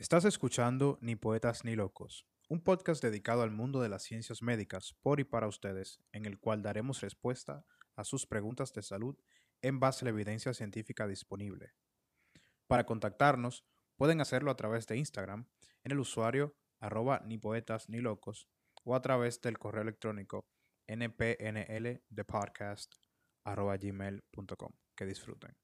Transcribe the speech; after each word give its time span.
Estás 0.00 0.24
escuchando 0.24 0.98
Ni 1.02 1.14
Poetas 1.14 1.62
ni 1.62 1.76
Locos, 1.76 2.26
un 2.48 2.62
podcast 2.62 3.02
dedicado 3.02 3.42
al 3.42 3.50
mundo 3.50 3.82
de 3.82 3.90
las 3.90 4.02
ciencias 4.02 4.40
médicas 4.40 4.94
por 5.02 5.20
y 5.20 5.24
para 5.24 5.46
ustedes, 5.46 6.00
en 6.12 6.24
el 6.24 6.40
cual 6.40 6.62
daremos 6.62 7.02
respuesta 7.02 7.66
a 7.96 8.04
sus 8.04 8.26
preguntas 8.26 8.72
de 8.72 8.80
salud 8.80 9.18
en 9.60 9.78
base 9.78 10.02
a 10.02 10.06
la 10.06 10.12
evidencia 10.12 10.54
científica 10.54 11.06
disponible. 11.06 11.74
Para 12.66 12.86
contactarnos, 12.86 13.66
pueden 13.98 14.22
hacerlo 14.22 14.50
a 14.50 14.56
través 14.56 14.86
de 14.86 14.96
Instagram 14.96 15.50
en 15.84 15.92
el 15.92 16.00
usuario 16.00 16.56
arroba 16.78 17.20
ni 17.26 17.36
poetas 17.36 17.90
ni 17.90 17.98
locos 17.98 18.48
o 18.84 18.94
a 18.94 19.02
través 19.02 19.42
del 19.42 19.58
correo 19.58 19.82
electrónico 19.82 20.48
npnldepodcast 20.88 22.94
arroba 23.44 23.76
gmail.com. 23.76 24.72
Que 24.96 25.04
disfruten. 25.04 25.54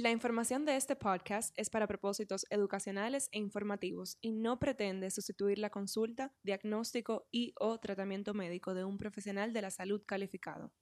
La 0.00 0.10
información 0.10 0.64
de 0.64 0.76
este 0.76 0.96
podcast 0.96 1.52
es 1.58 1.68
para 1.68 1.86
propósitos 1.86 2.46
educacionales 2.48 3.28
e 3.32 3.38
informativos 3.38 4.16
y 4.22 4.32
no 4.32 4.58
pretende 4.58 5.10
sustituir 5.10 5.58
la 5.58 5.68
consulta, 5.68 6.32
diagnóstico 6.42 7.28
y 7.30 7.52
o 7.60 7.78
tratamiento 7.78 8.32
médico 8.32 8.72
de 8.72 8.82
un 8.82 8.96
profesional 8.96 9.52
de 9.52 9.60
la 9.60 9.70
salud 9.70 10.02
calificado. 10.06 10.72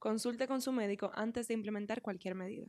Consulte 0.00 0.48
con 0.48 0.60
su 0.60 0.72
médico 0.72 1.12
antes 1.14 1.46
de 1.46 1.54
implementar 1.54 2.02
cualquier 2.02 2.34
medida. 2.34 2.66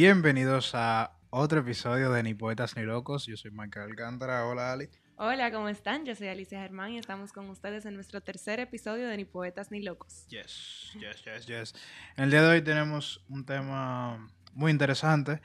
Bienvenidos 0.00 0.76
a 0.76 1.18
otro 1.30 1.58
episodio 1.58 2.12
de 2.12 2.22
Ni 2.22 2.32
Poetas 2.32 2.76
ni 2.76 2.84
Locos. 2.84 3.26
Yo 3.26 3.36
soy 3.36 3.50
Michael 3.50 3.90
Alcántara. 3.90 4.46
Hola, 4.46 4.72
Ali. 4.72 4.88
Hola, 5.16 5.50
¿cómo 5.50 5.68
están? 5.68 6.04
Yo 6.04 6.14
soy 6.14 6.28
Alicia 6.28 6.60
Germán 6.60 6.92
y 6.92 6.98
estamos 6.98 7.32
con 7.32 7.50
ustedes 7.50 7.84
en 7.84 7.94
nuestro 7.94 8.20
tercer 8.20 8.60
episodio 8.60 9.08
de 9.08 9.16
Ni 9.16 9.24
Poetas 9.24 9.72
ni 9.72 9.82
Locos. 9.82 10.28
Yes, 10.28 10.92
yes, 11.00 11.24
yes, 11.24 11.46
yes. 11.46 11.74
En 12.16 12.22
el 12.22 12.30
día 12.30 12.42
de 12.42 12.48
hoy 12.48 12.62
tenemos 12.62 13.24
un 13.28 13.44
tema 13.44 14.32
muy 14.52 14.70
interesante 14.70 15.40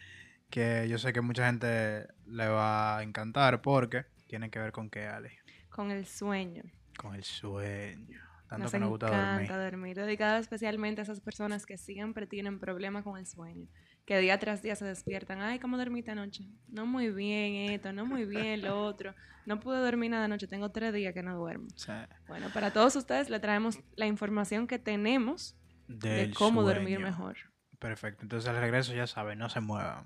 que 0.52 0.88
yo 0.88 1.00
sé 1.00 1.14
que 1.14 1.22
mucha 1.22 1.48
gente 1.48 2.06
le 2.28 2.48
va 2.48 3.00
a 3.00 3.02
encantar 3.02 3.64
porque 3.64 4.06
tiene 4.28 4.52
que 4.52 4.59
ver 4.59 4.72
con 4.72 4.92
qué, 4.92 5.08
Ali. 5.08 5.30
Con 5.72 5.90
el 5.90 6.06
sueño. 6.06 6.62
Con 6.96 7.16
el 7.16 7.24
sueño. 7.24 8.22
Tanto 8.48 8.66
Nos 8.66 8.72
que 8.72 8.80
nos 8.80 8.90
gusta 8.90 9.08
encanta 9.08 9.58
dormir. 9.58 9.72
dormir. 9.72 9.96
Dedicado 9.96 10.38
especialmente 10.38 11.02
a 11.02 11.06
esas 11.06 11.22
personas 11.22 11.66
que 11.66 11.80
siempre 11.80 12.28
tienen 12.28 12.59
problemas 12.59 13.04
con 13.04 13.18
el 13.18 13.26
sueño. 13.26 13.68
Que 14.06 14.18
día 14.20 14.38
tras 14.38 14.62
día 14.62 14.76
se 14.76 14.84
despiertan. 14.86 15.42
Ay, 15.42 15.59
¿cómo 15.59 15.78
dormiste 15.78 16.12
anoche? 16.12 16.44
No 16.68 16.86
muy 16.86 17.09
bien 17.09 17.72
esto, 17.72 17.94
no 17.94 18.06
muy 18.06 18.26
bien 18.26 18.62
lo 18.62 18.84
otro. 18.84 19.14
No 19.46 19.59
pude 19.62 19.78
dormir 19.80 20.12
nada 20.12 20.26
anoche. 20.26 20.46
Tengo 20.48 20.72
tres 20.72 20.94
días 20.94 21.14
que 21.14 21.23
no 21.23 21.38
duermo. 21.38 21.68
Sea, 21.76 22.09
Bueno, 22.28 22.50
para 22.54 22.72
todos 22.72 22.96
ustedes 22.98 23.30
le 23.30 23.40
traemos 23.40 23.80
la 23.96 24.06
información 24.06 24.68
que 24.68 24.78
tenemos 24.78 25.56
de 25.88 26.09
del 26.09 26.34
cómo 26.34 26.64
dormir 26.64 26.96
sueño. 26.98 27.06
mejor. 27.08 27.38
Perfecto. 27.80 28.24
Entonces 28.24 28.50
al 28.50 28.58
regreso 28.59 28.94
ya 28.94 29.08
saben, 29.08 29.40
no 29.40 29.50
se 29.50 29.62
muevan. 29.62 30.06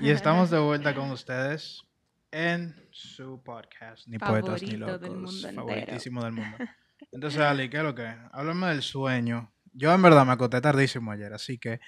Y 0.00 0.10
estamos 0.10 0.50
de 0.50 0.58
vuelta 0.58 0.94
con 0.94 1.10
ustedes 1.10 1.82
en 2.30 2.74
su 2.90 3.42
podcast, 3.42 4.06
Ni 4.06 4.18
Poetas 4.18 4.60
ni 4.62 4.76
Favorito 4.76 4.86
Locos. 4.86 5.00
del 5.00 5.16
mundo 5.16 5.52
favoritísimo 5.62 6.22
del 6.24 6.32
mundo. 6.32 6.56
Entonces, 7.12 7.40
Ali, 7.40 7.68
¿qué 7.68 7.78
es 7.78 7.82
lo 7.82 7.94
que? 7.94 8.06
Háblame 8.32 8.68
del 8.68 8.82
sueño. 8.82 9.52
Yo 9.72 9.92
en 9.92 10.02
verdad 10.02 10.24
me 10.24 10.32
acosté 10.32 10.60
tardísimo 10.60 11.10
ayer, 11.10 11.32
así 11.32 11.58
que 11.58 11.80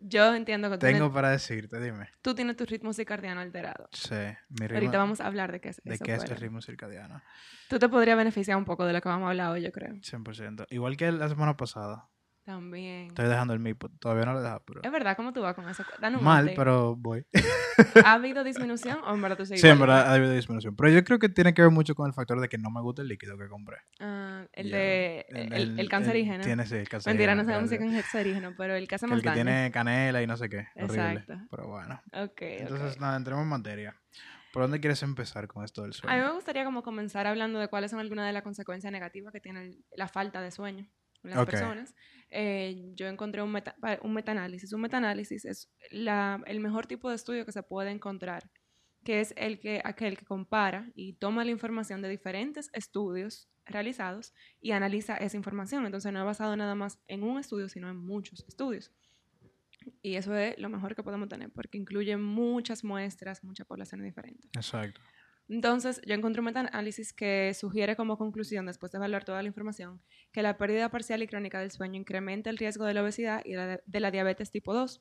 Yo 0.00 0.34
entiendo 0.34 0.70
que 0.70 0.78
tengo 0.78 1.12
para 1.12 1.30
decirte, 1.30 1.80
dime. 1.80 2.08
tú 2.22 2.34
tienes 2.34 2.56
tu 2.56 2.64
ritmo 2.66 2.92
circadiano 2.92 3.40
alterado. 3.40 3.88
Sí, 3.92 4.14
mi 4.50 4.66
ritmo, 4.66 4.74
Ahorita 4.76 4.98
vamos 4.98 5.20
a 5.20 5.26
hablar 5.26 5.50
de 5.52 5.60
qué 5.60 5.70
es 5.70 5.80
de 5.82 5.98
qué 5.98 6.14
es 6.14 6.24
el 6.24 6.36
ritmo 6.36 6.60
circadiano. 6.60 7.22
Tú 7.68 7.78
te 7.78 7.88
podrías 7.88 8.16
beneficiar 8.16 8.56
un 8.56 8.64
poco 8.64 8.84
de 8.84 8.92
lo 8.92 9.00
que 9.00 9.08
vamos 9.08 9.26
a 9.26 9.30
hablar 9.30 9.52
hoy, 9.52 9.62
yo 9.62 9.72
creo. 9.72 9.94
100%. 9.94 10.66
Igual 10.70 10.96
que 10.96 11.10
la 11.10 11.28
semana 11.28 11.56
pasada. 11.56 12.08
También. 12.48 13.08
Estoy 13.08 13.26
dejando 13.26 13.52
el 13.52 13.60
MIPO. 13.60 13.90
Todavía 14.00 14.24
no 14.24 14.32
lo 14.32 14.38
he 14.38 14.42
dejado, 14.42 14.62
pero... 14.66 14.80
Es 14.82 14.90
verdad, 14.90 15.14
¿cómo 15.16 15.34
tú 15.34 15.42
vas 15.42 15.54
con 15.54 15.68
eso? 15.68 15.84
Un 16.02 16.24
Mal, 16.24 16.52
pero 16.56 16.96
voy. 16.96 17.26
¿Ha 18.02 18.14
habido 18.14 18.42
disminución 18.42 19.00
o 19.04 19.14
en 19.14 19.20
verdad 19.20 19.36
tú 19.36 19.44
sigues 19.44 19.60
Sí, 19.60 19.68
en 19.68 19.78
verdad 19.78 20.08
ha 20.08 20.14
habido 20.14 20.32
disminución. 20.32 20.74
Pero 20.74 20.88
yo 20.88 21.04
creo 21.04 21.18
que 21.18 21.28
tiene 21.28 21.52
que 21.52 21.60
ver 21.60 21.70
mucho 21.70 21.94
con 21.94 22.06
el 22.06 22.14
factor 22.14 22.40
de 22.40 22.48
que 22.48 22.56
no 22.56 22.70
me 22.70 22.80
gusta 22.80 23.02
el 23.02 23.08
líquido 23.08 23.36
que 23.36 23.48
compré. 23.48 23.76
Ah, 24.00 24.46
el 24.54 24.70
Ya. 24.70 24.76
de 24.78 25.26
el, 25.28 25.78
el, 25.78 25.88
cancerígeno. 25.90 26.42
tiene, 26.42 26.64
sí, 26.64 26.76
el 26.76 26.88
cancerígeno. 26.88 27.12
Mentira, 27.18 27.34
no 27.34 27.44
sabemos 27.44 27.68
si 27.68 27.74
es 27.76 27.80
cancerígeno, 27.82 28.54
pero 28.56 28.76
el 28.76 28.88
que 28.88 28.94
hace 28.94 29.06
más 29.06 29.16
el 29.16 29.22
que 29.22 29.28
daño. 29.28 29.42
tiene 29.44 29.70
canela 29.70 30.22
y 30.22 30.26
no 30.26 30.38
sé 30.38 30.48
qué. 30.48 30.68
Horrible. 30.76 31.12
Exacto. 31.20 31.34
Pero 31.50 31.68
bueno. 31.68 32.00
Ok, 32.14 32.40
Entonces, 32.40 32.98
nada, 32.98 33.18
entremos 33.18 33.42
en 33.42 33.48
materia. 33.50 33.94
¿Por 34.54 34.62
dónde 34.62 34.80
quieres 34.80 35.02
empezar 35.02 35.46
con 35.48 35.64
esto 35.66 35.82
del 35.82 35.90
A 35.90 35.92
mí 35.92 35.98
sueño? 36.00 36.24
me 36.28 36.32
gustaría 36.32 36.64
como 36.64 36.82
comenzar 36.82 37.26
hablando 37.26 37.58
de 37.58 37.68
cuáles 37.68 37.90
son 37.90 38.00
algunas 38.00 38.26
de 38.26 38.32
las 38.32 38.42
consecuencias 38.42 38.90
negativas 38.90 39.34
que 39.34 39.40
tiene 39.40 39.76
la 39.94 40.08
falta 40.08 40.40
de 40.40 40.50
sueño 40.50 40.88
en 41.24 41.30
las 41.30 41.44
personas. 41.44 41.94
Eh, 42.30 42.92
yo 42.94 43.06
encontré 43.06 43.42
un, 43.42 43.50
meta- 43.52 43.76
un 44.02 44.12
metaanálisis. 44.12 44.72
Un 44.72 44.82
metaanálisis 44.82 45.44
es 45.44 45.70
la, 45.90 46.42
el 46.46 46.60
mejor 46.60 46.86
tipo 46.86 47.08
de 47.08 47.16
estudio 47.16 47.44
que 47.46 47.52
se 47.52 47.62
puede 47.62 47.90
encontrar, 47.90 48.50
que 49.04 49.20
es 49.20 49.32
el 49.36 49.58
que, 49.60 49.80
aquel 49.84 50.16
que 50.18 50.24
compara 50.24 50.90
y 50.94 51.14
toma 51.14 51.44
la 51.44 51.50
información 51.50 52.02
de 52.02 52.08
diferentes 52.08 52.70
estudios 52.72 53.48
realizados 53.64 54.34
y 54.60 54.72
analiza 54.72 55.16
esa 55.16 55.36
información. 55.36 55.86
Entonces 55.86 56.12
no 56.12 56.18
es 56.20 56.24
basado 56.24 56.56
nada 56.56 56.74
más 56.74 56.98
en 57.06 57.22
un 57.22 57.38
estudio, 57.38 57.68
sino 57.68 57.88
en 57.88 57.96
muchos 57.96 58.44
estudios. 58.48 58.92
Y 60.02 60.16
eso 60.16 60.34
es 60.34 60.58
lo 60.58 60.68
mejor 60.68 60.94
que 60.94 61.02
podemos 61.02 61.28
tener, 61.28 61.50
porque 61.50 61.78
incluye 61.78 62.16
muchas 62.16 62.84
muestras, 62.84 63.42
muchas 63.44 63.66
poblaciones 63.66 64.04
diferentes. 64.04 64.50
Exacto. 64.54 65.00
Entonces, 65.48 66.00
yo 66.06 66.14
encontré 66.14 66.40
un 66.40 66.46
metaanálisis 66.46 67.12
que 67.12 67.54
sugiere 67.54 67.96
como 67.96 68.18
conclusión, 68.18 68.66
después 68.66 68.92
de 68.92 68.98
evaluar 68.98 69.24
toda 69.24 69.42
la 69.42 69.48
información, 69.48 70.02
que 70.32 70.42
la 70.42 70.58
pérdida 70.58 70.90
parcial 70.90 71.22
y 71.22 71.26
crónica 71.26 71.60
del 71.60 71.70
sueño 71.70 71.98
incrementa 71.98 72.50
el 72.50 72.58
riesgo 72.58 72.84
de 72.84 72.94
la 72.94 73.02
obesidad 73.02 73.42
y 73.44 73.52
de 73.52 74.00
la 74.00 74.10
diabetes 74.10 74.50
tipo 74.50 74.74
2. 74.74 75.00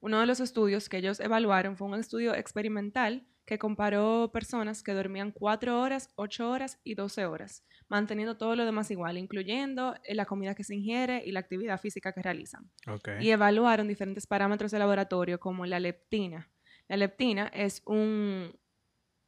Uno 0.00 0.20
de 0.20 0.26
los 0.26 0.40
estudios 0.40 0.88
que 0.88 0.98
ellos 0.98 1.20
evaluaron 1.20 1.76
fue 1.76 1.88
un 1.88 1.94
estudio 1.94 2.34
experimental 2.34 3.26
que 3.46 3.58
comparó 3.58 4.30
personas 4.32 4.82
que 4.82 4.92
dormían 4.92 5.30
4 5.30 5.80
horas, 5.80 6.10
8 6.16 6.50
horas 6.50 6.80
y 6.84 6.94
12 6.94 7.26
horas, 7.26 7.64
manteniendo 7.88 8.36
todo 8.36 8.56
lo 8.56 8.64
demás 8.66 8.90
igual, 8.90 9.16
incluyendo 9.16 9.94
eh, 10.04 10.14
la 10.14 10.26
comida 10.26 10.54
que 10.54 10.64
se 10.64 10.74
ingiere 10.74 11.22
y 11.24 11.30
la 11.30 11.40
actividad 11.40 11.80
física 11.80 12.12
que 12.12 12.22
realizan 12.22 12.68
Ok. 12.88 13.08
y 13.20 13.30
evaluaron 13.30 13.86
diferentes 13.88 14.26
parámetros 14.26 14.72
de 14.72 14.80
laboratorio 14.80 15.38
como 15.38 15.64
la 15.64 15.78
leptina. 15.80 16.50
La 16.88 16.96
leptina 16.96 17.46
es 17.54 17.82
un, 17.86 18.52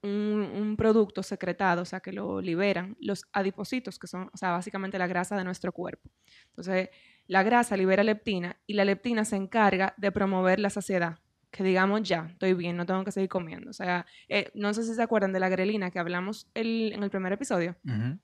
un, 0.02 0.10
un 0.54 0.76
producto 0.76 1.22
secretado, 1.22 1.82
o 1.82 1.84
sea, 1.84 2.00
que 2.00 2.12
lo 2.12 2.40
liberan 2.40 2.96
los 3.00 3.24
adipocitos, 3.32 3.98
que 3.98 4.06
son, 4.06 4.30
o 4.32 4.36
sea, 4.36 4.52
básicamente 4.52 4.98
la 4.98 5.06
grasa 5.06 5.36
de 5.36 5.44
nuestro 5.44 5.72
cuerpo. 5.72 6.10
Entonces, 6.50 6.88
la 7.26 7.42
grasa 7.42 7.76
libera 7.76 8.02
leptina 8.02 8.56
y 8.66 8.74
la 8.74 8.84
leptina 8.84 9.24
se 9.24 9.36
encarga 9.36 9.94
de 9.96 10.12
promover 10.12 10.60
la 10.60 10.70
saciedad. 10.70 11.18
Que 11.50 11.64
digamos, 11.64 12.02
ya, 12.02 12.28
estoy 12.30 12.52
bien, 12.52 12.76
no 12.76 12.84
tengo 12.84 13.04
que 13.04 13.10
seguir 13.10 13.28
comiendo. 13.30 13.70
O 13.70 13.72
sea, 13.72 14.04
eh, 14.28 14.50
no 14.54 14.74
sé 14.74 14.82
si 14.84 14.94
se 14.94 15.02
acuerdan 15.02 15.32
de 15.32 15.40
la 15.40 15.48
grelina 15.48 15.90
que 15.90 15.98
hablamos 15.98 16.46
el- 16.54 16.92
en 16.92 17.02
el 17.02 17.08
primer 17.10 17.32
episodio 17.32 17.74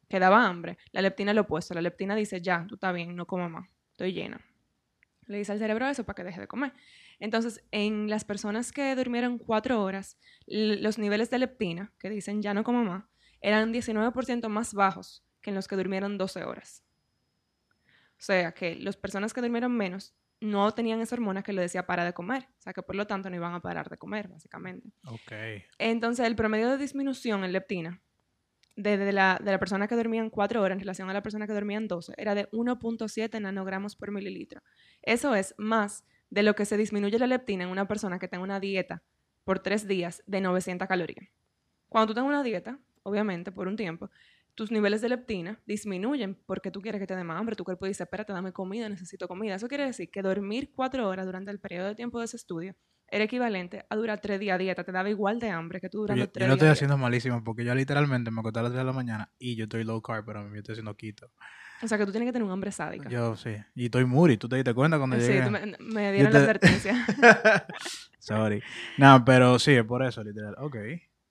que 0.09 0.19
daba 0.19 0.47
hambre. 0.47 0.77
La 0.93 1.01
leptina 1.01 1.31
es 1.31 1.35
lo 1.35 1.41
opuesto. 1.43 1.73
La 1.75 1.81
leptina 1.81 2.15
dice, 2.15 2.43
ya, 2.43 2.67
tú 2.69 2.75
estás 2.75 2.95
bien, 2.95 3.17
no 3.17 3.27
como 3.27 3.49
más, 3.49 3.67
estoy 3.93 4.13
llena. 4.13 4.41
Le 5.27 5.39
dice 5.39 5.53
al 5.53 5.59
cerebro 5.59 5.89
eso 5.89 6.05
para 6.05 6.17
que 6.17 6.25
deje 6.25 6.41
de 6.43 6.47
comer. 6.47 6.75
Entonces, 7.21 7.65
en 7.71 8.09
las 8.09 8.25
personas 8.25 8.73
que 8.73 8.95
durmieron 8.95 9.39
cuatro 9.39 9.83
horas, 9.83 10.19
los 10.47 10.99
niveles 10.99 11.31
de 11.31 11.39
leptina, 11.39 11.93
que 11.99 12.11
dicen 12.11 12.43
ya 12.43 12.55
no 12.55 12.65
como 12.65 12.85
más, 12.85 13.05
eran 13.41 13.73
19% 13.73 14.49
más 14.49 14.75
bajos 14.75 15.25
que 15.41 15.51
en 15.51 15.57
los 15.57 15.69
que 15.69 15.77
durmieron 15.77 16.19
12 16.19 16.45
horas. 16.45 16.85
O 18.19 18.23
sea, 18.27 18.53
que 18.53 18.77
las 18.77 18.97
personas 18.97 19.35
que 19.35 19.43
durmieron 19.43 19.77
menos 19.77 20.15
no 20.41 20.73
tenían 20.73 21.01
esa 21.01 21.15
hormona 21.15 21.43
que 21.43 21.53
le 21.53 21.63
decía 21.63 21.87
para 21.87 22.05
de 22.05 22.13
comer. 22.13 22.49
O 22.59 22.63
sea, 22.63 22.73
que 22.73 22.83
por 22.83 22.97
lo 22.97 23.07
tanto 23.07 23.31
no 23.31 23.37
iban 23.37 23.55
a 23.55 23.61
parar 23.61 23.89
de 23.89 23.99
comer, 23.99 24.29
básicamente. 24.29 24.91
Ok. 25.07 25.33
Entonces, 25.79 26.27
el 26.27 26.37
promedio 26.37 26.71
de 26.71 26.79
disminución 26.79 27.45
en 27.45 27.53
leptina 27.53 28.01
de, 28.77 28.97
de 28.97 29.13
la, 29.13 29.39
de 29.43 29.53
la 29.53 29.59
persona 29.59 29.89
que 29.89 29.95
dormía 29.95 30.21
en 30.21 30.31
4 30.31 30.63
horas 30.63 30.77
en 30.77 30.81
relación 30.81 31.11
a 31.11 31.13
la 31.13 31.23
persona 31.23 31.47
que 31.47 31.53
dormía 31.53 31.79
en 31.79 31.89
12 31.89 32.15
era 32.17 32.35
de 32.35 32.51
1.7 32.51 33.41
nanogramos 33.41 33.97
por 33.97 34.11
mililitro. 34.11 34.63
Eso 35.03 35.35
es 35.35 35.55
más 35.59 36.05
de 36.35 36.43
lo 36.43 36.57
que 36.57 36.65
se 36.65 36.77
disminuye 36.77 37.17
la 37.21 37.29
leptina 37.29 37.63
en 37.63 37.71
una 37.71 37.87
persona 37.87 38.19
que 38.19 38.27
tenga 38.27 38.43
una 38.43 38.59
dieta 38.59 39.03
por 39.45 39.61
3 39.61 39.87
días 39.87 40.23
de 40.27 40.41
900 40.41 40.89
calorías. 40.89 41.29
Cuando 41.89 42.09
tú 42.09 42.15
tengas 42.15 42.29
una 42.29 42.43
dieta, 42.43 42.81
obviamente, 43.05 43.53
por 43.53 43.69
un 43.69 43.77
tiempo, 43.77 44.11
tus 44.57 44.73
niveles 44.73 45.01
de 45.01 45.11
leptina 45.11 45.61
disminuyen 45.65 46.35
porque 46.47 46.73
tú 46.73 46.81
quieres 46.81 47.01
que 47.01 47.07
te 47.07 47.15
dé 47.15 47.23
más 47.23 47.39
hambre. 47.39 47.55
Tu 47.55 47.63
cuerpo 47.63 47.87
dice, 47.87 48.03
espérate, 48.03 48.33
dame 48.33 48.53
comida, 48.53 48.89
necesito 48.89 49.29
comida. 49.29 49.55
Eso 49.55 49.69
quiere 49.69 49.85
decir 49.85 50.11
que 50.11 50.23
dormir 50.23 50.73
4 50.75 51.09
horas 51.09 51.25
durante 51.25 51.53
el 51.53 51.61
periodo 51.61 51.87
de 51.87 51.95
tiempo 51.95 52.19
de 52.19 52.25
ese 52.25 52.37
estudio 52.37 52.75
era 53.07 53.23
equivalente 53.25 53.85
a 53.89 53.95
durar 53.95 54.21
tres 54.21 54.41
días 54.41 54.59
dieta. 54.59 54.83
Te 54.83 54.91
daba 54.91 55.09
igual 55.09 55.39
de 55.39 55.51
hambre 55.51 55.81
que 55.81 55.89
tú 55.89 55.99
Yo, 55.99 56.03
durando 56.03 56.25
yo 56.25 56.31
tres 56.33 56.47
días. 56.47 56.53
estoy 56.57 56.69
a 56.69 56.73
haciendo 56.73 56.99
malísimo 56.99 57.45
porque 57.45 57.65
yo 57.65 57.73
literalmente 57.77 58.33
me 58.33 58.41
acosté 58.41 58.59
a 58.59 58.63
las 58.63 58.73
3 58.73 58.81
de 58.81 58.85
la 58.85 58.93
mañana 58.93 59.31
y 59.39 59.55
yo 59.55 59.65
estoy 59.65 59.85
low 59.85 60.03
carb, 60.03 60.25
pero 60.27 60.49
yo 60.49 60.57
estoy 60.57 60.73
haciendo 60.73 60.97
keto. 60.97 61.31
O 61.85 61.89
sea, 61.89 61.99
que 61.99 62.07
tú 62.07 62.13
tienes 62.13 62.27
que 62.29 62.33
tener 62.33 62.45
un 62.47 62.53
hambre 62.53 62.73
sádica. 62.73 63.09
Yo 63.09 63.37
sí. 63.37 63.55
Y 63.75 63.87
estoy 63.87 64.05
muri, 64.05 64.37
¿tú 64.37 64.49
te 64.49 64.57
diste 64.57 64.73
cuenta 64.75 64.99
cuando 64.99 65.17
sí, 65.21 65.27
llegué? 65.27 65.43
tú 65.43 65.51
me, 65.51 65.61
me 65.81 66.13
dieron 66.13 66.33
la 66.33 66.39
te- 66.39 66.45
advertencia. 66.45 67.07
Sorry. 68.19 68.63
No, 68.99 69.25
pero 69.25 69.59
sí, 69.59 69.73
es 69.73 69.85
por 69.85 70.03
eso, 70.05 70.23
literal. 70.25 70.55
Ok. 70.59 70.77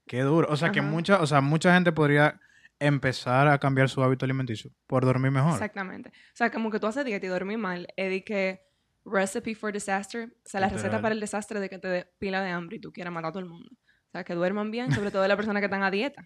Qué 0.06 0.22
duro. 0.22 0.48
O 0.52 0.58
sea, 0.58 0.72
que 0.72 0.82
mucha, 0.82 1.22
o 1.22 1.28
sea, 1.28 1.42
mucha 1.42 1.74
gente 1.74 1.92
podría 1.92 2.40
empezar 2.80 3.48
a 3.48 3.58
cambiar 3.58 3.90
su 3.90 4.04
hábito 4.04 4.26
alimenticio 4.26 4.72
por 4.88 5.06
dormir 5.06 5.32
mejor. 5.32 5.54
Exactamente. 5.54 6.10
O 6.10 6.36
sea, 6.36 6.52
como 6.52 6.70
que 6.70 6.80
tú 6.80 6.88
haces 6.88 7.06
dieta 7.06 7.26
y 7.26 7.30
dormís 7.30 7.58
mal, 7.58 7.88
es 7.96 8.10
de 8.10 8.24
que 8.24 8.62
recipe 9.06 9.56
for 9.56 9.72
disaster, 9.74 10.30
o 10.46 10.50
sea, 10.50 10.60
la 10.62 10.70
receta 10.70 11.02
para 11.02 11.14
el 11.14 11.20
desastre 11.20 11.60
de 11.60 11.70
que 11.70 11.80
te 11.80 11.88
dé 11.88 12.08
pila 12.20 12.42
de 12.42 12.50
hambre 12.52 12.78
y 12.78 12.80
tú 12.80 12.92
quieras 12.92 13.14
matar 13.14 13.30
a 13.30 13.32
todo 13.34 13.40
el 13.44 13.50
mundo. 13.50 13.70
O 13.72 14.12
sea, 14.12 14.24
que 14.24 14.36
duerman 14.36 14.70
bien, 14.72 14.92
sobre 14.92 15.12
todo 15.12 15.28
las 15.28 15.36
personas 15.38 15.62
que 15.62 15.66
están 15.66 15.84
a 15.84 15.92
dieta. 15.92 16.24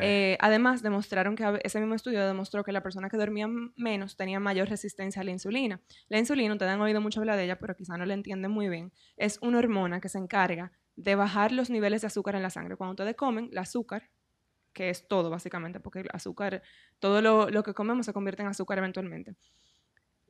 Eh, 0.00 0.36
además, 0.40 0.82
demostraron 0.82 1.36
que 1.36 1.60
ese 1.62 1.80
mismo 1.80 1.94
estudio 1.94 2.26
demostró 2.26 2.64
que 2.64 2.72
la 2.72 2.82
persona 2.82 3.08
que 3.08 3.16
dormía 3.16 3.48
menos 3.76 4.16
tenía 4.16 4.40
mayor 4.40 4.68
resistencia 4.68 5.22
a 5.22 5.24
la 5.24 5.30
insulina. 5.30 5.80
La 6.08 6.18
insulina, 6.18 6.52
ustedes 6.52 6.72
han 6.72 6.80
oído 6.80 7.00
mucho 7.00 7.20
hablar 7.20 7.36
de 7.36 7.44
ella, 7.44 7.58
pero 7.58 7.74
quizá 7.74 7.96
no 7.96 8.06
la 8.06 8.14
entienden 8.14 8.50
muy 8.50 8.68
bien. 8.68 8.92
Es 9.16 9.38
una 9.42 9.58
hormona 9.58 10.00
que 10.00 10.08
se 10.08 10.18
encarga 10.18 10.72
de 10.96 11.14
bajar 11.14 11.52
los 11.52 11.70
niveles 11.70 12.00
de 12.02 12.08
azúcar 12.08 12.34
en 12.34 12.42
la 12.42 12.50
sangre. 12.50 12.76
Cuando 12.76 12.92
ustedes 12.92 13.14
comen, 13.14 13.48
el 13.52 13.58
azúcar, 13.58 14.10
que 14.72 14.90
es 14.90 15.08
todo 15.08 15.28
básicamente, 15.28 15.80
porque 15.80 16.00
el 16.00 16.08
azúcar, 16.12 16.62
todo 17.00 17.20
lo, 17.20 17.62
que 17.64 17.74
comemos 17.74 18.06
se 18.06 18.12
convierte 18.12 18.42
en 18.42 18.48
azúcar 18.48 18.78
eventualmente. 18.78 19.34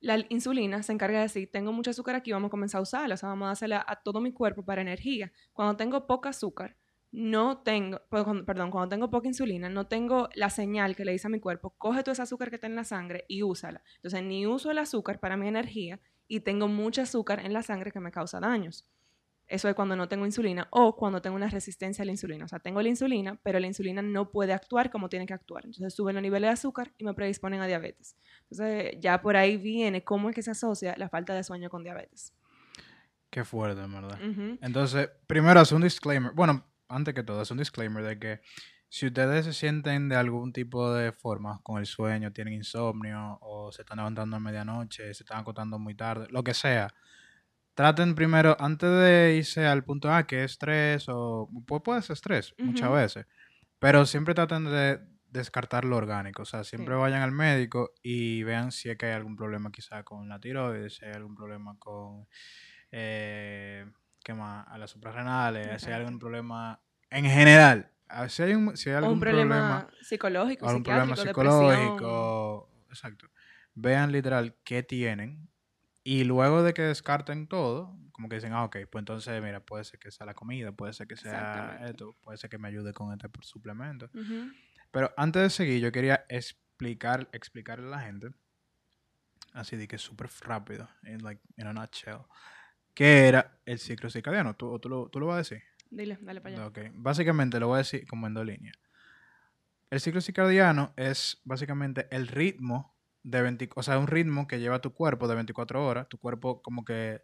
La 0.00 0.24
insulina 0.30 0.82
se 0.82 0.92
encarga 0.92 1.18
de 1.18 1.24
decir, 1.24 1.50
tengo 1.52 1.70
mucho 1.70 1.90
azúcar 1.90 2.14
aquí, 2.14 2.32
vamos 2.32 2.48
a 2.48 2.50
comenzar 2.50 2.78
a 2.78 2.82
usarla, 2.82 3.14
o 3.14 3.18
sea, 3.18 3.28
vamos 3.28 3.48
a 3.48 3.50
hacerla 3.50 3.84
a 3.86 3.96
todo 3.96 4.22
mi 4.22 4.32
cuerpo 4.32 4.64
para 4.64 4.80
energía. 4.80 5.30
Cuando 5.52 5.76
tengo 5.76 6.06
poca 6.06 6.30
azúcar, 6.30 6.77
no 7.10 7.58
tengo, 7.58 8.00
pues, 8.10 8.24
perdón, 8.46 8.70
cuando 8.70 8.88
tengo 8.88 9.10
poca 9.10 9.28
insulina, 9.28 9.68
no 9.68 9.86
tengo 9.86 10.28
la 10.34 10.50
señal 10.50 10.94
que 10.94 11.04
le 11.04 11.12
dice 11.12 11.26
a 11.26 11.30
mi 11.30 11.40
cuerpo, 11.40 11.70
coge 11.70 12.02
todo 12.02 12.12
ese 12.12 12.22
azúcar 12.22 12.50
que 12.50 12.56
está 12.56 12.66
en 12.66 12.76
la 12.76 12.84
sangre 12.84 13.24
y 13.28 13.42
úsala. 13.42 13.82
Entonces, 13.96 14.22
ni 14.22 14.46
uso 14.46 14.70
el 14.70 14.78
azúcar 14.78 15.18
para 15.20 15.36
mi 15.36 15.48
energía 15.48 16.00
y 16.26 16.40
tengo 16.40 16.68
mucho 16.68 17.02
azúcar 17.02 17.40
en 17.44 17.52
la 17.52 17.62
sangre 17.62 17.90
que 17.90 18.00
me 18.00 18.10
causa 18.10 18.40
daños. 18.40 18.86
Eso 19.46 19.66
es 19.66 19.74
cuando 19.74 19.96
no 19.96 20.08
tengo 20.08 20.26
insulina 20.26 20.68
o 20.70 20.94
cuando 20.94 21.22
tengo 21.22 21.34
una 21.34 21.48
resistencia 21.48 22.02
a 22.02 22.04
la 22.04 22.10
insulina. 22.10 22.44
O 22.44 22.48
sea, 22.48 22.58
tengo 22.58 22.82
la 22.82 22.90
insulina, 22.90 23.40
pero 23.42 23.58
la 23.58 23.66
insulina 23.66 24.02
no 24.02 24.30
puede 24.30 24.52
actuar 24.52 24.90
como 24.90 25.08
tiene 25.08 25.24
que 25.24 25.32
actuar. 25.32 25.64
Entonces 25.64 25.94
suben 25.94 26.14
los 26.14 26.22
niveles 26.22 26.48
de 26.48 26.52
azúcar 26.52 26.92
y 26.98 27.04
me 27.04 27.14
predisponen 27.14 27.62
a 27.62 27.66
diabetes. 27.66 28.14
Entonces 28.42 28.96
ya 29.00 29.22
por 29.22 29.36
ahí 29.36 29.56
viene 29.56 30.04
cómo 30.04 30.28
es 30.28 30.34
que 30.34 30.42
se 30.42 30.50
asocia 30.50 30.94
la 30.98 31.08
falta 31.08 31.34
de 31.34 31.42
sueño 31.42 31.70
con 31.70 31.82
diabetes. 31.82 32.34
Qué 33.30 33.42
fuerte, 33.42 33.82
en 33.82 33.92
verdad. 33.92 34.18
Entonces, 34.60 35.08
primero 35.26 35.60
hace 35.60 35.74
un 35.74 35.82
disclaimer. 35.82 36.32
Bueno, 36.32 36.64
antes 36.88 37.14
que 37.14 37.22
todo, 37.22 37.40
hace 37.40 37.52
un 37.54 37.58
disclaimer 37.58 38.02
de 38.04 38.18
que 38.18 38.40
si 38.88 39.06
ustedes 39.06 39.44
se 39.44 39.52
sienten 39.52 40.08
de 40.08 40.16
algún 40.16 40.52
tipo 40.52 40.92
de 40.94 41.12
forma 41.12 41.60
con 41.62 41.78
el 41.78 41.86
sueño, 41.86 42.32
tienen 42.32 42.54
insomnio 42.54 43.38
o 43.42 43.70
se 43.72 43.82
están 43.82 43.98
levantando 43.98 44.36
a 44.36 44.40
medianoche, 44.40 45.12
se 45.14 45.22
están 45.24 45.40
acostando 45.40 45.78
muy 45.78 45.94
tarde, 45.94 46.26
lo 46.30 46.42
que 46.42 46.54
sea, 46.54 46.88
traten 47.74 48.14
primero, 48.14 48.56
antes 48.58 48.90
de 48.90 49.36
irse 49.38 49.66
al 49.66 49.84
punto 49.84 50.12
A, 50.12 50.26
que 50.26 50.44
es 50.44 50.52
estrés 50.52 51.06
o 51.08 51.48
pu- 51.66 51.82
puede 51.82 52.02
ser 52.02 52.14
estrés 52.14 52.54
muchas 52.58 52.90
veces, 52.92 53.26
pero 53.78 54.06
siempre 54.06 54.34
traten 54.34 54.64
de 54.64 55.00
descartar 55.30 55.84
lo 55.84 55.96
orgánico, 55.96 56.42
o 56.42 56.46
sea, 56.46 56.64
siempre 56.64 56.94
Sí. 56.94 57.00
vayan 57.00 57.22
al 57.22 57.32
médico 57.32 57.92
y 58.02 58.42
vean 58.44 58.72
si 58.72 58.90
es 58.90 58.98
que 58.98 59.06
hay 59.06 59.12
algún 59.12 59.36
problema 59.36 59.70
quizá 59.72 60.02
con 60.04 60.28
la 60.28 60.40
tiroides, 60.40 60.96
si 60.96 61.04
hay 61.06 61.12
algún 61.12 61.34
problema 61.36 61.76
con 61.78 62.26
eh, 62.92 63.86
A 64.30 64.76
las 64.78 64.90
suprarrenales, 64.90 65.80
si 65.80 65.88
hay 65.88 65.94
algún 65.94 66.18
problema 66.18 66.80
en 67.10 67.24
general. 67.24 67.90
Si 68.28 68.42
hay, 68.42 68.54
un, 68.54 68.76
si 68.76 68.90
hay 68.90 68.96
algún 68.96 69.14
un 69.14 69.20
problema, 69.20 69.88
psicológico, 70.02 70.66
algún 70.66 70.82
problema 70.82 71.16
psiquiátrico, 71.16 71.42
depresión. 71.42 71.70
psicológico, 71.72 72.70
exacto. 72.88 73.30
Vean 73.74 74.12
literal 74.12 74.56
qué 74.64 74.82
tienen 74.82 75.48
y 76.04 76.24
luego 76.24 76.62
de 76.62 76.74
que 76.74 76.82
descarten 76.82 77.48
todo, 77.48 77.98
como 78.12 78.28
que 78.28 78.36
dicen, 78.36 78.52
ah, 78.52 78.64
ok, 78.64 78.76
pues 78.90 79.02
entonces, 79.02 79.42
mira, 79.42 79.60
puede 79.60 79.84
ser 79.84 79.98
que 79.98 80.10
sea 80.10 80.26
la 80.26 80.34
comida, 80.34 80.72
puede 80.72 80.92
ser 80.92 81.06
que 81.06 81.16
sea 81.16 81.78
esto, 81.86 82.16
puede 82.22 82.38
ser 82.38 82.50
que 82.50 82.58
me 82.58 82.68
ayude 82.68 82.92
con 82.92 83.12
este 83.12 83.28
suplemento. 83.42 84.10
Ujú. 84.14 84.50
Pero 84.90 85.12
antes 85.16 85.42
de 85.42 85.50
seguir, 85.50 85.80
yo 85.80 85.92
quería 85.92 86.24
explicar, 86.28 87.28
explicarle 87.32 87.86
a 87.86 87.90
la 87.90 88.00
gente, 88.00 88.28
así 89.52 89.76
de 89.76 89.86
que 89.86 89.98
súper 89.98 90.30
rápido, 90.40 90.88
in, 91.02 91.22
like, 91.22 91.42
in 91.56 91.66
a 91.66 91.72
nutshell, 91.72 92.20
qué 92.98 93.28
era 93.28 93.60
el 93.64 93.78
ciclo 93.78 94.10
circadiano. 94.10 94.56
¿Tú, 94.56 94.76
tú, 94.80 94.88
lo, 94.88 95.08
tú 95.08 95.20
lo 95.20 95.26
vas 95.26 95.34
a 95.34 95.38
decir? 95.38 95.62
Dile, 95.88 96.18
dale 96.20 96.40
para 96.40 96.56
allá. 96.56 96.66
Ok, 96.66 96.78
Básicamente 96.94 97.60
lo 97.60 97.68
voy 97.68 97.76
a 97.76 97.78
decir 97.78 98.04
como 98.08 98.26
en 98.26 98.34
dos 98.34 98.44
líneas. 98.44 98.74
El 99.88 100.00
ciclo 100.00 100.20
circadiano 100.20 100.94
es 100.96 101.40
básicamente 101.44 102.08
el 102.10 102.26
ritmo 102.26 102.96
de 103.22 103.40
20, 103.40 103.70
o 103.76 103.84
sea, 103.84 104.00
un 104.00 104.08
ritmo 104.08 104.48
que 104.48 104.58
lleva 104.58 104.80
tu 104.80 104.94
cuerpo 104.94 105.28
de 105.28 105.36
24 105.36 105.86
horas. 105.86 106.08
Tu 106.08 106.18
cuerpo 106.18 106.60
como 106.60 106.84
que 106.84 107.22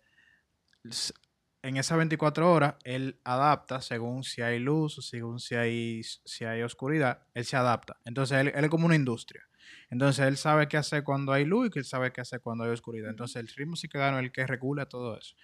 en 1.62 1.76
esas 1.76 1.98
24 1.98 2.52
horas 2.52 2.76
él 2.84 3.20
adapta 3.24 3.80
según 3.80 4.22
si 4.22 4.42
hay 4.42 4.60
luz 4.60 4.98
o 4.98 5.02
según 5.02 5.40
si 5.40 5.56
hay, 5.56 6.02
si 6.04 6.44
hay 6.44 6.62
oscuridad, 6.62 7.26
él 7.34 7.44
se 7.46 7.56
adapta. 7.56 7.98
Entonces 8.04 8.38
él, 8.38 8.52
él 8.54 8.64
es 8.64 8.70
como 8.70 8.86
una 8.86 8.94
industria. 8.94 9.42
Entonces 9.90 10.24
él 10.24 10.36
sabe 10.36 10.68
qué 10.68 10.76
hacer 10.76 11.02
cuando 11.02 11.32
hay 11.32 11.44
luz 11.44 11.66
y 11.66 11.70
que 11.70 11.80
él 11.80 11.84
sabe 11.84 12.12
qué 12.12 12.20
hacer 12.20 12.40
cuando 12.40 12.62
hay 12.62 12.70
oscuridad. 12.70 13.10
Entonces 13.10 13.42
el 13.42 13.48
ritmo 13.48 13.74
circadiano 13.74 14.18
es 14.18 14.24
el 14.24 14.30
que 14.30 14.46
regula 14.46 14.86
todo 14.86 15.18
eso 15.18 15.34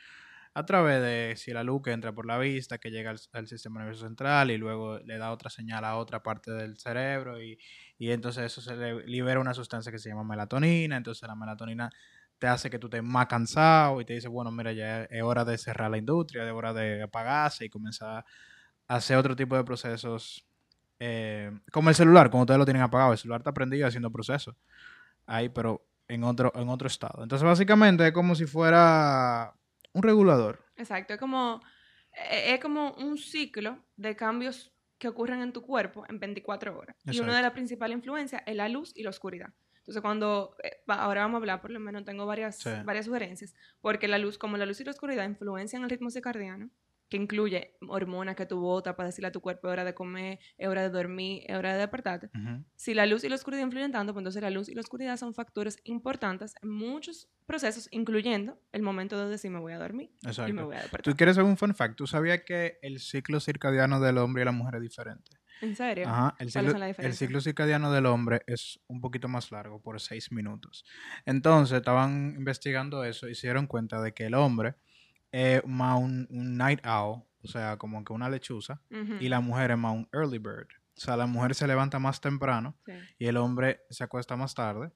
a 0.54 0.66
través 0.66 1.00
de 1.00 1.34
si 1.36 1.52
la 1.52 1.62
luz 1.62 1.82
que 1.82 1.92
entra 1.92 2.12
por 2.12 2.26
la 2.26 2.38
vista, 2.38 2.78
que 2.78 2.90
llega 2.90 3.14
al, 3.32 3.46
sistema 3.46 3.80
nervioso 3.80 4.06
central 4.06 4.50
y 4.50 4.58
luego 4.58 4.98
le 4.98 5.18
da 5.18 5.30
otra 5.30 5.48
señal 5.48 5.84
a 5.84 5.96
otra 5.96 6.22
parte 6.22 6.50
del 6.50 6.76
cerebro 6.78 7.40
y, 7.40 7.58
y 7.98 8.10
entonces 8.10 8.44
eso 8.44 8.60
se 8.60 8.76
le 8.76 9.06
libera 9.06 9.40
una 9.40 9.54
sustancia 9.54 9.92
que 9.92 9.98
se 9.98 10.08
llama 10.08 10.24
melatonina, 10.24 10.96
entonces 10.96 11.28
la 11.28 11.36
melatonina 11.36 11.90
te 12.38 12.48
hace 12.48 12.70
que 12.70 12.78
tú 12.78 12.88
estés 12.88 13.02
más 13.02 13.26
cansado 13.26 14.00
y 14.00 14.04
te 14.04 14.14
dice, 14.14 14.26
bueno, 14.28 14.50
mira, 14.50 14.72
ya 14.72 15.04
es 15.04 15.22
hora 15.22 15.44
de 15.44 15.58
cerrar 15.58 15.90
la 15.90 15.98
industria, 15.98 16.46
es 16.46 16.52
hora 16.52 16.72
de 16.72 17.02
apagarse 17.02 17.66
y 17.66 17.68
comenzar 17.68 18.24
a 18.88 18.94
hacer 18.96 19.18
otro 19.18 19.36
tipo 19.36 19.56
de 19.56 19.62
procesos, 19.62 20.44
eh, 20.98 21.52
como 21.70 21.90
el 21.90 21.94
celular, 21.94 22.30
cuando 22.30 22.44
ustedes 22.44 22.58
lo 22.58 22.64
tienen 22.64 22.82
apagado, 22.82 23.12
el 23.12 23.18
celular 23.18 23.40
está 23.40 23.52
prendido 23.52 23.86
haciendo 23.86 24.10
procesos 24.10 24.56
ahí, 25.26 25.48
pero 25.50 25.86
en 26.08 26.24
otro, 26.24 26.50
en 26.56 26.68
otro 26.70 26.88
estado. 26.88 27.22
Entonces, 27.22 27.46
básicamente 27.46 28.06
es 28.06 28.12
como 28.12 28.34
si 28.34 28.46
fuera 28.46 29.54
un 29.92 30.02
regulador. 30.02 30.64
Exacto, 30.76 31.14
es 31.14 31.20
como, 31.20 31.60
e- 32.12 32.54
es 32.54 32.60
como 32.60 32.92
un 32.94 33.18
ciclo 33.18 33.84
de 33.96 34.16
cambios 34.16 34.72
que 34.98 35.08
ocurren 35.08 35.40
en 35.40 35.52
tu 35.52 35.62
cuerpo 35.62 36.04
en 36.08 36.18
24 36.20 36.76
horas. 36.78 36.96
Y 37.06 37.20
una 37.20 37.36
de 37.36 37.42
las 37.42 37.52
principales 37.52 37.96
influencias 37.96 38.42
es 38.46 38.54
la 38.54 38.68
luz 38.68 38.92
y 38.94 39.02
la 39.02 39.10
oscuridad. 39.10 39.48
Entonces, 39.78 40.02
cuando, 40.02 40.54
eh, 40.62 40.82
ahora 40.88 41.22
vamos 41.22 41.36
a 41.36 41.38
hablar, 41.38 41.60
por 41.62 41.70
lo 41.70 41.80
menos 41.80 42.04
tengo 42.04 42.26
varias, 42.26 42.58
Sí. 42.58 42.70
varias 42.84 43.06
sugerencias, 43.06 43.54
porque 43.80 44.08
la 44.08 44.18
luz, 44.18 44.36
como 44.36 44.56
la 44.58 44.66
luz 44.66 44.78
y 44.80 44.84
la 44.84 44.90
oscuridad 44.90 45.24
influencian 45.24 45.82
el 45.84 45.90
ritmo 45.90 46.10
circadiano, 46.10 46.68
que 47.10 47.16
incluye 47.16 47.76
hormonas 47.88 48.36
que 48.36 48.46
tú 48.46 48.60
botas 48.60 48.94
para 48.94 49.08
decirle 49.08 49.28
a 49.28 49.32
tu 49.32 49.40
cuerpo 49.40 49.68
es 49.68 49.72
hora 49.72 49.84
de 49.84 49.94
comer, 49.94 50.38
es 50.56 50.68
hora 50.68 50.82
de 50.82 50.90
dormir, 50.90 51.42
es 51.46 51.56
hora 51.56 51.72
de 51.72 51.78
despertarte. 51.80 52.30
Si 52.76 52.94
la 52.94 53.04
luz 53.04 53.24
y 53.24 53.28
la 53.28 53.34
oscuridad 53.34 53.62
influyen 53.62 53.90
tanto, 53.90 54.12
pues 54.14 54.22
entonces 54.22 54.40
la 54.40 54.50
luz 54.50 54.68
y 54.68 54.74
la 54.74 54.80
oscuridad 54.80 55.16
son 55.16 55.34
factores 55.34 55.78
importantes 55.84 56.54
en 56.62 56.70
muchos 56.70 57.28
procesos, 57.46 57.88
incluyendo 57.90 58.60
el 58.72 58.82
momento 58.82 59.22
de 59.22 59.28
decir 59.28 59.50
me 59.50 59.58
voy 59.58 59.72
a 59.72 59.78
dormir 59.78 60.12
y 60.22 60.26
me 60.26 60.30
Exacto. 60.30 60.66
voy 60.66 60.76
a 60.76 60.82
despertar. 60.82 61.12
¿Tú 61.12 61.16
quieres 61.16 61.34
saber 61.34 61.50
un 61.50 61.56
fun 61.56 61.74
fact? 61.74 61.96
¿Tú 61.96 62.06
sabías 62.06 62.42
que 62.46 62.78
el 62.80 63.00
ciclo 63.00 63.40
circadiano 63.40 64.00
del 64.00 64.18
hombre 64.18 64.42
y 64.42 64.44
la 64.44 64.52
mujer 64.52 64.76
es 64.76 64.82
diferente? 64.82 65.32
¿En 65.60 65.76
serio? 65.76 66.08
Ajá. 66.08 66.36
El 66.38 66.50
¿Cuáles 66.52 66.72
ciclo, 66.72 66.94
son 66.94 67.04
el 67.04 67.14
ciclo 67.14 67.40
circadiano 67.40 67.92
del 67.92 68.06
hombre 68.06 68.42
es 68.46 68.80
un 68.86 69.00
poquito 69.00 69.28
más 69.28 69.50
largo, 69.50 69.82
por 69.82 70.00
seis 70.00 70.32
minutos. 70.32 70.84
Entonces, 71.26 71.76
estaban 71.76 72.34
investigando 72.38 73.04
eso 73.04 73.28
y 73.28 73.34
se 73.34 73.48
dieron 73.48 73.66
cuenta 73.66 74.00
de 74.00 74.14
que 74.14 74.26
el 74.26 74.34
hombre 74.34 74.76
es 75.32 75.64
más 75.66 75.98
un, 75.98 76.26
un 76.30 76.56
night 76.56 76.84
owl, 76.86 77.22
o 77.42 77.48
sea, 77.48 77.76
como 77.76 78.04
que 78.04 78.12
una 78.12 78.28
lechuza, 78.28 78.80
y 79.20 79.28
la 79.28 79.40
mujer 79.40 79.70
es 79.70 79.78
más 79.78 79.94
un 79.94 80.08
early 80.12 80.38
bird. 80.38 80.68
O 80.96 81.00
sea, 81.00 81.16
la 81.16 81.26
mujer 81.26 81.54
se 81.54 81.66
levanta 81.66 81.98
más 81.98 82.20
temprano 82.20 82.76
sí. 82.84 82.92
y 83.18 83.26
el 83.26 83.38
hombre 83.38 83.80
se 83.88 84.04
acuesta 84.04 84.36
más 84.36 84.54
tarde. 84.54 84.92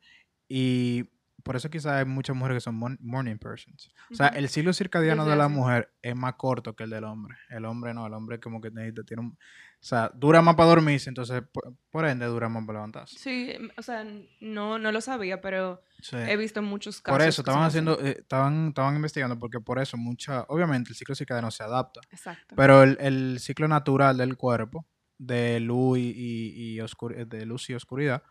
Y 0.48 1.08
por 1.44 1.54
eso 1.56 1.70
quizás 1.70 1.92
hay 1.92 2.04
muchas 2.04 2.34
mujeres 2.34 2.56
que 2.56 2.60
son 2.62 2.74
morning 3.00 3.36
persons. 3.36 3.90
O 4.10 4.14
sea, 4.14 4.28
el 4.28 4.48
ciclo 4.48 4.72
circadiano 4.72 5.24
de 5.26 5.36
la 5.36 5.46
mujer 5.48 5.92
es 6.02 6.16
más 6.16 6.34
corto 6.34 6.74
que 6.74 6.84
el 6.84 6.90
del 6.90 7.04
hombre. 7.04 7.36
El 7.50 7.64
hombre 7.66 7.94
no, 7.94 8.06
el 8.06 8.12
hombre 8.14 8.40
como 8.40 8.60
que 8.60 8.70
necesita, 8.70 9.04
tiene 9.04 9.22
un... 9.22 9.28
O 9.30 9.86
sea, 9.86 10.10
dura 10.14 10.40
más 10.40 10.54
para 10.56 10.70
dormirse, 10.70 11.10
entonces 11.10 11.42
por, 11.52 11.74
por 11.90 12.06
ende 12.06 12.24
dura 12.24 12.48
más 12.48 12.64
para 12.66 12.78
levantarse. 12.78 13.18
Sí, 13.18 13.50
em, 13.52 13.68
o 13.76 13.82
sea, 13.82 14.02
no, 14.40 14.78
no 14.78 14.90
lo 14.90 15.00
sabía, 15.02 15.40
pero 15.42 15.82
Sí. 16.00 16.16
he 16.16 16.36
visto 16.38 16.62
muchos 16.62 17.00
casos. 17.02 17.18
Por 17.18 17.28
eso 17.28 17.42
estaban 17.42 17.62
haciendo, 17.64 18.00
eh, 18.00 18.16
estaban, 18.20 18.68
estaban 18.68 18.96
investigando 18.96 19.38
porque 19.38 19.60
por 19.60 19.78
eso 19.78 19.96
mucha, 19.98 20.44
obviamente 20.48 20.88
el 20.90 20.96
ciclo 20.96 21.14
circadiano 21.14 21.50
se 21.50 21.62
adapta, 21.62 22.00
Exacto. 22.10 22.54
pero 22.56 22.82
el, 22.82 22.96
el 23.00 23.38
ciclo 23.40 23.68
natural 23.68 24.16
del 24.16 24.36
cuerpo 24.38 24.86
de 25.18 25.60
luz 25.60 25.98
y, 25.98 26.10
y, 26.10 26.74
y 26.74 26.78
oscur- 26.80 27.26
de 27.26 27.44
luz 27.46 27.68
y 27.70 27.74
oscuridad 27.74 28.22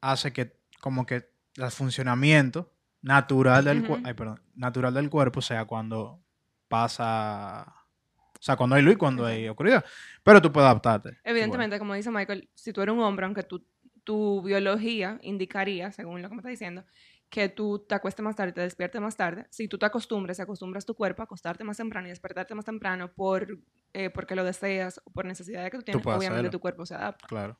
hace 0.00 0.32
que 0.32 0.58
como 0.80 1.06
que 1.06 1.32
el 1.56 1.70
funcionamiento 1.70 2.72
natural 3.02 3.64
del 3.64 3.80
cuerpo, 3.80 4.00
Ujú. 4.00 4.08
ay, 4.08 4.14
perdón, 4.14 4.40
natural 4.54 4.94
del 4.94 5.10
cuerpo 5.10 5.40
sea 5.42 5.64
cuando 5.64 6.20
pasa, 6.68 7.74
o 8.16 8.42
sea, 8.42 8.56
cuando 8.56 8.76
hay 8.76 8.82
luz 8.82 8.94
y 8.94 8.96
cuando 8.96 9.26
hay 9.26 9.48
oscuridad. 9.48 9.84
Pero 10.22 10.40
tú 10.40 10.50
puedes 10.50 10.66
adaptarte. 10.66 11.18
Evidentemente, 11.22 11.78
como 11.78 11.94
dice 11.94 12.10
Michael, 12.10 12.48
si 12.54 12.72
tú 12.72 12.80
eres 12.80 12.94
un 12.94 13.00
hombre, 13.00 13.26
aunque 13.26 13.42
tu, 13.42 13.64
tu 14.04 14.42
biología 14.42 15.18
indicaría, 15.22 15.92
según 15.92 16.22
lo 16.22 16.28
que 16.28 16.34
me 16.34 16.40
está 16.40 16.48
diciendo, 16.48 16.84
que 17.30 17.48
tú 17.48 17.80
te 17.80 17.94
acuestes 17.94 18.22
más 18.22 18.36
tarde, 18.36 18.52
te 18.52 18.60
despiertes 18.60 19.00
más 19.00 19.16
tarde, 19.16 19.46
si 19.50 19.66
tú 19.66 19.76
te 19.76 19.86
acostumbres, 19.86 20.38
acostumbras 20.40 20.86
tu 20.86 20.94
cuerpo 20.94 21.22
a 21.22 21.24
acostarte 21.24 21.64
más 21.64 21.76
temprano 21.76 22.06
y 22.06 22.10
despertarte 22.10 22.54
más 22.54 22.64
temprano 22.64 23.12
por, 23.12 23.58
eh, 23.92 24.10
porque 24.10 24.36
lo 24.36 24.44
deseas 24.44 25.00
o 25.04 25.10
por 25.10 25.24
necesidad 25.24 25.64
que 25.70 25.78
tú 25.78 25.82
tienes, 25.82 26.02
puedes 26.02 26.18
obviamente 26.18 26.38
hacerlo. 26.38 26.50
tu 26.50 26.60
cuerpo 26.60 26.86
se 26.86 26.94
adapta. 26.94 27.26
Claro. 27.26 27.58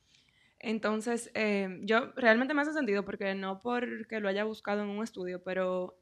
Entonces, 0.66 1.30
eh, 1.34 1.80
yo 1.82 2.12
realmente 2.16 2.54
me 2.54 2.62
hace 2.62 2.72
sentido 2.72 3.04
porque 3.04 3.34
no 3.34 3.60
porque 3.60 4.18
lo 4.18 4.30
haya 4.30 4.44
buscado 4.44 4.82
en 4.82 4.88
un 4.88 5.04
estudio, 5.04 5.42
pero 5.44 6.00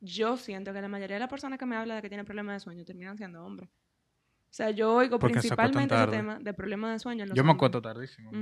yo 0.00 0.36
siento 0.36 0.72
que 0.72 0.80
la 0.80 0.88
mayoría 0.88 1.14
de 1.14 1.20
las 1.20 1.28
personas 1.28 1.60
que 1.60 1.66
me 1.66 1.76
hablan 1.76 1.96
de 1.96 2.02
que 2.02 2.08
tienen 2.08 2.26
problemas 2.26 2.56
de 2.56 2.60
sueño 2.60 2.84
terminan 2.84 3.16
siendo 3.16 3.44
hombres. 3.44 3.70
O 3.70 4.52
sea, 4.52 4.70
yo 4.70 4.92
oigo 4.96 5.20
Porque 5.20 5.34
principalmente 5.34 5.94
ese 5.94 6.08
tema 6.08 6.40
de 6.40 6.52
problemas 6.52 6.90
de 6.90 6.98
sueño. 6.98 7.22
en 7.22 7.28
los 7.28 7.36
Yo 7.36 7.44
me 7.44 7.52
acuesto 7.52 7.80
tardísimo. 7.80 8.32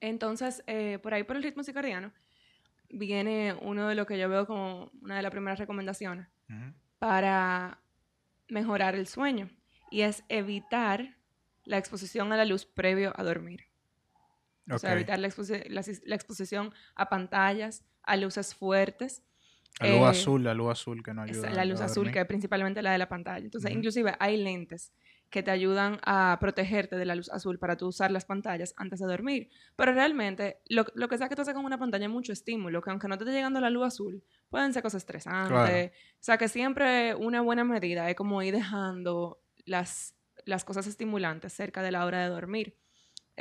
Entonces, 0.00 0.62
eh, 0.66 0.98
por 1.02 1.14
ahí 1.14 1.22
por 1.24 1.36
el 1.36 1.42
ritmo 1.42 1.64
circadiano, 1.64 2.12
viene 2.90 3.56
uno 3.62 3.88
de 3.88 3.94
lo 3.94 4.04
que 4.04 4.18
yo 4.18 4.28
veo 4.28 4.46
como 4.46 4.90
una 5.00 5.16
de 5.16 5.22
las 5.22 5.30
primeras 5.30 5.58
recomendaciones 5.58 6.28
para 6.98 7.80
mejorar 8.48 8.96
el 8.96 9.06
sueño 9.06 9.48
y 9.90 10.02
es 10.02 10.24
evitar 10.28 11.16
la 11.64 11.78
exposición 11.78 12.30
a 12.34 12.36
la 12.36 12.44
luz 12.44 12.66
previo 12.66 13.14
a 13.16 13.22
dormir. 13.22 13.69
O 14.76 14.78
sea, 14.78 14.92
evitar 14.94 15.18
la, 15.18 15.28
exposi- 15.28 15.66
la 15.68 15.82
la 16.04 16.14
exposición 16.14 16.72
a 16.94 17.08
pantallas, 17.08 17.84
a 18.02 18.16
luces 18.16 18.54
fuertes. 18.54 19.22
La 19.80 19.88
luz 19.88 19.96
eh, 19.98 20.06
azul, 20.06 20.44
la 20.44 20.54
luz 20.54 20.70
azul 20.72 21.02
que 21.02 21.14
no 21.14 21.24
esa- 21.24 21.46
ayuda. 21.46 21.50
la 21.54 21.64
luz 21.64 21.80
a 21.80 21.84
azul, 21.86 21.96
dormir. 22.04 22.12
que 22.14 22.20
es 22.20 22.26
principalmente 22.26 22.82
la 22.82 22.92
de 22.92 22.98
la 22.98 23.08
pantalla. 23.08 23.44
Entonces, 23.44 23.70
Ujú. 23.70 23.78
inclusive 23.78 24.14
hay 24.18 24.36
lentes 24.36 24.92
que 25.30 25.44
te 25.44 25.52
ayudan 25.52 26.00
a 26.04 26.36
protegerte 26.40 26.96
de 26.96 27.04
la 27.04 27.14
luz 27.14 27.30
azul 27.30 27.56
para 27.60 27.76
tú 27.76 27.86
usar 27.86 28.10
las 28.10 28.24
pantallas 28.24 28.74
antes 28.76 28.98
de 28.98 29.06
dormir. 29.06 29.48
Pero 29.76 29.92
realmente, 29.92 30.58
lo, 30.68 30.84
lo 30.96 31.08
que 31.08 31.16
sea 31.18 31.28
que 31.28 31.36
tú 31.36 31.42
haces 31.42 31.54
con 31.54 31.64
una 31.64 31.78
pantalla 31.78 32.06
es 32.06 32.10
mucho 32.10 32.32
estímulo, 32.32 32.82
que 32.82 32.90
aunque 32.90 33.06
no 33.06 33.16
te 33.16 33.22
esté 33.22 33.32
llegando 33.36 33.60
la 33.60 33.70
luz 33.70 33.86
azul, 33.86 34.24
pueden 34.48 34.72
ser 34.72 34.82
cosas 34.82 35.02
estresantes. 35.02 35.48
Claro. 35.50 35.86
O 35.86 36.18
sea, 36.18 36.36
que 36.36 36.48
siempre 36.48 37.14
una 37.14 37.42
buena 37.42 37.62
medida 37.62 38.10
es 38.10 38.16
como 38.16 38.42
ir 38.42 38.52
dejando 38.54 39.40
las, 39.66 40.16
las 40.46 40.64
cosas 40.64 40.88
estimulantes 40.88 41.52
cerca 41.52 41.80
de 41.80 41.92
la 41.92 42.04
hora 42.06 42.20
de 42.24 42.28
dormir. 42.28 42.76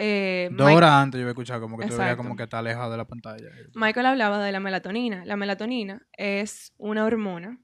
Eh, 0.02 0.48
Dos 0.52 0.66
Mike- 0.66 0.78
horas 0.78 0.92
antes 0.92 1.20
yo 1.20 1.24
había 1.24 1.32
escuchado 1.32 1.60
como 1.62 1.78
que 1.78 1.84
tú 1.86 1.90
veías 1.90 2.00
Exacto. 2.02 2.24
como 2.24 2.36
que 2.36 2.44
está 2.44 2.60
alejado 2.60 2.92
de 2.92 2.98
la 2.98 3.06
pantalla. 3.06 3.50
Michael 3.76 4.06
hablaba 4.06 4.42
de 4.44 4.52
la 4.52 4.60
melatonina. 4.60 5.26
La 5.26 5.36
melatonina 5.36 6.08
es 6.18 6.74
una 6.78 7.04
hormona 7.06 7.60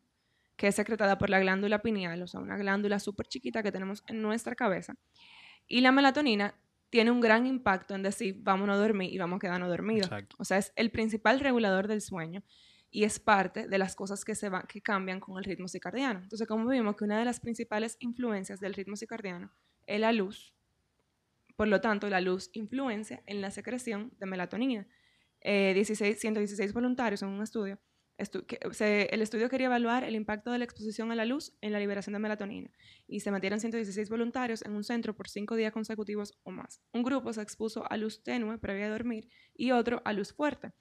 que 0.57 0.67
es 0.67 0.75
secretada 0.75 1.17
por 1.17 1.29
la 1.29 1.39
glándula 1.39 1.79
pineal, 1.81 2.21
o 2.21 2.27
sea, 2.27 2.39
una 2.39 2.57
glándula 2.57 2.99
súper 2.99 3.27
chiquita 3.27 3.61
que 3.63 3.71
tenemos 3.71 4.03
en 4.07 4.21
nuestra 4.21 4.55
cabeza. 4.55 4.95
Y 5.67 5.81
la 5.81 5.91
melatonina 5.91 6.55
tiene 6.89 7.11
un 7.11 7.19
gran 7.21 7.45
impacto 7.45 7.93
en 7.95 8.03
decir, 8.03 8.37
vámonos 8.39 8.75
a 8.75 8.79
dormir 8.79 9.13
y 9.13 9.17
vamos 9.17 9.37
a 9.37 9.39
quedarnos 9.39 9.69
dormidos. 9.69 10.05
Exacto. 10.07 10.35
O 10.39 10.45
sea, 10.45 10.57
es 10.57 10.71
el 10.75 10.91
principal 10.91 11.39
regulador 11.41 11.87
del 11.87 11.99
sueño 12.01 12.41
y 12.89 13.03
es 13.03 13.19
parte 13.19 13.67
de 13.67 13.77
las 13.77 13.95
cosas 13.95 14.23
que, 14.23 14.33
se 14.35 14.47
va, 14.47 14.63
que 14.63 14.81
cambian 14.81 15.19
con 15.19 15.37
el 15.37 15.43
ritmo 15.43 15.67
circadiano. 15.67 16.19
Entonces, 16.21 16.47
como 16.47 16.69
vimos 16.69 16.95
que 16.95 17.03
una 17.03 17.19
de 17.19 17.25
las 17.25 17.41
principales 17.41 17.97
influencias 17.99 18.61
del 18.61 18.73
ritmo 18.73 18.95
circadiano 18.95 19.51
es 19.87 19.99
la 19.99 20.13
luz, 20.13 20.54
por 21.55 21.67
lo 21.67 21.81
tanto, 21.81 22.09
la 22.09 22.21
luz 22.21 22.49
influencia 22.53 23.23
en 23.25 23.41
la 23.41 23.51
secreción 23.51 24.11
de 24.19 24.25
melatonina. 24.25 24.87
Eh, 25.41 25.73
16, 25.73 26.19
116 26.19 26.73
voluntarios 26.73 27.21
en 27.21 27.29
un 27.29 27.41
estudio. 27.41 27.79
el 28.17 29.21
estudio 29.21 29.49
quería 29.49 29.67
evaluar 29.67 30.03
el 30.03 30.15
impacto 30.15 30.51
de 30.51 30.57
la 30.57 30.65
exposición 30.65 31.11
a 31.11 31.15
la 31.15 31.25
luz 31.25 31.53
en 31.61 31.71
la 31.73 31.79
liberación 31.79 32.13
de 32.13 32.19
melatonina 32.19 32.71
y 33.07 33.19
se 33.19 33.29
metieron 33.29 33.59
116 33.59 34.09
voluntarios 34.09 34.63
en 34.63 34.71
un 34.71 34.83
centro 34.83 35.15
por 35.15 35.27
cinco 35.27 35.55
días 35.55 35.73
consecutivos 35.73 36.39
o 36.43 36.51
más. 36.51 36.81
Un 36.93 37.03
grupo 37.03 37.33
se 37.33 37.41
expuso 37.41 37.83
a 37.91 37.97
luz 37.97 38.23
tenue 38.23 38.57
previa 38.57 38.87
a 38.87 38.89
dormir 38.89 39.29
y 39.53 39.71
otro 39.71 40.01
a 40.05 40.13
luz 40.13 40.33
fuerte. 40.33 40.71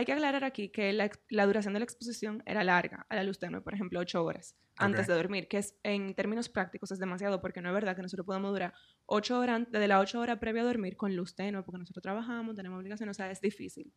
Hay 0.00 0.06
que 0.06 0.12
aclarar 0.14 0.44
aquí 0.44 0.70
que 0.70 0.94
la, 0.94 1.10
la 1.28 1.44
duración 1.44 1.74
de 1.74 1.80
la 1.80 1.84
exposición 1.84 2.42
era 2.46 2.64
larga 2.64 3.04
a 3.10 3.16
la 3.16 3.22
luz 3.22 3.38
tenue, 3.38 3.60
por 3.60 3.74
ejemplo, 3.74 4.00
8 4.00 4.24
horas 4.24 4.56
antes 4.78 5.02
Ok. 5.02 5.08
de 5.08 5.14
dormir, 5.14 5.46
que 5.46 5.58
es 5.58 5.74
en 5.82 6.14
términos 6.14 6.48
prácticos 6.48 6.90
es 6.90 6.98
demasiado 6.98 7.42
porque 7.42 7.60
no 7.60 7.68
es 7.68 7.74
verdad 7.74 7.94
que 7.94 8.00
nosotros 8.00 8.24
podemos 8.24 8.50
durar 8.50 8.72
8 9.04 9.38
horas, 9.38 9.66
desde 9.70 9.86
las 9.88 10.00
8 10.00 10.18
horas 10.18 10.38
previa 10.38 10.62
a 10.62 10.64
dormir 10.64 10.96
con 10.96 11.14
luz 11.14 11.34
tenue, 11.34 11.62
porque 11.62 11.80
nosotros 11.80 12.02
trabajamos, 12.02 12.56
tenemos 12.56 12.78
obligaciones, 12.78 13.14
o 13.14 13.18
sea, 13.18 13.30
es 13.30 13.42
difícil. 13.42 13.92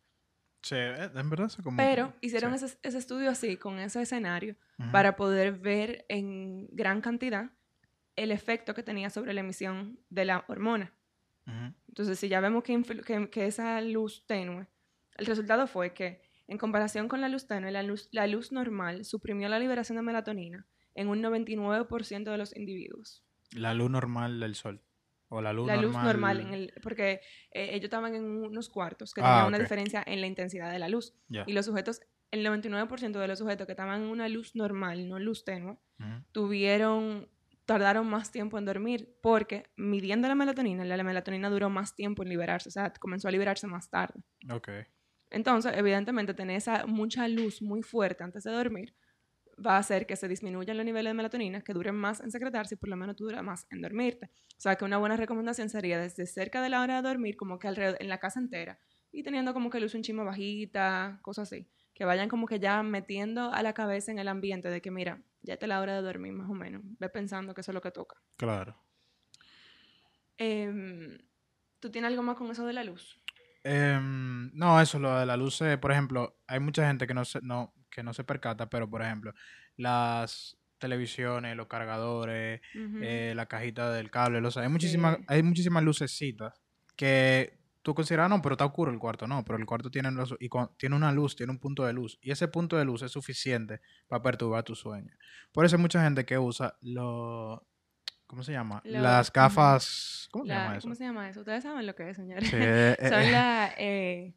Sí, 0.62 0.74
eh, 0.76 1.10
en 1.14 1.30
verdad 1.30 1.46
eso 1.46 1.62
como... 1.62 1.78
Pero 1.78 2.12
hicieron 2.20 2.58
sí. 2.58 2.66
ese, 2.66 2.78
ese 2.82 2.98
estudio 2.98 3.30
así, 3.30 3.56
con 3.56 3.78
ese 3.78 4.02
escenario, 4.02 4.56
Ujú. 4.78 4.90
para 4.92 5.16
poder 5.16 5.52
ver 5.58 6.04
en 6.10 6.66
gran 6.70 7.00
cantidad 7.00 7.50
el 8.16 8.30
efecto 8.30 8.74
que 8.74 8.82
tenía 8.82 9.08
sobre 9.08 9.32
la 9.32 9.40
emisión 9.40 9.98
de 10.10 10.26
la 10.26 10.44
hormona. 10.48 10.92
Ujú. 11.46 11.72
Entonces, 11.88 12.18
si 12.18 12.28
ya 12.28 12.40
vemos 12.40 12.62
que, 12.62 12.82
que- 13.06 13.30
que 13.30 13.46
esa 13.46 13.80
luz 13.80 14.26
tenue, 14.26 14.66
el 15.16 15.26
resultado 15.26 15.66
fue 15.66 15.94
que, 15.94 16.22
en 16.46 16.58
comparación 16.58 17.08
con 17.08 17.20
la 17.20 17.28
luz 17.28 17.46
tenue, 17.46 17.70
la 17.70 17.82
luz, 17.82 18.08
la 18.12 18.26
luz 18.26 18.52
normal 18.52 19.04
suprimió 19.04 19.48
la 19.48 19.58
liberación 19.58 19.96
de 19.96 20.02
melatonina 20.02 20.66
en 20.94 21.08
un 21.08 21.22
99% 21.22 22.30
de 22.30 22.38
los 22.38 22.54
individuos. 22.56 23.24
La 23.52 23.74
luz 23.74 23.90
normal 23.90 24.40
del 24.40 24.54
sol. 24.54 24.82
O 25.28 25.40
la 25.40 25.52
luz 25.52 25.66
la 25.66 25.76
normal. 25.76 25.92
luz 25.94 26.04
normal, 26.04 26.40
en 26.40 26.54
el, 26.54 26.72
porque 26.82 27.20
eh, 27.50 27.70
ellos 27.72 27.84
estaban 27.84 28.14
en 28.14 28.24
unos 28.24 28.68
cuartos 28.68 29.14
que 29.14 29.20
Ah, 29.22 29.24
tenían 29.24 29.46
una 29.48 29.58
diferencia 29.58 30.02
en 30.06 30.20
la 30.20 30.26
intensidad 30.26 30.70
de 30.70 30.78
la 30.78 30.88
luz. 30.88 31.14
Ya. 31.28 31.44
Y 31.46 31.54
los 31.54 31.64
sujetos, 31.66 32.00
el 32.30 32.44
99% 32.44 33.18
de 33.18 33.26
los 33.28 33.38
sujetos 33.38 33.66
que 33.66 33.72
estaban 33.72 34.02
en 34.02 34.08
una 34.08 34.28
luz 34.28 34.54
normal, 34.54 35.08
no 35.08 35.18
luz 35.18 35.44
tenue, 35.44 35.78
tuvieron, 36.32 37.28
tardaron 37.64 38.06
más 38.06 38.30
tiempo 38.30 38.58
en 38.58 38.64
dormir 38.66 39.16
porque 39.22 39.70
midiendo 39.76 40.28
la 40.28 40.34
melatonina, 40.34 40.84
la, 40.84 40.96
la 40.96 41.04
melatonina 41.04 41.48
duró 41.48 41.70
más 41.70 41.94
tiempo 41.94 42.22
en 42.22 42.28
liberarse, 42.28 42.68
o 42.68 42.72
sea, 42.72 42.92
comenzó 42.92 43.28
a 43.28 43.30
liberarse 43.30 43.66
más 43.66 43.88
tarde. 43.90 44.20
Ok. 44.52 44.68
Entonces, 45.34 45.72
evidentemente, 45.76 46.32
tener 46.32 46.56
esa 46.56 46.86
mucha 46.86 47.26
luz 47.28 47.60
muy 47.60 47.82
fuerte 47.82 48.22
antes 48.22 48.44
de 48.44 48.52
dormir 48.52 48.94
va 49.64 49.76
a 49.76 49.78
hacer 49.78 50.06
que 50.06 50.16
se 50.16 50.28
disminuyan 50.28 50.76
los 50.76 50.86
niveles 50.86 51.10
de 51.10 51.14
melatonina, 51.14 51.60
que 51.60 51.72
duren 51.72 51.94
más 51.94 52.20
en 52.20 52.30
secretarse 52.30 52.74
y 52.74 52.78
por 52.78 52.88
lo 52.88 52.96
menos 52.96 53.16
tú 53.16 53.24
duras 53.24 53.42
más 53.42 53.66
en 53.70 53.80
dormirte. 53.80 54.26
O 54.26 54.60
sea, 54.60 54.76
que 54.76 54.84
una 54.84 54.98
buena 54.98 55.16
recomendación 55.16 55.68
sería 55.68 55.98
desde 55.98 56.26
cerca 56.26 56.62
de 56.62 56.68
la 56.68 56.80
hora 56.80 56.96
de 56.96 57.08
dormir, 57.08 57.36
como 57.36 57.58
que 57.58 57.68
alrededor, 57.68 57.96
en 58.00 58.08
la 58.08 58.18
casa 58.18 58.40
entera, 58.40 58.78
y 59.12 59.22
teniendo 59.22 59.52
como 59.52 59.70
que 59.70 59.80
luz 59.80 59.94
un 59.94 60.02
chimo 60.02 60.24
bajita, 60.24 61.18
cosas 61.22 61.50
así. 61.50 61.68
Que 61.94 62.04
vayan 62.04 62.28
como 62.28 62.46
que 62.46 62.58
ya 62.58 62.82
metiendo 62.82 63.52
a 63.52 63.62
la 63.62 63.72
cabeza 63.72 64.10
en 64.10 64.18
el 64.18 64.28
ambiente 64.28 64.68
de 64.68 64.80
que, 64.80 64.90
mira, 64.90 65.22
ya 65.42 65.54
está 65.54 65.66
la 65.66 65.80
hora 65.80 65.94
de 65.94 66.02
dormir 66.02 66.32
más 66.32 66.50
o 66.50 66.54
menos. 66.54 66.82
Ve 66.98 67.08
pensando 67.08 67.54
que 67.54 67.60
eso 67.60 67.70
es 67.70 67.74
lo 67.74 67.80
que 67.80 67.92
toca. 67.92 68.20
Claro. 68.36 68.76
Em, 70.36 71.18
¿Tú 71.78 71.90
tienes 71.90 72.08
algo 72.08 72.22
más 72.22 72.36
con 72.36 72.50
eso 72.50 72.66
de 72.66 72.72
la 72.72 72.82
luz? 72.82 73.20
Em, 73.64 74.50
no, 74.54 74.78
eso, 74.80 74.98
lo 74.98 75.18
de 75.18 75.26
la 75.26 75.36
luz, 75.36 75.60
eh, 75.62 75.78
por 75.78 75.90
ejemplo, 75.90 76.36
hay 76.46 76.60
mucha 76.60 76.86
gente 76.86 77.06
que 77.06 77.14
no 77.14 77.24
se, 77.24 77.40
no, 77.42 77.72
que 77.90 78.02
no 78.02 78.12
se 78.12 78.22
percata, 78.24 78.68
pero 78.68 78.88
por 78.88 79.00
ejemplo, 79.02 79.32
las 79.76 80.58
televisiones, 80.78 81.56
los 81.56 81.66
cargadores, 81.66 82.60
eh, 83.02 83.32
la 83.34 83.46
cajita 83.46 83.90
del 83.90 84.10
cable, 84.10 84.40
sea, 84.50 84.62
hay 84.64 84.68
muchísimas, 84.68 85.16
Sí. 85.16 85.24
hay 85.28 85.42
muchísimas 85.42 85.82
lucecitas 85.82 86.52
que 86.94 87.58
tú 87.80 87.94
consideras, 87.94 88.28
no, 88.28 88.42
pero 88.42 88.54
está 88.54 88.66
oscuro 88.66 88.90
el 88.92 88.98
cuarto, 88.98 89.26
no, 89.26 89.44
pero 89.44 89.58
el 89.58 89.64
cuarto 89.66 89.90
tiene, 89.90 90.10
luz- 90.10 90.36
y 90.40 90.48
tiene 90.76 90.96
una 90.96 91.10
luz, 91.12 91.34
tiene 91.34 91.52
un 91.52 91.58
punto 91.58 91.84
de 91.86 91.92
luz, 91.94 92.18
y 92.20 92.30
ese 92.32 92.48
punto 92.48 92.76
de 92.76 92.84
luz 92.84 93.02
es 93.02 93.12
suficiente 93.12 93.80
para 94.08 94.22
perturbar 94.22 94.62
tu 94.62 94.74
sueño. 94.74 95.12
Por 95.52 95.64
eso 95.64 95.76
hay 95.76 95.82
mucha 95.82 96.02
gente 96.02 96.24
que 96.26 96.36
usa 96.38 96.76
los, 96.82 97.60
¿cómo 98.26 98.42
se 98.42 98.52
llama? 98.52 98.80
Lo- 98.84 99.00
Las 99.00 99.32
gafas, 99.32 100.28
¿cómo 100.32 100.44
se 100.44 100.48
La- 100.48 100.62
llama 100.64 100.76
eso? 100.76 100.82
¿Cómo 100.82 100.94
se 100.94 101.04
llama 101.04 101.28
eso? 101.28 101.40
Ustedes 101.40 101.62
saben 101.62 101.86
lo 101.86 101.94
que 101.94 102.10
es, 102.10 102.16
señores. 102.16 102.48
Sí, 102.48 102.56
eh, 102.60 102.96
Son 103.08 103.20
eh, 103.22 103.30
la, 103.30 103.74
eh, 103.78 104.34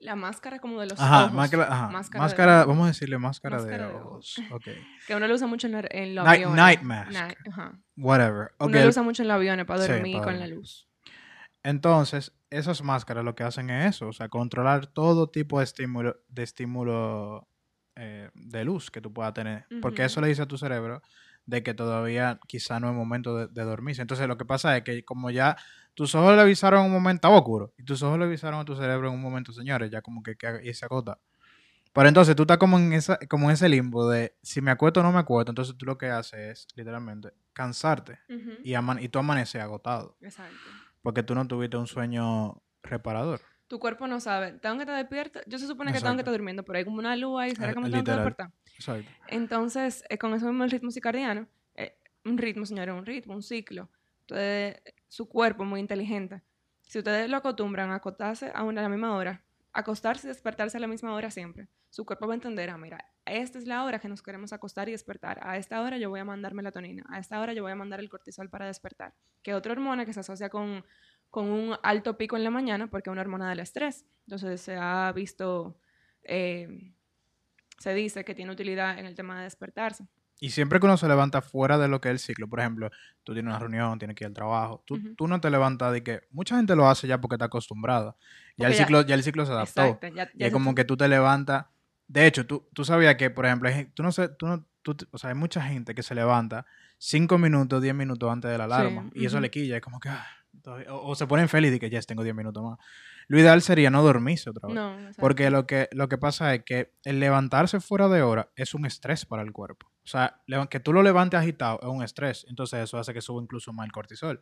la 0.00 0.16
máscara 0.16 0.58
como 0.58 0.80
de 0.80 0.86
los 0.88 1.00
Ajá, 1.00 1.24
ojos. 1.24 1.32
máscara, 1.34 1.64
ajá, 1.64 1.88
Máscara 1.88 2.22
máscara, 2.24 2.58
de- 2.60 2.64
vamos 2.66 2.84
a 2.84 2.88
decirle 2.88 3.18
máscara, 3.18 3.56
máscara 3.56 3.86
de 3.86 3.92
de 3.92 3.98
ojos. 3.98 4.36
Ok. 4.50 4.64
Que 5.06 5.14
uno 5.14 5.26
lo 5.28 5.34
usa 5.34 5.46
mucho 5.46 5.66
en, 5.68 5.72
la- 5.74 5.88
en 5.90 6.14
los 6.14 6.24
Night- 6.24 6.44
aviones. 6.44 6.56
night 6.56 6.82
mask. 6.82 7.12
Night, 7.12 7.38
ajá. 7.50 7.78
Whatever. 7.96 8.50
Ok. 8.58 8.68
Uno 8.68 8.80
lo 8.82 8.88
usa 8.88 9.02
mucho 9.02 9.22
en 9.22 9.28
los 9.28 9.34
aviones 9.36 9.66
para 9.66 9.82
Sí, 9.82 9.92
dormir 9.92 10.14
para 10.18 10.24
con 10.24 10.38
la 10.40 10.46
luz. 10.46 10.88
Entonces, 11.62 12.32
esas 12.50 12.82
máscaras 12.82 13.24
lo 13.24 13.34
que 13.34 13.44
hacen 13.44 13.70
es 13.70 13.94
eso, 13.96 14.08
o 14.08 14.12
sea, 14.12 14.28
controlar 14.28 14.86
todo 14.88 15.28
tipo 15.30 15.58
de 15.58 15.64
estímulo, 15.64 16.16
de 16.28 16.42
estímulo 16.42 17.48
eh, 17.94 18.30
de 18.34 18.64
luz 18.64 18.90
que 18.90 19.00
tú 19.00 19.12
puedas 19.12 19.32
tener. 19.34 19.66
Porque 19.80 20.04
eso 20.04 20.20
le 20.20 20.26
dice 20.28 20.42
a 20.42 20.46
tu 20.46 20.58
cerebro 20.58 21.02
de 21.46 21.62
que 21.62 21.74
todavía 21.74 22.38
quizá 22.46 22.78
no 22.80 22.88
es 22.88 22.94
momento 22.94 23.36
de, 23.36 23.46
de 23.48 23.62
dormirse. 23.64 24.02
Entonces, 24.02 24.26
lo 24.28 24.36
que 24.38 24.44
pasa 24.44 24.76
es 24.76 24.84
que 24.84 25.04
como 25.04 25.30
ya 25.30 25.56
tus 25.94 26.14
ojos 26.14 26.34
le 26.34 26.40
avisaron 26.42 26.84
un 26.86 26.92
momento, 26.92 27.16
estaba 27.16 27.36
oscuro, 27.36 27.72
y 27.76 27.84
tus 27.84 28.02
ojos 28.02 28.18
le 28.18 28.24
avisaron 28.24 28.60
a 28.60 28.64
tu 28.64 28.74
cerebro 28.76 29.08
en 29.08 29.14
un 29.14 29.20
momento, 29.20 29.52
señores, 29.52 29.90
ya 29.90 30.00
como 30.02 30.22
que, 30.22 30.36
que 30.36 30.60
y 30.62 30.72
se 30.74 30.84
agota. 30.84 31.18
Pero 31.92 32.08
entonces 32.08 32.34
tú 32.34 32.44
estás 32.44 32.56
como 32.56 32.78
en, 32.78 32.94
esa, 32.94 33.18
como 33.28 33.50
en 33.50 33.54
ese 33.54 33.68
limbo 33.68 34.08
de 34.08 34.34
si 34.42 34.62
me 34.62 34.70
acuesto 34.70 35.00
o 35.00 35.02
no 35.02 35.12
me 35.12 35.18
acuesto, 35.18 35.50
entonces 35.52 35.76
tú 35.76 35.84
lo 35.84 35.98
que 35.98 36.06
haces 36.08 36.40
es 36.40 36.66
literalmente 36.74 37.34
cansarte 37.52 38.18
y, 38.64 38.72
aman- 38.74 39.02
y 39.02 39.08
tú 39.10 39.18
amaneces 39.18 39.60
agotado 39.60 40.16
Exacto. 40.22 40.54
porque 41.02 41.22
tú 41.22 41.34
no 41.34 41.46
tuviste 41.46 41.76
un 41.76 41.86
sueño 41.86 42.62
reparador. 42.82 43.40
Tu 43.68 43.78
cuerpo 43.78 44.06
no 44.06 44.20
sabe, 44.20 44.52
tengo 44.52 44.76
que 44.76 44.82
estar 44.82 44.96
despierto. 44.96 45.40
Yo 45.46 45.58
se 45.58 45.66
supone 45.66 45.92
que 45.92 45.98
tengo 45.98 46.12
que 46.14 46.20
Exacto. 46.20 46.20
estar 46.20 46.32
durmiendo, 46.32 46.62
pero 46.62 46.78
hay 46.78 46.84
como 46.86 46.98
una 46.98 47.14
luz 47.16 47.40
ahí, 47.40 47.54
¿será 47.54 47.74
que 47.74 47.80
me 47.80 47.90
tengo 47.90 48.04
que 48.04 48.10
despertar? 48.12 48.50
Entonces, 49.28 50.04
eh, 50.08 50.18
con 50.18 50.34
eso 50.34 50.46
mismo 50.46 50.64
el 50.64 50.70
ritmo 50.70 50.90
circadiano, 50.90 51.46
eh, 51.74 51.96
un 52.24 52.38
ritmo, 52.38 52.66
señores, 52.66 52.94
un 52.94 53.06
ritmo, 53.06 53.34
un 53.34 53.42
ciclo. 53.42 53.88
Entonces, 54.22 54.80
su 55.08 55.28
cuerpo 55.28 55.64
muy 55.64 55.80
inteligente. 55.80 56.42
Si 56.82 56.98
ustedes 56.98 57.28
lo 57.28 57.36
acostumbran 57.36 57.90
a 57.90 57.96
acostarse 57.96 58.50
a, 58.54 58.64
una, 58.64 58.88
misma 58.88 59.16
hora, 59.16 59.42
acostarse 59.72 60.26
y 60.26 60.28
despertarse 60.28 60.76
a 60.76 60.80
la 60.80 60.86
misma 60.86 61.14
hora 61.14 61.30
siempre, 61.30 61.68
su 61.90 62.04
cuerpo 62.04 62.26
va 62.26 62.34
a 62.34 62.36
entender, 62.36 62.70
ah, 62.70 62.78
mira, 62.78 63.04
esta 63.24 63.58
es 63.58 63.66
la 63.66 63.84
hora 63.84 63.98
que 63.98 64.08
nos 64.08 64.22
queremos 64.22 64.52
acostar 64.52 64.88
y 64.88 64.92
despertar. 64.92 65.38
A 65.42 65.56
esta 65.56 65.80
hora 65.80 65.96
yo 65.98 66.10
voy 66.10 66.20
a 66.20 66.24
mandar 66.24 66.54
melatonina. 66.54 67.04
A 67.08 67.18
esta 67.18 67.40
hora 67.40 67.52
yo 67.52 67.62
voy 67.62 67.72
a 67.72 67.76
mandar 67.76 68.00
el 68.00 68.08
cortisol 68.08 68.50
para 68.50 68.66
despertar. 68.66 69.14
Que 69.42 69.54
otra 69.54 69.72
hormona 69.72 70.04
que 70.04 70.12
se 70.12 70.20
asocia 70.20 70.48
con, 70.48 70.84
con 71.30 71.46
un 71.46 71.76
alto 71.82 72.16
pico 72.16 72.36
en 72.36 72.44
la 72.44 72.50
mañana 72.50 72.88
porque 72.88 73.10
es 73.10 73.12
una 73.12 73.20
hormona 73.20 73.48
del 73.48 73.60
estrés. 73.60 74.04
Entonces, 74.26 74.60
se 74.60 74.76
ha 74.76 75.12
visto... 75.12 75.76
eh, 76.24 76.92
se 77.82 77.94
dice 77.94 78.24
que 78.24 78.34
tiene 78.34 78.52
utilidad 78.52 78.96
en 78.96 79.06
el 79.06 79.16
tema 79.16 79.38
de 79.38 79.44
despertarse. 79.44 80.06
Y 80.38 80.50
siempre 80.50 80.78
que 80.78 80.86
uno 80.86 80.96
se 80.96 81.08
levanta 81.08 81.42
fuera 81.42 81.78
de 81.78 81.88
lo 81.88 82.00
que 82.00 82.08
es 82.08 82.12
el 82.12 82.18
ciclo, 82.20 82.48
por 82.48 82.60
ejemplo, 82.60 82.90
tú 83.24 83.32
tienes 83.32 83.50
una 83.50 83.58
reunión, 83.58 83.98
tienes 83.98 84.16
que 84.16 84.22
ir 84.24 84.26
al 84.26 84.34
trabajo, 84.34 84.82
tú, 84.86 85.00
tú 85.16 85.26
no 85.26 85.40
te 85.40 85.50
levantas 85.50 85.92
de 85.92 86.04
que 86.04 86.20
mucha 86.30 86.56
gente 86.56 86.76
lo 86.76 86.88
hace 86.88 87.08
ya 87.08 87.20
porque 87.20 87.34
está 87.34 87.46
acostumbrada. 87.46 88.16
Ya 88.56 88.66
el 88.66 88.72
Porque 88.72 88.84
ciclo, 88.84 89.02
ya 89.02 89.14
el 89.16 89.22
ciclo 89.24 89.46
se 89.46 89.52
adaptó. 89.52 89.82
Exacto. 89.82 90.08
Ya, 90.08 90.30
Y 90.34 90.44
es 90.44 90.52
como 90.52 90.74
que 90.76 90.84
tú 90.84 90.96
te 90.96 91.08
levantas. 91.08 91.66
De 92.06 92.26
hecho, 92.26 92.46
tú, 92.46 92.68
tú 92.72 92.84
sabías 92.84 93.16
que, 93.16 93.30
por 93.30 93.46
ejemplo, 93.46 93.68
hay 93.68 93.86
tú 93.86 94.04
no 94.04 94.12
sé, 94.12 94.28
tú 94.28 94.46
no, 94.46 94.64
tú 94.82 94.96
o 95.10 95.18
sea, 95.18 95.30
hay 95.30 95.36
mucha 95.36 95.60
gente 95.60 95.94
que 95.94 96.02
se 96.04 96.14
levanta 96.14 96.66
cinco 96.98 97.36
minutos, 97.38 97.82
diez 97.82 97.94
minutos 97.94 98.30
antes 98.30 98.50
de 98.50 98.58
la 98.58 98.64
alarma. 98.64 99.10
y 99.14 99.26
eso 99.26 99.40
le 99.40 99.50
quilla, 99.50 99.76
es 99.76 99.82
como 99.82 99.98
que, 99.98 100.08
ah, 100.08 100.26
o, 100.88 101.10
o 101.10 101.14
se 101.16 101.26
ponen 101.26 101.48
felices 101.48 101.74
de 101.74 101.80
que 101.80 101.90
ya 101.90 102.00
tengo 102.02 102.22
diez 102.22 102.34
minutos 102.34 102.62
más. 102.62 102.78
Lo 103.28 103.38
ideal 103.38 103.62
sería 103.62 103.90
no 103.90 104.02
dormirse 104.02 104.50
otra 104.50 104.66
vez. 104.68 104.76
No. 104.76 104.96
Porque 105.18 105.50
lo 105.50 105.66
que, 105.66 105.88
lo 105.92 106.08
que 106.08 106.18
pasa 106.18 106.54
es 106.54 106.64
que 106.64 106.92
el 107.04 107.20
levantarse 107.20 107.80
fuera 107.80 108.08
de 108.08 108.22
hora 108.22 108.50
es 108.56 108.74
un 108.74 108.86
estrés 108.86 109.26
para 109.26 109.42
el 109.42 109.52
cuerpo. 109.52 109.86
O 110.04 110.08
sea, 110.08 110.40
que 110.68 110.80
tú 110.80 110.92
lo 110.92 111.02
levantes 111.02 111.40
agitado 111.40 111.78
es 111.80 111.88
un 111.88 112.02
estrés. 112.02 112.44
Entonces 112.48 112.80
eso 112.80 112.98
hace 112.98 113.14
que 113.14 113.20
suba 113.20 113.42
incluso 113.42 113.72
más 113.72 113.86
el 113.86 113.92
cortisol. 113.92 114.40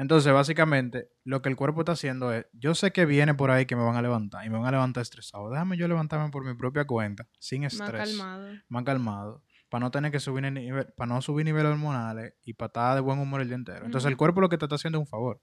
Entonces, 0.00 0.32
básicamente, 0.32 1.10
lo 1.24 1.42
que 1.42 1.50
el 1.50 1.56
cuerpo 1.56 1.82
está 1.82 1.92
haciendo 1.92 2.32
es, 2.32 2.46
yo 2.54 2.74
sé 2.74 2.90
que 2.90 3.04
viene 3.04 3.34
por 3.34 3.50
ahí 3.50 3.66
que 3.66 3.76
me 3.76 3.82
van 3.82 3.96
a 3.96 4.02
levantar 4.02 4.46
y 4.46 4.48
me 4.48 4.56
van 4.56 4.66
a 4.66 4.70
levantar 4.70 5.02
estresado. 5.02 5.50
Déjame 5.50 5.76
yo 5.76 5.88
levantarme 5.88 6.30
por 6.30 6.42
mi 6.42 6.54
propia 6.54 6.86
cuenta, 6.86 7.26
sin 7.38 7.62
Más 7.62 7.74
estrés, 7.74 8.08
calmado. 8.16 8.48
más 8.70 8.84
calmado, 8.84 9.42
para 9.68 9.80
no 9.84 9.90
tener 9.90 10.10
que 10.10 10.18
subir 10.18 10.42
el 10.46 10.54
nivel, 10.54 10.86
para 10.96 11.12
no 11.12 11.20
subir 11.20 11.44
niveles 11.44 11.72
hormonales 11.72 12.32
y 12.44 12.54
para 12.54 12.68
estar 12.68 12.94
de 12.94 13.02
buen 13.02 13.18
humor 13.18 13.42
el 13.42 13.48
día 13.48 13.56
entero. 13.56 13.84
Entonces, 13.84 14.10
el 14.10 14.16
cuerpo 14.16 14.40
lo 14.40 14.48
que 14.48 14.56
te 14.56 14.64
está 14.64 14.76
haciendo 14.76 14.98
es 14.98 15.00
un 15.02 15.06
favor. 15.06 15.38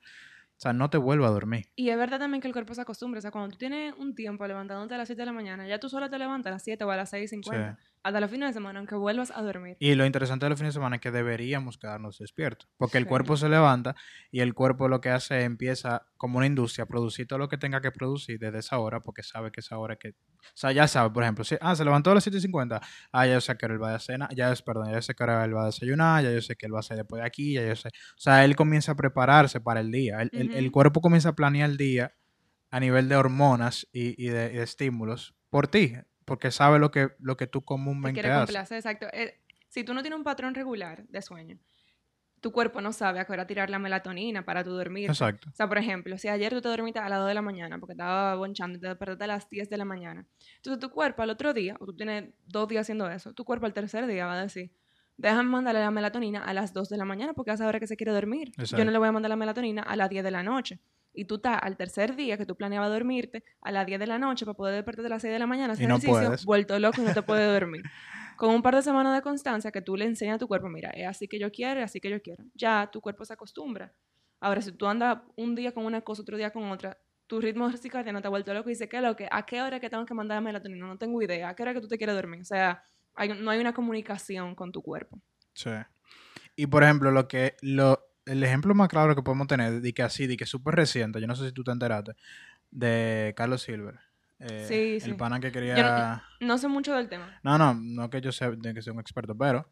O 0.58 0.60
sea, 0.60 0.74
no 0.74 0.90
te 0.90 0.98
vuelva 0.98 1.28
a 1.28 1.30
dormir. 1.30 1.68
Y 1.76 1.90
es 1.90 1.98
verdad 1.98 2.18
también 2.18 2.42
que 2.42 2.48
el 2.48 2.54
cuerpo 2.54 2.74
se 2.74 2.82
acostumbra. 2.82 3.20
O 3.20 3.22
sea, 3.22 3.30
cuando 3.30 3.52
tú 3.52 3.58
tienes 3.60 3.94
un 3.96 4.16
tiempo 4.16 4.48
levantándote 4.48 4.96
a 4.96 4.98
las 4.98 5.08
7 5.08 5.22
de 5.22 5.26
la 5.28 5.32
mañana, 5.32 5.68
ya 5.68 5.80
tú 5.80 5.88
solo 5.88 6.10
te 6.10 6.18
levantas 6.18 6.50
a 6.50 6.56
las 6.56 6.64
7 6.64 6.84
o 6.84 6.90
a 6.90 6.96
las 6.96 7.14
6.50. 7.14 7.78
Sí. 7.78 7.84
Hasta 8.08 8.22
los 8.22 8.32
fines 8.32 8.48
de 8.50 8.54
semana, 8.54 8.80
aunque 8.80 8.96
vuelvas 8.96 9.32
a 9.32 9.42
dormir. 9.42 9.76
Y 9.82 9.94
lo 9.96 10.06
interesante 10.06 10.46
de 10.46 10.52
los 10.52 10.58
fines 10.58 10.74
de 10.74 10.78
semana 10.80 10.96
es 10.96 11.02
que 11.02 11.12
deberíamos 11.12 11.78
quedarnos 11.78 12.20
despiertos, 12.20 12.70
porque 12.78 12.98
el 12.98 13.04
Sí. 13.04 13.10
cuerpo 13.10 13.36
se 13.36 13.50
levanta 13.50 13.98
y 14.32 14.40
el 14.40 14.54
cuerpo 14.54 14.88
lo 14.88 15.02
que 15.02 15.10
hace 15.10 15.40
es 15.40 15.44
empieza 15.44 16.08
como 16.16 16.38
una 16.38 16.48
industria 16.48 16.84
a 16.84 16.88
producir 16.88 17.28
todo 17.28 17.38
lo 17.40 17.50
que 17.50 17.58
tenga 17.58 17.82
que 17.82 17.92
producir 17.92 18.40
desde 18.40 18.60
esa 18.60 18.80
hora, 18.80 19.02
porque 19.02 19.24
sabe 19.24 19.52
que 19.52 19.60
esa 19.60 19.78
hora 19.78 19.96
es 19.96 20.00
que... 20.00 20.10
O 20.12 20.14
sea, 20.54 20.72
ya 20.72 20.88
sabe, 20.88 21.10
por 21.10 21.24
ejemplo, 21.24 21.44
si, 21.44 21.58
ah, 21.60 21.76
se 21.76 21.84
levantó 21.84 22.12
a 22.12 22.16
las 22.16 22.26
7.50, 22.26 22.80
ah, 23.12 23.26
ya 23.28 23.34
yo 23.34 23.42
sé 23.42 23.58
que 23.58 23.66
él 23.66 23.84
va 23.84 23.94
a 23.96 24.00
cenar, 24.00 24.34
ya 24.34 24.54
es, 24.54 24.62
perdón, 24.62 24.88
ya 24.88 24.94
yo 24.94 25.02
sé 25.02 25.14
que 25.14 25.24
ahora 25.24 25.44
él 25.44 25.54
va 25.54 25.64
a 25.64 25.66
desayunar, 25.66 26.24
ya 26.24 26.32
yo 26.32 26.42
sé 26.42 26.56
que 26.56 26.66
él 26.66 26.74
va 26.74 26.78
a 26.78 26.80
hacer 26.80 26.96
después 26.96 27.22
de 27.22 27.28
aquí, 27.28 27.56
ya 27.56 27.68
yo 27.68 27.76
sé... 27.76 27.90
O 27.90 28.20
sea, 28.20 28.46
él 28.46 28.56
comienza 28.56 28.94
a 28.94 28.96
prepararse 28.96 29.60
para 29.60 29.82
el 29.82 29.92
día, 29.92 30.22
el, 30.22 30.30
el- 30.34 30.50
el 30.54 30.66
Ujú. 30.68 30.72
cuerpo 30.72 31.02
comienza 31.02 31.30
a 31.30 31.36
planear 31.36 31.70
el 31.70 31.76
día 31.76 32.14
a 32.72 32.80
nivel 32.80 33.10
de 33.10 33.18
hormonas 33.18 33.86
y, 33.92 34.16
y 34.24 34.30
de, 34.30 34.54
y 34.54 34.56
de 34.58 34.64
estímulos 34.64 35.36
por 35.50 35.68
ti, 35.68 35.94
porque 36.28 36.52
sabe 36.52 36.78
lo 36.78 36.92
que, 36.92 37.12
lo 37.20 37.38
que 37.38 37.48
tú 37.48 37.62
Te 37.62 37.66
comúnmente 37.68 38.20
quiere 38.20 38.30
haces. 38.32 38.48
complacer, 38.48 38.78
exacto. 38.78 39.08
Eh, 39.14 39.40
si 39.70 39.86
tú 39.86 39.94
no 39.94 40.02
tienes 40.02 40.18
un 40.18 40.26
patrón 40.26 40.54
regular 40.54 41.08
de 41.08 41.22
sueño, 41.22 41.58
tu 42.42 42.52
cuerpo 42.52 42.82
no 42.82 42.92
sabe 42.92 43.22
a 43.22 43.26
qué 43.26 43.32
hora 43.32 43.48
tirar 43.48 43.70
la 43.70 43.80
melatonina 43.80 44.44
para 44.44 44.62
tu 44.62 44.72
dormir. 44.72 45.10
Exacto. 45.10 45.50
O 45.50 45.56
sea, 45.56 45.70
por 45.70 45.78
ejemplo, 45.78 46.18
si 46.18 46.28
ayer 46.28 46.52
tú 46.52 46.62
te 46.62 46.68
dormiste 46.68 47.00
a 47.00 47.08
las 47.08 47.20
2 47.20 47.30
de 47.30 47.34
la 47.34 47.42
mañana 47.42 47.80
porque 47.80 47.94
estaba 47.94 48.36
bonchando 48.36 48.78
y 48.78 48.82
te 48.82 48.88
despertaste 48.88 49.24
a 49.24 49.28
las 49.28 49.50
10 49.50 49.70
de 49.70 49.78
la 49.78 49.86
mañana, 49.86 50.26
entonces 50.58 50.82
tu 50.82 50.90
cuerpo 50.92 51.22
al 51.22 51.30
otro 51.30 51.54
día, 51.54 51.78
o 51.80 51.86
tú 51.86 51.96
tienes 51.96 52.26
dos 52.46 52.68
días 52.68 52.82
haciendo 52.82 53.10
eso, 53.10 53.34
tu 53.34 53.46
cuerpo 53.46 53.66
al 53.66 53.74
tercer 53.74 54.06
día 54.06 54.26
va 54.26 54.34
a 54.34 54.42
decir, 54.42 54.74
déjame 55.16 55.50
mandarle 55.50 55.80
la 55.80 55.92
melatonina 55.92 56.44
a 56.44 56.54
las 56.54 56.74
2 56.74 56.90
de 56.90 56.98
la 56.98 57.06
mañana 57.06 57.34
porque 57.34 57.52
es 57.52 57.62
ahora 57.62 57.80
que 57.80 57.88
se 57.88 57.96
quiere 57.96 58.12
dormir. 58.12 58.52
Yo 58.58 58.84
no 58.84 58.92
le 58.92 58.98
voy 58.98 59.08
a 59.08 59.14
mandar 59.14 59.30
la 59.30 59.38
melatonina 59.38 59.82
a 59.82 59.96
las 59.96 60.10
10 60.10 60.26
de 60.26 60.32
la 60.32 60.44
noche. 60.44 60.82
Y 61.18 61.26
tú 61.26 61.36
estás 61.36 61.60
al 61.62 61.76
tercer 61.78 62.16
día 62.16 62.38
que 62.38 62.46
tú 62.46 62.56
planeabas 62.56 62.90
dormirte 62.90 63.44
a 63.62 63.72
las 63.72 63.86
10 63.86 64.00
de 64.00 64.08
la 64.08 64.20
noche 64.20 64.46
para 64.46 64.56
poder 64.56 64.76
despertarte 64.76 65.08
a 65.08 65.10
las 65.10 65.22
6 65.22 65.34
de 65.34 65.40
la 65.40 65.48
mañana, 65.48 65.74
hacer 65.74 65.88
no 65.88 65.96
ejercicio, 65.96 66.14
puedes. 66.28 66.46
vuelto 66.46 66.78
loco 66.80 67.02
y 67.02 67.06
no 67.06 67.14
te 67.14 67.22
puedes 67.24 67.48
dormir. 67.62 67.84
Con 68.38 68.52
un 68.54 68.62
par 68.62 68.76
de 68.76 68.84
semanas 68.84 69.16
de 69.16 69.22
constancia 69.22 69.72
que 69.72 69.82
tú 69.82 69.98
le 69.98 70.06
enseñas 70.06 70.36
a 70.36 70.40
tu 70.40 70.48
cuerpo, 70.48 70.70
mira, 70.70 70.92
es 70.92 71.08
así 71.08 71.28
que 71.28 71.40
yo 71.40 71.52
quiero, 71.52 71.80
es 71.80 71.86
así 71.86 72.00
que 72.00 72.10
yo 72.10 72.22
quiero. 72.22 72.44
Ya 72.54 72.88
tu 72.92 73.02
cuerpo 73.02 73.26
se 73.26 73.34
acostumbra. 73.34 73.92
Ahora, 74.40 74.62
si 74.62 74.72
tú 74.72 74.86
andas 74.86 75.18
un 75.36 75.56
día 75.56 75.72
con 75.74 75.86
una 75.86 76.02
cosa, 76.02 76.22
otro 76.22 76.38
día 76.38 76.52
con 76.52 76.70
otra, 76.72 76.98
tu 77.26 77.42
ritmo 77.42 77.70
circadiano 77.76 78.22
te 78.22 78.28
ha 78.28 78.30
vuelto 78.30 78.54
loco 78.54 78.70
y 78.70 78.74
dice, 78.74 78.88
¿qué 78.88 78.98
es 78.98 79.04
lo 79.04 79.16
que? 79.16 79.28
¿A 79.32 79.44
qué 79.46 79.62
hora 79.64 79.80
que 79.80 79.90
tengo 79.90 80.06
que 80.06 80.14
mandar 80.14 80.40
melatonina? 80.44 80.86
No 80.86 80.98
tengo 81.00 81.20
idea. 81.22 81.50
¿A 81.50 81.56
qué 81.56 81.64
hora 81.64 81.74
que 81.74 81.82
tú 81.82 81.88
te 81.88 81.98
quieres 81.98 82.16
dormir? 82.16 82.42
O 82.42 82.46
sea, 82.46 82.84
hay- 83.16 83.30
no 83.42 83.50
hay 83.50 83.60
una 83.60 83.74
comunicación 83.74 84.54
con 84.54 84.72
tu 84.72 84.84
cuerpo. 84.84 85.20
Sí. 85.56 85.72
Y 86.56 86.68
por 86.68 86.84
ejemplo, 86.84 87.10
lo 87.12 87.28
que 87.28 87.56
lo, 87.62 88.00
el 88.28 88.44
ejemplo 88.44 88.74
más 88.76 88.88
claro 88.90 89.16
que 89.16 89.22
podemos 89.24 89.48
tener 89.48 89.82
de 89.82 89.94
que 89.94 90.04
así, 90.04 90.28
de 90.28 90.38
que 90.38 90.46
súper 90.46 90.76
reciente, 90.76 91.20
yo 91.20 91.28
no 91.28 91.36
sé 91.36 91.48
si 91.48 91.52
tú 91.54 91.64
te 91.64 91.72
enteraste, 91.72 92.14
de 92.72 93.34
Carlos 93.36 93.62
Silver. 93.62 94.00
eh, 94.40 94.66
Sí, 94.68 95.00
sí. 95.00 95.10
El 95.10 95.16
pana 95.18 95.40
que 95.40 95.48
Yo 95.48 95.54
quería. 95.54 96.24
No 96.40 96.58
sé 96.58 96.68
mucho 96.68 96.94
del 96.96 97.10
tema. 97.10 97.40
No, 97.44 97.58
no, 97.58 97.74
no 97.74 98.10
que 98.10 98.22
yo 98.22 98.32
sea, 98.32 98.52
de 98.52 98.74
que 98.74 98.82
sea 98.82 98.94
un 98.94 99.00
experto, 99.00 99.36
pero 99.38 99.70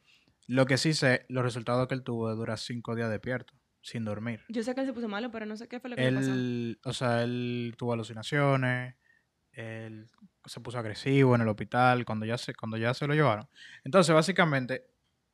lo 0.47 0.65
que 0.65 0.77
sí 0.77 0.93
sé, 0.93 1.25
los 1.29 1.43
resultados 1.43 1.87
que 1.87 1.95
él 1.95 2.03
tuvo 2.03 2.29
de 2.29 2.35
durar 2.35 2.57
cinco 2.57 2.95
días 2.95 3.09
despierto, 3.09 3.53
sin 3.81 4.05
dormir. 4.05 4.41
Yo 4.49 4.63
sé 4.63 4.73
que 4.75 4.81
él 4.81 4.87
se 4.87 4.93
puso 4.93 5.07
malo, 5.07 5.31
pero 5.31 5.45
no 5.45 5.57
sé 5.57 5.67
qué 5.67 5.79
fue 5.79 5.89
lo 5.89 5.95
que 5.95 6.03
le 6.03 6.11
pasó. 6.17 6.31
Él, 6.31 6.79
o 6.83 6.93
sea, 6.93 7.23
él 7.23 7.75
tuvo 7.77 7.93
alucinaciones, 7.93 8.95
él 9.51 10.07
se 10.45 10.59
puso 10.59 10.77
agresivo 10.77 11.33
en 11.35 11.41
el 11.41 11.47
hospital 11.47 12.05
cuando 12.05 12.25
ya 12.25 12.37
se, 12.37 12.53
cuando 12.53 12.77
ya 12.77 12.93
se 12.93 13.07
lo 13.07 13.13
llevaron. 13.13 13.47
Entonces, 13.83 14.13
básicamente, 14.13 14.85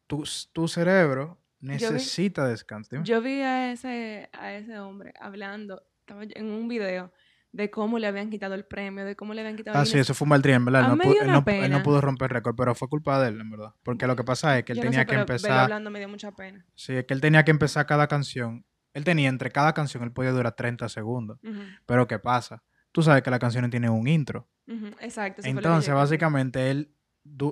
tu, 0.07 0.23
tu 0.53 0.67
cerebro 0.67 1.40
necesita 1.61 2.47
descanso. 2.47 3.03
Yo 3.03 3.21
vi 3.21 3.41
a 3.41 3.71
ese, 3.71 4.29
a 4.33 4.53
ese 4.53 4.77
hombre 4.79 5.13
hablando 5.19 5.83
estaba 5.99 6.23
en 6.23 6.45
un 6.45 6.67
video 6.67 7.11
de 7.51 7.69
cómo 7.69 7.99
le 7.99 8.07
habían 8.07 8.29
quitado 8.29 8.53
el 8.55 8.65
premio, 8.65 9.03
de 9.05 9.15
cómo 9.15 9.33
le 9.33 9.41
habían 9.41 9.57
quitado 9.57 9.77
Ah, 9.77 9.81
el 9.81 9.87
sí, 9.87 9.97
eso 9.97 10.13
fue 10.13 10.25
un 10.25 10.29
mal 10.29 10.41
verdad. 10.41 10.87
No, 10.87 10.97
pudo, 10.97 11.13
él, 11.21 11.27
no, 11.27 11.37
él 11.39 11.43
no 11.43 11.43
pena. 11.43 11.83
pudo 11.83 12.01
romper 12.01 12.31
récord, 12.31 12.55
pero 12.55 12.75
fue 12.75 12.87
culpa 12.87 13.21
de 13.21 13.29
él, 13.29 13.41
en 13.41 13.49
verdad. 13.51 13.73
Porque 13.83 14.07
lo 14.07 14.15
que 14.15 14.23
pasa 14.23 14.57
es 14.57 14.63
que 14.63 14.71
él 14.73 14.77
Yo 14.77 14.83
no 14.85 14.89
tenía 14.89 15.01
sé, 15.01 15.05
que 15.05 15.11
pero 15.11 15.21
empezar. 15.21 15.59
hablando 15.63 15.89
me 15.91 15.99
dio 15.99 16.09
mucha 16.09 16.31
pena. 16.31 16.65
Sí, 16.75 16.93
es 16.95 17.05
que 17.05 17.13
él 17.13 17.21
tenía 17.21 17.43
que 17.43 17.51
empezar 17.51 17.85
cada 17.85 18.07
canción. 18.07 18.65
Él 18.93 19.03
tenía 19.03 19.29
entre 19.29 19.51
cada 19.51 19.73
canción, 19.73 20.03
él 20.03 20.11
podía 20.11 20.31
durar 20.31 20.53
30 20.55 20.89
segundos. 20.89 21.39
Pero 21.85 22.07
¿qué 22.07 22.19
pasa? 22.19 22.63
Tú 22.91 23.01
sabes 23.01 23.21
que 23.23 23.29
las 23.31 23.39
canciones 23.39 23.69
tienen 23.69 23.91
un 23.91 24.07
intro. 24.07 24.49
ujú, 24.67 24.87
Exacto. 24.99 25.41
Entonces, 25.47 25.93
básicamente, 25.93 26.71
él, 26.71 26.93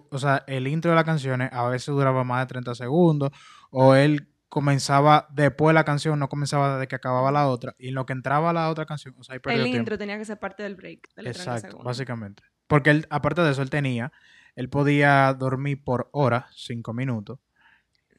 o 0.09 0.19
sea, 0.19 0.43
el 0.47 0.67
intro 0.67 0.91
de 0.91 0.95
las 0.95 1.05
canciones 1.05 1.49
a 1.51 1.67
veces 1.67 1.87
duraba 1.87 2.23
más 2.23 2.41
de 2.41 2.47
30 2.47 2.75
segundos, 2.75 3.31
o 3.71 3.95
él 3.95 4.27
comenzaba 4.49 5.27
después 5.31 5.69
de 5.69 5.73
la 5.75 5.83
canción, 5.83 6.17
no 6.17 6.27
comenzaba 6.27 6.75
desde 6.75 6.87
que 6.87 6.95
acababa 6.95 7.31
la 7.31 7.47
otra, 7.47 7.75
y 7.77 7.89
en 7.89 7.95
lo 7.95 8.05
que 8.05 8.13
entraba 8.13 8.51
la 8.51 8.69
otra 8.69 8.85
canción, 8.85 9.15
o 9.17 9.23
sea, 9.23 9.33
ahí 9.33 9.39
perdió 9.39 9.59
El 9.59 9.65
tiempo. 9.65 9.79
intro 9.79 9.97
tenía 9.97 10.17
que 10.17 10.25
ser 10.25 10.39
parte 10.39 10.63
del 10.63 10.75
break. 10.75 11.13
De 11.15 11.23
los 11.23 11.33
30 11.33 11.55
Exacto, 11.55 11.83
básicamente. 11.83 12.43
Porque 12.67 12.89
él, 12.89 13.07
aparte 13.09 13.41
de 13.41 13.51
eso, 13.51 13.61
él 13.61 13.69
tenía, 13.69 14.11
él 14.55 14.69
podía 14.69 15.33
dormir 15.33 15.83
por 15.83 16.09
hora, 16.11 16.47
cinco 16.51 16.93
minutos, 16.93 17.39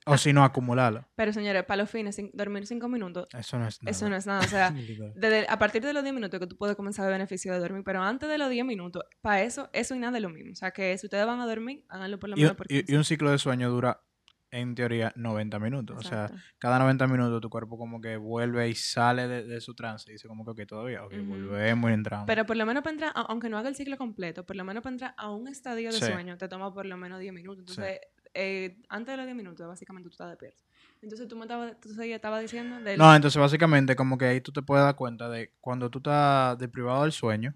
o 0.06 0.16
si 0.18 0.32
no, 0.32 0.44
acumularlo. 0.44 1.06
Pero 1.14 1.32
señores, 1.32 1.64
para 1.64 1.82
los 1.82 1.90
fines, 1.90 2.18
cin- 2.18 2.30
dormir 2.32 2.66
cinco 2.66 2.88
minutos, 2.88 3.28
Eso 3.38 3.58
no 3.58 3.66
es 3.68 3.82
nada. 3.82 3.90
eso 3.90 4.08
no 4.08 4.16
es 4.16 4.26
nada. 4.26 4.40
O 4.40 4.48
sea, 4.48 4.70
desde, 5.14 5.46
a 5.48 5.58
partir 5.58 5.82
de 5.82 5.92
los 5.92 6.02
10 6.02 6.14
minutos 6.14 6.40
que 6.40 6.46
tú 6.46 6.56
puedes 6.56 6.76
comenzar 6.76 7.04
a 7.04 7.08
ver 7.08 7.14
beneficio 7.18 7.52
de 7.52 7.58
dormir, 7.58 7.82
pero 7.84 8.02
antes 8.02 8.28
de 8.28 8.38
los 8.38 8.48
10 8.50 8.64
minutos, 8.64 9.02
para 9.20 9.42
eso, 9.42 9.68
eso 9.72 9.94
y 9.94 9.98
nada 9.98 10.16
es 10.18 10.22
lo 10.22 10.30
mismo. 10.30 10.52
O 10.52 10.56
sea, 10.56 10.70
que 10.70 10.96
si 10.98 11.06
ustedes 11.06 11.26
van 11.26 11.40
a 11.40 11.46
dormir, 11.46 11.84
háganlo 11.88 12.18
por 12.18 12.30
lo 12.30 12.36
menos 12.36 12.54
por 12.54 12.66
y- 12.70 12.76
15. 12.78 12.92
y 12.92 12.96
un 12.96 13.04
ciclo 13.04 13.30
de 13.30 13.38
sueño 13.38 13.70
dura, 13.70 14.00
en 14.52 14.74
teoría, 14.74 15.12
90 15.14 15.60
minutos. 15.60 15.96
O 15.98 16.02
sea, 16.08 16.28
cada 16.58 16.78
90 16.80 17.06
minutos 17.06 17.40
tu 17.40 17.48
cuerpo 17.50 17.78
como 17.78 18.00
que 18.00 18.16
vuelve 18.16 18.68
y 18.68 18.74
sale 18.74 19.28
de, 19.28 19.44
de 19.44 19.60
su 19.60 19.74
trance 19.76 20.10
y 20.10 20.14
dice 20.14 20.26
como 20.26 20.44
que 20.44 20.50
ok, 20.62 20.66
todavía, 20.66 21.04
ok, 21.04 21.12
Ujú. 21.12 21.24
volvemos 21.24 21.88
y 21.90 21.94
entramos. 21.94 22.26
Pero 22.26 22.44
por 22.46 22.56
lo 22.56 22.66
menos 22.66 22.82
para 22.82 22.92
entrar, 22.94 23.12
aunque 23.14 23.48
no 23.48 23.58
haga 23.58 23.68
el 23.68 23.76
ciclo 23.76 23.96
completo, 23.96 24.44
por 24.44 24.56
lo 24.56 24.64
menos 24.64 24.82
para 24.82 24.92
entrar 24.94 25.14
a 25.16 25.30
un 25.30 25.46
estadio 25.46 25.92
de 25.92 25.98
Sí. 25.98 26.04
sueño, 26.06 26.36
te 26.36 26.48
toma 26.48 26.74
por 26.74 26.84
lo 26.86 26.96
menos 26.96 27.20
10 27.20 27.32
minutos. 27.32 27.76
Sí. 27.76 27.82
Eh, 28.34 28.80
antes 28.88 29.12
de 29.12 29.16
los 29.16 29.26
10 29.26 29.36
minutos, 29.36 29.66
básicamente 29.66 30.08
tú 30.08 30.12
estás 30.12 30.28
despierto. 30.30 30.62
Entonces, 31.02 31.26
tú 31.28 31.36
me 31.36 31.42
estabas, 31.42 31.80
tú 31.80 31.88
seguías- 31.90 32.16
estabas 32.16 32.42
diciendo. 32.42 32.78
No, 32.96 33.14
entonces 33.14 33.40
básicamente 33.40 33.96
como 33.96 34.18
que 34.18 34.26
ahí 34.26 34.40
tú 34.40 34.52
te 34.52 34.62
puedes 34.62 34.84
dar 34.84 34.94
cuenta 34.96 35.28
de 35.28 35.52
cuando 35.60 35.90
tú 35.90 35.98
estás 35.98 36.58
deprivado 36.58 37.02
del 37.02 37.12
sueño, 37.12 37.54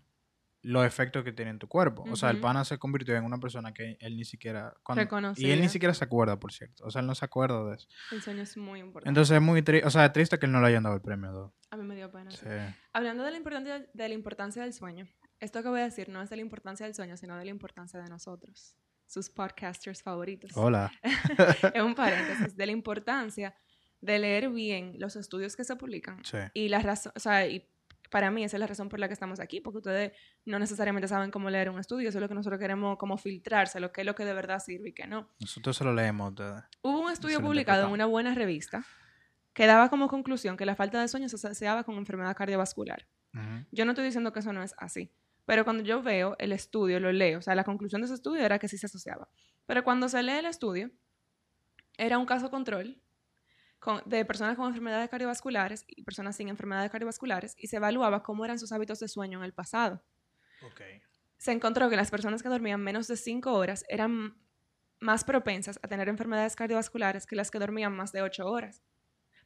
los 0.62 0.86
efectos 0.86 1.22
que 1.24 1.32
tiene 1.32 1.50
en 1.50 1.58
tu 1.58 1.68
cuerpo. 1.68 2.04
O 2.10 2.16
sea, 2.16 2.30
el 2.30 2.40
pana 2.40 2.64
se 2.64 2.78
convirtió 2.78 3.14
en 3.16 3.24
una 3.24 3.38
persona 3.38 3.74
que 3.74 3.98
él 4.00 4.16
ni 4.16 4.24
siquiera... 4.24 4.74
Cuando, 4.82 5.34
y 5.36 5.50
él 5.50 5.60
ni 5.60 5.68
siquiera 5.68 5.92
se 5.92 6.02
acuerda, 6.04 6.40
por 6.40 6.52
cierto. 6.52 6.84
O 6.86 6.90
sea, 6.90 7.02
él 7.02 7.06
no 7.06 7.14
se 7.14 7.22
acuerda 7.26 7.62
de 7.68 7.74
eso. 7.76 7.86
El 8.10 8.22
sueño 8.22 8.42
es 8.42 8.56
muy 8.56 8.80
importante. 8.80 9.10
Entonces 9.10 9.36
es 9.36 9.42
muy 9.42 9.60
triste, 9.60 9.86
o 9.86 9.90
sea, 9.90 10.06
es 10.06 10.12
triste 10.14 10.38
que 10.38 10.46
él 10.46 10.52
no 10.52 10.62
le 10.62 10.68
hayan 10.68 10.82
dado 10.82 10.96
el 10.96 11.02
premio. 11.02 11.32
though. 11.32 11.52
a 11.70 11.76
mí 11.76 11.84
me 11.84 11.94
dio 11.94 12.10
pena. 12.10 12.30
sí. 12.30 12.38
Sí. 12.38 12.74
Hablando 12.94 13.24
de 13.24 13.30
la, 13.32 13.36
importancia, 13.36 13.86
de 13.92 14.08
la 14.08 14.14
importancia 14.14 14.62
del 14.62 14.72
sueño, 14.72 15.06
esto 15.38 15.62
que 15.62 15.68
voy 15.68 15.80
a 15.80 15.84
decir 15.84 16.08
no 16.08 16.22
es 16.22 16.30
de 16.30 16.36
la 16.36 16.42
importancia 16.42 16.86
del 16.86 16.94
sueño, 16.94 17.18
sino 17.18 17.36
de 17.36 17.44
la 17.44 17.50
importancia 17.50 18.00
de 18.00 18.08
nosotros, 18.08 18.74
sus 19.06 19.30
podcasters 19.30 20.02
favoritos. 20.02 20.50
Hola. 20.54 20.92
es 21.74 21.82
un 21.82 21.94
paréntesis, 21.96 22.56
de 22.56 22.66
la 22.66 22.72
importancia 22.72 23.54
de 24.00 24.18
leer 24.18 24.50
bien 24.50 24.96
los 24.98 25.16
estudios 25.16 25.56
que 25.56 25.64
se 25.64 25.76
publican. 25.76 26.22
Sí. 26.24 26.38
Y 26.52 26.68
la 26.68 26.80
razón, 26.80 27.12
o 27.16 27.20
sea, 27.20 27.46
y 27.46 27.66
para 28.10 28.30
mí 28.30 28.44
esa 28.44 28.56
es 28.56 28.60
la 28.60 28.66
razón 28.66 28.88
por 28.88 29.00
la 29.00 29.08
que 29.08 29.14
estamos 29.14 29.40
aquí, 29.40 29.60
porque 29.60 29.78
ustedes 29.78 30.12
no 30.44 30.58
necesariamente 30.58 31.08
saben 31.08 31.30
cómo 31.30 31.50
leer 31.50 31.70
un 31.70 31.80
estudio, 31.80 32.10
eso 32.10 32.18
es 32.18 32.22
lo 32.22 32.28
que 32.28 32.34
nosotros 32.34 32.60
queremos 32.60 32.96
como 32.98 33.16
filtrarse, 33.16 33.80
lo 33.80 33.92
que 33.92 34.02
es 34.02 34.06
lo 34.06 34.14
que 34.14 34.24
de 34.24 34.34
verdad 34.34 34.60
sirve 34.60 34.90
y 34.90 34.92
que 34.92 35.06
no. 35.06 35.30
Nosotros 35.40 35.76
se 35.76 35.84
lo 35.84 35.92
leemos. 35.92 36.32
Hubo 36.82 37.00
un 37.00 37.10
estudio 37.10 37.40
publicado 37.40 37.86
en 37.86 37.92
una 37.92 38.06
buena 38.06 38.34
revista 38.34 38.84
que 39.52 39.66
daba 39.66 39.88
como 39.88 40.08
conclusión 40.08 40.56
que 40.56 40.66
la 40.66 40.76
falta 40.76 41.00
de 41.00 41.08
sueño 41.08 41.28
se 41.28 41.36
asociaba 41.36 41.84
con 41.84 41.96
enfermedad 41.96 42.36
cardiovascular. 42.36 43.06
Ujú. 43.32 43.66
Yo 43.72 43.84
no 43.84 43.92
estoy 43.92 44.04
diciendo 44.04 44.32
que 44.32 44.40
eso 44.40 44.52
no 44.52 44.62
es 44.62 44.74
así, 44.78 45.10
pero 45.44 45.64
cuando 45.64 45.82
yo 45.82 46.02
veo 46.02 46.36
el 46.38 46.52
estudio, 46.52 47.00
lo 47.00 47.12
leo, 47.12 47.38
o 47.38 47.42
sea, 47.42 47.54
la 47.54 47.64
conclusión 47.64 48.00
de 48.00 48.06
ese 48.06 48.14
estudio 48.14 48.44
era 48.44 48.58
que 48.58 48.68
sí 48.68 48.78
se 48.78 48.86
asociaba. 48.86 49.28
Pero 49.66 49.84
cuando 49.84 50.08
se 50.08 50.22
lee 50.22 50.32
el 50.38 50.46
estudio, 50.46 50.90
era 51.96 52.18
un 52.18 52.26
caso 52.26 52.50
control 52.50 53.00
con- 53.78 54.02
de 54.06 54.24
personas 54.24 54.56
con 54.56 54.66
enfermedades 54.66 55.08
cardiovasculares 55.10 55.84
y 55.86 56.02
personas 56.02 56.36
sin 56.36 56.48
enfermedades 56.48 56.90
cardiovasculares 56.90 57.54
y 57.58 57.66
se 57.68 57.76
evaluaba 57.76 58.22
cómo 58.22 58.44
eran 58.44 58.58
sus 58.58 58.72
hábitos 58.72 58.98
de 59.00 59.08
sueño 59.08 59.38
en 59.38 59.44
el 59.44 59.52
pasado. 59.52 60.02
Se 61.36 61.52
encontró 61.52 61.90
que 61.90 61.96
las 61.96 62.10
personas 62.10 62.42
que 62.42 62.48
dormían 62.48 62.80
menos 62.80 63.06
de 63.06 63.16
5 63.16 63.52
horas 63.52 63.84
eran 63.88 64.36
más 65.00 65.24
propensas 65.24 65.78
a 65.82 65.88
tener 65.88 66.08
enfermedades 66.08 66.56
cardiovasculares 66.56 67.26
que 67.26 67.36
las 67.36 67.50
que 67.50 67.58
dormían 67.58 67.94
más 67.94 68.12
de 68.12 68.22
8 68.22 68.46
horas. 68.46 68.82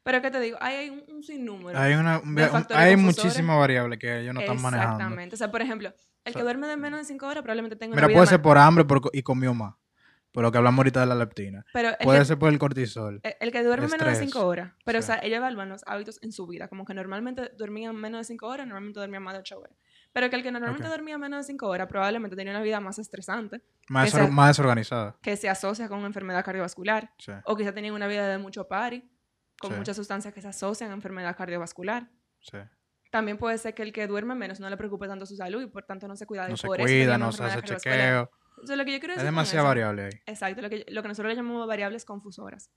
Pero 0.09 0.23
¿qué 0.23 0.31
te 0.31 0.41
digo? 0.41 0.57
Ahí 0.63 0.75
hay 0.75 0.89
un, 0.89 1.05
un 1.15 1.23
sinnúmero. 1.23 1.79
Hay, 1.79 1.93
una, 1.93 2.21
un- 2.21 2.35
de 2.35 2.49
hay 2.71 2.97
muchísimas 2.97 3.59
variables 3.59 3.99
que 3.99 4.21
ellos 4.21 4.33
no 4.33 4.41
están 4.41 4.59
manejando. 4.63 4.95
Exactamente. 4.95 5.35
O 5.35 5.37
sea, 5.37 5.51
por 5.51 5.61
ejemplo, 5.61 5.93
el 6.25 6.35
que 6.35 6.41
duerme 6.43 6.67
de 6.67 6.79
menos 6.79 6.99
de 7.01 7.05
5 7.05 7.27
horas 7.27 7.43
probablemente 7.43 7.77
tenga 7.77 7.93
una 7.93 7.97
Mira, 8.01 8.07
vida 8.09 8.15
puede 8.17 8.23
más- 8.23 8.31
ser 8.31 8.41
por 8.41 8.57
hambre 8.57 8.87
por 8.87 9.03
y 9.13 9.23
comió 9.23 9.53
más. 9.53 9.75
Por 10.33 10.43
lo 10.45 10.51
que 10.51 10.57
hablamos 10.57 10.79
ahorita 10.79 11.01
de 11.01 11.07
la 11.07 11.15
leptina. 11.15 11.65
Pero 11.75 11.89
el, 11.91 11.97
Puede 12.05 12.21
que, 12.21 12.25
ser 12.25 12.39
por 12.39 12.51
el 12.51 12.59
cortisol. 12.59 13.21
el- 13.23 13.35
el 13.41 13.53
que 13.53 13.63
duerme 13.63 13.87
menos 13.89 14.07
de 14.07 14.13
estrés. 14.13 14.31
5 14.31 14.47
horas. 14.47 14.73
Pero, 14.87 15.03
Sí. 15.03 15.05
o 15.05 15.07
sea, 15.15 15.21
ellos 15.23 15.37
evalúan 15.39 15.69
los 15.69 15.83
hábitos 15.87 16.19
en 16.23 16.33
su 16.33 16.47
vida. 16.47 16.69
Como 16.69 16.87
que 16.87 16.95
normalmente 16.95 17.51
dormían 17.59 17.95
menos 17.95 18.21
de 18.21 18.25
5 18.25 18.47
horas, 18.47 18.67
normalmente 18.67 19.01
dormían 19.01 19.23
más 19.23 19.35
de 19.35 19.41
8 19.41 19.59
horas. 19.59 19.77
Pero 20.15 20.31
que 20.31 20.37
el 20.37 20.43
que 20.43 20.51
normalmente 20.53 20.87
Ok. 20.89 20.91
dormía 20.95 21.19
menos 21.19 21.39
de 21.47 21.53
5 21.53 21.67
horas 21.69 21.87
probablemente 21.87 22.35
tenía 22.35 22.53
una 22.55 22.63
vida 22.63 22.81
más 22.81 22.99
estresante, 22.99 23.61
Más, 23.89 24.15
más 24.31 24.49
desorganizada. 24.49 25.17
que 25.21 25.37
se 25.37 25.51
asocia 25.51 25.87
con 25.89 25.99
una 25.99 26.07
enfermedad 26.07 26.43
cardiovascular. 26.45 27.13
Sí. 27.19 27.33
O 27.45 27.57
quizá 27.57 27.73
tenían 27.75 27.93
una 27.95 28.07
vida 28.07 28.27
de 28.27 28.39
mucho 28.39 28.67
party, 28.69 29.03
con 29.61 29.71
Sí. 29.73 29.77
muchas 29.77 29.97
sustancias 29.97 30.33
que 30.35 30.41
se 30.43 30.49
asocian 30.49 30.91
a 30.91 30.95
enfermedad 30.95 31.37
cardiovascular. 31.37 32.09
sí. 32.41 32.59
También 33.11 33.39
puede 33.39 33.57
ser 33.57 33.73
que 33.75 33.83
el 33.83 33.91
que 33.91 34.07
duerme 34.07 34.35
menos 34.35 34.61
no 34.61 34.69
le 34.69 34.77
preocupe 34.77 35.09
tanto 35.09 35.25
su 35.25 35.35
salud 35.35 35.63
y 35.63 35.67
por 35.67 35.83
tanto 35.85 36.07
no 36.07 36.15
se 36.15 36.27
cuida. 36.27 36.47
y 36.47 36.51
No 36.51 36.57
se 36.59 36.67
por 36.67 36.77
eso 36.79 36.85
cuida, 36.87 37.13
tenía 37.13 37.19
no 37.19 37.33
se 37.33 37.43
hace 37.43 37.63
chequeo. 37.63 38.31
Entonces, 38.51 38.77
lo 38.77 38.85
que 38.85 38.93
yo 38.93 38.99
quiero 39.01 39.15
Es 39.15 39.19
decir 39.21 39.29
con 39.29 39.35
demasiada 39.35 39.61
eso- 39.63 39.69
variable 39.69 40.03
ahí. 40.05 40.11
Exacto, 40.27 40.61
lo 40.61 40.69
que, 40.69 40.85
lo 40.89 41.01
que 41.01 41.09
nosotros 41.09 41.31
le 41.33 41.37
llamamos 41.37 41.67
variables 41.67 42.05
confusoras. 42.05 42.71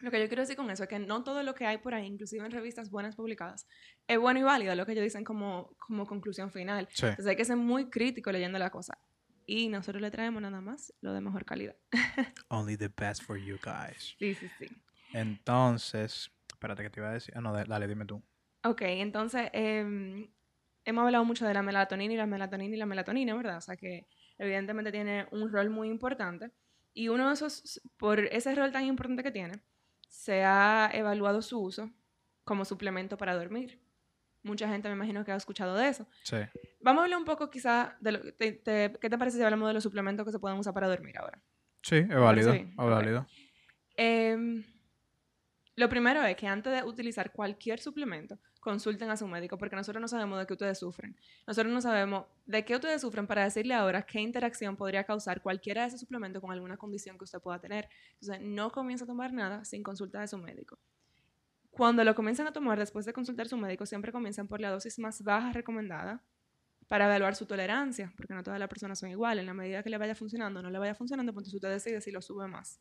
Lo 0.00 0.10
que 0.10 0.18
yo 0.18 0.26
quiero 0.26 0.40
decir 0.42 0.56
con 0.56 0.68
eso 0.72 0.82
es 0.82 0.88
que 0.88 0.98
no 0.98 1.22
todo 1.22 1.44
lo 1.44 1.54
que 1.54 1.66
hay 1.66 1.78
por 1.78 1.94
ahí, 1.94 2.04
inclusive 2.06 2.44
en 2.44 2.50
revistas 2.50 2.90
buenas 2.90 3.14
publicadas, 3.14 3.68
es 4.08 4.18
bueno 4.18 4.40
y 4.40 4.42
válido, 4.42 4.74
lo 4.74 4.84
que 4.86 4.90
ellos 4.92 5.04
dicen 5.04 5.22
como, 5.22 5.72
como 5.78 6.04
conclusión 6.04 6.50
final. 6.50 6.88
Sí. 6.90 7.06
Entonces 7.06 7.26
hay 7.28 7.36
que 7.36 7.44
ser 7.44 7.56
muy 7.56 7.90
crítico 7.90 8.32
leyendo 8.32 8.58
la 8.58 8.70
cosa. 8.70 8.98
Y 9.46 9.68
nosotros 9.68 10.02
le 10.02 10.10
traemos 10.10 10.42
nada 10.42 10.60
más 10.60 10.92
lo 11.00 11.12
de 11.12 11.20
mejor 11.20 11.44
calidad. 11.44 11.76
Only 12.48 12.76
the 12.76 12.88
best 12.88 13.22
for 13.22 13.36
you 13.36 13.56
guys. 13.62 14.16
Sí, 14.18 14.34
sí, 14.34 14.50
sí. 14.58 14.66
Entonces, 15.12 16.30
espérate 16.48 16.82
que 16.82 16.90
te 16.90 17.00
iba 17.00 17.10
a 17.10 17.12
decir. 17.14 17.34
Ah, 17.36 17.40
no, 17.40 17.52
dale, 17.52 17.86
dime 17.88 18.04
tú. 18.04 18.22
Ok, 18.64 18.82
entonces 18.82 19.48
em, 19.52 20.30
hemos 20.84 21.04
hablado 21.04 21.24
mucho 21.24 21.46
de 21.46 21.54
la 21.54 21.62
melatonina 21.62 22.12
y 22.14 22.16
la 22.16 22.26
melatonina 22.26 22.74
y 22.74 22.78
la 22.78 22.86
melatonina, 22.86 23.34
¿verdad? 23.34 23.56
O 23.58 23.60
sea 23.62 23.76
que 23.76 24.06
evidentemente 24.38 24.92
tiene 24.92 25.26
un 25.32 25.50
rol 25.50 25.70
muy 25.70 25.88
importante. 25.88 26.50
Y 26.92 27.08
uno 27.08 27.28
de 27.28 27.34
esos, 27.34 27.80
por 27.96 28.18
ese 28.20 28.54
rol 28.54 28.72
tan 28.72 28.84
importante 28.84 29.22
que 29.22 29.30
tiene, 29.30 29.62
se 30.08 30.44
ha 30.44 30.90
evaluado 30.92 31.40
su 31.40 31.60
uso 31.60 31.90
como 32.44 32.64
suplemento 32.64 33.16
para 33.16 33.34
dormir. 33.34 33.80
Mucha 34.42 34.68
gente 34.68 34.88
me 34.88 34.94
imagino 34.94 35.24
que 35.24 35.32
ha 35.32 35.36
escuchado 35.36 35.76
de 35.76 35.88
eso. 35.88 36.06
Sí. 36.24 36.36
Vamos 36.80 37.02
a 37.02 37.04
hablar 37.04 37.18
un 37.18 37.24
poco 37.24 37.48
quizá 37.50 37.96
de 38.00 38.12
lo, 38.12 38.20
te- 38.34 38.52
te- 38.52 38.92
¿qué 39.00 39.08
te 39.10 39.18
parece 39.18 39.36
si 39.36 39.42
hablamos 39.42 39.68
de 39.68 39.74
los 39.74 39.82
suplementos 39.82 40.26
que 40.26 40.32
se 40.32 40.38
pueden 40.38 40.58
usar 40.58 40.74
para 40.74 40.88
dormir 40.88 41.16
ahora? 41.18 41.42
Sí, 41.82 41.96
es 41.96 42.08
válido. 42.08 42.52
Es 42.52 42.76
válido. 42.76 43.26
Em, 43.96 44.64
lo 45.80 45.88
primero 45.88 46.22
es 46.22 46.36
que 46.36 46.46
antes 46.46 46.72
de 46.72 46.84
utilizar 46.86 47.32
cualquier 47.32 47.80
suplemento, 47.80 48.38
consulten 48.60 49.08
a 49.10 49.16
su 49.16 49.26
médico, 49.26 49.56
porque 49.56 49.74
nosotros 49.74 50.00
no 50.00 50.08
sabemos 50.08 50.38
de 50.38 50.46
qué 50.46 50.52
ustedes 50.52 50.78
sufren. 50.78 51.16
Nosotros 51.46 51.72
no 51.72 51.80
sabemos 51.80 52.26
de 52.46 52.64
qué 52.64 52.74
ustedes 52.74 53.00
sufren 53.00 53.26
para 53.26 53.44
decirle 53.44 53.74
ahora 53.74 54.02
qué 54.02 54.20
interacción 54.20 54.76
podría 54.76 55.04
causar 55.04 55.42
cualquiera 55.42 55.82
de 55.82 55.88
esos 55.88 56.00
suplementos 56.00 56.42
con 56.42 56.52
alguna 56.52 56.76
condición 56.76 57.16
que 57.16 57.24
usted 57.24 57.40
pueda 57.40 57.58
tener. 57.58 57.88
Entonces, 58.20 58.40
no 58.42 58.70
comienza 58.70 59.04
a 59.04 59.08
tomar 59.08 59.32
nada 59.32 59.64
sin 59.64 59.82
consultar 59.82 60.22
a 60.22 60.28
su 60.28 60.36
médico. 60.36 60.78
Cuando 61.70 62.04
lo 62.04 62.14
comiencen 62.14 62.46
a 62.46 62.52
tomar 62.52 62.78
después 62.78 63.06
de 63.06 63.12
consultar 63.14 63.48
su 63.48 63.56
médico, 63.56 63.86
siempre 63.86 64.12
comienzan 64.12 64.46
por 64.48 64.60
la 64.60 64.70
dosis 64.70 64.98
más 64.98 65.22
baja 65.22 65.52
recomendada 65.52 66.22
para 66.88 67.06
evaluar 67.06 67.36
su 67.36 67.46
tolerancia, 67.46 68.12
porque 68.16 68.34
no 68.34 68.42
todas 68.42 68.60
las 68.60 68.68
personas 68.68 68.98
son 68.98 69.08
iguales. 69.08 69.40
En 69.42 69.46
la 69.46 69.54
medida 69.54 69.82
que 69.82 69.88
le 69.88 69.96
vaya 69.96 70.14
funcionando 70.14 70.60
o 70.60 70.62
no 70.62 70.70
le 70.70 70.78
vaya 70.78 70.94
funcionando, 70.94 71.32
pues 71.32 71.46
entonces 71.46 71.54
usted 71.54 71.70
decide 71.70 72.00
si 72.02 72.10
lo 72.10 72.20
sube 72.20 72.48
más. 72.48 72.80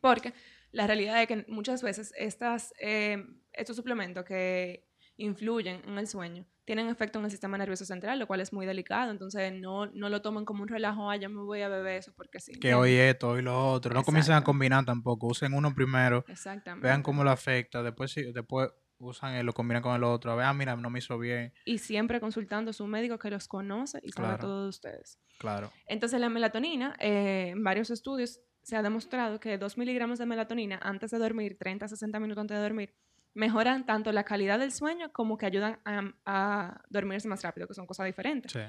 Porque 0.00 0.32
la 0.72 0.86
realidad 0.86 1.20
es 1.22 1.28
que 1.28 1.44
muchas 1.48 1.82
veces 1.82 2.12
estas, 2.16 2.72
eh, 2.80 3.24
estos 3.52 3.76
suplementos 3.76 4.24
que 4.24 4.86
influyen 5.16 5.80
en 5.86 5.98
el 5.98 6.06
sueño 6.08 6.44
tienen 6.64 6.88
efecto 6.88 7.18
en 7.18 7.26
el 7.26 7.30
sistema 7.30 7.58
nervioso 7.58 7.84
central, 7.84 8.18
lo 8.18 8.26
cual 8.26 8.40
es 8.40 8.52
muy 8.52 8.64
delicado. 8.66 9.10
Entonces, 9.10 9.52
no, 9.52 9.86
no 9.86 10.08
lo 10.08 10.22
tomen 10.22 10.44
como 10.46 10.62
un 10.62 10.68
relajo, 10.68 11.10
ah, 11.10 11.16
ya 11.16 11.28
me 11.28 11.42
voy 11.42 11.60
a 11.60 11.68
beber 11.68 11.98
eso 11.98 12.12
porque 12.16 12.40
sí. 12.40 12.52
Que 12.58 12.74
hoy 12.74 12.92
esto, 12.94 13.28
hoy 13.30 13.42
lo 13.42 13.70
otro. 13.72 13.92
No 13.92 14.02
comiencen 14.02 14.34
a 14.34 14.42
combinar 14.42 14.84
tampoco. 14.84 15.26
Usen 15.26 15.52
uno 15.52 15.74
primero. 15.74 16.24
Exactamente. 16.26 16.86
Vean 16.88 17.02
cómo 17.02 17.22
lo 17.22 17.30
afecta. 17.30 17.82
Después, 17.82 18.12
sí, 18.12 18.32
después 18.32 18.70
usan 18.96 19.34
el, 19.34 19.44
lo 19.44 19.52
combinan 19.52 19.82
con 19.82 19.94
el 19.94 20.04
otro. 20.04 20.34
Vean, 20.36 20.56
mira, 20.56 20.74
no 20.74 20.88
me 20.88 21.00
hizo 21.00 21.18
bien. 21.18 21.52
Y 21.66 21.78
siempre 21.78 22.18
consultando 22.18 22.70
a 22.70 22.72
su 22.74 22.86
médico 22.86 23.18
que 23.18 23.28
los 23.30 23.46
conoce 23.46 24.00
y 24.02 24.10
sabe 24.12 24.28
Claro. 24.28 24.40
todo 24.40 24.62
de 24.62 24.68
ustedes. 24.70 25.18
Claro. 25.38 25.70
Entonces, 25.86 26.18
la 26.18 26.30
melatonina, 26.30 26.96
eh, 26.98 27.48
en 27.50 27.62
varios 27.62 27.90
estudios 27.90 28.40
se 28.64 28.76
ha 28.76 28.82
demostrado 28.82 29.38
que 29.38 29.56
2 29.58 29.78
miligramos 29.78 30.18
de 30.18 30.26
melatonina 30.26 30.80
antes 30.82 31.10
de 31.12 31.18
dormir, 31.18 31.56
30 31.58 31.84
a 31.84 31.88
60 31.88 32.18
minutos 32.18 32.40
antes 32.40 32.56
de 32.56 32.62
dormir, 32.62 32.94
mejoran 33.34 33.86
tanto 33.86 34.10
la 34.10 34.24
calidad 34.24 34.58
del 34.58 34.72
sueño 34.72 35.12
como 35.12 35.38
que 35.38 35.46
ayudan 35.46 35.78
a, 35.84 36.12
a 36.24 36.82
dormirse 36.88 37.28
más 37.28 37.42
rápido, 37.42 37.68
que 37.68 37.74
son 37.74 37.86
cosas 37.86 38.06
diferentes. 38.06 38.52
Sí. 38.52 38.60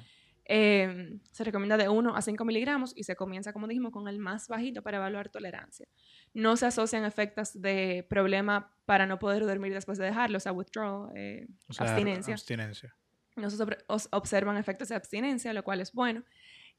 Eh, 0.47 1.17
se 1.31 1.43
recomienda 1.43 1.75
de 1.75 1.89
1 1.89 2.15
a 2.15 2.21
5 2.21 2.45
miligramos 2.45 2.93
y 2.95 3.03
se 3.03 3.15
comienza, 3.15 3.51
como 3.51 3.67
dijimos, 3.67 3.91
con 3.91 4.08
el 4.08 4.19
más 4.19 4.47
bajito 4.47 4.84
para 4.84 4.97
evaluar 4.97 5.29
tolerancia. 5.29 5.88
No 6.34 6.55
se 6.55 6.67
asocian 6.67 7.03
efectos 7.03 7.60
de 7.60 8.05
problema 8.10 8.71
para 8.86 9.08
no 9.08 9.17
poder 9.17 9.45
dormir 9.45 9.73
después 9.73 9.97
de 9.97 10.05
dejarlo, 10.05 10.38
o 10.38 10.39
sea, 10.39 10.51
withdrawal, 10.51 11.12
eh, 11.15 11.47
O 11.67 11.73
sea, 11.73 11.88
abstinencia 11.88 12.36
abstinencia. 12.36 12.95
no 13.36 13.49
se 13.49 13.58
observan 14.12 14.58
efectos 14.58 14.89
de 14.89 14.95
abstinencia, 14.95 15.51
lo 15.53 15.63
cual 15.63 15.81
es 15.81 15.91
bueno. 15.93 16.23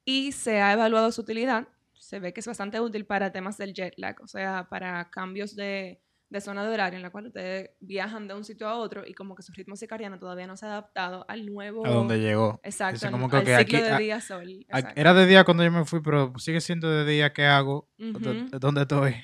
Y 0.05 0.31
se 0.31 0.61
ha 0.61 0.72
evaluado 0.72 1.11
su 1.11 1.22
utilidad. 1.22 1.66
Se 1.98 2.20
ve 2.20 2.32
que 2.32 2.40
es 2.40 2.46
bastante 2.46 2.80
útil 2.80 3.06
para 3.06 3.32
temas 3.32 3.56
del 3.59 3.72
jet 3.74 3.94
lag, 3.96 4.16
o 4.22 4.26
sea, 4.26 4.68
para 4.68 5.09
cambios 5.11 5.54
de, 5.56 6.00
de 6.28 6.40
zona 6.40 6.62
de 6.64 6.68
horario 6.74 6.96
en 6.96 7.02
la 7.02 7.11
cual 7.11 7.26
ustedes 7.28 7.70
viajan 7.80 8.26
de 8.28 8.35
un 8.35 8.44
sitio 8.44 8.68
a 8.68 8.74
otro 8.76 9.04
y 9.06 9.14
como 9.14 9.35
que 9.35 9.42
su 9.42 9.52
ritmo 9.52 9.76
circadiano 9.76 10.18
todavía 10.18 10.46
no 10.46 10.56
se 10.56 10.66
ha 10.66 10.70
adaptado 10.70 11.24
al 11.28 11.46
nuevo... 11.46 11.87
A 11.87 11.90
donde 11.90 12.18
llegó. 12.18 12.61
Exacto, 12.62 12.94
Dice 12.94 13.11
como 13.11 13.28
que, 13.30 13.37
al 13.37 13.42
ok, 13.42 13.48
ciclo 13.48 13.78
aquí- 13.78 13.85
de 13.87 13.90
a- 13.92 13.98
día-sol. 13.98 14.48
Exacto. 14.68 14.92
Era 15.00 15.14
de 15.14 15.26
día 15.26 15.44
cuando 15.44 15.64
yo 15.64 15.70
me 15.72 15.85
fui, 15.85 16.00
pero 16.02 16.32
sigue 16.38 16.61
siendo 16.61 16.90
de 16.90 17.04
día. 17.11 17.32
¿Qué 17.32 17.44
hago? 17.46 17.88
Ujú. 17.98 18.18
¿Dó- 18.18 18.59
¿Dónde 18.59 18.82
estoy? 18.82 19.14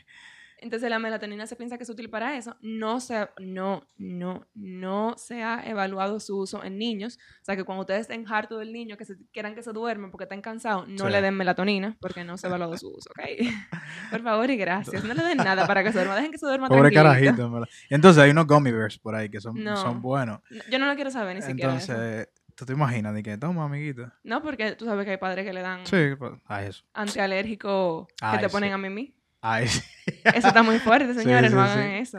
Entonces 0.63 0.89
la 0.89 0.99
melatonina 0.99 1.47
se 1.47 1.57
piensa 1.57 1.77
que 1.77 1.83
es 1.85 1.91
útil 1.91 2.09
para 2.09 2.37
eso. 2.37 2.57
No 2.61 3.01
se, 3.01 3.29
no, 3.41 3.87
no, 3.99 4.47
no 4.55 5.15
se 5.19 5.43
ha 5.43 5.63
evaluado 5.69 6.21
su 6.21 6.39
uso 6.39 6.63
en 6.65 6.79
niños. 6.79 7.19
O 7.43 7.45
sea 7.45 7.57
que 7.57 7.65
cuando 7.65 7.81
ustedes 7.83 8.03
estén 8.03 8.25
hartos 8.33 8.61
del 8.61 8.73
niño, 8.73 8.97
que 8.97 9.05
se, 9.05 9.17
quieran 9.33 9.55
que 9.55 9.63
se 9.63 9.73
duermen 9.73 10.11
porque 10.11 10.25
están 10.25 10.41
cansados, 10.41 10.87
no 10.89 11.07
Sí. 11.07 11.13
le 11.13 11.21
den 11.21 11.35
melatonina 11.37 11.97
porque 12.01 12.23
no 12.25 12.39
se 12.39 12.47
ha 12.47 12.49
evaluado 12.49 12.79
su 12.79 12.89
uso, 12.89 13.11
¿ok? 13.11 13.21
Por 14.11 14.23
favor 14.23 14.49
y 14.51 14.57
gracias. 14.57 15.03
No 15.05 15.15
le 15.15 15.23
den 15.25 15.39
nada 15.39 15.67
para 15.67 15.83
que 15.83 15.91
se 15.91 15.99
duerma. 15.99 16.15
Dejen 16.17 16.31
que 16.33 16.39
se 16.39 16.47
duerma 16.47 16.69
Pobre 16.69 16.93
carajito, 16.93 17.45
en 17.47 17.53
verdad. 17.53 17.69
Y 17.91 17.95
entonces 17.95 18.23
hay 18.23 18.31
unos 18.31 18.47
gummy 18.47 18.71
bears 18.73 18.99
por 18.99 19.15
ahí 19.15 19.29
que 19.29 19.41
son, 19.41 19.63
No. 19.63 19.77
son 19.77 20.01
buenos. 20.01 20.41
No, 20.51 20.63
Yo 20.71 20.79
no 20.79 20.87
lo 20.87 20.95
quiero 20.95 21.11
saber 21.11 21.35
ni 21.37 21.43
siquiera. 21.43 21.77
eso. 21.77 21.93
Entonces, 21.93 22.29
¿tú 22.55 22.65
te 22.67 22.73
imaginas? 22.73 23.15
De 23.15 23.23
que, 23.23 23.37
toma, 23.37 23.65
amiguito. 23.65 24.13
No, 24.23 24.43
porque 24.43 24.73
tú 24.77 24.85
sabes 24.85 25.05
que 25.05 25.11
hay 25.13 25.17
padres 25.17 25.45
que 25.45 25.53
le 25.53 25.61
dan 25.63 25.85
Sí, 25.87 26.15
pues, 26.19 26.33
a 26.47 26.63
eso. 26.65 26.85
antialérgico 26.93 28.07
que 28.07 28.15
Ay, 28.21 28.39
te 28.41 28.49
sí. 28.49 28.53
ponen 28.53 28.73
a 28.73 28.79
mimí. 28.79 29.15
Ay, 29.43 29.67
sí. 29.69 29.83
Eso 30.25 30.49
está 30.49 30.63
muy 30.63 30.79
fuerte, 30.79 31.13
Sí, 31.15 31.21
señores. 31.21 31.53
no 31.53 31.61
hagan 31.61 31.91
eso. 31.91 32.19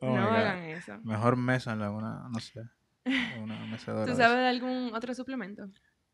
Oh 0.00 0.14
no 0.16 0.30
hagan 0.30 0.58
eso. 0.64 0.98
Mejor 1.04 1.36
mesa 1.36 1.72
en 1.74 1.82
una, 1.82 2.28
no 2.28 2.40
sé, 2.40 2.60
una 3.38 3.56
mecedora. 3.66 4.06
¿Tú 4.10 4.16
sabes 4.16 4.38
de 4.38 4.48
algún 4.48 4.90
otro 4.94 5.14
suplemento? 5.14 5.68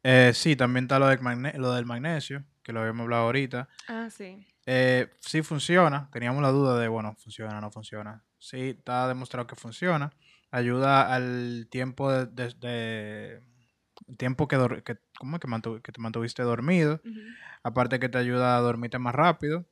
Eh, 0.04 0.32
sí, 0.34 0.56
también 0.56 0.84
está 0.84 0.98
lo 0.98 1.06
del, 1.06 1.20
magne- 1.20 1.54
lo 1.56 1.72
del 1.72 1.86
magnesio, 1.86 2.44
que 2.62 2.72
lo 2.72 2.80
habíamos 2.80 3.04
hablado 3.04 3.22
ahorita. 3.24 3.68
Ah, 3.88 4.08
sí. 4.10 4.44
Eh, 4.66 5.08
sí 5.20 5.42
funciona. 5.42 6.08
Teníamos 6.12 6.42
la 6.42 6.50
duda 6.50 6.78
de, 6.78 6.88
bueno, 6.88 7.14
funciona, 7.16 7.60
no 7.60 7.70
funciona. 7.70 8.24
Sí, 8.38 8.70
está 8.70 9.06
demostrado 9.08 9.46
que 9.46 9.54
funciona. 9.56 10.12
Ayuda 10.50 11.14
al 11.14 11.68
tiempo 11.70 12.10
de... 12.12 12.26
de- 12.26 12.54
de- 12.60 13.42
tiempo 14.18 14.48
que, 14.48 14.82
que, 14.84 14.98
¿cómo 15.18 15.36
es 15.36 15.40
que, 15.40 15.46
mantu- 15.48 15.80
que 15.80 15.92
te 15.92 16.00
mantuviste 16.00 16.42
dormido. 16.42 17.00
Aparte 17.62 18.00
que 18.00 18.08
te 18.08 18.18
ayuda 18.18 18.56
a 18.56 18.60
dormirte 18.60 18.98
más 18.98 19.14
rápido. 19.14 19.64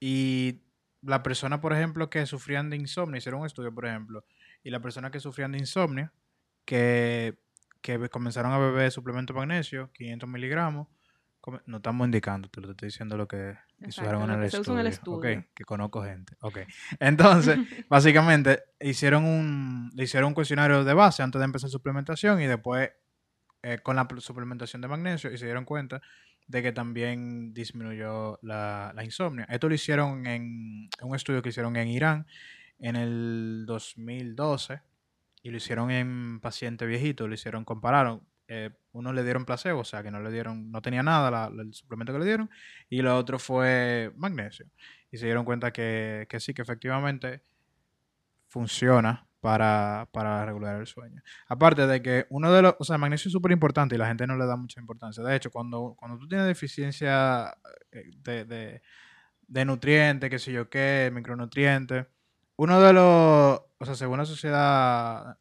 Y 0.00 0.62
la 1.02 1.22
persona, 1.22 1.60
por 1.60 1.72
ejemplo, 1.72 2.10
que 2.10 2.26
sufrían 2.26 2.70
de 2.70 2.76
insomnio, 2.76 3.18
hicieron 3.18 3.40
un 3.40 3.46
estudio, 3.46 3.72
por 3.74 3.86
ejemplo, 3.86 4.24
y 4.62 4.70
la 4.70 4.80
persona 4.80 5.10
que 5.10 5.20
sufrían 5.20 5.52
de 5.52 5.58
insomnio, 5.58 6.12
que, 6.64 7.38
que 7.80 8.08
comenzaron 8.08 8.52
a 8.52 8.58
beber 8.58 8.90
suplemento 8.90 9.32
de 9.32 9.38
magnesio, 9.38 9.90
500 9.92 10.28
miligramos, 10.28 10.88
no 11.66 11.76
estamos 11.76 12.06
indicando, 12.06 12.48
te 12.48 12.60
lo 12.60 12.72
estoy 12.72 12.88
diciendo 12.88 13.16
lo 13.16 13.28
que 13.28 13.56
hicieron 13.86 14.24
en 14.24 14.30
el 14.30 14.40
que 14.46 14.50
se 14.50 14.58
usa 14.60 14.72
en 14.74 14.80
el 14.80 14.86
estudio, 14.88 15.18
ok, 15.18 15.24
estudio. 15.26 15.48
que 15.54 15.64
conozco 15.64 16.02
gente. 16.02 16.34
ok. 16.40 16.58
Entonces, 16.98 17.56
básicamente, 17.88 18.64
hicieron 18.80 19.24
un, 19.24 19.90
le 19.94 20.02
hicieron 20.04 20.28
un 20.28 20.34
cuestionario 20.34 20.82
de 20.82 20.92
base 20.92 21.22
antes 21.22 21.38
de 21.38 21.44
empezar 21.44 21.70
suplementación 21.70 22.40
y 22.42 22.46
después 22.48 22.90
eh, 23.62 23.78
con 23.80 23.94
la 23.94 24.08
pl- 24.08 24.20
suplementación 24.20 24.82
de 24.82 24.88
magnesio 24.88 25.30
y 25.32 25.38
se 25.38 25.44
dieron 25.44 25.64
cuenta 25.64 26.02
de 26.46 26.62
que 26.62 26.72
también 26.72 27.52
disminuyó 27.52 28.38
la, 28.42 28.92
la 28.94 29.04
insomnia. 29.04 29.46
Esto 29.48 29.68
lo 29.68 29.74
hicieron 29.74 30.26
en, 30.26 30.88
un 31.02 31.16
estudio 31.16 31.42
que 31.42 31.48
hicieron 31.48 31.76
en 31.76 31.88
Irán 31.88 32.26
en 32.78 32.96
el 32.96 33.64
2012 33.66 34.80
y 35.42 35.50
lo 35.50 35.56
hicieron 35.56 35.90
en 35.90 36.40
pacientes 36.40 36.86
viejitos, 36.88 37.28
lo 37.28 37.34
hicieron, 37.34 37.64
compararon. 37.64 38.22
eh, 38.48 38.70
uno 38.92 39.12
le 39.12 39.24
dieron 39.24 39.44
placebo, 39.44 39.80
o 39.80 39.84
sea 39.84 40.02
que 40.02 40.10
no 40.10 40.20
le 40.20 40.30
dieron, 40.30 40.70
no 40.70 40.80
tenía 40.80 41.02
nada 41.02 41.48
el 41.48 41.74
suplemento 41.74 42.12
que 42.12 42.18
le 42.20 42.24
dieron, 42.24 42.50
y 42.88 43.02
lo 43.02 43.16
otro 43.16 43.38
fue 43.38 44.12
magnesio. 44.16 44.66
Y 45.10 45.18
se 45.18 45.26
dieron 45.26 45.44
cuenta 45.44 45.72
que, 45.72 46.26
que 46.30 46.40
sí, 46.40 46.54
que 46.54 46.62
efectivamente 46.62 47.42
funciona 48.48 49.26
para, 49.46 50.08
para 50.10 50.44
regular 50.44 50.80
el 50.80 50.88
sueño. 50.88 51.22
Aparte 51.46 51.86
de 51.86 52.02
que 52.02 52.26
uno 52.30 52.52
de 52.52 52.62
los, 52.62 52.74
o 52.80 52.84
sea, 52.84 52.96
el 52.96 53.00
magnesio 53.00 53.28
es 53.28 53.32
súper 53.32 53.52
importante 53.52 53.94
y 53.94 53.98
la 53.98 54.08
gente 54.08 54.26
no 54.26 54.36
le 54.36 54.44
da 54.44 54.56
mucha 54.56 54.80
importancia. 54.80 55.22
De 55.22 55.36
hecho, 55.36 55.52
cuando, 55.52 55.94
cuando 55.96 56.18
tú 56.18 56.26
tienes 56.26 56.48
deficiencia 56.48 57.56
eh, 57.92 58.10
de, 58.24 58.44
de, 58.44 58.82
de 59.46 59.64
nutrientes, 59.64 60.28
qué 60.30 60.40
sé 60.40 60.50
yo 60.50 60.68
qué, 60.68 61.12
micronutrientes, 61.14 62.06
uno 62.56 62.80
de 62.80 62.92
los, 62.92 63.60
o 63.78 63.84
sea, 63.84 63.94
según 63.94 64.18
la 64.18 64.24
sociedad 64.24 65.38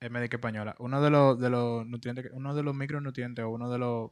eh, 0.00 0.08
médica 0.08 0.38
española, 0.38 0.74
uno 0.78 1.02
de 1.02 1.10
los, 1.10 1.38
de 1.38 1.50
los 1.50 1.86
nutrientes, 1.86 2.30
uno 2.32 2.54
de 2.54 2.62
los 2.62 2.74
micronutrientes 2.74 3.44
o 3.44 3.50
uno 3.50 3.68
de 3.70 3.78
los, 3.78 4.10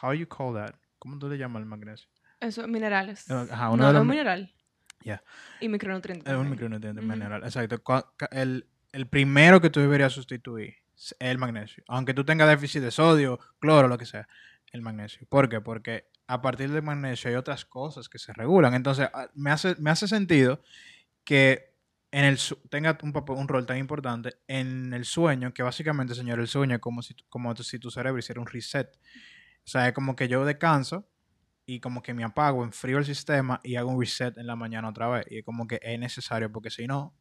how 0.00 0.12
you 0.12 0.28
call 0.28 0.54
that? 0.54 0.76
¿Cómo 1.00 1.18
tú 1.18 1.28
le 1.28 1.38
llamas 1.38 1.58
el 1.62 1.66
magnesio? 1.66 2.08
Eso, 2.38 2.68
minerales. 2.68 3.28
Ajá, 3.28 3.70
uno 3.70 3.82
no, 3.82 3.88
de 3.88 3.94
los 3.94 4.04
mi- 4.04 4.10
mineral. 4.10 4.54
Ya. 5.04 5.22
Y 5.60 5.68
micronutrientes. 5.68 6.32
Es 6.32 6.38
un 6.38 6.50
micronutriente 6.50 7.00
Ujú. 7.00 7.10
mineral, 7.10 7.42
exacto. 7.44 7.80
El, 8.30 8.66
el 8.92 9.06
primero 9.06 9.60
que 9.60 9.70
tú 9.70 9.80
deberías 9.80 10.12
sustituir 10.12 10.74
es 10.96 11.14
el 11.20 11.38
magnesio. 11.38 11.84
Aunque 11.88 12.14
tú 12.14 12.24
tengas 12.24 12.48
déficit 12.48 12.82
de 12.82 12.90
sodio, 12.90 13.38
cloro, 13.60 13.86
lo 13.88 13.96
que 13.98 14.06
sea, 14.06 14.28
el 14.72 14.82
magnesio. 14.82 15.26
¿Por 15.28 15.48
qué? 15.48 15.60
Porque 15.60 16.06
a 16.26 16.42
partir 16.42 16.70
del 16.70 16.82
magnesio 16.82 17.30
hay 17.30 17.36
otras 17.36 17.64
cosas 17.64 18.08
que 18.08 18.18
se 18.18 18.32
regulan. 18.32 18.74
Entonces, 18.74 19.08
ah, 19.14 19.28
me 19.34 19.50
hace, 19.50 19.76
me 19.78 19.90
hace 19.90 20.08
sentido 20.08 20.60
que 21.24 21.74
en 22.10 22.24
el 22.24 22.38
tenga 22.70 22.98
un, 23.02 23.12
papel- 23.12 23.36
un 23.36 23.48
rol 23.48 23.66
tan 23.66 23.76
importante 23.78 24.34
en 24.46 24.92
el 24.94 25.04
sueño, 25.04 25.52
que 25.54 25.62
básicamente, 25.62 26.14
señor, 26.14 26.40
el 26.40 26.48
sueño 26.48 26.74
es 26.74 26.80
como 26.80 27.02
si, 27.02 27.14
como 27.28 27.54
si 27.56 27.78
tu 27.78 27.90
cerebro 27.90 28.18
hiciera 28.18 28.40
un 28.40 28.46
reset. 28.46 28.88
O 29.64 29.70
sea, 29.70 29.86
es 29.88 29.92
como 29.94 30.16
que 30.16 30.26
yo 30.28 30.44
descanso 30.44 31.06
y 31.68 31.80
como 31.80 32.02
que 32.02 32.14
me 32.14 32.24
apago, 32.24 32.64
enfrío 32.64 32.96
el 32.96 33.04
sistema 33.04 33.60
y 33.62 33.76
hago 33.76 33.90
un 33.90 34.00
reset 34.00 34.38
en 34.38 34.46
la 34.46 34.56
mañana 34.56 34.88
otra 34.88 35.06
vez. 35.06 35.26
Y 35.28 35.40
es 35.40 35.44
como 35.44 35.66
que 35.66 35.78
es 35.82 35.98
necesario 35.98 36.50
porque 36.50 36.70
si 36.70 36.86
no, 36.86 37.14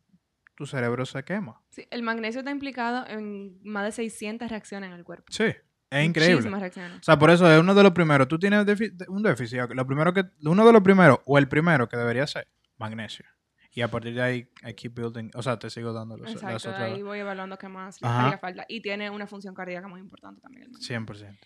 tu 0.55 0.65
cerebro 0.65 1.05
se 1.05 1.21
quema. 1.23 1.62
Sí, 1.67 1.86
el 1.91 2.01
magnesio 2.01 2.39
está 2.39 2.51
implicado 2.51 3.05
en 3.07 3.60
más 3.63 3.83
de 3.83 3.91
600 3.91 4.49
reacciones 4.49 4.88
en 4.89 4.95
el 4.95 5.03
cuerpo. 5.03 5.25
Sí, 5.31 5.53
es 5.89 6.05
increíble. 6.05 6.36
Muchísimas 6.36 6.62
reacciones. 6.62 6.99
O 6.99 7.03
sea, 7.03 7.19
por 7.19 7.29
eso 7.29 7.51
es 7.51 7.60
uno 7.60 7.75
de 7.75 7.83
los 7.83 7.91
primeros. 7.91 8.29
Tú 8.29 8.39
tienes 8.39 8.65
un 9.10 9.21
déficit. 9.21 9.60
Lo 9.73 9.86
primero 9.86 10.13
que, 10.13 10.23
uno 10.45 10.65
de 10.65 10.71
los 10.71 10.81
primeros, 10.81 11.19
o 11.25 11.38
el 11.38 11.49
primero 11.49 11.89
que 11.89 11.97
debería 11.97 12.25
ser, 12.25 12.47
magnesio. 12.77 13.25
Y 13.73 13.81
a 13.81 13.91
partir 13.91 14.13
de 14.15 14.21
ahí, 14.21 14.49
I 14.65 14.73
keep 14.75 14.93
building. 14.93 15.29
O 15.36 15.43
sea, 15.43 15.60
te 15.60 15.69
sigo 15.69 15.91
dando 15.91 16.15
los, 16.15 16.33
las 16.33 16.41
Exacto, 16.41 16.69
otras. 16.69 16.93
ahí 16.93 17.03
voy 17.03 17.19
evaluando 17.19 17.57
qué 17.57 17.67
más 17.67 18.01
le 18.01 18.07
haría 18.07 18.38
falta. 18.38 18.65
Y 18.69 18.81
tiene 18.81 19.10
una 19.10 19.27
función 19.27 19.53
cardíaca 19.53 19.89
muy 19.89 19.99
importante 19.99 20.39
también. 20.39 20.63
el 20.63 20.71
magnesio. 20.71 20.99
100%. 21.01 21.38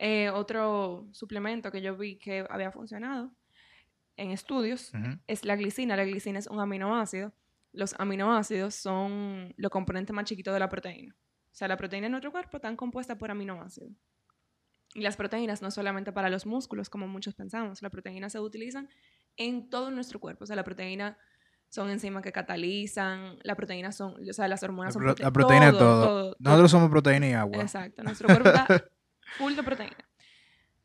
Eh, 0.00 0.30
otro 0.30 1.08
suplemento 1.12 1.70
que 1.72 1.82
yo 1.82 1.96
vi 1.96 2.16
que 2.18 2.46
había 2.48 2.70
funcionado 2.70 3.32
en 4.16 4.30
estudios 4.30 4.92
es 5.26 5.44
la 5.44 5.56
glicina. 5.56 5.96
La 5.96 6.04
glicina 6.04 6.38
es 6.38 6.46
un 6.46 6.60
aminoácido. 6.60 7.32
Los 7.72 7.94
aminoácidos 7.98 8.74
son 8.74 9.52
los 9.56 9.70
componentes 9.70 10.14
más 10.14 10.24
chiquitos 10.24 10.54
de 10.54 10.60
la 10.60 10.68
proteína. 10.68 11.14
O 11.50 11.54
sea, 11.58 11.66
la 11.68 11.76
proteína 11.76 12.06
en 12.06 12.12
nuestro 12.12 12.30
cuerpo 12.30 12.56
está 12.58 12.74
compuesta 12.76 13.18
por 13.18 13.30
aminoácidos. 13.30 13.92
Y 14.94 15.00
las 15.02 15.16
proteínas 15.16 15.60
no 15.62 15.70
solamente 15.70 16.12
para 16.12 16.30
los 16.30 16.46
músculos, 16.46 16.88
como 16.88 17.06
muchos 17.08 17.34
pensamos. 17.34 17.82
Las 17.82 17.90
proteínas 17.90 18.32
se 18.32 18.40
utilizan 18.40 18.88
en 19.36 19.68
todo 19.68 19.90
nuestro 19.90 20.18
cuerpo. 20.20 20.44
O 20.44 20.46
sea, 20.46 20.56
la 20.56 20.64
proteína 20.64 21.18
son 21.68 21.90
enzimas 21.90 22.22
que 22.22 22.32
catalizan, 22.32 23.36
la 23.42 23.54
proteína 23.54 23.92
son, 23.92 24.14
o 24.28 24.32
sea, 24.32 24.48
las 24.48 24.62
hormonas 24.62 24.94
La, 24.94 25.00
son 25.00 25.02
pro- 25.02 25.14
prote- 25.14 25.22
la 25.22 25.32
proteína 25.32 25.72
todo, 25.72 26.36
Nosotros 26.38 26.70
somos 26.70 26.88
proteína 26.90 27.28
y 27.28 27.32
agua. 27.34 27.60
Exacto, 27.60 28.02
nuestro 28.02 28.26
cuerpo 28.28 28.48
está 28.48 28.66
full 29.36 29.54
de 29.54 29.62
proteína. 29.62 30.08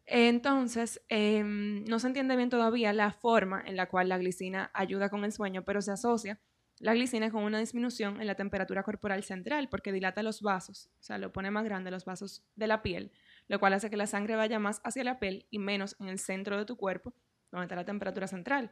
Entonces, 0.05 1.01
em, 1.07 1.85
no 1.85 1.99
se 1.99 2.07
entiende 2.07 2.35
bien 2.35 2.49
todavía 2.49 2.91
la 2.93 3.11
forma 3.11 3.63
en 3.65 3.75
la 3.75 3.87
cual 3.87 4.09
la 4.09 4.17
glicina 4.17 4.69
ayuda 4.73 5.09
con 5.09 5.23
el 5.23 5.31
sueño, 5.31 5.63
pero 5.63 5.81
se 5.81 5.91
asocia 5.91 6.39
la 6.79 6.93
glicina 6.93 7.31
con 7.31 7.43
una 7.43 7.59
disminución 7.59 8.19
en 8.19 8.27
la 8.27 8.35
temperatura 8.35 8.83
corporal 8.83 9.23
central 9.23 9.69
porque 9.69 9.93
dilata 9.93 10.21
los 10.23 10.41
vasos, 10.41 10.89
o 10.99 11.03
sea, 11.03 11.17
lo 11.17 11.31
pone 11.31 11.51
más 11.51 11.63
grande 11.63 11.91
los 11.91 12.03
vasos 12.03 12.43
de 12.55 12.67
la 12.67 12.81
piel, 12.81 13.11
lo 13.47 13.59
cual 13.59 13.73
hace 13.73 13.89
que 13.89 13.95
la 13.95 14.07
sangre 14.07 14.35
vaya 14.35 14.59
más 14.59 14.81
hacia 14.83 15.03
la 15.03 15.19
piel 15.19 15.45
y 15.49 15.59
menos 15.59 15.95
en 15.99 16.09
el 16.09 16.19
centro 16.19 16.57
de 16.57 16.65
tu 16.65 16.75
cuerpo, 16.75 17.13
donde 17.51 17.65
está 17.65 17.75
la 17.75 17.85
temperatura 17.85 18.27
central 18.27 18.71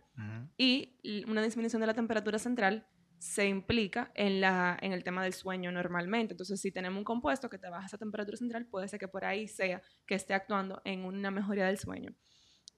y 0.57 1.23
una 1.27 1.41
disminución 1.41 1.79
de 1.79 1.87
la 1.87 1.93
temperatura 1.93 2.39
central 2.39 2.85
se 3.21 3.47
implica 3.47 4.11
en, 4.15 4.41
la, 4.41 4.75
en 4.81 4.93
el 4.93 5.03
tema 5.03 5.23
del 5.23 5.33
sueño 5.33 5.71
normalmente. 5.71 6.33
Entonces, 6.33 6.59
si 6.59 6.71
tenemos 6.71 6.97
un 6.97 7.03
compuesto 7.03 7.51
que 7.51 7.59
te 7.59 7.69
baja 7.69 7.85
esa 7.85 7.99
temperatura 7.99 8.35
central, 8.35 8.65
puede 8.65 8.87
ser 8.87 8.99
que 8.99 9.07
por 9.07 9.25
ahí 9.25 9.47
sea 9.47 9.79
que 10.07 10.15
esté 10.15 10.33
actuando 10.33 10.81
en 10.85 11.05
una 11.05 11.29
mejoría 11.29 11.67
del 11.67 11.77
sueño. 11.77 12.15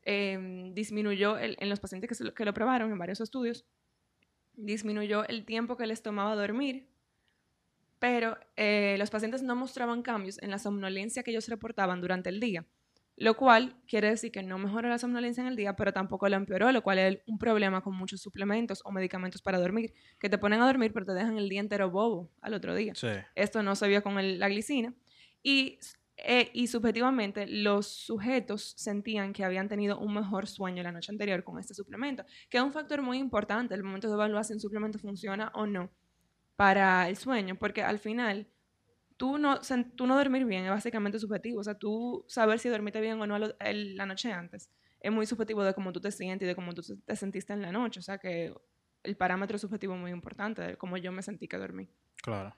Em, 0.01 0.73
disminuyó 0.73 1.37
el- 1.37 1.55
en 1.59 1.69
los 1.69 1.79
pacientes 1.79 2.17
que, 2.35 2.45
lo 2.45 2.53
probaron 2.53 2.91
en 2.91 2.99
varios 2.99 3.21
estudios, 3.21 3.65
disminuyó 4.53 5.25
el 5.29 5.45
tiempo 5.45 5.77
que 5.77 5.87
les 5.87 6.01
tomaba 6.03 6.35
dormir, 6.35 6.89
pero 7.99 8.37
eh, 8.57 8.97
los 8.99 9.09
pacientes 9.09 9.43
no 9.43 9.55
mostraban 9.55 10.01
cambios 10.01 10.41
en 10.43 10.51
la 10.51 10.59
somnolencia 10.59 11.23
que 11.23 11.31
ellos 11.31 11.47
reportaban 11.47 12.01
durante 12.01 12.29
el 12.29 12.41
día. 12.41 12.65
Lo 13.15 13.35
cual 13.37 13.75
quiere 13.87 14.09
decir 14.09 14.31
que 14.31 14.41
no 14.41 14.57
mejora 14.57 14.89
la 14.89 14.97
somnolencia 14.97 15.41
en 15.41 15.47
el 15.47 15.55
día, 15.55 15.75
pero 15.75 15.93
tampoco 15.93 16.27
la 16.29 16.37
empeoró, 16.37 16.71
lo 16.71 16.81
cual 16.81 16.97
es 16.99 17.19
un 17.27 17.37
problema 17.37 17.81
con 17.81 17.95
muchos 17.95 18.21
suplementos 18.21 18.81
o 18.85 18.91
medicamentos 18.91 19.41
para 19.41 19.59
dormir, 19.59 19.93
que 20.19 20.29
te 20.29 20.37
ponen 20.39 20.61
a 20.61 20.65
dormir 20.65 20.91
pero 20.93 21.05
te 21.05 21.13
dejan 21.13 21.37
el 21.37 21.47
día 21.49 21.59
entero 21.61 21.91
bobo 21.91 22.31
al 22.41 22.53
otro 22.55 22.73
día. 22.75 22.93
Sí. 22.95 23.09
Esto 23.35 23.61
no 23.61 23.75
se 23.75 23.87
vio 23.87 24.01
con 24.01 24.17
el- 24.19 24.39
la 24.39 24.49
glicina. 24.49 24.93
Y, 25.43 25.79
eh, 26.17 26.49
y 26.53 26.67
subjetivamente, 26.67 27.45
los 27.47 27.87
sujetos 27.87 28.73
sentían 28.77 29.33
que 29.33 29.43
habían 29.43 29.67
tenido 29.67 29.99
un 29.99 30.13
mejor 30.13 30.47
sueño 30.47 30.81
la 30.83 30.91
noche 30.91 31.11
anterior 31.11 31.43
con 31.43 31.59
este 31.59 31.73
suplemento, 31.75 32.23
que 32.49 32.57
es 32.57 32.63
un 32.63 32.73
factor 32.73 33.01
muy 33.03 33.17
importante 33.19 33.75
el 33.75 33.83
momento 33.83 34.07
de 34.07 34.13
evaluar 34.15 34.43
si 34.45 34.53
un 34.53 34.59
suplemento 34.59 34.97
funciona 34.99 35.51
o 35.55 35.65
no 35.67 35.91
para 36.55 37.09
el 37.09 37.17
sueño, 37.17 37.55
porque 37.57 37.83
al 37.83 37.99
final 37.99 38.47
tú 39.23 39.37
no, 39.37 39.61
tú 39.95 40.05
no 40.05 40.17
dormir 40.17 40.43
bien 40.43 40.65
es 40.65 40.69
básicamente 40.69 41.17
subjetivo. 41.17 41.61
O 41.61 41.63
sea, 41.63 41.75
tú 41.75 42.25
saber 42.27 42.59
si 42.59 42.67
dormiste 42.67 42.99
bien 42.99 43.21
o 43.21 43.25
no 43.25 43.39
lo- 43.39 43.57
el- 43.61 43.95
la 43.95 44.05
noche 44.05 44.33
antes 44.33 44.69
es 44.99 45.11
muy 45.13 45.25
subjetivo 45.25 45.63
de 45.63 45.73
cómo 45.73 45.93
tú 45.93 46.01
te 46.01 46.11
sientes 46.11 46.45
y 46.45 46.49
de 46.49 46.55
cómo 46.55 46.73
tú 46.73 46.81
te 47.05 47.15
sentiste 47.15 47.53
en 47.53 47.61
la 47.61 47.71
noche. 47.71 48.01
O 48.01 48.03
sea, 48.03 48.17
que 48.17 48.53
el 49.01 49.15
parámetro 49.15 49.57
subjetivo 49.57 49.93
es 49.95 50.01
muy 50.01 50.11
importante 50.11 50.61
de 50.61 50.75
cómo 50.75 50.97
yo 50.97 51.13
me 51.13 51.21
sentí 51.21 51.47
que 51.47 51.55
dormí. 51.55 51.87
Claro. 52.21 52.53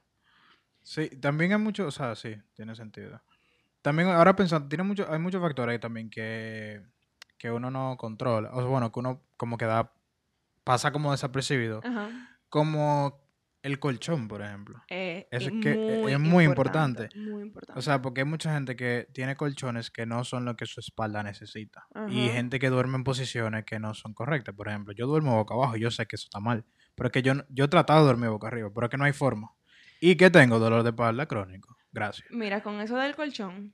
Sí, 0.81 1.07
también 1.21 1.51
hay 1.51 1.59
mucho, 1.59 1.85
o 1.85 1.91
sea, 1.91 2.15
sí, 2.15 2.35
tiene 2.55 2.73
sentido. 2.75 3.21
También 3.83 4.09
ahora 4.09 4.35
pensando, 4.35 4.67
tiene 4.67 4.83
mucho, 4.83 5.05
hay 5.07 5.19
muchos 5.19 5.43
factores 5.43 5.73
ahí 5.73 5.79
también 5.79 6.09
que, 6.09 6.81
que 7.37 7.51
uno 7.51 7.69
no 7.69 7.95
controla. 7.95 8.49
O 8.53 8.57
sea, 8.61 8.65
bueno, 8.65 8.91
que 8.91 8.99
uno 8.99 9.21
como 9.37 9.55
que 9.59 9.65
da, 9.65 9.93
pasa 10.63 10.91
como 10.91 11.11
desapercibido. 11.11 11.81
Ajá. 11.83 12.09
Como 12.49 13.23
el 13.65 13.79
colchón, 13.79 14.27
por 14.27 14.43
ejemplo. 14.43 14.79
Eh, 14.89 15.27
Eso 15.31 15.49
es 15.49 15.61
que 15.61 16.11
es 16.11 16.19
muy 16.19 16.43
importante. 16.43 17.09
Muy 17.15 17.41
importante. 17.41 17.79
O 17.79 17.81
sea, 17.81 17.99
porque 17.99 18.21
hay 18.21 18.27
mucha 18.27 18.53
gente 18.53 18.75
que 18.75 19.07
tiene 19.11 19.35
colchones 19.35 19.89
que 19.89 20.05
no 20.05 20.23
son 20.23 20.45
lo 20.45 20.55
que 20.55 20.67
su 20.67 20.79
espalda 20.79 21.23
necesita. 21.23 21.87
Y 22.09 22.29
gente 22.29 22.59
que 22.59 22.69
duerme 22.69 22.97
en 22.97 23.03
posiciones 23.03 23.65
que 23.65 23.79
no 23.79 23.95
son 23.95 24.13
correctas. 24.13 24.53
Por 24.53 24.69
ejemplo, 24.69 24.93
yo 24.93 25.07
duermo 25.07 25.35
boca 25.35 25.55
abajo, 25.55 25.77
yo 25.77 25.89
sé 25.89 26.05
que 26.05 26.15
eso 26.15 26.25
está 26.25 26.39
mal. 26.39 26.63
Pero 26.93 27.07
es 27.07 27.11
que 27.11 27.23
yo, 27.23 27.33
yo 27.49 27.65
he 27.65 27.67
tratado 27.67 28.01
de 28.01 28.05
dormir 28.05 28.29
boca 28.29 28.47
arriba, 28.47 28.69
pero 28.73 28.85
es 28.85 28.91
que 28.91 28.97
no 28.97 29.05
hay 29.05 29.13
forma. 29.13 29.51
¿Y 29.99 30.15
qué 30.15 30.29
tengo? 30.29 30.59
Dolor 30.59 30.83
de 30.83 30.89
espalda 30.91 31.25
crónico. 31.25 31.75
Gracias. 31.91 32.27
Mira, 32.29 32.61
con 32.61 32.79
eso 32.81 32.97
del 32.97 33.15
colchón, 33.15 33.73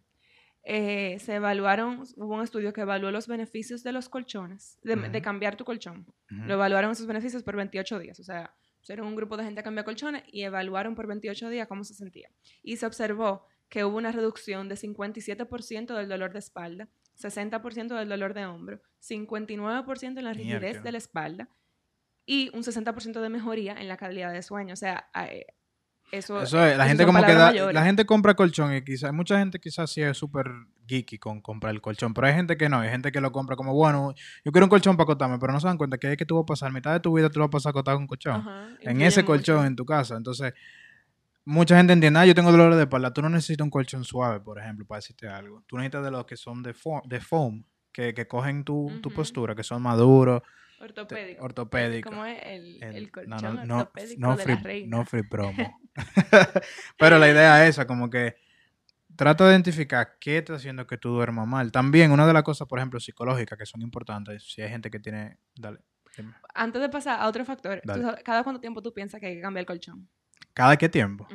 eh, 0.64 1.18
se 1.20 1.36
evaluaron, 1.36 2.04
hubo 2.16 2.36
un 2.36 2.44
estudio 2.44 2.72
que 2.72 2.82
evaluó 2.82 3.12
los 3.12 3.28
beneficios 3.28 3.84
de 3.84 3.92
los 3.92 4.08
colchones, 4.08 4.80
de, 4.84 5.22
cambiar 5.22 5.58
tu 5.58 5.66
colchón. 5.66 6.06
Lo 6.30 6.54
evaluaron 6.54 6.92
esos 6.92 7.08
beneficios 7.08 7.44
por 7.44 7.58
28 7.58 8.00
días. 8.00 8.20
O 8.22 8.24
sea, 8.24 8.56
pusieron 8.82 9.08
un 9.08 9.16
grupo 9.16 9.38
de 9.38 9.44
gente 9.44 9.62
a 9.62 9.64
cambiar 9.64 9.86
colchones 9.86 10.24
y 10.28 10.42
evaluaron 10.42 10.96
por 10.96 11.08
28 11.08 11.50
días 11.50 11.68
cómo 11.68 11.84
se 11.84 11.94
sentía. 11.94 12.30
Y 12.64 12.78
se 12.78 12.86
observó 12.86 13.46
que 13.70 13.86
hubo 13.86 13.96
una 13.96 14.12
reducción 14.12 14.68
de 14.68 14.76
57% 14.76 15.96
del 15.96 16.10
dolor 16.10 16.34
de 16.34 16.40
espalda, 16.40 16.90
60% 17.18 17.98
del 17.98 18.10
dolor 18.10 18.34
de 18.34 18.46
hombro, 18.46 18.82
59% 19.02 20.18
en 20.18 20.24
la 20.24 20.34
rigidez 20.34 20.62
Mierda. 20.62 20.82
de 20.82 20.92
la 20.92 20.98
espalda 20.98 21.50
y 22.26 22.50
un 22.56 22.64
60% 22.64 23.22
de 23.22 23.30
mejoría 23.30 23.74
en 23.74 23.88
la 23.88 23.98
calidad 23.98 24.34
de 24.34 24.42
sueño. 24.42 24.74
O 24.74 24.78
sea, 24.78 25.10
eh, 25.16 25.46
eso, 26.12 26.42
Eso 26.42 26.66
es, 26.66 26.78
la 26.78 26.84
eso 26.84 26.90
gente 26.90 27.06
como 27.06 27.24
que 27.26 27.34
da, 27.34 27.52
la 27.72 27.84
gente 27.86 28.06
compra 28.06 28.34
colchón 28.34 28.76
y 28.76 28.82
quizás, 28.84 29.14
mucha 29.14 29.40
gente 29.40 29.60
quizás 29.60 29.92
sí 29.92 30.02
es 30.02 30.18
súper 30.18 30.46
geeky 30.88 31.18
con 31.20 31.42
comprar 31.42 31.74
el 31.74 31.82
colchón, 31.82 32.14
pero 32.14 32.28
hay 32.28 32.34
gente 32.34 32.58
que 32.58 32.68
no, 32.70 32.80
hay 32.80 32.90
gente 32.90 33.12
que 33.12 33.22
lo 33.22 33.32
compra 33.32 33.56
como, 33.56 33.74
bueno, 33.74 34.14
yo 34.44 34.52
quiero 34.52 34.66
un 34.66 34.70
colchón 34.70 34.98
para 34.98 35.04
acostarme, 35.06 35.38
pero 35.40 35.54
no 35.54 35.60
se 35.60 35.68
dan 35.68 35.78
cuenta 35.78 35.98
que 35.98 36.12
es 36.12 36.18
que 36.18 36.26
tú 36.26 36.36
vas 36.36 36.44
a 36.44 36.46
pasar 36.46 36.72
mitad 36.74 36.92
de 36.94 37.00
tu 37.00 37.16
vida, 37.16 37.30
tú 37.30 37.40
lo 37.40 37.46
vas 37.46 37.50
a 37.50 37.58
pasar 37.58 37.70
acostado 37.72 37.98
con 37.98 38.04
un 38.04 38.08
colchón, 38.08 38.36
Ajá, 38.42 38.68
en 38.82 39.02
ese 39.02 39.22
mucho. 39.22 39.28
colchón 39.34 39.66
en 39.66 39.76
tu 39.76 39.86
casa, 39.86 40.18
entonces, 40.18 40.54
mucha 41.46 41.78
gente 41.78 41.94
entiende, 41.94 42.20
ah, 42.20 42.26
yo 42.26 42.36
tengo 42.36 42.52
dolores 42.52 42.76
de 42.78 42.84
espalda, 42.84 43.12
tú 43.14 43.22
no 43.22 43.30
necesitas 43.30 43.64
un 43.64 43.72
colchón 43.72 44.04
suave, 44.04 44.40
por 44.42 44.60
ejemplo, 44.60 44.86
para 44.86 44.98
decirte 45.00 45.28
algo, 45.28 45.64
tú 45.68 45.78
necesitas 45.78 46.04
de 46.04 46.12
los 46.12 46.26
que 46.26 46.38
son 46.38 46.62
de, 46.62 46.74
fo- 46.74 47.02
de 47.08 47.20
foam, 47.20 47.64
que, 47.92 48.14
que 48.14 48.28
cogen 48.28 48.64
tu, 48.64 49.00
tu 49.02 49.12
postura, 49.12 49.56
que 49.56 49.64
son 49.64 49.82
maduros, 49.82 50.42
Ortopédico. 50.82 51.44
ortopédico. 51.44 52.10
¿Cómo 52.10 52.26
es 52.26 52.40
el, 52.44 52.82
el, 52.84 52.96
El- 52.96 53.12
colchón 53.12 53.56
no, 53.56 53.66
no, 53.66 53.78
ortopédico 53.80 54.20
no 54.20 54.36
de 54.36 54.44
free, 54.44 54.56
la 54.56 54.62
reina? 54.62 54.98
no 54.98 55.06
free 55.06 55.24
promo. 55.24 55.80
Pero 56.98 57.18
la 57.20 57.30
idea 57.30 57.64
es 57.64 57.72
esa, 57.72 57.86
como 57.88 58.10
que 58.10 58.36
trata 59.16 59.46
de 59.46 59.52
identificar 59.52 60.18
qué 60.20 60.38
está 60.40 60.56
haciendo 60.56 60.88
que 60.88 60.98
tú 60.98 61.10
duermas 61.10 61.48
mal. 61.48 61.72
También 61.72 62.12
una 62.12 62.26
de 62.26 62.34
las 62.34 62.44
cosas, 62.44 62.68
por 62.68 62.80
ejemplo, 62.80 63.00
psicológicas 63.00 63.58
que 63.58 63.66
son 63.66 63.82
importantes, 63.82 64.44
si 64.52 64.62
hay 64.62 64.70
gente 64.70 64.90
que 64.90 65.00
tiene... 65.00 65.38
Dale, 65.56 65.80
dime. 66.18 66.34
Antes 66.56 66.82
de 66.82 66.90
pasar 66.90 67.20
a 67.20 67.28
otro 67.28 67.46
factor, 67.46 67.82
¿tú 67.82 67.88
Dale. 67.88 68.04
sabes- 68.04 68.24
¿cada 68.24 68.44
cuánto 68.44 68.60
tiempo 68.62 68.82
tú 68.82 68.94
piensas 68.94 69.20
que 69.20 69.28
hay 69.28 69.36
que 69.36 69.42
cambiar 69.42 69.62
el 69.62 69.66
colchón? 69.68 70.08
¿Cada 70.54 70.78
qué 70.78 70.90
tiempo? 70.90 71.28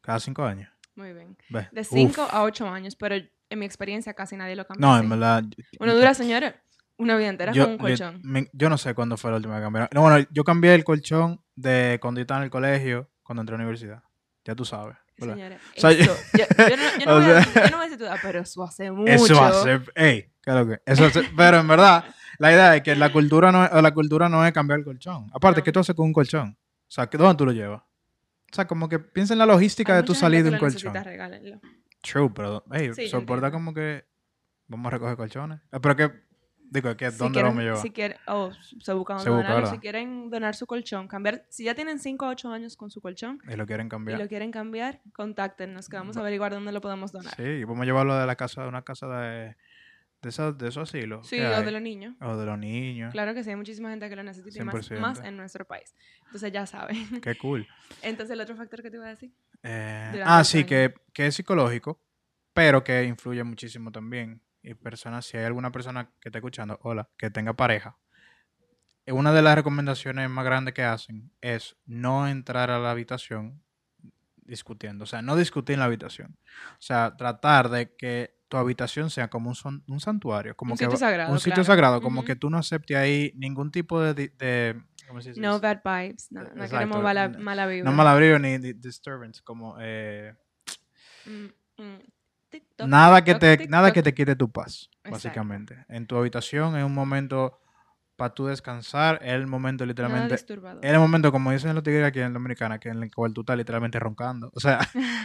Cada 0.00 0.20
cinco 0.20 0.44
años. 0.44 0.70
Muy 0.94 1.12
bien. 1.12 1.36
De 1.72 1.80
Uf. 1.80 1.88
5 1.88 2.22
a 2.30 2.44
8 2.44 2.68
años, 2.68 2.94
pero 2.94 3.16
en 3.16 3.58
mi 3.58 3.66
experiencia 3.66 4.14
casi 4.14 4.36
nadie 4.36 4.54
lo 4.54 4.64
cambia. 4.64 4.86
No, 4.86 4.96
en 4.96 5.08
verdad... 5.08 5.42
Uno 5.80 5.92
dura, 5.94 6.14
señora, 6.14 6.62
una 6.98 7.16
vida 7.16 7.28
entera 7.28 7.52
yo, 7.52 7.64
con 7.64 7.72
un 7.72 7.78
colchón. 7.78 8.20
me- 8.22 8.48
yo 8.52 8.68
no 8.70 8.78
sé 8.78 8.94
cuándo 8.94 9.16
fue 9.16 9.30
la 9.30 9.36
última 9.38 9.56
que 9.56 9.62
cambiaron. 9.62 9.88
No, 9.92 10.00
bueno, 10.02 10.26
yo 10.30 10.44
cambié 10.44 10.74
el 10.74 10.84
colchón 10.84 11.40
de 11.56 11.98
cuando 12.00 12.20
yo 12.20 12.22
estaba 12.22 12.38
en 12.40 12.44
el 12.44 12.50
colegio, 12.50 13.10
cuando 13.22 13.42
entré 13.42 13.54
a 13.54 13.58
la 13.58 13.64
universidad. 13.64 14.02
Ya 14.44 14.54
tú 14.54 14.64
sabes. 14.64 14.96
O 15.20 15.24
sea, 15.26 15.36
yo- 15.36 15.44
eso, 15.74 16.16
yo, 16.36 16.44
yo 16.68 16.76
no, 16.76 16.98
yo 16.98 17.06
no 17.06 17.14
voy 17.20 17.30
a, 17.30 17.44
sea- 17.44 17.70
no 17.70 17.80
decir 17.80 17.98
pero 18.22 18.40
eso 18.40 18.62
hace 18.64 18.90
mucho. 18.90 19.12
Eso 19.12 19.42
hace, 19.42 19.80
ey, 19.94 20.32
claro 20.40 20.66
que, 20.66 20.80
eso 20.86 21.06
hace- 21.06 21.22
pero 21.36 21.58
en 21.58 21.68
verdad, 21.68 22.04
la 22.38 22.52
idea 22.52 22.74
es 22.76 22.82
que 22.82 22.96
la 22.96 23.12
cultura 23.12 23.52
no 23.52 23.68
la 23.80 23.94
cultura 23.94 24.28
no 24.28 24.44
es 24.44 24.52
cambiar 24.52 24.80
el 24.80 24.84
colchón. 24.84 25.30
Aparte, 25.32 25.60
No. 25.60 25.64
¿qué 25.64 25.72
tú 25.72 25.80
haces 25.80 25.94
con 25.94 26.06
un 26.06 26.12
colchón? 26.12 26.58
O 26.58 26.90
sea, 26.90 27.06
¿qué- 27.08 27.16
¿dónde 27.16 27.36
tú 27.36 27.46
lo 27.46 27.52
llevas? 27.52 27.80
O 27.82 28.54
sea, 28.54 28.66
como 28.66 28.88
que 28.88 28.98
piensa 28.98 29.34
en 29.34 29.38
la 29.38 29.46
logística 29.46 29.94
Hay 29.94 30.02
de 30.02 30.06
tu 30.06 30.14
gente 30.14 30.42
de 30.44 30.50
un 30.50 30.58
colchón. 30.58 30.94
regálenlo. 30.94 31.60
True, 32.02 32.30
pero, 32.34 32.64
Sí, 32.94 33.04
yo 33.04 33.08
soporta 33.08 33.50
como 33.50 33.72
que 33.72 34.04
vamos 34.66 34.86
a 34.86 34.90
recoger 34.90 35.16
colchones. 35.16 35.60
Pero 35.70 35.96
que, 35.96 36.12
digo, 36.74 36.90
Si 36.98 37.16
¿dónde 37.16 37.40
lo 37.40 37.46
vamos 37.46 37.58
a 37.58 37.60
quieren, 37.60 37.64
llevar? 37.64 37.82
si 37.82 37.90
quieren, 37.90 38.18
oh, 38.26 38.50
se 38.80 38.92
buscan 38.92 39.20
Se 39.20 39.30
busca, 39.30 39.54
¿verdad? 39.54 39.70
si 39.70 39.78
quieren 39.78 40.28
donar 40.30 40.54
su 40.54 40.66
colchón, 40.66 41.08
cambiar, 41.08 41.44
si 41.48 41.64
ya 41.64 41.74
tienen 41.74 41.98
5 41.98 42.26
o 42.26 42.28
8 42.28 42.52
años 42.52 42.76
con 42.76 42.90
su 42.90 43.00
colchón 43.00 43.40
Y 43.48 43.56
lo 43.56 43.66
quieren 43.66 43.86
y 43.86 43.90
cambiar. 43.90 44.18
lo 44.18 44.28
quieren 44.28 44.50
cambiar, 44.50 45.00
contáctenos 45.14 45.88
que 45.88 45.96
vamos 45.96 46.16
a 46.16 46.20
averiguar 46.20 46.52
dónde 46.52 46.72
lo 46.72 46.80
podemos 46.80 47.12
donar. 47.12 47.34
Sí, 47.36 47.64
vamos 47.64 47.82
a 47.82 47.84
llevarlo 47.84 48.16
de 48.16 48.26
la 48.26 48.36
casa, 48.36 48.62
de 48.62 48.68
una 48.68 48.82
casa 48.82 49.06
de, 49.08 49.56
de, 50.22 50.28
esos, 50.28 50.58
de 50.58 50.68
esos 50.68 50.88
asilos. 50.88 51.26
Sí, 51.28 51.40
o 51.40 51.62
de 51.62 51.70
los 51.70 51.82
niños. 51.82 52.14
O 52.20 52.36
de 52.36 52.46
los 52.46 52.58
niños. 52.58 53.12
Claro 53.12 53.34
que 53.34 53.44
sí, 53.44 53.50
hay 53.50 53.56
muchísima 53.56 53.90
gente 53.90 54.08
que 54.08 54.16
lo 54.16 54.22
necesita 54.22 54.60
y 54.60 54.64
más, 54.64 54.74
100%. 54.90 54.98
más 54.98 55.20
en 55.20 55.36
nuestro 55.36 55.64
país. 55.66 55.94
Entonces 56.26 56.52
ya 56.52 56.66
saben. 56.66 57.20
Qué 57.20 57.36
cool. 57.36 57.66
Entonces 58.02 58.32
el 58.34 58.40
otro 58.40 58.56
factor 58.56 58.82
que 58.82 58.90
te 58.90 58.96
iba 58.96 59.06
a 59.06 59.10
decir. 59.10 59.32
Eh, 59.62 60.22
ah, 60.24 60.42
sí, 60.44 60.64
que, 60.64 60.92
que 61.12 61.26
es 61.28 61.34
psicológico, 61.36 62.00
pero 62.52 62.82
que 62.84 63.04
influye 63.04 63.42
muchísimo 63.44 63.92
también. 63.92 64.40
Y 64.66 64.74
personas, 64.74 65.26
si 65.26 65.36
hay 65.36 65.44
alguna 65.44 65.70
persona 65.70 66.10
que 66.20 66.30
está 66.30 66.38
escuchando, 66.38 66.78
hola, 66.82 67.08
que 67.18 67.28
tenga 67.30 67.52
pareja, 67.52 67.98
eh, 69.06 69.12
una 69.12 69.32
de 69.32 69.42
las 69.42 69.54
recomendaciones 69.56 70.28
más 70.30 70.44
grandes 70.44 70.72
que 70.72 70.82
hacen 70.82 71.30
es 71.42 71.76
no 71.84 72.26
entrar 72.26 72.70
a 72.70 72.78
la 72.78 72.90
habitación 72.90 73.62
discutiendo. 74.36 75.04
O 75.04 75.06
sea, 75.06 75.20
no 75.22 75.36
discutir 75.36 75.74
en 75.74 75.80
la 75.80 75.86
habitación. 75.86 76.38
O 76.72 76.80
sea, 76.82 77.14
tratar 77.16 77.68
de 77.68 77.94
que 77.94 78.38
tu 78.48 78.56
habitación 78.56 79.10
sea 79.10 79.28
como 79.28 79.50
un, 79.50 79.54
son- 79.54 79.84
un 79.86 80.00
santuario. 80.00 80.56
Como 80.56 80.72
Un 80.72 80.78
que 80.78 80.84
sitio 80.84 80.96
sagrado, 80.98 81.32
Un 81.32 81.38
sitio 81.38 81.54
claro. 81.54 81.64
sagrado, 81.64 82.00
como 82.02 82.24
que 82.24 82.36
tú 82.36 82.48
no 82.50 82.56
aceptes 82.58 82.96
ahí 82.96 83.32
ningún 83.36 83.70
tipo 83.70 84.00
de... 84.00 84.82
¿cómo 85.06 85.20
se 85.20 85.30
dice 85.30 85.40
No 85.42 85.60
bad 85.60 85.80
vibes. 85.84 86.30
No, 86.32 86.42
no 86.42 86.68
queremos 86.68 87.02
mala, 87.02 87.28
mala 87.28 87.66
vibra. 87.66 87.90
No 87.90 87.94
malabrío 87.96 88.38
ni 88.38 88.56
di- 88.58 88.72
disturbance, 88.74 89.42
como... 89.42 89.76
eh, 89.80 90.34
Mm, 91.26 91.46
mm. 91.82 91.98
TikTok, 92.60 92.86
nada 92.88 93.24
que 93.24 93.34
TikTok, 93.34 93.58
te 93.58 93.68
nada 93.68 93.92
que 93.92 94.02
te 94.02 94.14
quite 94.14 94.36
tu 94.36 94.50
paz 94.50 94.88
Exacto. 94.98 95.10
básicamente 95.10 95.84
en 95.88 96.06
tu 96.06 96.16
habitación 96.16 96.76
es 96.76 96.84
un 96.84 96.94
momento 96.94 97.58
para 98.16 98.32
tú 98.32 98.46
descansar 98.46 99.18
es 99.22 99.32
el 99.32 99.46
momento 99.48 99.84
literalmente 99.84 100.34
es 100.36 100.46
el 100.92 100.98
momento 101.00 101.32
como 101.32 101.50
dicen 101.50 101.74
los 101.74 101.82
tigres 101.82 102.04
aquí 102.06 102.20
en 102.20 102.32
Dominicana 102.32 102.78
que 102.78 102.88
en 102.90 103.02
el 103.02 103.10
cual 103.12 103.32
tú 103.34 103.40
estás 103.40 103.56
literalmente 103.56 103.98
roncando 103.98 104.50
o 104.54 104.60
sea 104.60 104.78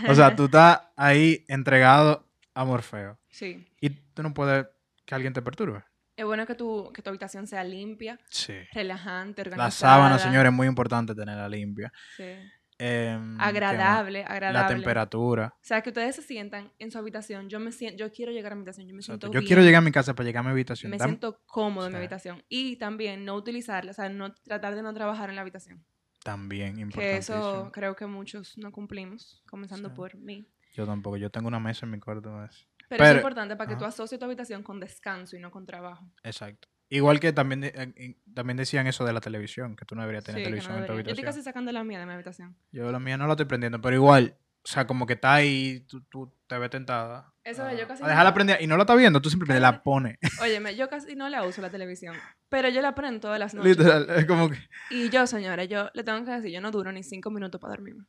o 0.09 0.15
sea 0.15 0.35
tú 0.35 0.45
estás 0.45 0.81
ahí 0.95 1.45
entregado 1.47 2.27
a 2.55 2.65
Morfeo 2.65 3.19
Sí. 3.29 3.67
y 3.79 3.89
tú 3.91 4.23
no 4.23 4.33
puedes 4.33 4.65
que 5.05 5.13
alguien 5.15 5.33
te 5.33 5.41
perturbe 5.43 5.83
Es 6.17 6.25
bueno 6.25 6.45
que 6.47 6.55
tu, 6.55 6.91
que 6.93 7.01
tu 7.03 7.09
habitación 7.09 7.45
sea 7.47 7.63
limpia, 7.63 8.19
sí 8.29 8.53
relajante, 8.73 9.41
organizada. 9.43 9.67
la 9.67 9.71
sábana 9.71 10.19
señores 10.19 10.51
es 10.51 10.55
muy 10.55 10.67
importante 10.67 11.13
tenerla 11.13 11.47
limpia 11.47 11.91
Sí. 12.17 12.23
Em, 12.81 13.17
¿qué 13.37 13.37
más? 13.43 13.47
Agradable, 13.49 14.23
agradable. 14.23 14.53
la 14.53 14.67
temperatura 14.67 15.53
O 15.57 15.59
sea, 15.65 15.81
que 15.81 15.89
ustedes 15.89 16.15
se 16.15 16.21
sientan 16.21 16.71
en 16.79 16.91
su 16.91 16.97
habitación. 16.97 17.49
Yo 17.49 17.59
me 17.59 17.73
siento, 17.73 17.97
yo 17.97 18.09
quiero 18.09 18.31
llegar 18.31 18.53
a 18.53 18.55
mi 18.55 18.61
habitación, 18.61 18.87
yo 18.87 18.95
me 18.95 19.01
siento 19.01 19.27
yo 19.27 19.33
bien, 19.33 19.45
quiero 19.45 19.61
llegar 19.61 19.79
a 19.79 19.85
mi 19.85 19.91
casa 19.91 20.15
para 20.15 20.25
llegar 20.25 20.41
a 20.41 20.43
mi 20.45 20.51
habitación 20.51 20.89
me 20.89 20.97
Dame- 20.97 21.09
siento 21.11 21.41
cómodo 21.45 21.87
en 21.87 21.91
mi 21.91 21.97
habitación. 21.97 22.41
Y 22.47 22.77
también 22.77 23.25
no 23.25 23.35
utilizarla, 23.35 23.91
o 23.91 23.93
sea, 23.93 24.07
no 24.07 24.33
tratar 24.33 24.75
de 24.75 24.81
no 24.81 24.93
trabajar 24.93 25.29
en 25.29 25.35
la 25.35 25.41
habitación. 25.41 25.83
también 26.23 26.75
Que 26.75 26.81
importantísimo 26.81 27.37
eso 27.39 27.71
creo 27.73 27.95
que 27.97 28.05
muchos 28.05 28.57
no 28.57 28.71
cumplimos, 28.71 29.43
comenzando 29.49 29.93
por 29.93 30.15
mí. 30.15 30.47
yo 30.73 30.85
tampoco 30.85 31.17
yo 31.17 31.29
tengo 31.29 31.49
una 31.49 31.59
mesa 31.59 31.85
en 31.85 31.91
mi 31.91 31.99
cuarto 31.99 32.31
Pero, 32.87 33.03
es 33.03 33.15
importante 33.15 33.57
para 33.57 33.69
que 33.69 33.75
tú 33.75 33.83
asocies 33.83 34.17
tu 34.17 34.25
habitación 34.25 34.63
con 34.63 34.79
descanso 34.79 35.35
y 35.35 35.39
no 35.39 35.51
con 35.51 35.65
trabajo. 35.65 36.05
Exacto. 36.23 36.69
Igual 36.89 37.19
que 37.19 37.31
también, 37.33 37.61
de- 37.61 37.73
eh, 37.75 38.15
también 38.33 38.57
decían 38.57 38.87
eso 38.87 39.05
de 39.05 39.13
la 39.13 39.21
televisión, 39.21 39.75
que 39.75 39.85
tú 39.85 39.93
no 39.95 40.01
deberías 40.01 40.23
tener 40.23 40.39
Sí, 40.39 40.43
que 40.43 40.49
no 40.49 40.49
televisión 40.55 40.77
en 40.77 40.85
tu 40.85 40.91
debería. 40.93 41.09
Yo 41.09 41.11
estoy 41.11 41.21
habitación. 41.23 41.41
casi 41.43 41.43
sacando 41.43 41.71
la 41.71 41.83
mía 41.83 41.99
de 41.99 42.05
mi 42.07 42.13
habitación. 42.13 42.55
Yo 42.71 42.91
la 42.91 42.99
mía 42.99 43.17
no 43.17 43.27
la 43.27 43.33
estoy 43.33 43.45
prendiendo, 43.45 43.79
pero 43.79 43.95
igual, 43.95 44.35
o 44.63 44.67
sea, 44.67 44.87
como 44.87 45.05
que 45.05 45.13
está 45.13 45.35
ahí, 45.35 45.81
tú, 45.87 46.01
tú 46.09 46.33
te 46.47 46.57
ves 46.57 46.69
tentada. 46.71 47.31
Eso 47.43 47.63
a- 47.63 47.73
es, 47.73 47.79
yo 47.79 47.87
casi 47.87 48.01
a 48.01 48.05
no- 48.05 48.09
dejarla 48.09 48.33
prendida 48.33 48.61
y 48.61 48.65
no 48.67 48.75
la 48.75 48.83
está 48.83 48.95
viendo, 48.95 49.21
tú 49.21 49.29
simplemente 49.29 49.59
la 49.61 49.83
pones. 49.83 50.17
Óyeme, 50.41 50.75
yo 50.75 50.89
casi 50.89 51.15
no 51.15 51.29
la 51.29 51.45
uso 51.45 51.61
la 51.61 51.69
televisión, 51.69 52.15
pero 52.49 52.69
yo 52.69 52.81
la 52.81 52.95
prendo 52.95 53.19
todas 53.19 53.39
las 53.39 53.53
noches. 53.55 53.77
Literal, 53.77 54.09
es 54.09 54.25
como 54.25 54.49
que... 54.49 54.57
Y 54.89 55.09
yo, 55.09 55.27
señora, 55.27 55.65
yo 55.65 55.89
le 55.93 56.03
tengo 56.03 56.25
que 56.25 56.31
decir, 56.31 56.51
yo 56.51 56.59
no 56.61 56.71
duro 56.71 56.91
ni 56.91 57.03
cinco 57.03 57.29
minutos 57.29 57.61
para 57.61 57.75
dormirme. 57.75 58.05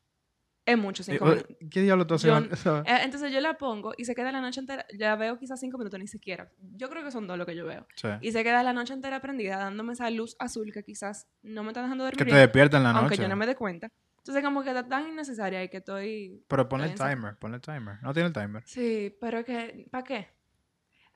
Es 0.66 0.78
mucho 0.78 1.02
cinco 1.02 1.26
eh, 1.26 1.30
minutos. 1.30 1.56
¿Qué 1.70 1.80
diablo 1.80 2.06
tú 2.06 2.14
haces? 2.14 2.30
Yo- 2.30 2.82
Eh, 2.86 2.98
Entonces 3.02 3.32
yo 3.32 3.40
la 3.40 3.54
pongo 3.54 3.92
y 3.96 4.04
se 4.04 4.14
queda 4.14 4.30
la 4.30 4.40
noche 4.40 4.60
entera, 4.60 4.86
ya 4.96 5.16
veo 5.16 5.38
quizás 5.38 5.58
cinco 5.58 5.78
minutos, 5.78 5.98
ni 5.98 6.06
siquiera. 6.06 6.50
Yo 6.76 6.88
creo 6.88 7.02
que 7.02 7.10
son 7.10 7.26
dos 7.26 7.38
lo 7.38 7.46
que 7.46 7.56
yo 7.56 7.66
veo. 7.66 7.86
sí. 7.96 8.08
Y 8.20 8.32
se 8.32 8.44
queda 8.44 8.62
la 8.62 8.72
noche 8.72 8.92
entera 8.92 9.20
prendida, 9.20 9.56
dándome 9.56 9.94
esa 9.94 10.10
luz 10.10 10.36
azul 10.38 10.70
que 10.72 10.82
quizás 10.82 11.26
no 11.42 11.62
me 11.62 11.70
está 11.70 11.82
dejando 11.82 12.04
dormir 12.04 12.18
Que 12.18 12.30
te 12.30 12.36
despierta 12.36 12.76
en 12.76 12.84
la 12.84 12.90
aunque 12.90 13.12
noche. 13.16 13.22
yo 13.22 13.28
no 13.28 13.36
me 13.36 13.46
dé 13.46 13.56
cuenta. 13.56 13.90
Entonces 14.18 14.44
como 14.44 14.62
que 14.62 14.68
está 14.68 14.86
tan 14.86 15.08
innecesaria 15.08 15.64
y 15.64 15.68
que 15.70 15.78
estoy... 15.78 16.44
Pero 16.46 16.68
ponle 16.68 16.88
el 16.88 16.94
timer, 16.94 17.36
ponle 17.38 17.56
el 17.56 17.62
timer. 17.62 18.02
No 18.02 18.12
tiene 18.12 18.26
el 18.28 18.34
timer. 18.34 18.62
Sí, 18.66 19.16
pero 19.18 19.42
que... 19.44 19.86
¿Para 19.90 20.04
qué? 20.04 20.28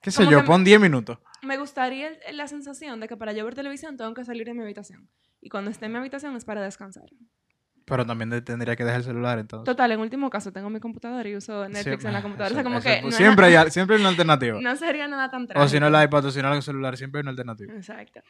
¿Qué 0.01 0.11
sé 0.11 0.27
yo? 0.27 0.45
Pon 0.45 0.65
10 0.65 0.81
minutos. 0.81 1.19
Me 1.43 1.59
gustaría 1.59 2.11
la 2.33 2.49
sensación 2.49 3.01
de 3.01 3.09
que 3.09 3.17
para 3.17 3.33
yo 3.33 3.45
ver 3.45 3.55
televisión 3.55 3.97
tengo 3.99 4.15
que 4.15 4.25
salir 4.25 4.47
de 4.47 4.55
mi 4.55 4.63
habitación. 4.63 5.09
Y 5.41 5.51
cuando 5.51 5.71
esté 5.71 5.87
en 5.87 5.93
mi 5.93 5.99
habitación 5.99 6.35
es 6.37 6.45
para 6.47 6.63
descansar. 6.63 7.05
Pero 7.87 8.07
también 8.07 8.43
tendría 8.45 8.77
que 8.77 8.85
dejar 8.85 9.01
el 9.01 9.05
celular 9.05 9.39
entonces. 9.39 9.65
Total, 9.67 9.93
en 9.93 10.01
último 10.01 10.31
caso 10.31 10.53
tengo 10.53 10.71
mi 10.71 10.81
computadora 10.81 11.29
y 11.29 11.37
uso 11.37 11.69
Netflix 11.69 12.01
Sí, 12.03 12.07
en 12.07 12.13
la 12.15 12.23
computadora. 12.23 12.47
eso- 12.49 12.55
o 12.55 12.57
sea, 12.57 12.65
como 12.65 12.79
eso- 12.79 12.89
que... 12.89 13.03
no 13.03 13.11
siempre, 13.13 13.47
hay, 13.57 13.71
siempre 13.71 13.97
hay 13.97 14.01
una 14.01 14.09
alternativa. 14.11 14.59
No 14.61 14.75
sería 14.77 15.07
nada 15.07 15.31
tan 15.31 15.47
trágico. 15.47 15.65
o 15.65 15.69
si 15.69 15.79
no 15.79 15.89
el 15.89 16.05
iPad 16.05 16.25
o 16.25 16.31
si 16.31 16.41
no 16.41 16.53
el 16.55 16.63
celular, 16.63 16.97
siempre 16.97 17.19
hay 17.19 17.23
una 17.23 17.31
alternativa. 17.33 17.75
Exacto. 17.75 18.21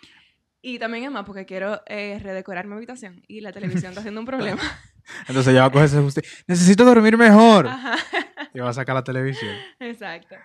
Y 0.61 0.79
también 0.79 1.05
es 1.05 1.11
más 1.11 1.25
porque 1.25 1.45
quiero 1.47 1.83
eh, 1.87 2.19
redecorar 2.23 2.67
mi 2.67 2.75
habitación 2.75 3.23
y 3.29 3.43
la 3.43 3.53
televisión 3.53 3.91
está 3.91 4.01
haciendo 4.01 4.21
un 4.21 4.27
problema. 4.27 4.61
Entonces 5.29 5.53
ya 5.55 5.61
va 5.61 5.67
a 5.67 5.71
coger 5.71 5.87
ese 5.87 5.99
justi- 6.01 6.25
Necesito 6.47 6.85
dormir 6.85 7.17
mejor. 7.19 7.67
Ajá, 7.69 7.97
Y 8.55 8.61
va 8.61 8.71
a 8.71 8.73
sacar 8.73 8.95
la 8.95 9.05
televisión. 9.05 9.55
exacto. 9.79 10.37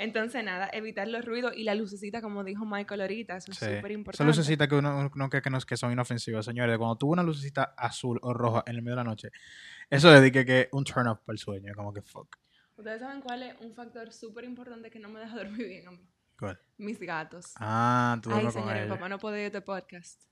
Entonces, 0.00 0.44
nada, 0.44 0.70
evitar 0.72 1.08
los 1.08 1.24
ruidos 1.24 1.52
y 1.56 1.64
la 1.64 1.74
lucecita, 1.74 2.22
como 2.22 2.44
dijo 2.44 2.64
Michael 2.64 3.00
ahorita, 3.00 3.36
eso 3.36 3.50
es 3.50 3.58
súper 3.58 3.90
importante. 3.90 4.24
lucecitas 4.24 4.68
que 4.68 4.76
uno 4.76 5.10
que, 5.28 5.50
no- 5.50 5.60
que 5.60 5.76
son 5.76 5.90
inofensivas, 5.90 6.44
señores. 6.44 6.78
Cuando 6.78 6.96
tuvo 6.96 7.12
una 7.14 7.24
lucecita 7.24 7.74
azul 7.76 8.16
o 8.22 8.32
roja 8.32 8.62
en 8.66 8.76
el 8.76 8.82
medio 8.82 8.92
de 8.96 9.02
la 9.02 9.10
noche, 9.10 9.30
eso 9.90 10.08
dedique 10.12 10.46
que 10.46 10.68
un 10.70 10.84
turn 10.84 11.08
off 11.08 11.18
para 11.26 11.34
el 11.34 11.38
sueño. 11.38 11.72
Como 11.74 11.92
que 11.92 12.00
fuck. 12.02 12.36
Ustedes 12.76 13.00
saben 13.00 13.20
cuál 13.20 13.42
es 13.42 13.56
un 13.60 13.74
factor 13.74 14.12
súper 14.12 14.44
importante 14.44 14.88
que 14.88 15.00
no 15.00 15.08
me 15.08 15.18
deja 15.18 15.34
dormir 15.36 15.66
bien 15.66 15.88
a 15.88 15.90
mí. 15.90 16.08
¿Cuál? 16.38 16.60
Mis 16.76 17.00
gatos. 17.00 17.54
Ah, 17.56 18.16
tú 18.22 18.30
Ay, 18.30 18.34
duermes 18.34 18.54
con 18.54 18.62
señor, 18.62 18.76
mi 18.76 18.82
ella. 18.84 18.94
papá 18.94 19.08
no 19.08 19.18
puede 19.18 19.38
ir 19.38 19.44
a 19.44 19.46
este 19.48 19.60
podcast. 19.62 20.22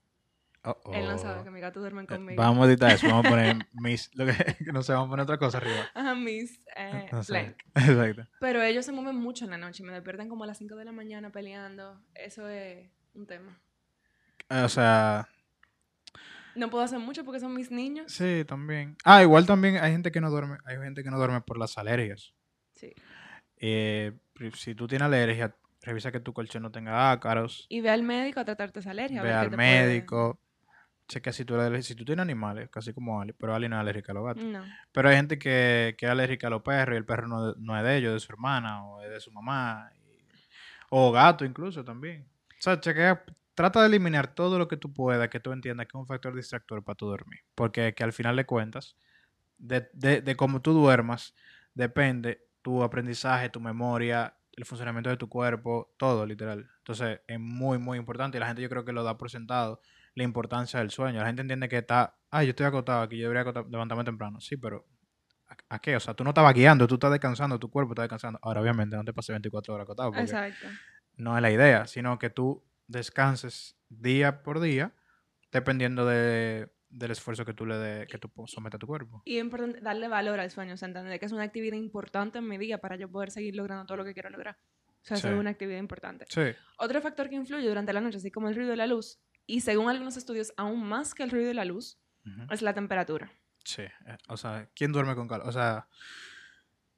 Oh, 0.63 0.91
Él 0.93 1.05
no 1.05 1.17
sabe 1.17 1.43
que 1.43 1.49
mis 1.51 1.61
gatos 1.61 1.81
duermen 1.81 2.03
Eh, 2.05 2.07
conmigo. 2.07 2.41
Vamos 2.41 2.65
a 2.67 2.69
editar 2.69 2.91
eso, 2.91 3.07
vamos 3.07 3.25
a 3.25 3.29
poner 3.29 3.55
mis, 3.73 4.13
lo 4.15 4.25
que, 4.57 4.57
no 4.73 4.83
sé, 4.83 4.91
vamos 4.93 5.07
a 5.07 5.09
poner 5.11 5.23
otra 5.23 5.37
cosa 5.37 5.57
arriba. 5.59 5.85
Ajá, 5.93 6.13
mis 6.15 6.59
eh, 6.75 7.07
No 7.11 7.23
sé. 7.23 7.31
blank. 7.31 7.55
Exacto. 7.75 8.27
Pero 8.39 8.61
ellos 8.61 8.85
se 8.85 8.91
mueven 8.91 9.15
mucho 9.15 9.45
en 9.45 9.51
la 9.51 9.57
noche 9.57 9.83
me 9.83 9.93
despiertan 9.93 10.27
como 10.29 10.43
a 10.43 10.47
las 10.47 10.57
5 10.57 10.75
de 10.75 10.85
la 10.85 10.91
mañana 10.91 11.31
peleando. 11.31 12.01
Eso 12.15 12.49
es 12.49 12.89
un 13.13 13.25
tema. 13.27 13.57
Eh, 14.49 14.61
O 14.63 14.69
sea, 14.69 15.27
No 16.55 16.69
puedo 16.69 16.83
hacer 16.83 16.99
mucho 16.99 17.23
porque 17.23 17.39
son 17.39 17.53
mis 17.53 17.71
niños. 17.71 18.11
sí, 18.11 18.43
también. 18.47 18.97
Ah, 19.05 19.21
igual 19.21 19.45
también 19.45 19.77
hay 19.77 19.91
gente 19.91 20.11
que 20.11 20.19
no 20.21 20.29
duerme, 20.29 20.57
hay 20.65 20.77
gente 20.77 21.03
que 21.03 21.11
no 21.11 21.17
duerme 21.17 21.39
por 21.41 21.57
las 21.57 21.77
alergias. 21.77 22.33
Sí. 22.73 22.93
Eh, 23.57 24.11
si 24.55 24.75
tú 24.75 24.87
tienes 24.87 25.05
alergia, 25.05 25.55
revisa 25.81 26.11
que 26.11 26.19
tu 26.19 26.33
colchón 26.33 26.63
no 26.63 26.71
tenga 26.71 27.11
ácaros, 27.11 27.65
Y 27.69 27.79
ve 27.81 27.89
al 27.89 28.03
médico 28.03 28.39
a 28.41 28.45
tratarte 28.45 28.79
esa 28.81 28.91
alergia. 28.91 29.21
ve 29.23 29.31
al 29.31 29.47
puede- 29.47 29.57
médico, 31.07 31.13
checa 31.13 31.31
si 31.31 31.45
tú, 31.45 31.55
eres 31.59 31.85
si 31.85 31.95
tú 31.95 32.05
tienes 32.05 32.21
animales, 32.23 32.69
casi 32.69 32.93
como 32.93 33.21
Ali, 33.21 33.33
pero 33.33 33.55
Ali 33.55 33.67
no 33.69 33.75
es 33.77 33.81
alérgica 33.81 34.11
a 34.11 34.15
los 34.15 34.25
gatos. 34.25 34.43
No. 34.43 34.63
Pero 34.91 35.09
hay 35.09 35.15
gente 35.15 35.39
que, 35.39 35.95
que 35.97 36.05
es 36.05 36.11
alérgica 36.11 36.47
a 36.47 36.49
los 36.49 36.61
perros 36.61 36.93
y 36.95 36.97
el 36.97 37.05
perro 37.05 37.27
no, 37.27 37.53
no 37.55 37.77
es 37.77 37.83
de 37.83 37.97
ellos, 37.97 38.13
de 38.13 38.19
su 38.19 38.31
hermana 38.31 38.83
o 38.85 39.01
es 39.01 39.09
de 39.09 39.19
su 39.19 39.31
mamá. 39.31 39.89
y- 39.95 39.97
o 40.89 41.11
gato 41.11 41.43
incluso 41.43 41.83
también. 41.83 42.25
O 42.51 42.61
sea, 42.61 42.79
chequea, 42.79 43.21
trata 43.53 43.81
de 43.81 43.87
eliminar 43.87 44.33
todo 44.33 44.57
lo 44.57 44.67
que 44.69 44.77
tú 44.77 44.93
puedas, 44.93 45.27
que 45.29 45.39
tú 45.41 45.51
entiendas 45.51 45.85
que 45.85 45.91
es 45.97 45.99
un 45.99 46.07
factor 46.07 46.33
distractor 46.33 46.81
para 46.83 46.95
tu 46.95 47.07
dormir. 47.07 47.41
Porque 47.55 47.93
que 47.93 48.03
al 48.05 48.13
final 48.13 48.37
de 48.37 48.45
cuentas, 48.45 48.95
de, 49.57 49.89
de, 49.93 50.21
de 50.21 50.35
cómo 50.37 50.61
tú 50.61 50.71
duermas, 50.71 51.35
depende 51.73 52.45
tu 52.61 52.83
aprendizaje, 52.83 53.49
tu 53.49 53.59
memoria, 53.59 54.33
el 54.53 54.63
funcionamiento 54.65 55.09
de 55.09 55.17
tu 55.17 55.27
cuerpo, 55.27 55.93
todo 55.97 56.25
literal. 56.25 56.69
Entonces 56.77 57.19
es 57.27 57.39
muy, 57.39 57.77
muy 57.79 57.97
importante 57.97 58.37
y 58.37 58.39
la 58.39 58.47
gente 58.47 58.61
yo 58.61 58.69
creo 58.69 58.85
que 58.85 58.93
lo 58.93 59.03
da 59.03 59.17
por 59.17 59.29
sentado 59.29 59.81
la 60.17 60.23
importancia 60.23 60.79
del 60.79 60.89
sueño. 60.89 61.19
La 61.19 61.27
gente 61.27 61.41
entiende 61.43 61.69
que 61.69 61.77
está, 61.77 62.17
ah, 62.31 62.43
yo 62.43 62.49
estoy 62.49 62.65
acostado 62.65 63.01
aquí, 63.01 63.17
yo 63.17 63.29
debería 63.29 63.51
levantarme 63.69 64.03
temprano. 64.03 64.41
Sí, 64.41 64.57
pero 64.57 64.85
¿a, 65.47 65.75
a 65.75 65.79
qué? 65.79 65.95
O 65.95 65.99
sea, 65.99 66.13
tú 66.15 66.23
no 66.23 66.31
estabas 66.31 66.53
guiando, 66.55 66.87
tú 66.87 66.95
estás 66.95 67.11
descansando, 67.11 67.59
tu 67.59 67.69
cuerpo 67.69 67.93
está 67.93 68.01
descansando. 68.01 68.39
Ahora, 68.41 68.61
obviamente, 68.61 68.95
no 68.95 69.03
te 69.05 69.13
pases 69.13 69.33
24 69.33 69.73
horas 69.75 69.83
acostado 69.85 70.09
porque 70.09 70.23
Exacto. 70.23 70.67
no 71.17 71.35
es 71.35 71.41
la 71.41 71.51
idea, 71.51 71.85
sino 71.85 72.17
que 72.17 72.29
tú 72.31 72.63
descanses 72.87 73.77
día 73.89 74.41
por 74.43 74.59
día 74.59 74.93
dependiendo 75.51 76.05
de, 76.05 76.69
del 76.89 77.11
esfuerzo 77.11 77.45
que 77.45 77.53
tú 77.53 77.65
le 77.65 77.75
de, 77.77 78.07
que 78.07 78.17
tú 78.17 78.31
sometas 78.47 78.77
a 78.77 78.79
tu 78.79 78.87
cuerpo. 78.87 79.21
Y 79.25 79.37
es 79.37 79.43
importante 79.43 79.81
darle 79.81 80.07
valor 80.07 80.39
al 80.39 80.49
sueño, 80.51 80.73
o 80.73 80.77
sea, 80.77 80.87
entender 80.87 81.19
que 81.19 81.25
es 81.27 81.31
una 81.31 81.43
actividad 81.43 81.77
importante 81.77 82.39
en 82.39 82.47
mi 82.47 82.57
día 82.57 82.79
para 82.79 82.95
yo 82.95 83.09
poder 83.09 83.29
seguir 83.31 83.55
logrando 83.55 83.85
todo 83.85 83.97
lo 83.97 84.03
que 84.05 84.13
quiero 84.13 84.29
lograr. 84.31 84.57
O 84.87 85.05
sea, 85.07 85.17
Sí. 85.17 85.27
es 85.27 85.33
una 85.35 85.51
actividad 85.51 85.77
importante. 85.79 86.25
Sí, 86.27 86.41
Otro 86.79 87.01
factor 87.01 87.29
que 87.29 87.35
influye 87.35 87.67
durante 87.67 87.93
la 87.93 88.01
noche, 88.01 88.17
así 88.17 88.29
como 88.31 88.49
el 88.49 88.55
ruido 88.55 88.71
de 88.71 88.77
la 88.77 88.87
luz, 88.87 89.19
y 89.47 89.61
según 89.61 89.89
algunos 89.89 90.17
estudios, 90.17 90.53
aún 90.57 90.83
más 90.87 91.15
que 91.15 91.23
el 91.23 91.31
ruido 91.31 91.47
de 91.47 91.53
la 91.55 91.65
luz, 91.65 91.97
ujú, 92.25 92.53
es 92.53 92.61
la 92.61 92.73
temperatura. 92.75 93.31
sí. 93.63 93.81
eh, 93.81 94.17
O 94.27 94.37
sea, 94.37 94.69
¿quién 94.75 94.91
duerme 94.91 95.15
con 95.15 95.27
calor? 95.27 95.47
O 95.47 95.51
sea, 95.51 95.87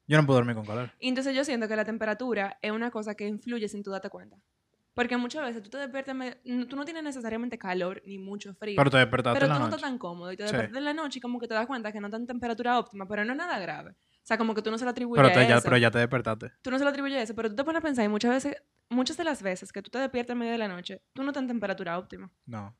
yo 0.06 0.16
no 0.20 0.26
puedo 0.26 0.38
dormir 0.38 0.56
con 0.56 0.66
calor. 0.66 0.90
Y 0.98 1.08
entonces 1.08 1.34
yo 1.36 1.44
siento 1.44 1.68
que 1.68 1.76
la 1.76 1.84
temperatura 1.84 2.58
es 2.62 2.72
una 2.72 2.90
cosa 2.90 3.14
que 3.14 3.26
influye 3.26 3.68
sin 3.68 3.82
tú 3.82 3.90
darte 3.90 4.10
cuenta. 4.10 4.36
Porque 4.92 5.16
muchas 5.16 5.42
veces 5.44 5.62
tú 5.62 5.70
te 5.70 5.78
despiertas, 5.78 6.16
no- 6.44 6.66
tú 6.66 6.74
no 6.76 6.84
tienes 6.84 7.04
necesariamente 7.04 7.56
calor 7.58 8.02
ni 8.04 8.18
mucho 8.18 8.52
frío. 8.54 8.74
Pero 8.76 8.90
te 8.90 8.98
despertaste 8.98 9.36
pero 9.38 9.46
en 9.46 9.50
tú 9.50 9.54
la 9.54 9.58
no 9.60 9.64
noche. 9.66 9.76
estás 9.76 9.88
tan 9.88 9.98
cómodo 9.98 10.32
y 10.32 10.36
te 10.36 10.42
Sí. 10.42 10.48
despiertas 10.52 10.76
en 10.78 10.84
la 10.84 10.92
noche 10.94 11.18
y 11.18 11.22
como 11.22 11.38
que 11.38 11.46
te 11.46 11.54
das 11.54 11.66
cuenta 11.66 11.92
que 11.92 12.00
no 12.00 12.08
está 12.08 12.16
en 12.16 12.26
temperatura 12.26 12.78
óptima, 12.78 13.06
pero 13.06 13.24
no 13.24 13.32
es 13.32 13.38
nada 13.38 13.58
grave. 13.60 13.94
O 14.30 14.32
sea, 14.32 14.38
como 14.38 14.54
que 14.54 14.62
tú 14.62 14.70
no 14.70 14.78
se 14.78 14.84
lo 14.84 14.92
atribuyes 14.92 15.20
Pero, 15.20 15.34
te- 15.34 15.48
ya, 15.48 15.56
eso. 15.56 15.64
pero 15.64 15.76
ya 15.76 15.90
te 15.90 15.98
despertaste. 15.98 16.52
Tú 16.62 16.70
no 16.70 16.78
se 16.78 16.84
lo 16.84 16.90
atribuyes 16.90 17.18
a 17.18 17.22
eso, 17.22 17.34
pero 17.34 17.48
tú 17.48 17.56
te 17.56 17.64
pones 17.64 17.80
a 17.80 17.82
pensar 17.82 18.04
y 18.04 18.08
muchas 18.08 18.30
veces, 18.30 18.62
muchas 18.88 19.16
de 19.16 19.24
las 19.24 19.42
veces 19.42 19.72
que 19.72 19.82
tú 19.82 19.90
te 19.90 19.98
despiertas 19.98 20.34
en 20.34 20.38
medio 20.38 20.52
de 20.52 20.58
la 20.58 20.68
noche, 20.68 21.02
tú 21.12 21.24
no 21.24 21.30
estás 21.30 21.42
en 21.42 21.48
temperatura 21.48 21.98
óptima. 21.98 22.30
No. 22.46 22.78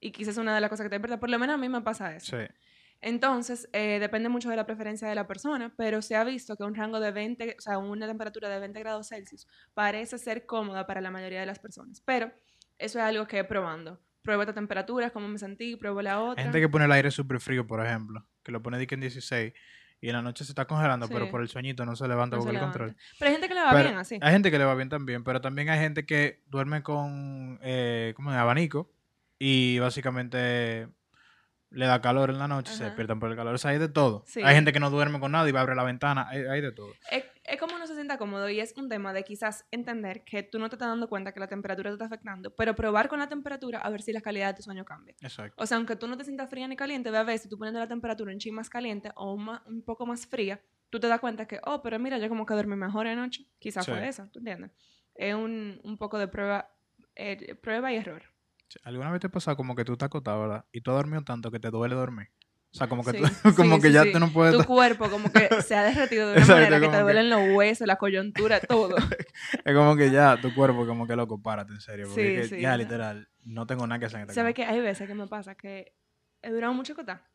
Y 0.00 0.12
quizás 0.12 0.32
es 0.34 0.38
una 0.38 0.54
de 0.54 0.60
las 0.60 0.68
cosas 0.68 0.84
que 0.84 0.90
te 0.90 0.96
despierta, 0.96 1.18
por 1.18 1.30
lo 1.30 1.38
menos 1.38 1.54
a 1.54 1.56
mí 1.56 1.66
me 1.70 1.80
pasa 1.80 2.14
eso. 2.14 2.36
Sí. 2.36 2.44
Entonces, 3.00 3.68
eh, 3.72 3.98
depende 4.00 4.28
mucho 4.28 4.50
de 4.50 4.56
la 4.56 4.66
preferencia 4.66 5.08
de 5.08 5.14
la 5.14 5.26
persona, 5.26 5.72
pero 5.76 6.02
se 6.02 6.14
ha 6.14 6.24
visto 6.24 6.56
que 6.56 6.62
un 6.62 6.74
rango 6.74 7.00
de 7.00 7.10
20, 7.10 7.56
o 7.58 7.60
sea, 7.62 7.78
una 7.78 8.06
temperatura 8.06 8.48
de 8.48 8.60
20 8.60 8.78
grados 8.80 9.08
Celsius 9.08 9.48
parece 9.74 10.18
ser 10.18 10.46
cómoda 10.46 10.86
para 10.86 11.00
la 11.00 11.10
mayoría 11.10 11.40
de 11.40 11.46
las 11.46 11.58
personas. 11.58 12.00
Pero 12.04 12.30
eso 12.78 12.98
es 12.98 13.04
algo 13.04 13.26
que 13.26 13.38
he 13.38 13.44
probando. 13.44 13.98
Pruebo 14.22 14.42
esta 14.42 14.52
temperatura, 14.54 15.10
cómo 15.10 15.26
me 15.26 15.38
sentí, 15.38 15.74
pruebo 15.76 16.00
la 16.00 16.20
otra. 16.20 16.44
gente 16.44 16.60
que 16.60 16.68
pone 16.68 16.84
el 16.84 16.92
aire 16.92 17.10
súper 17.10 17.40
frío, 17.40 17.66
por 17.66 17.84
ejemplo, 17.84 18.24
que 18.44 18.52
lo 18.52 18.62
pone 18.62 18.76
en 18.88 19.00
16 19.00 19.52
y 20.02 20.08
en 20.08 20.16
la 20.16 20.22
noche 20.22 20.44
se 20.44 20.50
está 20.50 20.66
congelando, 20.66 21.08
pero 21.08 21.30
por 21.30 21.40
el 21.40 21.48
sueñito 21.48 21.86
no 21.86 21.94
se 21.94 22.08
levanta 22.08 22.36
No 22.36 22.42
por 22.42 22.52
el 22.52 22.60
control. 22.60 22.96
Pero 23.20 23.28
hay 23.28 23.34
gente 23.34 23.48
que 23.48 23.54
le 23.54 23.60
va 23.60 23.70
Pero 23.70 23.84
bien 23.84 23.98
así. 23.98 24.18
Hay 24.20 24.32
gente 24.32 24.50
que 24.50 24.58
le 24.58 24.64
va 24.64 24.74
bien 24.74 24.88
también, 24.88 25.22
pero 25.22 25.40
también 25.40 25.68
hay 25.70 25.78
gente 25.78 26.04
que 26.04 26.42
duerme 26.48 26.82
con 26.82 27.60
eh, 27.62 28.12
¿cómo 28.16 28.32
es? 28.32 28.36
abanico 28.36 28.90
y 29.38 29.78
básicamente 29.78 30.88
le 31.70 31.86
da 31.86 32.00
calor 32.02 32.30
en 32.30 32.40
la 32.40 32.48
noche, 32.48 32.72
se 32.74 32.82
despiertan 32.82 33.20
por 33.20 33.30
el 33.30 33.36
calor. 33.36 33.54
O 33.54 33.58
sea, 33.58 33.70
hay 33.70 33.78
de 33.78 33.88
todo. 33.88 34.24
Sí. 34.26 34.42
Hay 34.42 34.56
gente 34.56 34.72
que 34.72 34.80
no 34.80 34.90
duerme 34.90 35.20
con 35.20 35.30
nada 35.30 35.48
y 35.48 35.52
va 35.52 35.60
a 35.60 35.62
abrir 35.62 35.76
la 35.76 35.84
ventana, 35.84 36.26
hay, 36.28 36.42
hay 36.46 36.60
de 36.60 36.72
todo. 36.72 36.92
Sienta 38.12 38.18
cómodo 38.18 38.48
y 38.48 38.60
es 38.60 38.74
un 38.76 38.88
tema 38.88 39.12
de 39.12 39.24
quizás 39.24 39.66
entender 39.70 40.24
que 40.24 40.42
tú 40.42 40.58
no 40.58 40.68
te 40.68 40.76
estás 40.76 40.88
dando 40.88 41.08
cuenta 41.08 41.32
que 41.32 41.40
la 41.40 41.48
temperatura 41.48 41.90
te 41.90 41.94
está 41.94 42.06
afectando, 42.06 42.54
pero 42.54 42.74
probar 42.74 43.08
con 43.08 43.18
la 43.18 43.28
temperatura 43.28 43.78
a 43.80 43.90
ver 43.90 44.02
si 44.02 44.12
la 44.12 44.20
calidad 44.20 44.48
de 44.48 44.54
tu 44.54 44.62
sueño 44.62 44.84
cambia. 44.84 45.14
Exacto. 45.20 45.62
O 45.62 45.66
sea, 45.66 45.76
aunque 45.76 45.96
tú 45.96 46.06
no 46.06 46.16
te 46.16 46.24
sientas 46.24 46.48
fría 46.50 46.68
ni 46.68 46.76
caliente, 46.76 47.10
ve 47.10 47.18
a 47.18 47.22
ver 47.22 47.38
si 47.38 47.48
tú 47.48 47.58
poniendo 47.58 47.80
la 47.80 47.88
temperatura 47.88 48.32
un 48.32 48.38
chin 48.38 48.54
más 48.54 48.68
caliente 48.68 49.10
o 49.16 49.34
un, 49.34 49.82
poco 49.84 50.06
más 50.06 50.26
fría, 50.26 50.60
tú 50.90 51.00
te 51.00 51.08
das 51.08 51.20
cuenta 51.20 51.46
que, 51.46 51.60
oh, 51.64 51.82
pero 51.82 51.98
mira, 51.98 52.18
yo 52.18 52.28
como 52.28 52.46
que 52.46 52.54
dormí 52.54 52.76
mejor 52.76 53.06
anoche. 53.06 53.46
Quizás 53.58 53.84
Sí. 53.84 53.90
fue 53.90 54.06
eso, 54.06 54.28
¿tú 54.32 54.38
entiendes? 54.40 54.70
Es 55.14 55.34
un, 55.34 55.80
un 55.84 55.98
poco 55.98 56.18
de 56.18 56.28
prueba, 56.28 56.70
eh, 57.14 57.54
prueba 57.56 57.92
y 57.92 57.96
error. 57.96 58.22
¿Alguna 58.84 59.10
vez 59.10 59.20
te 59.20 59.28
pasa 59.28 59.54
como 59.54 59.74
que 59.74 59.84
tú 59.84 59.92
estás 59.92 60.06
acostado, 60.06 60.40
verdad? 60.42 60.64
Y 60.72 60.80
tú 60.80 60.90
has 60.90 60.96
dormido 60.96 61.22
tanto 61.22 61.50
que 61.50 61.60
te 61.60 61.70
duele 61.70 61.94
dormir. 61.94 62.28
O 62.72 62.74
sea, 62.74 62.88
como 62.88 63.04
que, 63.04 63.10
Sí, 63.12 63.18
tú, 63.18 63.26
sí, 63.50 63.54
como 63.54 63.80
que 63.80 63.88
sí, 63.88 63.92
ya 63.92 64.10
tú 64.10 64.18
no 64.18 64.32
puedes... 64.32 64.56
Tu 64.56 64.64
cuerpo 64.64 65.10
como 65.10 65.30
que 65.30 65.48
se 65.62 65.74
ha 65.74 65.82
derretido 65.84 66.28
de 66.28 66.32
una 66.32 66.40
Exacto, 66.40 66.60
manera 66.62 66.80
que 66.80 66.86
te 66.88 66.96
que- 66.96 67.02
duelen 67.02 67.28
los 67.30 67.54
huesos, 67.54 67.86
la 67.86 67.96
coyuntura, 67.96 68.60
todo. 68.68 68.96
Es 69.64 69.74
como 69.74 69.94
que 69.96 70.10
ya 70.10 70.40
tu 70.40 70.54
cuerpo, 70.54 70.86
como 70.86 71.06
que 71.06 71.14
loco, 71.14 71.40
párate, 71.42 71.72
en 71.74 71.80
serio. 71.80 72.06
Porque 72.08 72.30
Sí, 72.30 72.38
es 72.38 72.50
que 72.50 72.60
ya, 72.62 72.76
literal, 72.76 73.28
no 73.44 73.66
tengo 73.66 73.86
nada 73.86 73.98
que 73.98 74.06
hacer 74.06 74.20
¿Sabes 74.28 74.36
cama. 74.36 74.52
que 74.54 74.64
hay 74.64 74.80
veces 74.80 75.06
que 75.06 75.14
me 75.14 75.26
pasa 75.26 75.54
que 75.54 75.94
he 76.40 76.50
durado 76.50 76.72
mucho 76.72 76.94
acotar? 76.94 77.26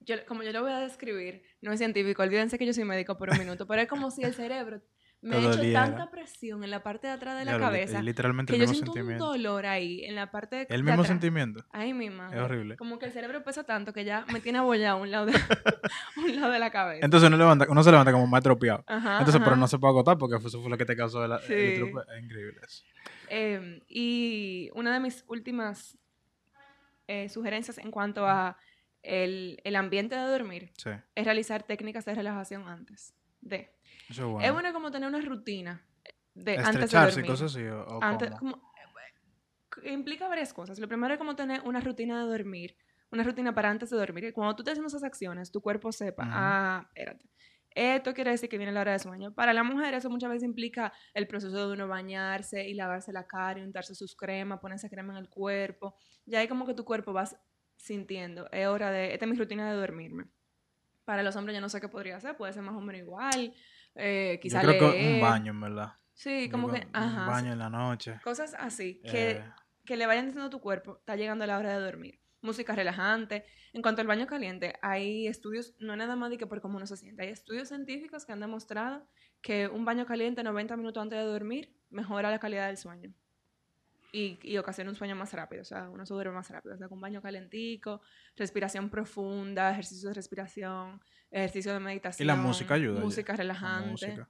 Yo, 0.00 0.16
como 0.26 0.42
yo 0.42 0.52
lo 0.52 0.60
voy 0.62 0.72
a 0.72 0.80
describir, 0.80 1.42
no 1.62 1.72
es 1.72 1.78
científico, 1.78 2.22
olvídense 2.22 2.58
que 2.58 2.66
yo 2.66 2.74
soy 2.74 2.84
médico 2.84 3.16
por 3.16 3.30
un 3.30 3.38
minuto, 3.38 3.66
pero 3.66 3.80
es 3.80 3.88
como 3.88 4.10
si 4.10 4.22
el 4.22 4.34
cerebro 4.34 4.82
me 5.24 5.36
ha 5.36 5.38
hecho 5.40 5.56
doliera. 5.56 5.84
tanta 5.84 6.10
presión 6.10 6.62
en 6.64 6.70
la 6.70 6.82
parte 6.82 7.06
de 7.06 7.12
atrás 7.14 7.38
de 7.38 7.44
la 7.44 7.58
cabeza 7.58 7.98
es 7.98 8.04
literalmente 8.04 8.52
que 8.52 8.56
el 8.58 8.62
yo 8.66 8.68
mismo 8.70 8.74
siento 8.84 8.90
un 8.92 8.96
sentimiento. 8.96 9.26
dolor 9.26 9.66
ahí 9.66 10.04
en 10.04 10.14
la 10.14 10.30
parte 10.30 10.56
de, 10.56 10.62
El 10.62 10.68
de 10.68 10.76
mismo 10.82 10.92
atrás. 11.02 11.06
sentimiento. 11.08 11.64
Ay, 11.72 11.94
mi 11.94 12.10
madre. 12.10 12.36
Es 12.38 12.42
horrible. 12.44 12.76
Como 12.76 12.98
que 12.98 13.06
el 13.06 13.12
cerebro 13.12 13.42
pesa 13.42 13.64
tanto 13.64 13.92
que 13.92 14.04
ya 14.04 14.24
me 14.32 14.40
tiene 14.40 14.58
abollado 14.58 14.98
un 15.00 15.10
lado 15.10 15.26
de, 15.26 15.32
un 16.16 16.36
lado 16.40 16.52
de 16.52 16.58
la 16.58 16.70
cabeza. 16.70 17.04
Entonces 17.04 17.26
uno, 17.28 17.36
levanta, 17.36 17.66
uno 17.68 17.82
se 17.82 17.90
levanta 17.90 18.12
como 18.12 18.26
más 18.26 18.42
tropeado. 18.42 18.84
Ajá, 18.86 19.18
Entonces, 19.18 19.40
pero 19.42 19.56
no 19.56 19.66
se 19.66 19.78
puede 19.78 19.90
agotar 19.92 20.18
porque 20.18 20.36
eso 20.36 20.60
fue 20.60 20.70
lo 20.70 20.76
que 20.78 20.84
te 20.84 20.96
causó 20.96 21.24
el, 21.24 21.32
el 21.32 21.38
Sí. 21.40 21.76
tropeo. 21.80 22.04
Es 22.16 22.22
increíble 22.22 22.60
eso. 22.66 22.84
Eh, 23.30 23.80
y 23.88 24.70
una 24.74 24.92
de 24.92 25.00
mis 25.00 25.24
últimas 25.28 25.96
eh, 27.08 27.28
sugerencias 27.28 27.78
en 27.78 27.90
cuanto 27.90 28.26
a 28.26 28.56
el, 29.02 29.60
el 29.64 29.76
ambiente 29.76 30.14
de 30.16 30.22
dormir 30.22 30.70
Sí, 30.76 30.90
es 31.14 31.24
realizar 31.24 31.62
técnicas 31.62 32.04
de 32.04 32.14
relajación 32.14 32.68
antes 32.68 33.14
de. 33.40 33.73
Eso 34.14 34.26
es 34.26 34.32
bueno. 34.32 34.46
Es 34.46 34.52
bueno 34.52 34.72
como 34.72 34.90
tener 34.90 35.08
una 35.08 35.20
rutina 35.20 35.84
de 36.34 36.58
antes 36.58 36.90
de 36.90 36.98
dormir. 36.98 37.26
cosas 37.26 37.54
así. 37.54 37.64
O, 37.66 37.82
o 37.84 38.02
Antes- 38.02 38.30
cómo. 38.38 38.52
como- 38.52 38.74
eh, 39.82 39.92
implica 39.92 40.28
varias 40.28 40.52
cosas. 40.54 40.78
Lo 40.78 40.88
primero 40.88 41.12
es 41.14 41.18
como 41.18 41.34
tener 41.36 41.60
una 41.62 41.80
rutina 41.80 42.22
de 42.22 42.30
dormir, 42.30 42.76
una 43.10 43.22
rutina 43.24 43.54
para 43.54 43.70
antes 43.70 43.90
de 43.90 43.96
dormir. 43.96 44.24
Y 44.24 44.32
cuando 44.32 44.54
tú 44.56 44.62
estés 44.62 44.72
haciendo 44.72 44.88
esas 44.88 45.02
acciones, 45.04 45.50
tu 45.50 45.60
cuerpo 45.60 45.90
sepa, 45.92 46.24
ah, 46.26 46.88
espérate. 46.94 47.28
Esto 47.76 48.14
quiere 48.14 48.30
decir 48.30 48.48
que 48.48 48.56
viene 48.56 48.70
la 48.72 48.82
hora 48.82 48.92
de 48.92 49.00
sueño. 49.00 49.34
Para 49.34 49.52
la 49.52 49.64
mujer 49.64 49.94
eso 49.94 50.08
muchas 50.08 50.30
veces 50.30 50.44
implica 50.44 50.92
el 51.12 51.26
proceso 51.26 51.66
de 51.66 51.72
uno 51.74 51.88
bañarse 51.88 52.68
y 52.68 52.74
lavarse 52.74 53.12
la 53.12 53.26
cara 53.26 53.58
y 53.58 53.62
untarse 53.64 53.96
sus 53.96 54.14
cremas, 54.14 54.60
ponerse 54.60 54.88
crema 54.88 55.12
en 55.12 55.18
el 55.18 55.28
cuerpo. 55.28 55.96
Ya 56.24 56.38
hay 56.38 56.46
como 56.46 56.66
que 56.66 56.74
tu 56.74 56.84
cuerpo 56.84 57.12
vas 57.12 57.36
sintiendo, 57.76 58.48
es 58.52 58.68
hora 58.68 58.92
de, 58.92 59.12
esta 59.12 59.24
es 59.24 59.30
mi 59.30 59.36
rutina 59.36 59.68
de 59.68 59.76
dormirme. 59.76 60.26
Para 61.04 61.24
los 61.24 61.34
hombres 61.34 61.54
yo 61.56 61.60
no 61.60 61.68
sé 61.68 61.80
qué 61.80 61.88
podría 61.88 62.20
ser, 62.20 62.36
puede 62.36 62.52
ser 62.52 62.62
más 62.62 62.74
o 62.76 62.80
menos 62.80 63.02
igual, 63.02 63.52
eh, 63.94 64.40
que 64.40 64.48
un 64.48 65.20
baño, 65.20 65.52
en 65.52 65.60
verdad. 65.60 65.94
Sí, 66.12 66.48
como 66.50 66.70
que, 66.70 66.86
Un 66.94 67.26
baño 67.26 67.52
en 67.52 67.58
la 67.58 67.70
noche. 67.70 68.20
cosas 68.22 68.54
así, 68.58 69.00
que, 69.02 69.32
Eh, 69.32 69.44
que 69.84 69.96
le 69.96 70.06
vayan 70.06 70.26
diciendo 70.26 70.46
a 70.46 70.50
tu 70.50 70.60
cuerpo, 70.60 70.98
está 70.98 71.16
llegando 71.16 71.46
la 71.46 71.58
hora 71.58 71.76
de 71.76 71.84
dormir. 71.84 72.20
Música 72.40 72.74
relajante. 72.74 73.44
En 73.72 73.82
cuanto 73.82 74.00
al 74.02 74.06
baño 74.06 74.26
caliente, 74.26 74.74
hay 74.82 75.26
estudios, 75.26 75.74
no 75.78 75.96
nada 75.96 76.14
más 76.14 76.30
de 76.30 76.38
que 76.38 76.46
por 76.46 76.60
cómo 76.60 76.76
uno 76.76 76.86
se 76.86 76.96
siente, 76.96 77.22
hay 77.22 77.30
estudios 77.30 77.68
científicos 77.68 78.24
que 78.24 78.32
han 78.32 78.40
demostrado 78.40 79.06
que 79.40 79.66
un 79.68 79.84
baño 79.84 80.06
caliente 80.06 80.42
90 80.42 80.76
minutos 80.76 81.02
antes 81.02 81.18
de 81.18 81.24
dormir 81.24 81.74
mejora 81.90 82.30
la 82.30 82.38
calidad 82.38 82.68
del 82.68 82.76
sueño. 82.76 83.12
Y, 84.16 84.38
y 84.42 84.58
ocasiona 84.58 84.90
un 84.90 84.96
sueño 84.96 85.16
más 85.16 85.32
rápido, 85.32 85.62
o 85.62 85.64
sea, 85.64 85.88
uno 85.90 86.06
se 86.06 86.14
duerme 86.14 86.34
más 86.34 86.48
rápido. 86.50 86.74
O 86.74 86.78
sea, 86.78 86.88
con 86.88 87.00
baño 87.00 87.20
calentico, 87.20 88.00
respiración 88.36 88.88
profunda, 88.90 89.70
ejercicio 89.72 90.08
de 90.10 90.14
respiración, 90.14 91.00
ejercicio 91.30 91.72
de 91.72 91.80
meditación. 91.80 92.24
Y 92.24 92.28
la 92.28 92.36
música 92.36 92.74
ayuda. 92.74 92.98
ya, 92.98 93.04
Música 93.04 93.32
la 93.32 93.36
relajante. 93.38 93.90
música. 93.90 94.28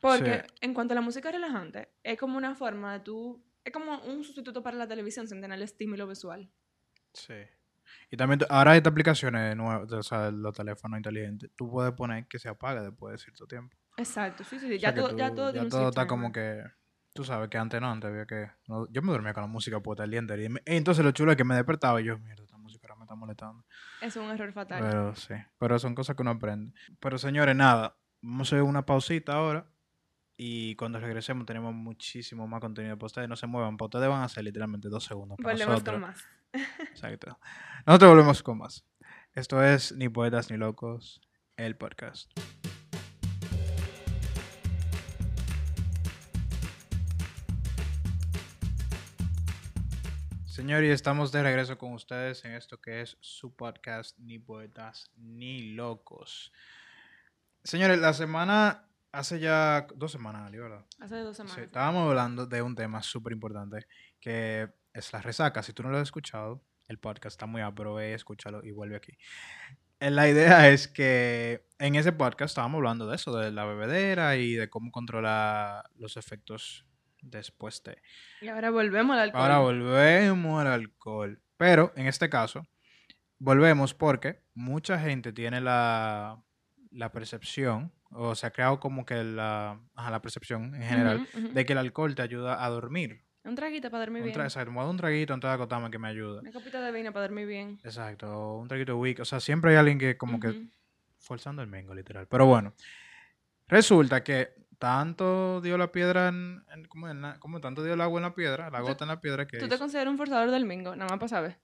Porque 0.00 0.44
Sí. 0.46 0.54
en 0.62 0.74
cuanto 0.74 0.92
a 0.92 0.96
la 0.96 1.00
música 1.00 1.30
relajante, 1.30 1.88
es 2.02 2.18
como 2.18 2.36
una 2.36 2.54
forma 2.54 2.92
de 2.94 3.00
tú. 3.00 3.42
Es 3.64 3.72
como 3.72 3.98
un 4.00 4.24
sustituto 4.24 4.62
para 4.62 4.76
la 4.76 4.88
televisión 4.88 5.28
sin 5.28 5.40
tener 5.40 5.56
el 5.56 5.62
estímulo 5.62 6.06
visual. 6.08 6.50
Sí. 7.14 7.34
Y 8.10 8.16
también 8.16 8.40
tú- 8.40 8.46
ahora 8.48 8.72
hay 8.72 8.78
estas 8.78 8.90
aplicaciones 8.90 9.56
nuevas, 9.56 9.90
o 9.92 10.02
sea, 10.02 10.30
los 10.30 10.54
teléfonos 10.56 10.98
inteligentes. 10.98 11.50
Tú 11.54 11.70
puedes 11.70 11.92
poner 11.92 12.26
que 12.26 12.38
se 12.38 12.48
apague 12.48 12.80
después 12.80 13.12
de 13.12 13.18
cierto 13.18 13.46
tiempo. 13.46 13.76
Exacto, 13.96 14.42
sí, 14.44 14.58
sí, 14.58 14.66
sí. 14.68 14.74
O 14.76 14.80
sea, 14.80 14.90
Ya, 14.90 14.94
todo, 14.94 15.16
ya 15.16 15.28
tú- 15.30 15.36
todo 15.36 15.68
todo 15.68 15.88
está 15.90 16.06
como 16.06 16.32
que. 16.32 16.64
Tú 17.14 17.24
sabes 17.24 17.48
que 17.50 17.58
antes 17.58 17.80
no, 17.80 17.90
antes 17.90 18.08
había 18.10 18.24
que. 18.26 18.50
no- 18.68 18.88
yo 18.90 19.02
me 19.02 19.12
dormía 19.12 19.34
con 19.34 19.42
la 19.42 19.46
música 19.46 19.80
puesta 19.80 20.04
el 20.04 20.10
día 20.10 20.18
entero. 20.20 20.42
Y, 20.42 20.48
me- 20.48 20.62
y 20.64 20.76
entonces 20.76 21.04
lo 21.04 21.10
chulo 21.12 21.32
es 21.32 21.36
que 21.36 21.44
me 21.44 21.54
despertaba 21.54 22.00
y 22.00 22.04
yo, 22.04 22.18
mierda, 22.18 22.42
esta 22.44 22.56
música 22.56 22.86
ahora 22.86 22.96
me 22.96 23.04
está 23.04 23.14
molestando. 23.14 23.64
Es 24.00 24.16
un 24.16 24.30
error 24.30 24.50
fatal. 24.52 24.82
Pero 24.82 25.14
sí, 25.14 25.34
pero 25.58 25.78
son 25.78 25.94
cosas 25.94 26.16
que 26.16 26.22
uno 26.22 26.30
aprende. 26.30 26.72
Pero 27.00 27.18
señores, 27.18 27.54
nada, 27.54 27.96
vamos 28.22 28.50
a 28.52 28.56
hacer 28.56 28.62
una 28.62 28.86
pausita 28.86 29.34
ahora. 29.34 29.66
Y 30.38 30.74
cuando 30.76 30.98
regresemos 30.98 31.44
tenemos 31.44 31.74
muchísimo 31.74 32.48
más 32.48 32.60
contenido 32.60 32.96
para 32.96 33.06
ustedes. 33.06 33.28
No 33.28 33.36
se 33.36 33.46
muevan, 33.46 33.76
para 33.76 33.86
ustedes 33.86 34.08
van 34.08 34.22
a 34.22 34.28
ser 34.28 34.44
literalmente 34.44 34.88
dos 34.88 35.04
segundos. 35.04 35.36
Para 35.36 35.52
Volvemos 35.52 35.72
nosotros. 35.74 35.94
con 35.94 36.00
más. 36.00 36.24
Exacto. 36.90 37.38
Nosotros 37.86 38.10
volvemos 38.10 38.42
con 38.42 38.58
más. 38.58 38.84
Esto 39.34 39.62
es 39.62 39.92
Ni 39.92 40.08
Poetas 40.08 40.50
ni 40.50 40.56
Locos, 40.56 41.20
el 41.56 41.76
podcast. 41.76 42.30
Señor, 50.62 50.84
y 50.84 50.90
estamos 50.90 51.32
de 51.32 51.42
regreso 51.42 51.76
con 51.76 51.92
ustedes 51.92 52.44
en 52.44 52.52
esto 52.52 52.80
que 52.80 53.00
es 53.00 53.16
su 53.20 53.52
podcast 53.52 54.16
Ni 54.20 54.38
Poetas 54.38 55.10
ni 55.16 55.72
Locos. 55.72 56.52
Señores, 57.64 57.98
la 57.98 58.12
semana, 58.12 58.88
hace 59.10 59.40
ya 59.40 59.88
dos 59.96 60.12
semanas, 60.12 60.42
Ali, 60.46 60.58
¿verdad? 60.58 60.86
Hace 61.00 61.16
dos 61.18 61.36
Sí, 61.36 61.42
semanas. 61.42 61.64
estábamos 61.64 62.08
hablando 62.08 62.46
de 62.46 62.62
un 62.62 62.76
tema 62.76 63.02
súper 63.02 63.32
importante 63.32 63.88
que 64.20 64.68
es 64.94 65.12
la 65.12 65.20
resaca. 65.20 65.64
Si 65.64 65.72
tú 65.72 65.82
no 65.82 65.90
lo 65.90 65.96
has 65.96 66.04
escuchado, 66.04 66.62
el 66.86 67.00
podcast 67.00 67.34
está 67.34 67.46
muy 67.46 67.60
apro, 67.60 67.94
ve, 67.94 68.14
escúchalo 68.14 68.62
y 68.64 68.70
vuelve 68.70 68.94
aquí. 68.94 69.18
Eh, 69.98 70.12
La 70.12 70.28
idea 70.28 70.68
es 70.68 70.86
que 70.86 71.66
en 71.80 71.96
ese 71.96 72.12
podcast 72.12 72.52
estábamos 72.52 72.78
hablando 72.78 73.08
de 73.08 73.16
eso, 73.16 73.36
de 73.36 73.50
la 73.50 73.64
bebedera 73.64 74.36
y 74.36 74.54
de 74.54 74.70
cómo 74.70 74.92
controlar 74.92 75.90
los 75.96 76.16
efectos 76.16 76.86
después 77.22 77.82
de. 77.82 77.96
Y 78.40 78.48
ahora 78.48 78.70
volvemos 78.70 79.14
al 79.14 79.20
alcohol. 79.22 79.40
Ahora 79.42 79.58
volvemos 79.58 80.60
al 80.60 80.66
alcohol. 80.66 81.40
Pero 81.56 81.92
en 81.96 82.06
este 82.06 82.28
caso, 82.28 82.66
volvemos 83.38 83.94
porque 83.94 84.42
mucha 84.54 84.98
gente 84.98 85.32
tiene 85.32 85.60
la, 85.60 86.42
la 86.90 87.12
percepción, 87.12 87.92
o 88.10 88.34
se 88.34 88.46
ha 88.46 88.50
creado 88.50 88.78
como 88.78 89.06
que 89.06 89.22
la, 89.24 89.80
ajá, 89.94 90.10
la 90.10 90.20
percepción 90.20 90.74
en 90.74 90.82
general, 90.82 91.28
Ujú, 91.32 91.46
ujú. 91.46 91.54
de 91.54 91.64
que 91.64 91.72
el 91.72 91.78
alcohol 91.78 92.14
te 92.14 92.22
ayuda 92.22 92.62
a 92.64 92.68
dormir. 92.68 93.24
Un 93.44 93.54
traguito 93.56 93.90
para 93.90 94.04
dormir 94.04 94.22
Un 94.22 94.28
bien. 94.28 94.40
exacto, 94.40 94.70
me 94.70 94.76
voy 94.76 94.82
a 94.82 94.84
dar 94.84 94.90
un 94.92 94.96
traguito 94.98 95.34
antes 95.34 95.48
de 95.48 95.54
acostarme 95.54 95.90
que 95.90 95.98
me 95.98 96.08
ayuda. 96.08 96.40
Una 96.42 96.52
copita 96.52 96.80
de 96.80 96.92
vino 96.92 97.12
para 97.12 97.26
dormir 97.26 97.46
bien. 97.46 97.80
Exacto, 97.82 98.54
un 98.56 98.68
traguito 98.68 98.96
weak. 98.98 99.20
O 99.20 99.24
sea, 99.24 99.40
siempre 99.40 99.72
hay 99.72 99.76
alguien 99.78 99.98
que 99.98 100.16
como 100.16 100.38
que 100.38 100.48
Ujú. 100.48 100.68
forzando 101.18 101.62
el 101.62 101.68
mengo, 101.68 101.94
literal. 101.94 102.26
Pero 102.28 102.46
bueno, 102.46 102.74
resulta 103.66 104.22
que 104.22 104.54
tanto 104.82 105.60
dio 105.60 105.78
la 105.78 105.92
piedra 105.92 106.26
en, 106.28 106.64
en- 106.74 106.84
como, 106.86 107.08
en 107.08 107.22
la- 107.22 107.38
como 107.38 107.60
tanto 107.60 107.84
dio 107.84 107.94
el 107.94 108.00
agua 108.00 108.18
en 108.18 108.24
la 108.24 108.34
piedra, 108.34 108.68
la 108.68 108.80
Tú- 108.80 108.86
gota 108.86 109.04
en 109.04 109.08
la 109.08 109.20
piedra 109.20 109.46
que 109.46 109.58
¿Tú 109.58 109.68
te 109.68 109.78
consideras 109.78 110.10
un 110.10 110.18
forzador 110.18 110.50
del 110.50 110.64
mingo? 110.66 110.96
Nada 110.96 111.08
más 111.08 111.18
para 111.20 111.28
saber. 111.28 111.60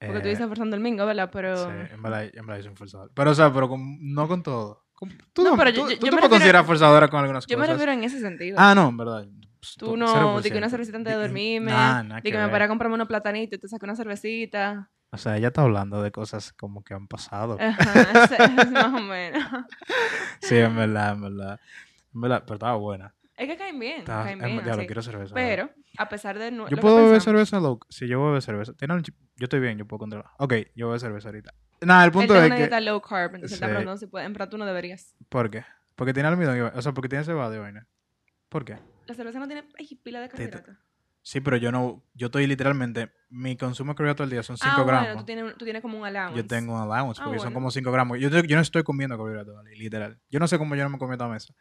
Porque 0.00 0.20
tú 0.20 0.26
eh, 0.28 0.30
dices 0.30 0.46
forzando 0.48 0.74
el 0.74 0.82
mingo, 0.82 1.04
¿verdad? 1.04 1.28
Pero... 1.30 1.56
Sí, 1.56 1.70
en 1.92 2.02
verdad, 2.02 2.24
en 2.24 2.46
verdad 2.46 2.58
es 2.60 2.66
un 2.66 2.76
forzador. 2.76 3.10
Pero, 3.14 3.30
o 3.30 3.34
sea, 3.34 3.52
pero 3.52 3.68
con- 3.68 3.98
no 4.14 4.26
con 4.26 4.42
todo. 4.42 4.86
Con- 4.94 5.10
tú 5.34 5.42
No, 5.44 5.50
no, 5.50 5.56
pero 5.58 5.72
tú, 5.74 5.80
yo- 5.80 5.84
tú 5.84 5.90
yo- 5.92 5.98
te 5.98 6.06
yo 6.06 6.12
me 6.12 6.18
puedes 6.18 6.30
considerar 6.30 6.64
forzadora 6.64 7.08
con 7.08 7.20
algunas 7.20 7.46
Yo 7.46 7.56
me 7.58 7.62
cosas. 7.64 7.74
refiero 7.76 7.92
en 7.92 8.04
ese 8.04 8.18
sentido. 8.20 8.56
Ah, 8.58 8.74
no, 8.74 8.88
en 8.88 8.96
verdad. 8.96 9.26
pues, 9.60 9.74
Tú 9.76 9.96
no, 9.96 10.40
di 10.40 10.48
que 10.50 10.54
0%. 10.56 10.58
una 10.58 10.68
cervecita 10.70 10.96
antes 10.96 11.12
de 11.14 11.20
dormirme, 11.20 11.70
Nah, 11.70 12.02
nada 12.02 12.16
di 12.20 12.22
que 12.30 12.32
que 12.32 12.38
me 12.42 12.48
para 12.48 12.64
a 12.64 12.68
comprarme 12.68 12.94
unos 12.94 13.08
platanitos 13.08 13.56
y 13.58 13.60
te 13.60 13.68
saco 13.68 13.84
una 13.86 13.94
cervecita. 13.96 14.90
O 15.10 15.16
sea, 15.18 15.36
ella 15.36 15.48
está 15.48 15.62
hablando 15.62 16.02
de 16.02 16.10
cosas 16.10 16.52
como 16.52 16.82
que 16.82 16.92
han 16.92 17.06
pasado. 17.06 17.56
Ajá, 17.60 18.24
es 18.24 18.70
más 18.72 18.92
o 18.94 19.00
menos. 19.00 19.42
Sí, 20.40 20.56
en 20.56 20.74
verdad, 20.76 21.12
en 21.12 21.20
verdad. 21.22 21.60
Verdad, 22.14 22.42
pero 22.46 22.54
estaba 22.54 22.76
buena. 22.76 23.14
Es 23.36 23.48
que 23.48 23.56
caen 23.56 23.78
bien, 23.80 24.04
caen 24.04 24.40
en- 24.40 24.46
bien. 24.46 24.64
diablo, 24.64 24.82
así. 24.82 24.86
quiero 24.86 25.02
cerveza. 25.02 25.34
Pero, 25.34 25.68
a 25.98 26.08
pesar 26.08 26.38
de 26.38 26.52
no, 26.52 26.68
Yo 26.68 26.76
lo 26.76 26.80
puedo 26.80 26.96
beber 26.96 27.10
pensamos, 27.14 27.24
cerveza 27.48 27.60
loca. 27.60 27.86
Sí, 27.90 28.06
yo 28.06 28.24
beber 28.24 28.40
cerveza. 28.42 28.72
Tiene 28.74 28.94
un 28.94 29.02
Yo 29.02 29.12
estoy 29.46 29.58
bien, 29.58 29.76
yo 29.76 29.86
puedo 29.86 29.98
controlar. 29.98 30.30
Ok, 30.38 30.54
yo 30.76 30.86
beber 30.86 31.00
cerveza 31.00 31.28
ahorita. 31.28 31.52
Nada, 31.80 32.04
el 32.04 32.12
punto 32.12 32.34
es 32.36 32.46
una 32.46 32.56
que. 32.68 32.80
low 32.80 33.00
carb, 33.00 33.34
entonces 33.34 33.52
está 33.56 33.66
Sí. 33.66 33.70
preguntando 33.70 33.98
si 33.98 34.06
puede, 34.06 34.24
en 34.26 34.32
verdad 34.32 34.48
tú 34.48 34.56
no 34.56 34.64
deberías. 34.64 35.16
¿Por 35.28 35.50
qué? 35.50 35.64
Porque 35.96 36.12
tiene 36.14 36.28
almidón 36.28 36.56
y 36.56 36.60
O 36.60 36.80
sea, 36.82 36.92
porque 36.92 37.08
tiene 37.08 37.24
cebada 37.24 37.54
y 37.54 37.58
vaina. 37.58 37.88
¿Por 38.48 38.64
qué? 38.64 38.78
La 39.06 39.14
cerveza 39.14 39.40
no 39.40 39.46
tiene 39.48 39.64
ay, 39.78 40.00
pila 40.02 40.20
de 40.20 40.28
carbohidratos. 40.28 40.76
Sí, 41.22 41.40
pero 41.40 41.56
yo 41.56 41.72
no. 41.72 42.04
Yo 42.14 42.26
estoy 42.26 42.46
literalmente. 42.46 43.10
Mi 43.30 43.56
consumo 43.56 43.92
de 43.92 43.96
carbohidratos 43.96 44.24
al 44.24 44.30
día 44.30 44.42
son 44.44 44.56
5 44.56 44.82
Ah, 44.82 44.84
gramos. 44.84 45.06
bueno, 45.08 45.20
tú 45.20 45.26
tienes, 45.26 45.56
tú 45.56 45.64
tienes 45.64 45.82
como 45.82 45.98
un 45.98 46.04
allowance. 46.06 46.36
Yo 46.36 46.46
tengo 46.46 46.74
un 46.74 46.80
allowance 46.82 47.20
Ah, 47.20 47.24
porque 47.24 47.40
son 47.40 47.52
como 47.52 47.70
5 47.72 47.90
gramos. 47.90 48.18
Yo, 48.20 48.28
yo 48.28 48.56
no 48.56 48.62
estoy 48.62 48.84
comiendo 48.84 49.16
carbohidratos, 49.16 49.56
literal. 49.76 50.20
Yo 50.30 50.38
no 50.38 50.46
sé 50.46 50.58
cómo 50.58 50.76
yo 50.76 50.84
no 50.84 50.90
me 50.90 50.98
comí 50.98 51.12
esta 51.14 51.26
mesa. 51.26 51.52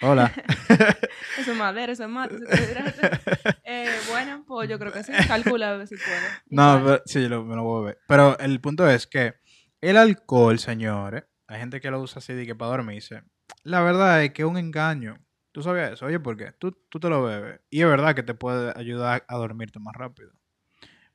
Hola. 0.00 0.32
Eso 1.38 1.52
es 1.52 1.56
madera, 1.56 1.92
eso 1.92 2.02
es 2.04 2.08
mate, 2.10 2.34
eso 2.34 2.44
es 2.44 2.50
carbohidrato. 2.74 3.56
eh, 3.64 3.88
bueno, 4.10 4.44
pues 4.46 4.68
yo 4.68 4.78
creo 4.78 4.92
que 4.92 5.02
sí. 5.02 5.12
Calcula 5.28 5.70
a 5.70 5.76
ver 5.76 5.86
si 5.86 5.96
puedo. 5.96 6.16
no, 6.50 6.82
pero, 6.84 7.02
sí, 7.06 7.28
lo- 7.28 7.44
me 7.44 7.54
lo 7.56 7.62
voy 7.62 7.78
a 7.78 7.80
beber. 7.84 7.98
Pero 8.06 8.38
el 8.38 8.60
punto 8.60 8.88
es 8.88 9.06
que 9.06 9.34
el 9.80 9.96
alcohol, 9.96 10.58
señores, 10.58 11.24
hay 11.46 11.60
gente 11.60 11.80
que 11.80 11.90
lo 11.90 12.00
usa 12.00 12.18
así 12.18 12.32
de 12.34 12.46
que 12.46 12.54
para 12.54 12.72
dormirse. 12.72 13.22
La 13.64 13.80
verdad 13.80 14.22
es 14.24 14.32
que 14.32 14.42
es 14.42 14.48
un 14.48 14.58
engaño. 14.58 15.18
¿Tú 15.52 15.62
sabías 15.62 15.92
eso? 15.92 16.06
Oye, 16.06 16.18
¿por 16.20 16.36
qué? 16.36 16.52
Tú, 16.52 16.72
tú 16.88 16.98
te 16.98 17.08
lo 17.08 17.22
bebes. 17.22 17.60
Y 17.70 17.80
es 17.82 17.86
verdad 17.86 18.14
que 18.14 18.22
te 18.22 18.34
puede 18.34 18.72
ayudar 18.76 19.24
a 19.28 19.36
dormirte 19.36 19.78
más 19.78 19.94
rápido. 19.94 20.32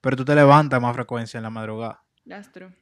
Pero 0.02 0.16
tú 0.16 0.24
te 0.26 0.36
levantas 0.36 0.82
más 0.82 0.94
frecuencia 0.96 1.38
en 1.38 1.44
la 1.44 1.50
madrugada. 1.50 2.04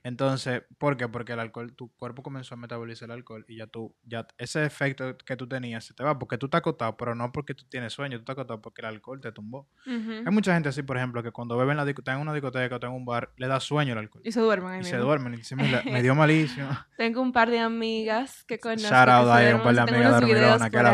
Entonces, 0.03 0.63
¿por 0.77 0.97
qué? 0.97 1.07
Porque 1.07 1.33
el 1.33 1.39
alcohol, 1.39 1.73
tu 1.75 1.93
cuerpo 1.95 2.23
comenzó 2.23 2.55
a 2.55 2.57
metabolizar 2.57 3.07
el 3.07 3.11
alcohol 3.13 3.45
y 3.47 3.57
ya 3.57 3.67
tú, 3.67 3.95
ya 4.03 4.25
ese 4.37 4.65
efecto 4.65 5.17
que 5.17 5.35
tú 5.35 5.47
tenías 5.47 5.83
se 5.85 5.93
te 5.93 6.03
va 6.03 6.17
porque 6.17 6.37
tú 6.37 6.47
estás 6.47 6.59
acostado, 6.59 6.97
pero 6.97 7.15
no 7.15 7.31
porque 7.31 7.53
tú 7.53 7.65
tienes 7.69 7.93
sueño, 7.93 8.17
tú 8.17 8.21
estás 8.21 8.33
acostado 8.33 8.61
porque 8.61 8.81
el 8.81 8.87
alcohol 8.87 9.21
te 9.21 9.31
tumbó. 9.31 9.67
Hay 9.85 10.31
mucha 10.33 10.53
gente 10.53 10.69
así, 10.69 10.81
por 10.83 10.97
ejemplo, 10.97 11.21
que 11.23 11.31
cuando 11.31 11.57
beben 11.57 11.77
la 11.77 11.85
disco- 11.85 12.01
están 12.01 12.15
en 12.15 12.21
una 12.21 12.33
discoteca 12.33 12.75
o 12.77 12.85
en 12.85 12.91
un 12.91 13.05
bar, 13.05 13.31
le 13.37 13.47
da 13.47 13.59
sueño 13.59 13.93
el 13.93 13.99
alcohol 13.99 14.21
Y 14.25 14.31
se 14.31 14.39
duermen 14.41 14.71
ahí 14.73 14.81
y 14.81 14.83
se 14.83 14.91
mismo. 14.93 15.05
duermen 15.05 15.33
y 15.33 15.37
dicen, 15.37 15.57
"Mira, 15.59 15.81
me 15.85 16.01
dio 16.01 16.15
malísimo. 16.15 16.69
Tengo 16.97 17.21
un 17.21 17.31
par 17.31 17.49
de 17.49 17.59
amigas 17.59 18.43
que 18.45 18.59
conozco. 18.59 18.87
Shout 18.89 19.09
out 19.09 19.27
se 19.37 19.53
un 19.55 19.63
par 19.63 19.75
de 19.75 19.81
amigas 19.81 20.19
que 20.21 20.25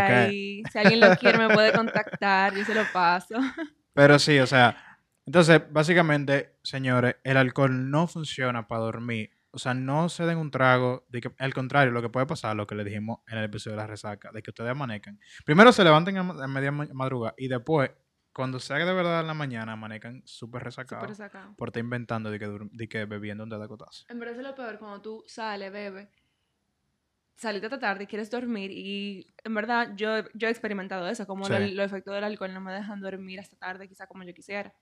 que- 0.08 0.14
ahí. 0.14 0.64
Si 0.72 0.78
alguien 0.78 1.00
lo 1.00 1.16
quiere 1.16 1.38
me 1.38 1.54
puede 1.54 1.72
contactar, 1.74 2.54
yo 2.54 2.66
se 2.66 2.76
lo 2.76 2.84
paso. 2.92 3.36
Pero 3.94 4.20
sí, 4.20 4.40
o 4.40 4.48
sea, 4.48 4.91
entonces, 5.32 5.62
básicamente, 5.72 6.58
señores, 6.62 7.16
el 7.24 7.38
alcohol 7.38 7.90
no 7.90 8.06
funciona 8.08 8.68
para 8.68 8.82
dormir. 8.82 9.32
O 9.52 9.60
sea, 9.60 9.74
no 9.74 10.10
se 10.10 10.26
den 10.26 10.38
un 10.38 10.52
trago. 10.52 11.06
De 11.08 11.22
que, 11.22 11.32
al 11.40 11.54
contrario, 11.54 11.94
lo 11.94 12.02
que 12.02 12.10
puede 12.10 12.26
pasar, 12.26 12.54
lo 12.58 12.68
que 12.68 12.76
le 12.76 12.84
dijimos 12.84 13.20
en 13.28 13.38
el 13.38 13.46
episodio 13.46 13.78
de 13.78 13.84
la 13.84 13.88
resaca, 13.88 14.30
de 14.34 14.42
que 14.44 14.52
ustedes 14.52 14.72
amanezcan. 14.72 15.20
Primero 15.46 15.72
se 15.72 15.86
levanten 15.86 16.18
a, 16.18 16.24
media 16.48 16.72
ma- 16.74 16.88
madrugada 16.92 17.34
y 17.38 17.48
después, 17.48 17.92
cuando 18.34 18.60
se 18.60 18.74
haga 18.74 18.86
de 18.86 18.94
verdad 18.94 19.22
en 19.22 19.28
la 19.28 19.34
mañana, 19.34 19.72
amanezcan 19.72 20.22
súper 20.26 20.64
resacados. 20.64 21.06
Súper 21.06 21.16
sacado. 21.16 21.56
Por 21.56 21.70
estar 21.70 21.80
inventando 21.82 22.30
de 22.30 22.38
que, 22.38 22.50
de 22.72 22.90
que 22.90 23.06
bebiendo 23.06 23.44
antes 23.44 23.58
de 23.58 23.64
acotarse. 23.66 24.06
En 24.10 24.20
verdad 24.20 24.38
es 24.38 24.44
lo 24.46 24.54
peor 24.56 24.80
cuando 24.80 25.02
tú 25.02 25.24
sales, 25.28 25.72
bebes, 25.72 26.10
saliste 27.38 27.66
esta 27.68 27.80
tarde 27.80 28.04
y 28.04 28.08
quieres 28.08 28.30
dormir 28.30 28.70
y 28.72 29.26
en 29.44 29.54
verdad 29.56 29.94
yo, 29.96 30.24
yo 30.34 30.48
he 30.48 30.52
experimentado 30.52 31.08
eso, 31.08 31.26
como 31.26 31.46
Sí. 31.46 31.52
lo- 31.54 31.60
los 31.60 31.86
efectos 31.86 32.14
del 32.14 32.24
alcohol 32.24 32.54
no 32.54 32.62
me 32.62 32.72
dejan 32.74 33.02
dormir 33.02 33.40
hasta 33.40 33.56
tarde 33.58 33.88
quizá 33.88 34.06
como 34.08 34.24
yo 34.24 34.34
quisiera. 34.34 34.74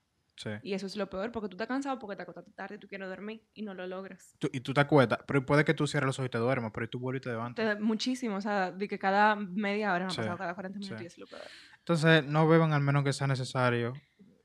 Sí. 0.42 0.48
Y 0.62 0.72
eso 0.72 0.86
es 0.86 0.96
lo 0.96 1.10
peor 1.10 1.30
porque 1.32 1.48
tú 1.50 1.54
estás 1.56 1.68
cansado 1.68 1.98
porque 1.98 2.16
te 2.16 2.22
acostaste 2.22 2.50
tarde 2.52 2.76
y 2.76 2.78
tú 2.78 2.88
quieres 2.88 3.08
dormir 3.10 3.42
y 3.52 3.60
no 3.60 3.74
lo 3.74 3.86
logras. 3.86 4.34
Tú- 4.38 4.48
y 4.52 4.60
tú 4.60 4.72
te 4.72 4.80
acuestas, 4.80 5.18
pero 5.26 5.44
puede 5.44 5.66
que 5.66 5.74
tú 5.74 5.86
cierres 5.86 6.06
los 6.06 6.18
ojos 6.18 6.28
y 6.28 6.30
te 6.30 6.38
duermas, 6.38 6.70
pero 6.74 6.88
tú 6.88 6.98
vuelves 6.98 7.20
y 7.20 7.24
te 7.24 7.28
levantas. 7.30 7.76
Te- 7.76 7.82
muchísimo, 7.82 8.36
o 8.36 8.40
sea, 8.40 8.70
de 8.70 8.88
que 8.88 8.98
cada 8.98 9.36
media 9.36 9.92
hora 9.92 10.06
me 10.06 10.06
ha 10.06 10.10
Sí, 10.10 10.16
pasado, 10.16 10.38
cada 10.38 10.54
40 10.54 10.78
minutos 10.78 10.98
sí. 10.98 11.04
y 11.04 11.06
es 11.08 11.18
lo 11.18 11.26
peor. 11.26 11.42
Entonces, 11.80 12.24
no 12.24 12.48
beban 12.48 12.72
al 12.72 12.80
menos 12.80 13.04
que 13.04 13.12
sea 13.12 13.26
necesario. 13.26 13.92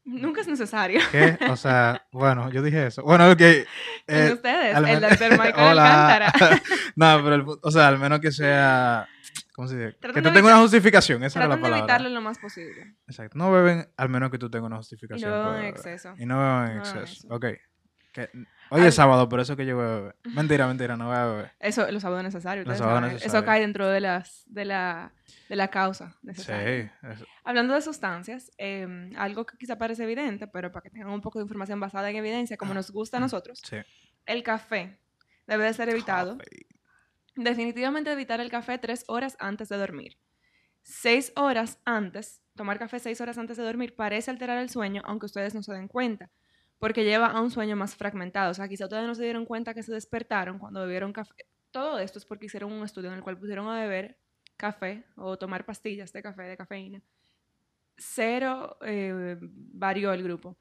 Nunca 0.03 0.41
es 0.41 0.47
necesario. 0.47 0.99
¿Qué? 1.11 1.37
O 1.49 1.55
sea, 1.55 2.05
bueno, 2.11 2.51
yo 2.51 2.61
dije 2.61 2.87
eso. 2.87 3.01
Bueno, 3.01 3.31
ok. 3.31 3.41
eh, 3.41 3.65
En 4.07 4.33
ustedes, 4.33 4.77
el 4.77 5.01
doctor 5.01 5.31
Michael. 5.31 5.79
Alcántara. 5.79 6.33
no, 6.95 7.21
pero, 7.23 7.35
el 7.35 7.45
o 7.61 7.71
sea, 7.71 7.87
al 7.87 7.97
menos 7.99 8.19
que 8.19 8.31
sea. 8.31 9.07
¿Cómo 9.55 9.67
se 9.69 9.77
dice? 9.77 9.93
Traten 9.93 10.21
que 10.21 10.29
tú 10.29 10.33
tengas 10.33 10.51
una 10.51 10.61
justificación, 10.61 11.23
esa 11.23 11.39
era 11.39 11.47
la 11.47 11.55
Traten 11.55 11.63
de 11.63 11.69
palabra. 11.71 11.95
evitarlo 11.95 12.09
lo 12.13 12.21
más 12.21 12.37
posible. 12.39 12.95
Exacto. 13.07 13.37
No 13.37 13.51
beben, 13.51 13.87
al 13.95 14.09
menos 14.09 14.29
que 14.29 14.37
tú 14.37 14.49
tengas 14.49 14.65
una 14.67 14.75
Y 14.75 14.79
justificación. 14.79 15.31
no 15.31 15.37
beban 15.37 15.59
en 15.61 15.65
exceso. 15.65 16.13
Y 16.17 16.25
no 16.25 16.37
beban 16.37 16.67
en 16.71 16.75
No 16.77 16.81
exceso. 16.83 17.03
eso. 17.03 17.27
Ok. 17.33 17.45
Que- 18.11 18.29
Hoy 18.71 18.81
es 18.81 18.95
sábado, 18.95 19.29
por 19.29 19.39
eso 19.41 19.55
que 19.55 19.65
yo 19.65 19.75
voy 19.75 19.85
a 19.85 19.89
beber. 19.89 20.15
Mentira, 20.63 20.67
mentira, 20.67 20.97
no 20.97 21.07
voy 21.07 21.15
a 21.17 21.25
beber. 21.25 21.51
Eso, 21.59 21.89
los 21.91 22.01
sábados 22.01 22.23
necesarios. 22.23 22.65
Los 22.67 22.77
sábados 22.77 22.99
saben. 23.01 23.15
Eso 23.15 23.23
necesarios. 23.25 23.45
cae 23.45 23.61
dentro 23.61 23.87
de, 23.87 23.99
las, 24.01 24.43
de, 24.47 24.65
la, 24.65 25.13
de 25.49 25.55
la 25.55 25.67
causa 25.69 26.11
Sí, 26.21 26.27
necesaria. 26.27 26.97
eso- 27.13 27.25
Hablando 27.43 27.73
de 27.75 27.81
sustancias, 27.81 28.51
eh, 28.57 29.11
algo 29.17 29.45
que 29.45 29.57
quizá 29.57 29.77
parece 29.77 30.03
evidente, 30.03 30.47
pero 30.47 30.71
para 30.71 30.81
que 30.83 30.89
tengan 30.89 31.09
un 31.11 31.21
poco 31.21 31.39
de 31.39 31.43
información 31.43 31.79
basada 31.79 32.09
en 32.09 32.15
evidencia, 32.17 32.57
como 32.57 32.73
nos 32.73 32.89
gusta 32.91 33.17
a 33.17 33.19
nosotros, 33.19 33.61
sí. 33.63 33.77
el 34.25 34.43
café 34.43 34.97
debe 35.47 35.65
de 35.65 35.73
ser 35.73 35.89
evitado. 35.89 36.37
Café. 36.37 36.65
Definitivamente 37.35 38.11
evitar 38.11 38.39
el 38.39 38.49
café 38.49 38.77
tres 38.77 39.03
horas 39.07 39.35
antes 39.39 39.69
de 39.69 39.77
dormir. 39.77 40.17
Seis 40.83 41.33
horas 41.35 41.79
antes, 41.83 42.41
tomar 42.55 42.79
café 42.79 42.99
seis 42.99 43.19
horas 43.19 43.37
antes 43.37 43.57
de 43.57 43.63
dormir 43.63 43.95
parece 43.95 44.31
alterar 44.31 44.57
el 44.59 44.69
sueño, 44.69 45.01
aunque 45.05 45.25
ustedes 45.25 45.55
no 45.55 45.63
se 45.63 45.73
den 45.73 45.87
cuenta, 45.87 46.29
porque 46.77 47.03
lleva 47.03 47.27
a 47.27 47.41
un 47.41 47.51
sueño 47.51 47.75
más 47.75 47.95
fragmentado. 47.95 48.51
O 48.51 48.53
sea, 48.53 48.67
quizá 48.67 48.85
ustedes 48.85 49.05
no 49.05 49.15
se 49.15 49.23
dieron 49.23 49.45
cuenta 49.45 49.73
que 49.73 49.83
se 49.83 49.91
despertaron 49.91 50.59
cuando 50.59 50.81
bebieron 50.81 51.11
café. 51.11 51.47
Todo 51.71 51.99
esto 51.99 52.19
es 52.19 52.25
porque 52.25 52.45
hicieron 52.45 52.71
un 52.71 52.83
estudio 52.83 53.09
en 53.09 53.15
el 53.15 53.23
cual 53.23 53.37
pusieron 53.37 53.67
a 53.67 53.81
beber 53.81 54.17
café 54.55 55.03
o 55.15 55.37
tomar 55.37 55.65
pastillas 55.65 56.13
de 56.13 56.21
café, 56.21 56.43
de 56.43 56.55
cafeína. 56.55 57.01
Cero 57.97 58.77
eh, 58.81 59.37
varió 59.41 60.13
el 60.13 60.23
grupo. 60.23 60.57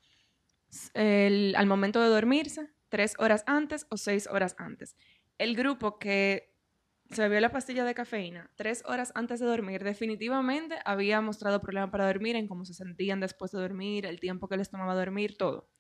Al 0.95 1.67
momento 1.67 2.01
de 2.01 2.09
dormirse, 2.09 2.69
tres 2.89 3.15
horas 3.19 3.45
antes 3.47 3.87
o 3.91 3.97
seis 3.97 4.27
horas 4.27 4.57
antes. 4.59 4.97
El 5.39 5.55
grupo 5.55 5.99
que 5.99 6.54
se 7.11 7.23
bebió 7.23 7.41
la 7.41 7.53
pastilla 7.53 7.85
de 7.85 7.95
cafeína 7.95 8.51
tres 8.57 8.83
horas 8.87 9.13
antes 9.15 9.41
de 9.41 9.47
dormir, 9.47 9.85
definitivamente 9.85 10.77
había 10.85 11.21
mostrado 11.21 11.61
problemas 11.61 11.91
para 11.91 12.07
dormir 12.07 12.37
en 12.37 12.49
cómo 12.49 12.65
se 12.65 12.75
sentían 12.75 13.21
después 13.21 13.53
de 13.53 13.61
dormir, 13.61 14.07
el 14.07 14.21
tiempo 14.21 14.49
que 14.49 14.57
les 14.57 14.71
tomaba 14.71 14.95
dormir, 14.95 15.37
todo. 15.37 15.71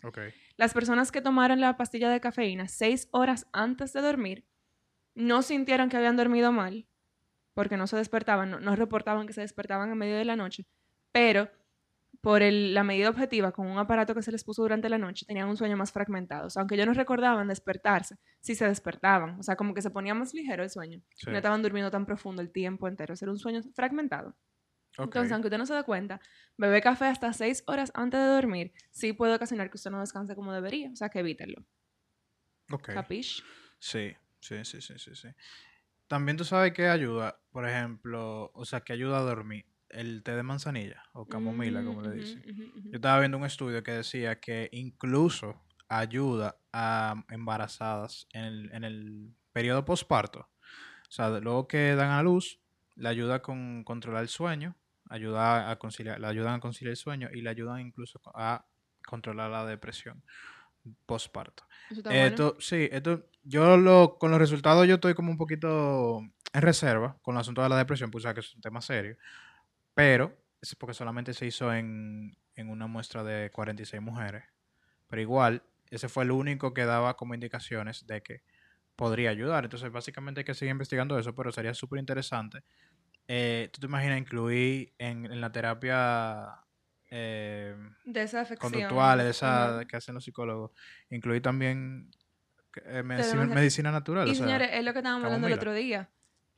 Las 0.56 0.74
personas 0.74 1.10
que 1.10 1.22
tomaron 1.22 1.60
la 1.60 1.76
pastilla 1.76 2.10
de 2.10 2.20
cafeína 2.20 2.68
seis 2.68 3.08
horas 3.12 3.46
antes 3.52 3.92
de 3.92 4.00
dormir 4.00 4.46
no 5.14 5.42
sintieron 5.42 5.88
que 5.88 5.96
habían 5.96 6.16
dormido 6.16 6.52
mal, 6.52 6.86
porque 7.54 7.76
no 7.76 7.86
se 7.86 7.96
despertaban, 7.96 8.50
no, 8.50 8.60
no 8.60 8.76
reportaban 8.76 9.26
que 9.26 9.32
se 9.32 9.40
despertaban 9.40 9.90
en 9.90 9.98
medio 9.98 10.16
de 10.16 10.24
la 10.24 10.36
noche, 10.36 10.66
pero 11.12 11.50
por 12.24 12.42
el- 12.42 12.74
la 12.74 12.82
medida 12.82 13.08
objetiva 13.10 13.52
con 13.52 13.66
un 13.68 13.78
aparato 13.78 14.14
que 14.14 14.22
se 14.22 14.32
les 14.32 14.42
puso 14.42 14.62
durante 14.62 14.88
la 14.88 14.98
noche, 14.98 15.24
tenían 15.26 15.48
un 15.48 15.56
sueño 15.56 15.76
más 15.76 15.92
fragmentado. 15.92 16.46
O 16.46 16.50
sea, 16.50 16.60
aunque 16.62 16.74
ellos 16.74 16.86
no 16.88 16.94
recordaban 16.94 17.46
despertarse, 17.46 18.16
sí 18.40 18.54
se 18.56 18.66
despertaban. 18.66 19.38
O 19.38 19.42
sea, 19.42 19.54
como 19.56 19.74
que 19.74 19.82
se 19.82 19.90
ponía 19.90 20.14
más 20.14 20.34
ligero 20.34 20.62
el 20.64 20.70
sueño. 20.70 21.00
Sí. 21.14 21.30
No 21.30 21.36
estaban 21.36 21.62
durmiendo 21.62 21.90
tan 21.90 22.06
profundo 22.06 22.42
el 22.42 22.50
tiempo 22.50 22.88
entero. 22.88 23.14
Era 23.20 23.30
un 23.30 23.38
sueño 23.38 23.60
fragmentado. 23.74 24.30
ok. 24.98 25.06
Entonces, 25.06 25.32
aunque 25.32 25.48
usted 25.48 25.58
no 25.58 25.66
se 25.66 25.74
dé 25.74 25.82
cuenta, 25.84 26.20
beber 26.56 26.82
café 26.82 27.06
hasta 27.06 27.32
seis 27.32 27.62
horas 27.66 27.90
antes 27.94 28.18
de 28.20 28.26
dormir 28.26 28.72
sí 28.90 29.12
puede 29.12 29.34
ocasionar 29.34 29.68
que 29.70 29.76
usted 29.76 29.90
no 29.90 30.00
descanse 30.00 30.34
como 30.34 30.52
debería. 30.52 30.90
O 30.92 30.96
sea, 30.96 31.08
que 31.08 31.18
evítenlo. 31.20 31.64
Ok. 32.70 32.88
¿Capish? 32.94 33.42
Sí, 33.78 34.14
sí, 34.40 34.64
sí, 34.64 34.80
sí, 34.80 34.98
sí, 34.98 35.14
sí. 35.14 35.28
También 36.06 36.36
tú 36.36 36.44
sabes 36.44 36.72
que 36.72 36.86
ayuda, 36.88 37.40
por 37.50 37.68
ejemplo, 37.68 38.50
o 38.54 38.64
sea, 38.64 38.80
que 38.80 38.92
ayuda 38.92 39.18
a 39.18 39.22
dormir. 39.22 39.66
El 39.94 40.22
té 40.22 40.32
de 40.36 40.42
manzanilla 40.42 41.02
o 41.12 41.28
camomila, 41.28 41.84
como 41.84 42.02
le 42.02 42.10
Mm, 42.10 42.18
dicen. 42.18 42.42
Yo 42.90 42.96
estaba 42.98 43.20
viendo 43.20 43.38
un 43.38 43.44
estudio 43.44 43.82
que 43.82 43.92
decía 43.92 44.40
que 44.40 44.68
incluso 44.72 45.60
ayuda 45.88 46.56
a 46.72 47.24
embarazadas 47.30 48.26
en 48.32 48.44
el, 48.44 48.72
en 48.72 48.84
el 48.84 49.34
periodo 49.52 49.84
posparto. 49.84 50.40
O 50.40 51.12
sea, 51.12 51.28
luego 51.40 51.68
que 51.68 51.94
dan 51.94 52.10
a 52.10 52.22
luz, 52.22 52.60
le 52.96 53.08
ayuda 53.08 53.42
con 53.42 53.84
controlar 53.84 54.22
el 54.22 54.28
sueño, 54.28 54.76
ayuda 55.08 55.70
a 55.70 55.78
conciliar, 55.78 56.20
le 56.20 56.26
ayudan 56.26 56.54
a 56.54 56.60
conciliar 56.60 56.90
el 56.92 56.96
sueño 56.96 57.28
y 57.32 57.42
le 57.42 57.50
ayudan 57.50 57.80
incluso 57.80 58.20
a 58.34 58.66
controlar 59.06 59.50
la 59.50 59.66
depresión 59.66 60.24
posparto. 61.06 61.64
Eso 61.90 62.00
está 62.00 62.10
bueno. 62.10 62.26
Esto, 62.26 62.56
sí, 62.60 62.88
esto, 62.92 63.26
yo 63.42 63.76
lo, 63.76 64.18
con 64.18 64.30
los 64.30 64.38
resultados 64.40 64.86
yo 64.86 64.94
estoy 64.96 65.14
como 65.14 65.30
un 65.30 65.38
poquito 65.38 66.20
en 66.52 66.62
reserva 66.62 67.18
con 67.22 67.34
el 67.34 67.40
asunto 67.40 67.62
de 67.62 67.68
la 67.68 67.76
depresión, 67.78 68.10
pues 68.10 68.22
sabes 68.22 68.34
que 68.34 68.40
es 68.40 68.54
un 68.54 68.60
tema 68.60 68.80
serio, 68.80 69.16
pero 69.94 70.36
es 70.60 70.74
porque 70.74 70.94
solamente 70.94 71.34
se 71.34 71.46
hizo 71.46 71.72
en, 71.72 72.36
en 72.54 72.68
una 72.68 72.86
muestra 72.86 73.22
de 73.22 73.50
46 73.50 74.02
mujeres, 74.02 74.44
pero 75.06 75.22
igual, 75.22 75.62
ese 75.90 76.08
fue 76.08 76.24
el 76.24 76.30
único 76.30 76.74
que 76.74 76.84
daba 76.84 77.16
como 77.16 77.34
indicaciones 77.34 78.06
de 78.06 78.22
que 78.22 78.42
podría 78.96 79.30
ayudar, 79.30 79.64
entonces 79.64 79.90
básicamente 79.90 80.40
hay 80.40 80.44
que 80.44 80.54
seguir 80.54 80.72
investigando 80.72 81.18
eso, 81.18 81.34
pero 81.34 81.52
sería 81.52 81.74
súper 81.74 81.98
interesante. 81.98 82.62
Eh, 83.26 83.70
¿Tú 83.72 83.80
te 83.80 83.86
imaginas 83.86 84.18
incluir 84.18 84.92
en, 84.98 85.24
en 85.26 85.40
la 85.40 85.50
terapia 85.50 86.64
eh, 87.10 87.76
de 88.04 88.22
esa 88.22 88.44
conductuales, 88.56 89.24
de 89.24 89.30
esa 89.30 89.84
que 89.88 89.96
hacen 89.96 90.14
los 90.14 90.24
psicólogos, 90.24 90.72
incluir 91.10 91.40
también 91.40 92.10
eh, 92.84 93.02
medicina, 93.02 93.92
natural. 93.92 94.26
Y 94.26 94.32
o 94.32 94.34
sea, 94.34 94.46
señores, 94.46 94.70
es 94.72 94.84
lo 94.84 94.92
que 94.92 94.98
estábamos 94.98 95.24
hablando 95.24 95.46
el 95.46 95.52
otro 95.52 95.72
día. 95.72 96.10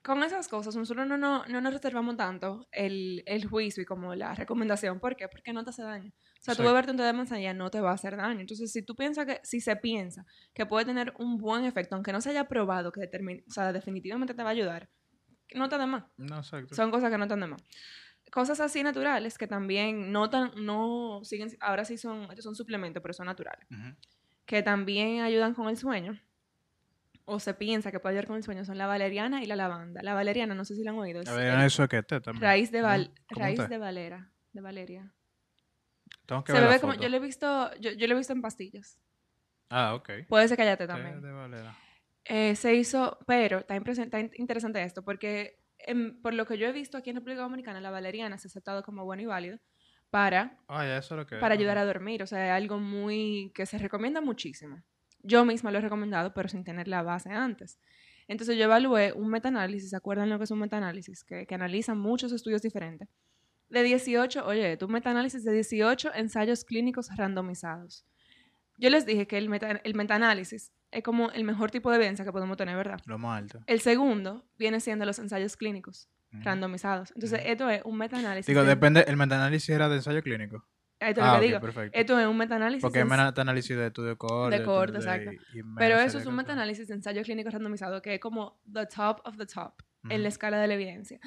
Con 0.06 0.22
esas 0.22 0.46
cosas, 0.46 0.76
nosotros 0.76 1.04
no, 1.08 1.18
no, 1.18 1.44
no 1.46 1.60
nos 1.60 1.72
reservamos 1.72 2.16
tanto 2.16 2.68
el, 2.70 3.24
el 3.26 3.44
juicio 3.44 3.82
y 3.82 3.86
como 3.86 4.14
la 4.14 4.36
recomendación. 4.36 5.00
¿Por 5.00 5.16
qué? 5.16 5.26
Porque 5.26 5.52
no 5.52 5.64
te 5.64 5.70
hace 5.70 5.82
daño. 5.82 6.10
O 6.10 6.12
sea, 6.12 6.54
tú 6.54 6.62
Exacto. 6.62 6.62
beberte 6.62 6.90
un 6.92 6.96
té 6.96 7.02
de 7.02 7.12
manzanilla 7.12 7.52
no 7.54 7.72
te 7.72 7.80
va 7.80 7.90
a 7.90 7.94
hacer 7.94 8.16
daño. 8.16 8.38
Entonces, 8.38 8.70
si 8.70 8.82
tú 8.82 8.94
piensas 8.94 9.26
que, 9.26 9.40
si 9.42 9.60
se 9.60 9.74
piensa 9.74 10.24
que 10.54 10.64
puede 10.64 10.84
tener 10.84 11.12
un 11.18 11.38
buen 11.38 11.64
efecto, 11.64 11.96
aunque 11.96 12.12
no 12.12 12.20
se 12.20 12.30
haya 12.30 12.46
probado 12.46 12.92
que 12.92 13.00
o 13.00 13.50
sea, 13.50 13.72
definitivamente 13.72 14.32
te 14.32 14.44
va 14.44 14.50
a 14.50 14.52
ayudar, 14.52 14.88
no 15.56 15.68
te 15.68 15.76
da 15.76 15.86
más. 15.86 16.04
No, 16.16 16.36
exacto. 16.36 16.76
Son 16.76 16.92
cosas 16.92 17.10
que 17.10 17.18
no 17.18 17.24
están 17.24 17.40
de 17.40 17.48
más. 17.48 17.64
Cosas 18.30 18.60
así 18.60 18.84
naturales 18.84 19.36
que 19.36 19.48
también 19.48 20.12
no 20.12 20.30
tan, 20.30 20.52
no 20.56 21.18
siguen, 21.24 21.48
ahora 21.58 21.84
sí 21.84 21.98
son, 21.98 22.28
estos 22.30 22.44
son 22.44 22.54
suplementos, 22.54 23.02
pero 23.02 23.12
son 23.12 23.26
naturales 23.26 23.66
que 24.46 24.62
también 24.62 25.20
ayudan 25.20 25.54
con 25.54 25.68
el 25.68 25.76
sueño, 25.76 26.18
o 27.26 27.38
se 27.40 27.52
piensa 27.54 27.90
que 27.92 28.00
puede 28.00 28.14
ayudar 28.14 28.26
con 28.28 28.36
el 28.36 28.42
sueño, 28.42 28.64
son 28.64 28.78
la 28.78 28.86
valeriana 28.86 29.42
y 29.42 29.46
la 29.46 29.56
lavanda. 29.56 30.00
La 30.02 30.14
valeriana, 30.14 30.54
no 30.54 30.64
sé 30.64 30.74
si 30.74 30.82
la 30.84 30.92
han 30.92 30.98
oído, 30.98 31.20
es 31.20 31.28
A 31.28 31.34
ver, 31.34 31.54
el- 31.58 31.62
eso 31.66 31.86
que 31.88 32.02
té 32.02 32.20
también. 32.20 32.42
raíz 32.42 32.70
de 32.72 32.80
val, 32.82 33.06
¿Cómo- 33.08 33.16
cómo 33.34 33.40
raíz 33.46 33.68
de 33.68 33.78
valera, 33.78 34.30
de 34.52 34.60
valeria. 34.60 35.12
Tengo 36.24 36.42
que 36.44 36.52
Se 36.52 36.54
ver 36.54 36.62
la 36.62 36.68
bebe 36.68 36.80
como, 36.80 36.94
yo 36.94 37.08
lo 37.08 37.16
he 37.16 37.20
visto, 37.20 37.74
yo, 37.80 37.90
yo 37.92 38.06
lo 38.06 38.14
he 38.14 38.16
visto 38.16 38.32
en 38.32 38.42
pastillas. 38.42 38.98
Ah, 39.70 39.94
ok. 39.94 40.10
Puede 40.28 40.48
ser 40.48 40.56
Té 40.56 40.86
también. 40.86 41.20
de 41.20 41.32
Valera. 41.32 41.76
Eh, 42.24 42.54
se 42.56 42.74
hizo, 42.74 43.18
pero 43.26 43.58
está, 43.58 43.76
está 43.76 44.20
in- 44.20 44.30
interesante 44.36 44.82
esto, 44.82 45.04
porque 45.04 45.58
por 46.22 46.34
lo 46.34 46.46
que 46.46 46.58
yo 46.58 46.66
he 46.66 46.72
visto 46.72 46.96
aquí 46.98 47.10
en 47.10 47.16
República 47.16 47.42
Dominicana, 47.42 47.80
la 47.80 47.90
valeriana 47.90 48.38
se 48.38 48.46
ha 48.46 48.50
aceptado 48.50 48.82
como 48.82 49.04
bueno 49.04 49.22
y 49.22 49.26
válido 49.26 49.58
para 50.10 50.56
Ah, 50.68 50.84
ya 50.84 50.98
eso 50.98 51.14
es 51.14 51.18
lo 51.18 51.26
que 51.26 51.36
para 51.36 51.54
ayudar 51.54 51.78
a 51.78 51.84
dormir. 51.84 52.22
O 52.22 52.26
sea, 52.26 52.46
es 52.46 52.52
algo 52.62 52.78
muy 52.78 53.50
que 53.54 53.66
se 53.66 53.78
recomienda 53.78 54.20
muchísimo. 54.20 54.82
Yo 55.26 55.44
misma 55.44 55.70
lo 55.70 55.78
he 55.78 55.80
recomendado, 55.80 56.32
pero 56.34 56.48
sin 56.48 56.62
tener 56.64 56.88
la 56.88 57.02
base 57.02 57.30
antes. 57.30 57.78
Entonces 58.28 58.56
yo 58.56 58.64
evalué 58.64 59.12
un 59.12 59.28
metaanálisis, 59.28 59.90
¿se 59.90 59.96
acuerdan 59.96 60.28
lo 60.30 60.38
que 60.38 60.44
es 60.44 60.50
un 60.50 60.58
metaanálisis? 60.58 61.24
Que, 61.24 61.46
que 61.46 61.54
analiza 61.54 61.94
muchos 61.94 62.32
estudios 62.32 62.62
diferentes. 62.62 63.08
De 63.68 63.82
18, 63.82 64.46
oye, 64.46 64.78
un 64.80 64.92
metaanálisis 64.92 65.44
de 65.44 65.52
18 65.52 66.12
ensayos 66.14 66.64
clínicos 66.64 67.08
randomizados. 67.16 68.04
Yo 68.78 68.90
les 68.90 69.06
dije 69.06 69.26
que 69.26 69.38
el, 69.38 69.48
meta, 69.48 69.70
el 69.82 69.94
metaanálisis 69.94 70.72
es 70.90 71.02
como 71.02 71.30
el 71.32 71.44
mejor 71.44 71.70
tipo 71.70 71.90
de 71.90 71.96
evidencia 71.96 72.24
que 72.24 72.32
podemos 72.32 72.56
tener, 72.56 72.76
¿verdad? 72.76 73.00
Lo 73.06 73.18
más 73.18 73.38
alto. 73.38 73.60
El 73.66 73.80
segundo 73.80 74.44
viene 74.58 74.80
siendo 74.80 75.04
los 75.06 75.18
ensayos 75.18 75.56
clínicos 75.56 76.08
randomizados. 76.32 77.12
Entonces, 77.14 77.40
Ujú. 77.40 77.48
esto 77.50 77.70
es 77.70 77.82
un 77.84 77.96
metaanálisis. 77.96 78.46
Digo, 78.46 78.62
de- 78.62 78.68
depende, 78.68 79.04
el 79.08 79.16
metaanálisis 79.16 79.70
era 79.70 79.88
de 79.88 79.96
ensayo 79.96 80.22
clínico. 80.22 80.64
Esto 80.98 81.20
es 81.20 81.26
Ah, 81.26 81.34
lo 81.34 81.40
que 81.40 81.46
digo. 81.46 81.60
perfecto. 81.60 81.98
Esto 81.98 82.18
es 82.18 82.26
un 82.26 82.36
metaanálisis. 82.38 82.82
Porque 82.82 83.04
ens- 83.04 83.26
metaanálisis 83.26 83.76
de 83.76 83.86
estudio 83.88 84.16
corto. 84.16 84.56
De 84.56 84.62
corto, 84.64 84.96
exacto. 84.96 85.30
y- 85.32 85.58
y 85.58 85.62
menos 85.62 85.74
Pero 85.78 85.98
eso 86.00 86.18
es 86.18 86.26
un 86.26 86.34
metaanálisis 86.36 86.88
de 86.88 86.94
ensayo 86.94 87.22
clínico 87.22 87.50
randomizado 87.50 88.00
que 88.00 88.14
es 88.14 88.20
como 88.20 88.58
the 88.72 88.86
top 88.86 89.20
of 89.24 89.36
the 89.36 89.46
top 89.46 89.74
en 90.08 90.22
la 90.22 90.28
escala 90.28 90.58
de 90.60 90.68
la 90.68 90.74
evidencia. 90.74 91.20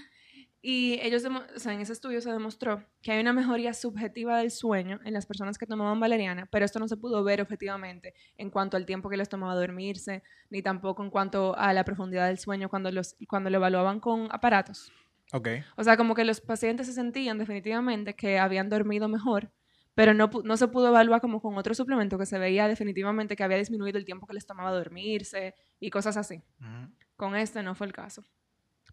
Y 0.62 1.00
ellos, 1.02 1.24
o 1.26 1.60
sea, 1.60 1.74
en 1.74 1.80
ese 1.80 1.94
estudio 1.94 2.20
se 2.20 2.32
demostró 2.34 2.84
que 3.02 3.14
hay 3.14 3.22
una 3.22 3.32
mejoría 3.32 3.74
subjetiva 3.74 4.40
del 4.40 4.52
sueño 4.52 5.00
en 5.06 5.14
las 5.14 5.26
personas 5.26 5.58
que 5.58 5.66
tomaban 5.66 6.00
valeriana, 6.02 6.48
pero 6.52 6.66
esto 6.66 6.80
no 6.80 6.88
se 6.90 6.98
pudo 6.98 7.24
ver 7.24 7.40
objetivamente 7.42 8.14
en 8.38 8.50
cuanto 8.50 8.76
al 8.76 8.86
tiempo 8.86 9.10
que 9.10 9.16
les 9.16 9.30
tomaba 9.30 9.56
dormirse, 9.56 10.22
ni 10.50 10.62
tampoco 10.62 11.02
en 11.04 11.12
cuanto 11.12 11.56
a 11.58 11.72
la 11.74 11.86
profundidad 11.86 12.28
del 12.28 12.40
sueño 12.40 12.68
cuando, 12.70 12.92
los, 12.92 13.16
cuando 13.30 13.50
lo 13.50 13.58
evaluaban 13.58 14.02
con 14.02 14.28
aparatos. 14.32 14.92
Ok. 15.32 15.48
O 15.78 15.84
sea, 15.84 15.96
como 15.96 16.14
que 16.14 16.26
los 16.26 16.42
pacientes 16.42 16.88
se 16.88 16.94
sentían 16.94 17.38
definitivamente 17.38 18.16
que 18.16 18.38
habían 18.40 18.68
dormido 18.68 19.08
mejor, 19.08 19.52
pero 19.96 20.14
no, 20.14 20.30
no 20.44 20.58
se 20.58 20.68
pudo 20.68 20.88
evaluar 20.90 21.22
como 21.22 21.42
con 21.42 21.58
otro 21.58 21.74
suplemento 21.74 22.18
que 22.18 22.26
se 22.26 22.40
veía 22.40 22.68
definitivamente 22.68 23.36
que 23.36 23.44
había 23.44 23.58
disminuido 23.58 23.98
el 23.98 24.06
tiempo 24.06 24.26
que 24.28 24.34
les 24.34 24.46
tomaba 24.46 24.72
dormirse 24.72 25.56
y 25.80 25.90
cosas 25.90 26.18
así. 26.18 26.42
Ujú. 26.60 26.94
Con 27.16 27.36
este 27.36 27.62
no 27.64 27.76
fue 27.76 27.88
el 27.88 27.94
caso. 27.94 28.24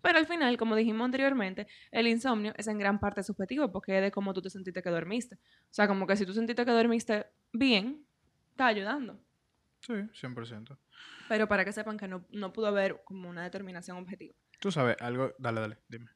Pero 0.03 0.19
al 0.19 0.27
final, 0.27 0.57
como 0.57 0.77
dijimos 0.77 1.05
anteriormente, 1.05 1.67
el 1.91 2.07
insomnio 2.07 2.53
es 2.57 2.67
en 2.69 2.79
gran 2.79 3.01
parte 3.01 3.23
subjetivo 3.23 3.73
porque 3.73 3.97
es 3.97 4.03
de 4.03 4.11
cómo 4.11 4.35
tú 4.35 4.43
te 4.43 4.51
sentiste 4.51 4.83
que 4.83 4.91
dormiste. 4.91 5.37
O 5.37 5.73
sea, 5.73 5.89
como 5.89 6.07
que 6.07 6.17
si 6.17 6.27
tú 6.27 6.33
sentiste 6.33 6.65
que 6.65 6.71
dormiste 6.71 7.27
bien, 7.53 8.05
está 8.51 8.67
ayudando. 8.67 9.19
Sí, 9.81 9.95
100%. 9.95 10.77
Pero 11.29 11.49
para 11.49 11.65
que 11.65 11.73
sepan 11.73 11.97
que 11.97 12.09
no, 12.09 12.25
no 12.31 12.53
pudo 12.53 12.67
haber 12.69 13.03
como 13.05 13.29
una 13.29 13.43
determinación 13.43 13.97
objetiva. 13.99 14.35
Tú 14.61 14.71
sabes, 14.71 14.97
algo. 15.01 15.33
Dale, 15.39 15.61
dale, 15.61 15.79
dime. 15.89 16.11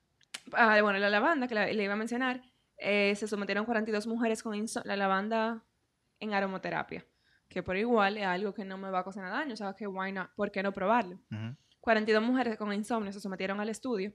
Ah, 0.52 0.80
bueno, 0.82 0.98
la 0.98 1.10
lavanda 1.10 1.46
que 1.48 1.54
la- 1.54 1.66
le 1.66 1.82
iba 1.82 1.94
a 1.94 1.96
mencionar, 1.96 2.42
eh, 2.80 3.14
se 3.16 3.28
sometieron 3.28 3.64
42 3.64 4.06
mujeres 4.06 4.42
con 4.42 4.54
la 4.84 4.96
lavanda 4.96 5.64
en 6.18 6.34
aromaterapia. 6.34 7.04
que 7.48 7.62
por 7.64 7.76
igual 7.76 8.16
es 8.16 8.24
algo 8.26 8.54
que 8.54 8.64
no 8.64 8.78
me 8.78 8.90
va 8.90 9.00
a 9.00 9.04
causar 9.04 9.28
daño, 9.28 9.54
o 9.54 9.56
sea, 9.56 9.74
que 9.74 9.86
why 9.86 10.12
not, 10.12 10.30
¿por 10.36 10.50
qué 10.52 10.62
no 10.62 10.72
probarlo? 10.72 11.16
Ujú. 11.32 11.56
42 11.80 12.22
mujeres 12.22 12.56
con 12.56 12.72
insomnio 12.72 13.12
se 13.12 13.18
sometieron 13.20 13.58
al 13.58 13.68
estudio. 13.68 14.12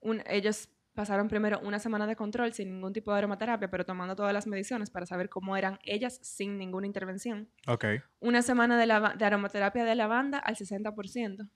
Un- 0.00 0.22
ellos 0.26 0.70
pasaron 0.94 1.28
primero 1.28 1.60
una 1.60 1.78
semana 1.78 2.06
de 2.06 2.16
control 2.16 2.52
sin 2.54 2.70
ningún 2.72 2.92
tipo 2.94 3.12
de 3.12 3.18
aromaterapia, 3.18 3.70
pero 3.70 3.84
tomando 3.84 4.16
todas 4.16 4.32
las 4.32 4.46
mediciones 4.46 4.90
para 4.90 5.04
saber 5.06 5.28
cómo 5.28 5.56
eran 5.58 5.78
ellas 5.84 6.18
sin 6.22 6.56
ninguna 6.56 6.86
intervención. 6.86 7.50
Ok, 7.66 7.84
Una 8.20 8.40
semana 8.42 8.78
de, 8.78 8.86
de 9.18 9.24
aromaterapia 9.26 9.84
de 9.84 9.94
lavanda 9.94 10.38
al 10.38 10.56
60%. 10.56 11.50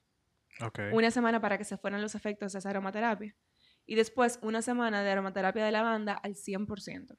ok. 0.61 0.78
Una 0.92 1.11
semana 1.11 1.40
para 1.40 1.57
que 1.57 1.64
se 1.64 1.76
fueran 1.78 2.02
los 2.02 2.14
efectos 2.14 2.52
de 2.52 2.59
esa 2.59 2.68
aromaterapia. 2.70 3.34
Y 3.87 3.95
después 3.97 4.39
una 4.43 4.62
semana 4.62 5.03
de 5.03 5.11
aromaterapia 5.11 5.64
de 5.64 5.72
lavanda 5.72 6.14
al 6.14 6.35
100%. 6.35 7.16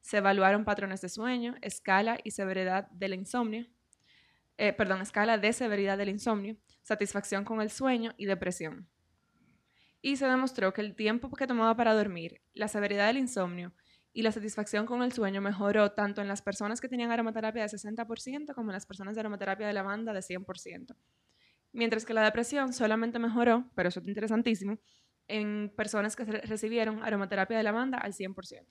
Se 0.00 0.18
evaluaron 0.18 0.64
patrones 0.64 1.00
de 1.00 1.08
sueño, 1.08 1.54
escala 1.62 2.18
y 2.22 2.30
severidad 2.30 2.88
del 2.90 3.14
insomnio. 3.14 3.66
eh, 4.56 4.72
perdón, 4.72 5.00
escala 5.00 5.36
de 5.38 5.52
severidad 5.52 5.98
del 5.98 6.10
insomnio, 6.10 6.56
satisfacción 6.82 7.44
con 7.44 7.60
el 7.60 7.70
sueño 7.70 8.14
y 8.16 8.26
depresión. 8.26 8.88
Y 10.00 10.16
se 10.16 10.26
demostró 10.26 10.72
que 10.72 10.82
el 10.82 10.94
tiempo 10.94 11.30
que 11.34 11.46
tomaba 11.46 11.74
para 11.76 11.94
dormir, 11.94 12.42
la 12.52 12.68
severidad 12.68 13.06
del 13.08 13.18
insomnio 13.18 13.72
y 14.12 14.22
la 14.22 14.30
satisfacción 14.30 14.86
con 14.86 15.02
el 15.02 15.12
sueño 15.12 15.40
mejoró 15.40 15.92
tanto 15.92 16.20
en 16.20 16.28
las 16.28 16.40
personas 16.40 16.80
que 16.80 16.88
tenían 16.88 17.10
aromaterapia 17.10 17.62
de 17.62 17.68
60% 17.68 18.54
como 18.54 18.70
en 18.70 18.74
las 18.74 18.86
personas 18.86 19.14
de 19.14 19.20
aromaterapia 19.20 19.66
de 19.66 19.72
lavanda 19.72 20.12
de 20.12 20.20
100%. 20.20 20.94
Mientras 21.72 22.04
que 22.04 22.14
la 22.14 22.22
depresión 22.22 22.72
solamente 22.72 23.18
mejoró, 23.18 23.68
pero 23.74 23.88
eso 23.88 23.98
es 23.98 24.06
interesantísimo, 24.06 24.78
en 25.28 25.72
personas 25.76 26.16
que 26.16 26.24
re- 26.24 26.40
recibieron 26.42 27.02
aromaterapia 27.02 27.56
de 27.56 27.62
lavanda 27.62 27.98
al 27.98 28.12
100%. 28.12 28.66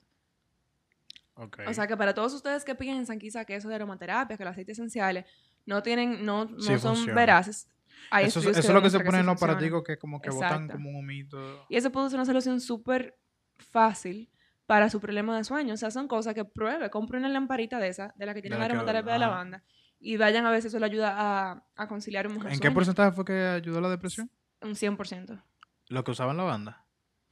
ok. 1.34 1.60
O 1.68 1.74
sea 1.74 1.86
que 1.86 1.96
para 1.96 2.14
todos 2.14 2.32
ustedes 2.34 2.64
que 2.64 2.74
piensan 2.74 3.18
quizá 3.18 3.44
que 3.44 3.56
eso 3.56 3.68
de 3.68 3.74
aromaterapia, 3.74 4.36
que 4.36 4.44
los 4.44 4.52
aceites 4.52 4.78
esenciales 4.78 5.24
no 5.66 5.82
tienen, 5.82 6.24
no, 6.24 6.44
no 6.44 6.60
Sí 6.60 6.78
son 6.78 6.94
funciona. 6.96 7.14
veraces. 7.14 7.68
hay 8.10 8.26
eso 8.26 8.40
eso 8.40 8.50
es 8.50 8.68
lo 8.68 8.82
que 8.82 8.90
se 8.90 9.00
pone 9.00 9.20
en 9.20 9.26
los 9.26 9.36
aparaticos 9.36 9.82
que 9.82 9.96
como 9.98 10.20
que 10.20 10.30
botan 10.30 10.52
Exacto. 10.64 10.72
como 10.74 10.90
un 10.90 10.96
humito. 10.96 11.66
Y 11.68 11.76
eso 11.76 11.90
puede 11.90 12.08
ser 12.10 12.18
una 12.18 12.26
solución 12.26 12.60
súper 12.60 13.16
fácil 13.56 14.30
para 14.66 14.88
su 14.90 15.00
problema 15.00 15.36
de 15.36 15.44
sueño. 15.44 15.74
O 15.74 15.76
sea, 15.76 15.90
son 15.90 16.06
cosas 16.08 16.34
que 16.34 16.44
pruebe. 16.44 16.88
Compre 16.90 17.18
una 17.18 17.28
lamparita 17.28 17.78
de 17.78 17.88
esa, 17.88 18.14
de 18.16 18.26
la 18.26 18.34
que 18.34 18.40
tiene 18.42 18.58
la 18.58 18.64
aromaterapia 18.66 19.12
de 19.14 19.18
lavanda, 19.18 19.62
y 20.00 20.16
vayan 20.16 20.44
a 20.46 20.50
ver 20.50 20.60
si 20.62 20.68
eso 20.68 20.78
le 20.78 20.86
ayuda 20.86 21.14
a, 21.16 21.64
a 21.76 21.88
conciliar 21.88 22.26
un 22.26 22.34
mejor 22.34 22.52
¿En 22.52 22.60
qué 22.60 22.70
porcentaje 22.70 23.12
fue 23.12 23.24
que 23.24 23.32
ayudó 23.32 23.80
la 23.80 23.88
depresión? 23.90 24.30
Un 24.60 24.74
100%. 24.74 25.42
Lo 25.88 26.04
que 26.04 26.10
usaban 26.12 26.36
la 26.36 26.44
banda. 26.44 26.80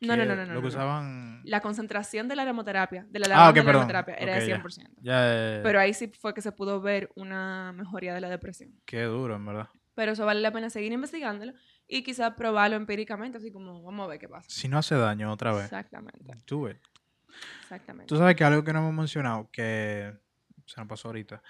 No, 0.00 0.16
no, 0.16 0.24
no, 0.24 0.34
no. 0.34 0.44
no, 0.46 0.54
Lo 0.54 0.60
que 0.60 0.62
no. 0.64 0.68
usaban. 0.68 1.42
La 1.44 1.60
concentración 1.60 2.26
de 2.28 2.34
la 2.36 2.42
aromaterapia, 2.42 3.06
de 3.08 3.18
la 3.20 3.26
Ah, 3.26 3.28
lavanda 3.28 3.50
ok, 3.50 3.54
de 3.54 3.60
la 3.60 3.64
perdón. 3.66 3.80
aromaterapia, 3.90 4.14
era 4.14 4.32
Ok, 4.34 4.40
de 4.40 4.48
ya. 4.48 4.56
100%. 4.62 4.90
Ya. 5.00 5.20
eh, 5.24 5.60
Pero 5.62 5.78
ahí 5.80 5.94
sí 5.94 6.10
fue 6.20 6.34
que 6.34 6.42
se 6.42 6.50
pudo 6.52 6.80
ver 6.80 7.10
una 7.14 7.72
mejoría 7.72 8.12
de 8.14 8.20
la 8.20 8.28
depresión. 8.28 8.72
Qué 8.84 9.02
duro, 9.04 9.36
en 9.36 9.46
verdad. 9.46 9.68
Pero 9.94 10.12
eso 10.12 10.24
vale 10.26 10.40
la 10.40 10.50
pena 10.52 10.70
seguir 10.70 10.90
investigándolo 10.92 11.52
y 11.86 12.02
quizás 12.02 12.34
probarlo 12.34 12.76
empíricamente, 12.76 13.38
así 13.38 13.52
como 13.52 13.82
vamos 13.82 14.04
a 14.04 14.08
ver 14.08 14.18
qué 14.18 14.28
pasa. 14.28 14.48
Si 14.50 14.66
no 14.66 14.78
hace 14.78 14.96
daño 14.96 15.30
otra 15.30 15.52
vez. 15.52 15.64
Exactamente, 15.64 16.32
Do 16.46 16.68
it. 16.70 16.78
exactamente. 17.62 18.06
Tú 18.08 18.16
sabes 18.16 18.34
que 18.34 18.42
algo 18.44 18.64
que 18.64 18.72
no 18.72 18.80
hemos 18.80 18.94
mencionado, 18.94 19.48
que 19.52 20.12
se 20.66 20.80
nos 20.80 20.88
pasó 20.88 21.08
ahorita, 21.08 21.42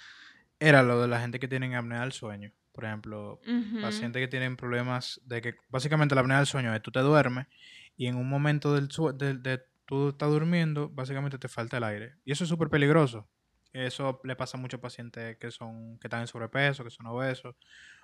era 0.59 0.83
lo 0.83 1.01
de 1.01 1.09
la 1.09 1.21
gente 1.21 1.39
que 1.39 1.49
tiene 1.49 1.75
apnea 1.77 2.01
del 2.01 2.13
sueño. 2.13 2.53
Por 2.73 2.85
ejemplo, 2.85 3.41
pacientes 3.81 4.21
que 4.21 4.29
tienen 4.29 4.57
problemas 4.57 5.21
de 5.25 5.43
que 5.43 5.55
básicamente 5.69 6.15
la 6.15 6.23
apnea 6.23 6.39
del 6.39 6.47
sueño 6.47 6.75
es 6.75 6.83
tú 6.83 6.91
te 6.91 7.01
duermes 7.01 7.47
y 7.97 8.07
en 8.07 8.17
un 8.17 8.29
momento 8.29 8.75
del 8.75 8.89
de, 9.19 9.35
de 9.35 9.63
tú 9.85 10.11
estás 10.11 10.31
durmiendo, 10.31 10.89
básicamente 10.89 11.39
te 11.39 11.49
falta 11.49 11.77
el 11.77 11.85
aire. 11.85 12.15
Y 12.25 12.33
eso 12.33 12.45
es 12.45 12.51
súper 12.51 12.71
peligroso. 12.71 13.29
Eso 13.73 14.21
le 14.25 14.37
pasa 14.37 14.59
a 14.59 14.61
muchos 14.61 14.81
pacientes 14.81 15.37
que 15.39 15.51
son 15.51 15.99
que 15.99 16.07
están 16.07 16.21
en 16.21 16.27
sobrepeso, 16.27 16.85
que 16.85 16.91
son 16.91 17.07
obesos 17.07 17.57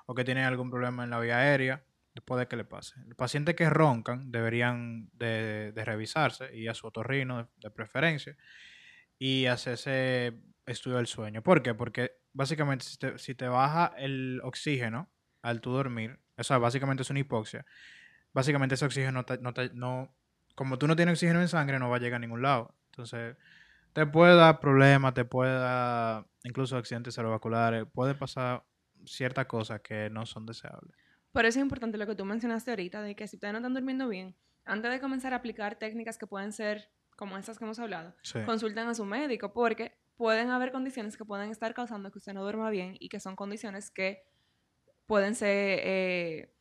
o 0.07 0.15
que 0.15 0.25
tienen 0.25 0.45
algún 0.45 0.71
problema 0.71 1.05
en 1.05 1.11
la 1.11 1.21
vía 1.21 1.39
aérea 1.39 1.85
después 2.15 2.39
de 2.39 2.49
que 2.49 2.57
le 2.57 2.65
pase. 2.65 2.95
Los 3.07 3.17
pacientes 3.17 3.55
que 3.55 3.69
roncan 3.71 4.31
deberían 4.31 5.09
de, 5.13 5.73
de 5.73 5.85
revisarse 5.85 6.55
y 6.57 6.69
a 6.69 6.75
su 6.75 6.87
otorrino 6.87 7.39
de, 7.39 7.49
de 7.57 7.71
preferencia 7.71 8.37
y 9.19 9.47
hacerse 9.47 10.35
estudio 10.67 10.97
del 10.97 11.07
sueño. 11.07 11.43
¿Por 11.43 11.63
qué? 11.63 11.75
Porque 11.75 12.13
básicamente 12.39 12.85
si 12.85 12.97
te, 12.99 13.19
si 13.19 13.35
te 13.35 13.49
baja 13.49 13.93
el 13.99 14.41
oxígeno 14.45 15.11
al 15.43 15.61
tu 15.61 15.73
dormir, 15.73 16.21
o 16.37 16.45
sea, 16.45 16.59
básicamente 16.59 17.03
es 17.03 17.11
una 17.11 17.19
hipoxia, 17.19 17.67
básicamente 18.33 18.77
ese 18.77 18.85
oxígeno 18.87 19.11
no, 19.13 19.25
te- 19.25 19.39
no, 19.39 19.53
te- 19.53 19.71
no- 19.75 20.15
como 20.55 20.79
tú 20.79 20.87
no 20.87 20.95
tienes 20.95 21.15
oxígeno 21.15 21.41
en 21.41 21.49
sangre, 21.49 21.79
no 21.81 21.91
va 21.91 21.97
a 21.97 22.01
llegar 22.01 22.17
a 22.19 22.21
ningún 22.21 22.43
lado. 22.43 22.75
Entonces, 22.91 23.37
te 23.93 24.07
puede 24.07 24.37
dar 24.37 24.61
problemas, 24.61 25.15
te 25.15 25.25
puede 25.25 25.53
dar 25.59 26.27
incluso 26.45 26.77
accidentes 26.77 27.15
cerebrovasculares, 27.15 27.87
puede 27.93 28.15
pasar 28.15 28.63
ciertas 29.05 29.47
cosas 29.47 29.81
que 29.81 30.09
no 30.11 30.25
son 30.27 30.47
deseables. 30.47 30.95
Por 31.33 31.45
eso 31.45 31.59
es 31.59 31.63
importante 31.63 31.99
lo 31.99 32.07
que 32.07 32.15
tú 32.15 32.25
mencionaste 32.25 32.71
ahorita, 32.71 33.03
de 33.03 33.15
que 33.17 33.27
si 33.27 33.37
ustedes 33.37 33.53
no 33.53 33.59
están 33.59 33.75
durmiendo 33.75 34.09
bien, 34.09 34.35
antes 34.65 34.91
de 34.93 35.01
comenzar 35.01 35.33
a 35.33 35.37
aplicar 35.37 35.77
técnicas 35.77 36.19
que 36.19 36.27
pueden 36.29 36.53
ser 36.53 36.89
como 37.17 37.37
estas 37.37 37.59
que 37.59 37.65
hemos 37.65 37.79
hablado, 37.81 38.15
Sí. 38.23 38.39
consulten 38.47 38.87
a 38.87 38.95
su 38.95 39.05
médico 39.05 39.53
porque 39.53 39.97
pueden 40.19 40.51
haber 40.51 40.71
condiciones 40.73 41.17
que 41.17 41.25
pueden 41.25 41.51
estar 41.51 41.73
causando 41.73 42.11
que 42.13 42.19
usted 42.19 42.35
no 42.35 42.43
duerma 42.43 42.69
bien 42.69 42.97
y 43.01 43.09
que 43.09 43.21
son 43.21 43.37
condiciones 43.37 43.91
que 43.91 44.25
pueden 45.07 45.35
ser 45.35 45.81
eh, 45.83 46.55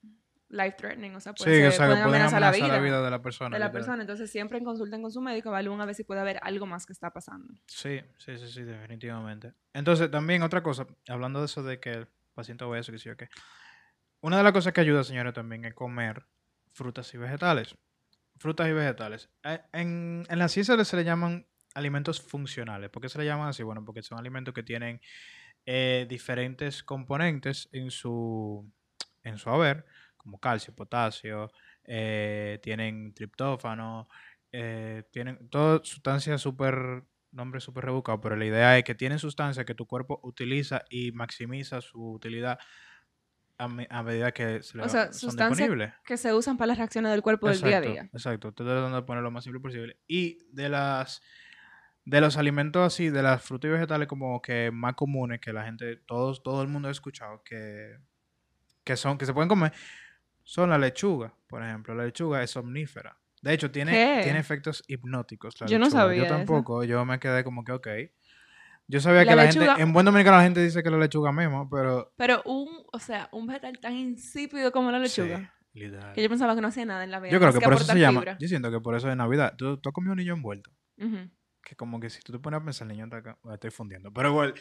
life 0.49 0.77
threatening, 0.77 1.13
o 1.15 1.19
sea, 1.19 1.33
Sí, 1.35 1.43
pueden, 1.43 1.59
ser- 1.63 1.67
o 1.67 1.71
sea, 1.71 1.85
pueden 1.87 2.03
pueden 2.03 2.21
amenazar 2.21 2.41
la 2.41 2.51
vida, 2.79 3.01
de 3.03 3.11
la 3.11 3.21
persona. 3.21 3.55
de 3.55 3.59
la 3.59 3.65
literal. 3.65 3.71
persona. 3.73 4.01
Entonces 4.03 4.31
siempre 4.31 4.63
consulten 4.63 5.01
con 5.01 5.11
su 5.11 5.19
médico, 5.21 5.49
evalúen 5.49 5.81
a 5.81 5.85
ver 5.85 5.95
si 5.95 6.05
puede 6.05 6.21
haber 6.21 6.39
algo 6.43 6.65
más 6.65 6.85
que 6.85 6.93
está 6.93 7.11
pasando. 7.11 7.53
Sí, 7.65 7.99
sí, 8.19 8.37
sí, 8.37 8.47
sí, 8.47 8.63
definitivamente. 8.63 9.51
Entonces, 9.73 10.09
también 10.09 10.43
otra 10.43 10.63
cosa, 10.63 10.87
hablando 11.09 11.39
de 11.39 11.47
eso 11.47 11.63
de 11.63 11.79
que 11.81 11.91
el 11.91 12.07
paciente 12.35 12.63
obeso, 12.63 12.93
que 12.93 12.99
sí 12.99 13.09
o 13.09 13.17
qué. 13.17 13.27
Una 14.21 14.37
de 14.37 14.43
las 14.43 14.53
cosas 14.53 14.71
que 14.71 14.79
ayuda, 14.81 15.03
señores, 15.03 15.33
también 15.33 15.65
es 15.65 15.73
comer 15.73 16.25
frutas 16.71 17.13
y 17.13 17.17
vegetales. 17.17 17.75
Frutas 18.37 18.67
y 18.69 18.71
vegetales. 18.73 19.29
Eh, 19.43 19.59
En, 19.73 20.25
en 20.29 20.39
la 20.39 20.47
ciencia 20.47 20.81
se 20.85 20.95
le 20.95 21.03
llaman 21.03 21.45
alimentos 21.77 22.21
funcionales. 22.21 22.89
¿Por 22.89 23.01
qué 23.01 23.09
se 23.09 23.19
le 23.19 23.25
llaman 23.25 23.49
así? 23.49 23.63
Bueno, 23.63 23.83
porque 23.85 24.01
son 24.03 24.17
alimentos 24.19 24.53
que 24.53 24.63
tienen 24.63 25.01
eh, 25.65 26.05
diferentes 26.09 26.83
componentes 26.83 27.69
en 27.71 27.91
su, 27.91 28.71
en 29.23 29.37
su 29.37 29.49
haber, 29.49 29.85
como 30.17 30.39
calcio, 30.39 30.73
potasio, 30.75 31.51
eh, 31.83 32.59
tienen 32.63 33.13
triptófano, 33.13 34.07
eh, 34.51 35.03
tienen 35.11 35.49
todas 35.49 35.87
sustancias 35.87 36.41
súper, 36.41 37.03
nombre 37.31 37.59
súper 37.59 37.85
rebuscado, 37.85 38.21
pero 38.21 38.35
la 38.35 38.45
idea 38.45 38.77
es 38.77 38.83
que 38.83 38.95
tienen 38.95 39.19
sustancias 39.19 39.65
que 39.65 39.75
tu 39.75 39.85
cuerpo 39.85 40.19
utiliza 40.23 40.83
y 40.89 41.11
maximiza 41.11 41.81
su 41.81 42.13
utilidad 42.13 42.59
a, 43.57 43.67
me- 43.67 43.87
a 43.89 44.03
medida 44.03 44.31
que 44.31 44.61
se 44.61 44.77
le 44.77 44.83
O 44.85 44.89
sea, 44.89 45.11
son 45.11 45.35
disponibles. 45.35 45.93
que 46.05 46.17
se 46.17 46.33
usan 46.33 46.57
para 46.57 46.67
las 46.67 46.77
reacciones 46.77 47.11
del 47.11 47.21
cuerpo 47.21 47.49
del 47.49 47.61
día 47.61 47.77
a 47.77 47.81
día. 47.81 48.09
Exacto, 48.13 48.49
estoy 48.49 48.65
tratando 48.65 48.95
de 48.97 49.03
poner 49.03 49.23
lo 49.23 49.31
más 49.31 49.43
simple 49.43 49.59
posible. 49.59 49.97
Y 50.07 50.37
de 50.51 50.69
las 50.69 51.21
de 52.09 52.21
los 52.21 52.37
alimentos 52.37 52.81
así, 52.85 53.09
de 53.09 53.21
las 53.21 53.41
frutas 53.43 53.67
y 53.67 53.71
vegetales 53.73 54.07
como 54.07 54.41
que 54.41 54.71
más 54.71 54.93
comunes 54.95 55.41
que 55.41 55.51
la 55.51 55.65
gente, 55.65 55.97
todos, 55.97 56.41
todo 56.41 56.61
el 56.61 56.69
mundo 56.69 56.87
ha 56.87 56.91
escuchado 56.91 57.43
que, 57.43 57.97
que 58.85 58.95
son, 58.95 59.17
que 59.17 59.25
se 59.25 59.33
pueden 59.33 59.49
comer, 59.49 59.73
son 60.43 60.69
la 60.69 60.77
lechuga, 60.77 61.33
por 61.49 61.61
ejemplo. 61.63 61.93
La 61.93 62.05
lechuga 62.05 62.41
es 62.43 62.55
omnífera. 62.55 63.17
De 63.41 63.51
hecho, 63.53 63.69
tiene, 63.71 63.91
¿Qué? 63.91 64.21
tiene 64.23 64.39
efectos 64.39 64.83
hipnóticos. 64.87 65.59
La 65.59 65.67
Yo 65.67 65.77
no 65.79 65.85
lechuga. 65.87 66.01
sabía 66.03 66.17
Yo 66.19 66.23
eso. 66.25 66.35
tampoco. 66.37 66.83
Yo 66.85 67.03
me 67.05 67.19
quedé 67.19 67.43
como 67.43 67.65
que, 67.65 67.73
ok. 67.73 67.87
Yo 68.87 69.01
sabía 69.01 69.25
La 69.25 69.31
que 69.31 69.35
la 69.35 69.43
lechuga- 69.45 69.65
gente, 69.75 69.81
en 69.81 69.91
buen 69.91 70.05
dominicano 70.05 70.37
la 70.37 70.43
gente 70.43 70.63
dice 70.63 70.81
que 70.81 70.89
la 70.89 70.97
lechuga 70.97 71.33
mismo, 71.33 71.69
pero... 71.69 72.13
Pero 72.15 72.41
un, 72.45 72.69
o 72.93 72.99
sea, 72.99 73.27
un 73.33 73.45
vegetal 73.47 73.77
tan 73.79 73.91
insípido 73.93 74.71
como 74.71 74.91
la 74.91 74.99
lechuga, 74.99 75.53
Sí, 75.73 75.79
literal. 75.81 76.13
que 76.13 76.23
yo 76.23 76.29
pensaba 76.29 76.55
que 76.55 76.61
no 76.61 76.69
hacía 76.69 76.85
nada 76.85 77.03
en 77.03 77.11
la 77.11 77.19
vida. 77.19 77.33
Yo 77.33 77.39
creo 77.39 77.51
más 77.51 77.59
que 77.59 77.65
por 77.65 77.73
eso 77.73 77.83
se 77.83 77.99
llama. 77.99 78.21
fibra. 78.21 78.37
Yo 78.39 78.47
siento 78.47 78.71
que 78.71 78.79
por 78.79 78.95
eso 78.95 79.09
de 79.09 79.17
Navidad. 79.17 79.55
¿Tú, 79.57 79.75
tú 79.77 79.89
has 79.89 79.93
comido 79.93 80.13
un 80.13 80.19
niño 80.19 80.33
envuelto? 80.35 80.71
Ujú. 80.99 81.29
Que 81.67 81.75
como 81.75 81.99
que 81.99 82.09
si 82.09 82.21
tú 82.21 82.31
te 82.31 82.39
pones 82.39 82.61
a 82.61 82.63
pensar, 82.63 82.85
el 82.87 82.93
niño 82.93 83.03
está 83.05 83.17
acá. 83.17 83.37
estoy 83.53 83.71
fundiendo. 83.71 84.09
Pero 84.13 84.29
igual, 84.29 84.53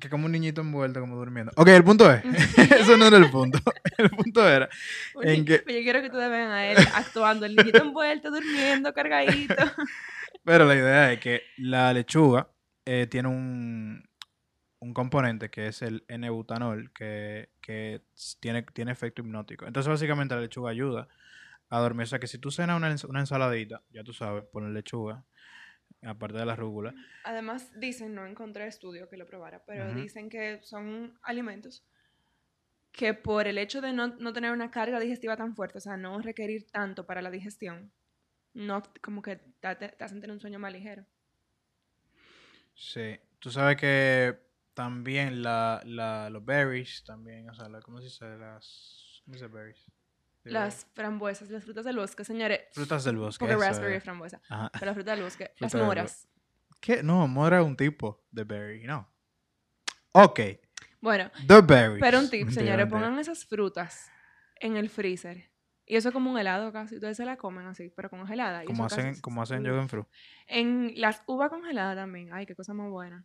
que 0.00 0.08
como 0.08 0.24
un 0.24 0.32
niñito 0.32 0.62
envuelto, 0.62 0.98
como 0.98 1.14
durmiendo. 1.16 1.52
Ok, 1.56 1.68
el 1.68 1.84
punto 1.84 2.10
es. 2.10 2.24
eso 2.80 2.96
no 2.96 3.06
era 3.06 3.18
el 3.18 3.30
punto. 3.30 3.58
El 3.98 4.08
punto 4.08 4.48
era. 4.48 4.66
Oye, 5.14 5.34
En 5.34 5.44
que- 5.44 5.58
yo 5.58 5.62
quiero 5.82 6.00
que 6.00 6.06
ustedes 6.06 6.30
vean 6.30 6.50
a 6.50 6.66
él 6.66 6.78
actuando, 6.94 7.44
el 7.44 7.54
niñito 7.54 7.82
envuelto, 7.82 8.30
durmiendo, 8.30 8.94
cargadito. 8.94 9.54
Pero 10.44 10.64
la 10.64 10.74
idea 10.74 11.12
es 11.12 11.20
que 11.20 11.42
la 11.58 11.92
lechuga 11.92 12.48
eh, 12.86 13.06
tiene 13.10 13.28
un, 13.28 14.02
un 14.78 14.94
componente 14.94 15.50
que 15.50 15.66
es 15.68 15.82
el 15.82 16.02
N-butanol, 16.08 16.90
que, 16.94 17.50
que 17.60 18.00
tiene, 18.40 18.62
tiene 18.62 18.90
efecto 18.92 19.20
hipnótico. 19.20 19.66
Entonces, 19.66 19.90
básicamente, 19.90 20.34
la 20.34 20.40
lechuga 20.40 20.70
ayuda 20.70 21.06
a 21.68 21.78
dormir. 21.78 22.04
O 22.04 22.06
sea, 22.06 22.18
que 22.18 22.26
si 22.26 22.38
tú 22.38 22.50
cenas 22.50 22.76
una, 22.78 22.96
una 23.06 23.20
ensaladita, 23.20 23.82
ya 23.90 24.02
tú 24.02 24.14
sabes, 24.14 24.44
poner 24.50 24.70
lechuga, 24.70 25.22
aparte 26.02 26.38
de 26.38 26.46
la 26.46 26.56
rúgula. 26.56 26.94
Además, 27.24 27.72
dicen, 27.74 28.14
no 28.14 28.24
encontré 28.26 28.66
estudio 28.68 29.08
que 29.08 29.16
lo 29.16 29.26
probara, 29.26 29.64
pero 29.66 29.92
Ujú. 29.92 29.94
dicen 29.94 30.28
que 30.30 30.60
son 30.62 31.18
alimentos 31.22 31.84
que 32.92 33.12
por 33.14 33.46
el 33.48 33.58
hecho 33.58 33.80
de 33.82 33.92
no, 33.92 34.08
no 34.08 34.32
tener 34.32 34.50
una 34.52 34.70
carga 34.70 34.98
digestiva 35.00 35.36
tan 35.36 35.54
fuerte, 35.56 35.78
o 35.78 35.80
sea, 35.80 35.96
no 35.98 36.20
requerir 36.20 36.66
tanto 36.70 37.06
para 37.06 37.20
la 37.22 37.30
digestión, 37.30 37.92
no 38.54 38.82
como 39.02 39.22
que 39.22 39.36
te, 39.60 39.76
te- 39.76 39.90
te 39.90 40.04
hacen 40.04 40.20
tener 40.20 40.34
un 40.34 40.40
sueño 40.40 40.58
más 40.60 40.72
ligero. 40.72 41.06
Sí, 42.74 43.18
tú 43.38 43.50
sabes 43.50 43.76
que 43.76 44.38
También 44.74 45.42
la, 45.42 45.82
la, 45.84 46.30
los 46.30 46.44
berries, 46.44 47.04
también, 47.04 47.48
o 47.50 47.54
sea, 47.54 47.68
la- 47.68 47.80
¿cómo 47.82 47.98
se 47.98 48.04
dice? 48.04 48.24
Las, 48.38 49.20
¿cómo 49.24 49.36
se 49.36 49.44
dice 49.44 49.54
berries? 49.54 49.84
Las 50.44 50.86
frambuesas, 50.94 51.50
las 51.50 51.64
frutas 51.64 51.84
del 51.84 51.96
bosque, 51.96 52.24
señores. 52.24 52.60
frutas 52.72 53.04
del 53.04 53.16
bosque. 53.16 53.38
Porque 53.38 53.54
eso 53.54 53.62
raspberry 53.62 53.92
es. 53.92 53.98
es 53.98 54.04
frambuesa. 54.04 54.40
Ajá. 54.48 54.70
Pero 54.72 54.86
la 54.86 54.94
fruta 54.94 55.10
del 55.12 55.24
bosque. 55.24 55.50
Las 55.58 55.72
del 55.72 55.82
moras. 55.82 56.28
¿Qué? 56.80 57.02
No, 57.02 57.28
mora 57.28 57.60
es 57.60 57.64
un 57.66 57.76
tipo 57.76 58.24
de 58.30 58.44
berry, 58.44 58.84
no. 58.84 59.08
Ok, 60.14 60.40
Bueno, 61.00 61.30
the 61.46 61.60
berries. 61.62 62.00
pero 62.00 62.18
un 62.18 62.28
tip, 62.28 62.50
señores, 62.50 62.86
pongan 62.86 63.18
esas 63.18 63.46
frutas 63.46 64.10
en 64.56 64.76
el 64.76 64.90
freezer. 64.90 65.50
Y 65.86 65.96
eso 65.96 66.08
es 66.08 66.12
como 66.12 66.30
un 66.30 66.38
helado 66.38 66.72
casi. 66.72 66.96
Ustedes 66.96 67.16
se 67.16 67.24
la 67.24 67.36
comen 67.36 67.66
así, 67.66 67.90
pero 67.94 68.08
congelada. 68.10 68.64
Como 68.64 68.84
hacen, 68.84 69.20
como 69.20 69.42
hacen 69.42 69.64
yoga 69.64 69.82
en 69.82 69.88
fruit. 69.88 70.06
En 70.46 70.92
las 70.96 71.22
uvas 71.26 71.50
congeladas 71.50 71.96
también. 71.96 72.32
Ay, 72.32 72.46
qué 72.46 72.54
cosa 72.54 72.72
más 72.72 72.88
buena. 72.90 73.24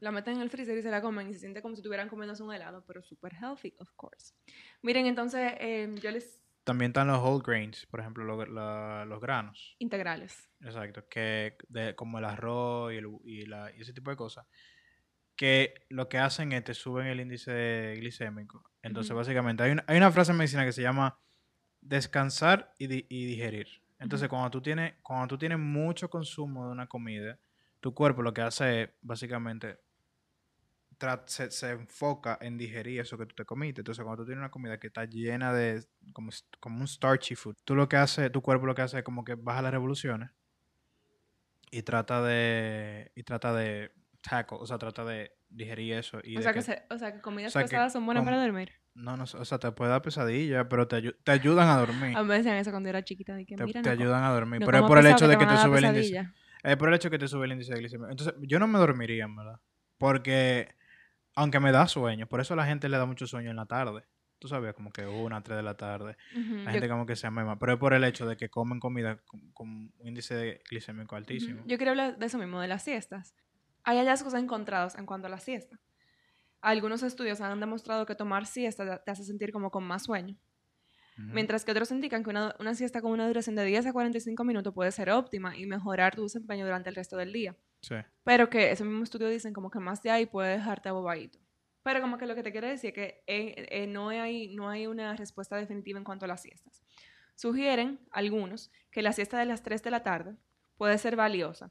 La 0.00 0.10
meten 0.12 0.36
en 0.36 0.42
el 0.42 0.50
freezer 0.50 0.76
y 0.78 0.82
se 0.82 0.90
la 0.90 1.00
comen 1.00 1.28
y 1.28 1.32
se 1.34 1.40
siente 1.40 1.62
como 1.62 1.74
si 1.74 1.80
estuvieran 1.80 2.08
comiéndose 2.08 2.42
un 2.42 2.52
helado, 2.52 2.84
pero 2.86 3.02
súper 3.02 3.32
healthy, 3.34 3.74
of 3.80 3.90
course. 3.96 4.34
Miren, 4.82 5.06
entonces 5.06 5.52
eh, 5.58 5.94
yo 6.02 6.10
les... 6.10 6.40
También 6.64 6.90
están 6.90 7.06
los 7.06 7.18
whole 7.20 7.42
grains, 7.46 7.86
por 7.86 8.00
ejemplo, 8.00 8.24
lo- 8.24 8.44
la- 8.46 9.04
los 9.06 9.20
granos. 9.20 9.76
Integrales. 9.78 10.50
Exacto, 10.60 11.06
que 11.08 11.56
de, 11.68 11.94
como 11.94 12.18
el 12.18 12.24
arroz 12.24 12.92
y, 12.92 12.96
el, 12.96 13.06
y, 13.24 13.46
la- 13.46 13.70
y 13.76 13.80
ese 13.82 13.92
tipo 13.92 14.10
de 14.10 14.16
cosas, 14.16 14.46
que 15.36 15.74
lo 15.88 16.08
que 16.08 16.18
hacen 16.18 16.52
es 16.52 16.64
te 16.64 16.74
suben 16.74 17.06
el 17.06 17.20
índice 17.20 17.94
glicémico. 17.98 18.62
Entonces, 18.82 19.10
Ujú. 19.10 19.18
básicamente, 19.18 19.62
hay 19.62 19.72
una, 19.72 19.84
hay 19.86 19.96
una 19.96 20.10
frase 20.10 20.32
en 20.32 20.38
medicina 20.38 20.64
que 20.64 20.72
se 20.72 20.82
llama 20.82 21.18
descansar 21.80 22.74
y, 22.78 22.86
di- 22.86 23.06
y 23.08 23.26
digerir. 23.26 23.68
Entonces, 23.98 24.28
cuando, 24.28 24.50
tú 24.50 24.60
tienes, 24.60 24.94
cuando 25.02 25.28
tú 25.28 25.38
tienes 25.38 25.58
mucho 25.58 26.10
consumo 26.10 26.66
de 26.66 26.72
una 26.72 26.86
comida, 26.86 27.38
tu 27.86 27.94
cuerpo 27.94 28.20
lo 28.20 28.34
que 28.34 28.40
hace 28.42 28.82
es, 28.82 28.90
básicamente, 29.00 29.78
se, 31.26 31.52
se 31.52 31.70
enfoca 31.70 32.36
en 32.40 32.58
digerir 32.58 32.98
eso 33.00 33.16
que 33.16 33.26
tú 33.26 33.36
te 33.36 33.44
comiste. 33.44 33.82
Entonces, 33.82 34.02
cuando 34.02 34.24
tú 34.24 34.26
tienes 34.26 34.40
una 34.40 34.50
comida 34.50 34.80
que 34.80 34.88
está 34.88 35.04
llena 35.04 35.52
de, 35.52 35.84
como, 36.12 36.32
como 36.58 36.80
un 36.80 36.88
starchy 36.88 37.36
food, 37.36 37.54
tú 37.64 37.76
lo 37.76 37.88
que 37.88 37.96
hace, 37.96 38.28
tu 38.28 38.42
cuerpo 38.42 38.66
lo 38.66 38.74
que 38.74 38.82
hace 38.82 38.98
es 38.98 39.04
como 39.04 39.22
que 39.24 39.36
baja 39.36 39.62
las 39.62 39.70
revoluciones 39.70 40.30
y 41.70 41.82
trata 41.82 42.22
de, 42.22 43.12
y 43.14 43.22
trata 43.22 43.54
de 43.54 43.92
tackle, 44.20 44.58
o 44.60 44.66
sea, 44.66 44.78
trata 44.78 45.04
de 45.04 45.30
digerir 45.48 45.92
eso. 45.94 46.18
Y 46.24 46.38
O 46.38 46.42
sea, 46.42 46.52
que 46.52 46.58
que- 46.58 46.64
se- 46.64 46.82
o 46.90 46.98
sea, 46.98 47.12
que 47.12 47.20
comidas 47.20 47.52
sea, 47.52 47.62
que 47.62 47.68
pesadas 47.68 47.92
son 47.92 48.04
buenas 48.04 48.24
para 48.24 48.40
dormir. 48.40 48.72
no, 48.94 49.16
no, 49.16 49.22
o 49.22 49.44
sea, 49.44 49.58
te 49.60 49.70
puede 49.70 49.92
dar 49.92 50.02
pesadilla, 50.02 50.68
pero 50.68 50.88
te, 50.88 50.96
ayu- 50.96 51.16
te 51.22 51.30
ayudan 51.30 51.68
a 51.68 51.76
dormir. 51.76 52.16
A 52.16 52.22
mí 52.22 52.28
me 52.28 52.34
decían 52.38 52.56
eso 52.56 52.72
cuando 52.72 52.88
era 52.88 53.04
chiquita, 53.04 53.36
de 53.36 53.46
que 53.46 53.54
Te, 53.54 53.64
mira, 53.64 53.80
te 53.80 53.90
no 53.90 53.92
ayudan 53.92 54.24
a 54.24 54.32
dormir. 54.32 54.58
no 54.58 54.66
pero 54.66 54.78
es 54.78 54.84
por 54.84 54.98
el 54.98 55.06
hecho 55.06 55.28
de 55.28 55.34
te 55.36 55.38
que 55.38 55.46
te 55.46 55.54
dar 55.54 55.66
sube 55.68 55.78
el 55.78 55.84
índice. 55.84 56.28
Es 56.66 56.76
por 56.76 56.88
el 56.88 56.94
hecho 56.96 57.10
que 57.10 57.18
te 57.18 57.28
sube 57.28 57.46
el 57.46 57.52
índice 57.52 57.72
de 57.72 57.78
glicemia. 57.80 58.08
Entonces, 58.10 58.34
yo 58.40 58.58
no 58.58 58.66
me 58.66 58.78
dormiría, 58.78 59.24
en 59.24 59.36
verdad. 59.36 59.60
Porque, 59.98 60.74
aunque 61.34 61.60
me 61.60 61.72
da 61.72 61.86
sueño, 61.86 62.26
por 62.26 62.40
eso 62.40 62.54
a 62.54 62.56
la 62.56 62.66
gente 62.66 62.88
le 62.88 62.98
da 62.98 63.06
mucho 63.06 63.26
sueño 63.26 63.50
en 63.50 63.56
la 63.56 63.66
tarde. 63.66 64.04
Tú 64.38 64.48
sabías, 64.48 64.74
como 64.74 64.90
que 64.90 65.06
una, 65.06 65.42
tres 65.42 65.56
de 65.58 65.62
la 65.62 65.76
tarde. 65.76 66.16
Ujú, 66.34 66.54
La 66.56 66.64
yo- 66.64 66.70
gente 66.72 66.88
como 66.88 67.06
que 67.06 67.16
se 67.16 67.30
mema. 67.30 67.58
Pero 67.58 67.72
es 67.74 67.78
por 67.78 67.94
el 67.94 68.04
hecho 68.04 68.26
de 68.26 68.36
que 68.36 68.50
comen 68.50 68.80
comida 68.80 69.16
con, 69.26 69.52
con 69.52 69.68
un 69.68 69.92
índice 70.08 70.60
glicémico 70.68 71.14
ujú. 71.14 71.16
altísimo. 71.16 71.62
Yo 71.66 71.78
quería 71.78 71.92
hablar 71.92 72.18
de 72.18 72.26
eso 72.26 72.36
mismo, 72.38 72.60
de 72.60 72.68
las 72.68 72.82
siestas. 72.82 73.34
Hay 73.84 73.98
hallazgos 73.98 74.34
encontrados 74.34 74.96
en 74.96 75.06
cuanto 75.06 75.28
a 75.28 75.30
la 75.30 75.38
siesta. 75.38 75.78
Algunos 76.60 77.02
estudios 77.04 77.40
han 77.40 77.60
demostrado 77.60 78.06
que 78.06 78.14
tomar 78.16 78.44
siesta 78.46 79.02
te 79.04 79.10
hace 79.10 79.22
sentir 79.24 79.52
como 79.52 79.70
con 79.70 79.84
más 79.84 80.04
sueño, 80.04 80.36
Mientras 81.16 81.64
que 81.64 81.72
otros 81.72 81.90
indican 81.92 82.22
que 82.22 82.28
una, 82.28 82.54
una 82.58 82.74
siesta 82.74 83.00
con 83.00 83.10
una 83.10 83.26
duración 83.26 83.56
de 83.56 83.64
10 83.64 83.86
a 83.86 83.92
45 83.92 84.44
minutos 84.44 84.74
puede 84.74 84.92
ser 84.92 85.08
óptima 85.10 85.56
y 85.56 85.64
mejorar 85.64 86.14
tu 86.14 86.24
desempeño 86.24 86.66
durante 86.66 86.90
el 86.90 86.94
resto 86.94 87.16
del 87.16 87.32
día. 87.32 87.56
Sí. 87.80 87.94
Pero 88.22 88.50
que 88.50 88.70
ese 88.70 88.84
mismo 88.84 89.02
estudio 89.02 89.28
dicen 89.28 89.54
como 89.54 89.70
que 89.70 89.80
más 89.80 90.02
de 90.02 90.10
ahí 90.10 90.26
puede 90.26 90.50
dejarte 90.50 90.90
abobadito. 90.90 91.38
Pero 91.82 92.00
como 92.00 92.18
que 92.18 92.26
lo 92.26 92.34
que 92.34 92.42
te 92.42 92.52
quiero 92.52 92.66
decir 92.66 92.88
es 92.88 92.94
que 92.94 93.22
eh, 93.26 93.66
eh, 93.70 93.86
no, 93.86 94.08
hay, 94.08 94.54
no 94.54 94.68
hay 94.68 94.86
una 94.86 95.16
respuesta 95.16 95.56
definitiva 95.56 95.98
en 95.98 96.04
cuanto 96.04 96.24
a 96.24 96.28
las 96.28 96.42
siestas. 96.42 96.82
Sugieren 97.36 98.00
algunos 98.10 98.70
que 98.90 99.02
la 99.02 99.12
siesta 99.12 99.38
de 99.38 99.46
las 99.46 99.62
3 99.62 99.82
de 99.84 99.90
la 99.90 100.02
tarde 100.02 100.36
puede 100.76 100.98
ser 100.98 101.16
valiosa 101.16 101.70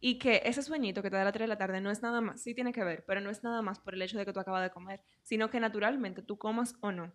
y 0.00 0.18
que 0.18 0.42
ese 0.46 0.62
sueñito 0.62 1.02
que 1.02 1.10
te 1.10 1.16
da 1.16 1.22
a 1.22 1.24
las 1.26 1.34
3 1.34 1.44
de 1.44 1.48
la 1.48 1.58
tarde 1.58 1.80
no 1.80 1.90
es 1.90 2.00
nada 2.00 2.20
más, 2.20 2.42
sí 2.42 2.54
tiene 2.54 2.72
que 2.72 2.82
ver, 2.82 3.04
pero 3.06 3.20
no 3.20 3.28
es 3.28 3.44
nada 3.44 3.60
más 3.60 3.78
por 3.78 3.94
el 3.94 4.02
hecho 4.02 4.18
de 4.18 4.24
que 4.24 4.32
tú 4.32 4.40
acabas 4.40 4.62
de 4.62 4.70
comer, 4.70 5.02
sino 5.22 5.50
que 5.50 5.60
naturalmente 5.60 6.22
tú 6.22 6.38
comas 6.38 6.76
o 6.80 6.90
no, 6.90 7.12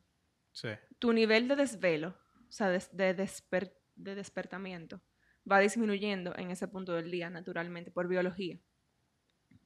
Sí. 0.56 0.70
tu 1.00 1.12
nivel 1.12 1.48
de 1.50 1.56
desvelo, 1.58 2.18
o 2.48 2.52
sea, 2.52 2.70
de, 2.70 2.82
de 2.94 3.16
desper- 3.18 3.76
de 3.96 4.16
despertamiento, 4.16 5.02
va 5.50 5.60
disminuyendo 5.60 6.34
en 6.38 6.50
ese 6.52 6.68
punto 6.68 6.94
del 6.94 7.12
día 7.12 7.30
naturalmente 7.30 7.92
por 7.92 8.08
biología. 8.08 8.58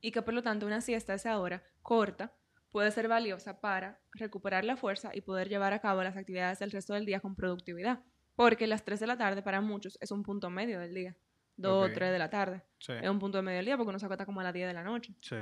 Y 0.01 0.11
que 0.11 0.21
por 0.21 0.33
lo 0.33 0.41
tanto 0.41 0.65
una 0.65 0.81
siesta 0.81 1.13
a 1.13 1.15
esa 1.17 1.39
hora 1.39 1.63
corta 1.81 2.33
puede 2.71 2.91
ser 2.91 3.07
valiosa 3.07 3.61
para 3.61 3.99
recuperar 4.13 4.63
la 4.65 4.77
fuerza 4.77 5.11
y 5.13 5.21
poder 5.21 5.47
llevar 5.49 5.73
a 5.73 5.79
cabo 5.79 6.03
las 6.03 6.17
actividades 6.17 6.59
del 6.59 6.71
resto 6.71 6.93
del 6.93 7.05
día 7.05 7.19
con 7.19 7.35
productividad. 7.35 8.03
Porque 8.35 8.65
las 8.67 8.83
3 8.85 8.99
de 8.99 9.07
la 9.07 9.17
tarde 9.17 9.41
para 9.43 9.59
muchos 9.61 9.97
es 10.01 10.11
un 10.11 10.23
punto 10.23 10.49
medio 10.49 10.79
del 10.79 10.93
día. 10.93 11.15
2 11.57 11.71
o 11.71 11.85
Ok. 11.87 11.93
3 11.93 12.11
de 12.11 12.19
la 12.19 12.29
tarde. 12.29 12.63
Sí. 12.79 12.93
Es 12.93 13.09
un 13.09 13.19
punto 13.19 13.41
medio 13.43 13.57
del 13.57 13.65
día 13.65 13.75
porque 13.77 13.89
uno 13.89 13.99
se 13.99 14.05
acuesta 14.05 14.25
como 14.25 14.39
a 14.39 14.43
las 14.43 14.53
10 14.53 14.67
de 14.67 14.73
la 14.73 14.83
noche. 14.83 15.13
Sí. 15.21 15.35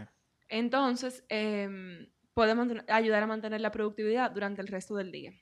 Entonces, 0.50 1.24
em, 1.30 2.08
puede 2.38 2.54
ayudar 2.90 3.24
a 3.24 3.26
mantener 3.26 3.62
la 3.62 3.72
productividad 3.72 4.30
durante 4.30 4.62
el 4.62 4.68
resto 4.68 4.94
del 4.94 5.12
día. 5.12 5.34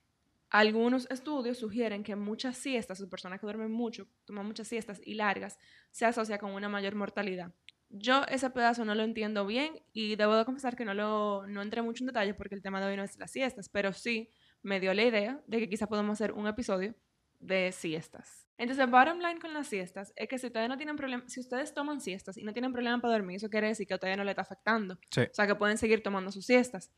Algunos 0.50 1.12
estudios 1.12 1.58
sugieren 1.58 2.04
que 2.04 2.16
muchas 2.16 2.56
siestas, 2.56 3.02
o 3.02 3.10
personas 3.10 3.41
que 3.41 3.46
duermen 3.46 3.70
mucho, 3.70 4.08
toman 4.24 4.46
muchas 4.46 4.70
siestas 4.70 5.02
y 5.04 5.16
largas, 5.16 5.60
se 5.91 6.06
asocia 6.06 6.38
con 6.38 6.52
una 6.52 6.70
mayor 6.70 6.96
mortalidad. 6.96 7.52
Yo 7.89 8.24
ese 8.30 8.50
pedazo 8.50 8.86
no 8.86 8.96
lo 8.96 9.04
entiendo 9.04 9.46
bien 9.46 9.82
y 9.91 10.16
debo 10.16 10.38
de 10.38 10.46
confesar 10.46 10.78
que 10.78 10.86
no, 10.86 10.93
lo, 10.93 11.46
no 11.48 11.62
entré 11.62 11.82
mucho 11.82 12.02
en 12.02 12.08
detalle 12.08 12.34
porque 12.34 12.56
el 12.56 12.62
tema 12.62 12.80
de 12.80 12.88
hoy 12.88 12.96
no 12.96 13.04
es 13.04 13.20
las 13.20 13.32
siestas, 13.32 13.68
pero 13.68 13.91
sí 13.91 14.30
me 14.64 14.80
dio 14.80 14.93
la 14.93 15.04
idea 15.04 15.41
de 15.48 15.60
que 15.60 15.68
quizá 15.68 15.88
podemos 15.88 16.14
hacer 16.14 16.32
un 16.32 16.48
episodio 16.48 16.96
de 17.41 17.74
siestas. 17.74 18.45
Entonces, 18.58 18.89
bottom 18.89 19.20
line 19.20 19.39
con 19.39 19.53
las 19.53 19.68
siestas 19.68 20.14
es 20.16 20.30
que 20.30 20.39
si 20.39 20.47
ustedes 20.47 20.70
no 20.70 20.78
tienen 20.78 20.95
problema, 20.95 21.24
si 21.28 21.41
ustedes 21.41 21.74
toman 21.74 21.99
siestas 21.99 22.38
y 22.38 22.43
no 22.43 22.53
tienen 22.53 22.72
problema 22.72 22.99
para 23.01 23.14
dormir, 23.14 23.36
eso 23.38 23.49
quiere 23.49 23.68
decir 23.68 23.86
que 23.86 23.93
a 23.93 23.97
ustedes 23.97 24.16
no 24.16 24.24
le 24.24 24.32
está 24.32 24.43
afectando. 24.43 24.97
Sí. 25.12 25.22
O 25.22 25.34
sea, 25.34 25.45
que 25.45 25.56
pueden 25.56 25.78
seguir 25.78 26.01
tomando 26.01 26.32
sus 26.32 26.45
siestas. 26.45 26.89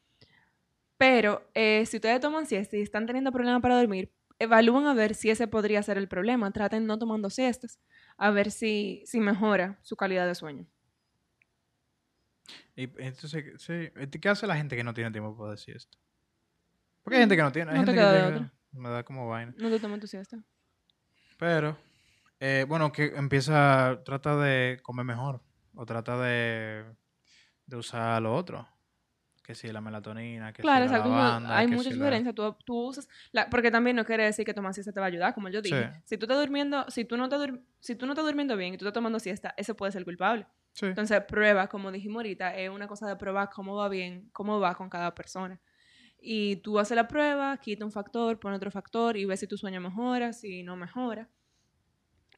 Pero 0.97 1.49
eh, 1.55 1.84
si 1.88 1.97
ustedes 1.97 2.20
toman 2.22 2.45
siestas 2.45 2.80
y 2.80 2.82
están 2.84 3.05
teniendo 3.08 3.32
problemas 3.32 3.62
para 3.62 3.76
dormir, 3.78 4.12
evalúen 4.39 4.86
a 4.86 4.93
ver 4.93 5.16
si 5.16 5.30
ese 5.32 5.47
podría 5.47 5.82
ser 5.82 5.97
el 5.97 6.08
problema. 6.08 6.51
Traten 6.51 6.86
no 6.86 6.99
tomando 6.99 7.30
siestas, 7.32 7.80
a 8.18 8.30
ver 8.30 8.51
si, 8.51 9.01
si 9.05 9.20
mejora 9.20 9.80
su 9.82 9.95
calidad 9.95 10.28
de 10.28 10.36
sueño. 10.36 10.68
Y 12.76 12.84
entonces, 13.01 13.45
sí. 13.58 13.89
¿Qué 14.22 14.30
hace 14.30 14.45
la 14.47 14.55
gente 14.55 14.76
que 14.76 14.84
no 14.84 14.93
tiene 14.93 15.10
tiempo 15.12 15.36
para 15.36 15.51
decir 15.51 15.76
esto? 15.76 15.97
Porque 17.03 17.16
hay 17.18 17.22
gente 17.24 17.36
que 17.36 17.41
no 17.41 17.51
tiene. 17.51 17.72
Hay 17.72 17.80
No 17.80 17.86
te 17.86 17.91
gente 17.91 17.99
que 18.01 18.05
queda 18.08 18.12
de 18.14 18.20
llega- 18.20 18.36
otra. 18.45 18.53
Me 18.74 18.89
da 18.89 19.03
como 19.03 19.28
vaina. 19.28 19.53
No 19.58 19.70
te 19.70 19.80
tomen 19.80 19.99
tu 19.99 20.05
siesta. 20.08 20.38
Pero, 21.38 21.77
eh, 22.39 22.65
bueno, 22.67 22.91
que 22.91 23.05
empieza, 23.15 24.01
trata 24.05 24.35
de 24.38 24.79
comer 24.81 25.05
mejor. 25.05 25.41
O 25.75 25.85
trata 25.85 26.17
de, 26.19 26.83
de 27.65 27.75
usar 27.77 28.21
lo 28.21 28.35
otro. 28.35 28.67
Que 29.43 29.55
si 29.55 29.71
la 29.71 29.79
melatonina, 29.79 30.51
que 30.51 30.61
Claro, 30.61 30.88
si 30.88 30.91
la 30.91 30.97
lavanda, 30.99 31.57
hay 31.57 31.67
que 31.67 31.75
muchas 31.75 31.93
si 31.93 31.99
la- 31.99 32.05
sugerencias. 32.05 32.35
Tú, 32.35 32.53
tú 32.65 32.88
usas, 32.88 33.07
la- 33.31 33.49
porque 33.49 33.71
también 33.71 33.95
no 33.95 34.03
quiere 34.03 34.25
decir 34.25 34.43
que 34.45 34.53
tomar 34.53 34.73
siesta 34.73 34.91
te 34.91 34.99
va 34.99 35.05
a 35.05 35.07
ayudar, 35.09 35.33
como 35.33 35.47
yo 35.47 35.61
dije. 35.61 35.91
Sí. 35.93 36.01
Si 36.03 36.17
tú 36.17 36.25
estás 36.25 36.39
durmiendo, 36.39 36.85
si 36.89 37.05
tú 37.05 37.15
no 37.15 37.29
te 37.29 37.38
dur- 37.38 37.61
si 37.79 37.95
tú 37.95 38.05
no 38.07 38.11
estás 38.13 38.25
durmiendo 38.25 38.57
bien 38.57 38.73
y 38.73 38.77
tú 38.77 38.83
estás 38.83 38.93
tomando 38.93 39.19
siesta, 39.19 39.53
ese 39.55 39.73
puede 39.73 39.93
ser 39.93 40.03
culpable. 40.03 40.47
Sí. 40.73 40.88
Entonces, 40.88 41.21
prueba, 41.23 41.67
como 41.67 41.91
dijimos 41.93 42.17
ahorita, 42.17 42.55
es 42.55 42.69
una 42.69 42.88
cosa 42.88 43.07
de 43.07 43.15
probar 43.15 43.49
cómo 43.53 43.75
va 43.75 43.88
bien, 43.88 44.29
cómo 44.33 44.59
va 44.59 44.75
con 44.75 44.89
cada 44.89 45.15
persona. 45.15 45.57
Y 46.20 46.57
tú 46.57 46.80
haces 46.80 46.95
la 46.95 47.07
prueba, 47.07 47.57
quita 47.57 47.86
un 47.86 47.91
factor, 47.91 48.39
pone 48.39 48.55
otro 48.55 48.72
factor 48.72 49.18
y 49.18 49.26
ves 49.26 49.39
si 49.39 49.47
tu 49.47 49.57
sueño 49.57 49.80
mejora, 49.80 50.34
si 50.34 50.63
no 50.63 50.76
mejora. 50.76 51.30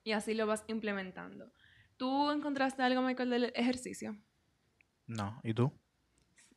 Y 0.03 0.11
así 0.11 0.33
lo 0.33 0.47
vas 0.47 0.63
implementando. 0.67 1.51
¿Tú 1.97 2.31
encontraste 2.31 2.81
algo, 2.81 3.01
Michael, 3.01 3.29
del 3.29 3.51
ejercicio? 3.55 4.17
No, 5.07 5.39
¿y 5.43 5.53
tú? 5.53 5.71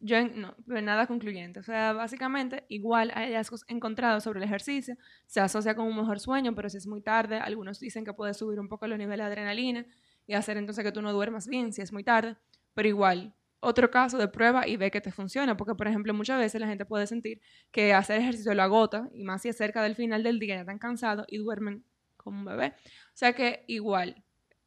Yo 0.04 0.28
no, 0.28 0.56
pero 0.66 0.82
nada 0.82 1.06
concluyente. 1.06 1.60
O 1.60 1.62
sea, 1.62 1.92
básicamente, 1.92 2.64
igual 2.68 3.12
hay 3.14 3.26
hallazgos 3.26 3.64
encontrados 3.68 4.24
sobre 4.24 4.40
el 4.40 4.44
ejercicio. 4.44 4.96
Se 5.26 5.40
asocia 5.40 5.76
con 5.76 5.86
un 5.86 5.96
mejor 5.96 6.18
sueño, 6.18 6.54
pero 6.54 6.68
si 6.68 6.76
es 6.76 6.86
muy 6.86 7.02
tarde, 7.02 7.38
algunos 7.38 7.78
dicen 7.78 8.04
que 8.04 8.12
puede 8.12 8.34
subir 8.34 8.58
un 8.58 8.68
poco 8.68 8.86
los 8.88 8.98
niveles 8.98 9.24
de 9.24 9.32
adrenalina 9.32 9.86
y 10.26 10.34
hacer 10.34 10.56
entonces 10.56 10.84
que 10.84 10.92
tú 10.92 11.02
no 11.02 11.12
duermas 11.12 11.46
bien 11.46 11.72
si 11.72 11.82
es 11.82 11.92
muy 11.92 12.02
tarde. 12.02 12.36
Pero 12.74 12.88
igual, 12.88 13.34
otro 13.62 13.90
caso 13.90 14.18
de 14.18 14.28
prueba 14.28 14.66
y 14.66 14.76
ve 14.76 14.90
que 14.90 15.00
te 15.00 15.10
funciona. 15.12 15.56
Porque, 15.56 15.74
por 15.74 15.88
ejemplo, 15.88 16.12
muchas 16.12 16.38
veces 16.38 16.60
la 16.60 16.66
gente 16.66 16.84
puede 16.84 17.06
sentir 17.06 17.40
que 17.70 17.94
hacer 17.94 18.20
ejercicio 18.20 18.52
lo 18.54 18.62
agota 18.62 19.08
y 19.14 19.24
más 19.24 19.42
si 19.42 19.48
es 19.48 19.56
cerca 19.56 19.82
del 19.82 19.94
final 19.94 20.22
del 20.22 20.38
día, 20.38 20.56
ya 20.56 20.60
están 20.62 20.78
cansados 20.78 21.24
y 21.28 21.38
duermen 21.38 21.84
como 22.16 22.38
un 22.40 22.44
bebé. 22.44 22.74
O 22.76 23.14
sea 23.14 23.32
que 23.32 23.64
igual, 23.68 24.22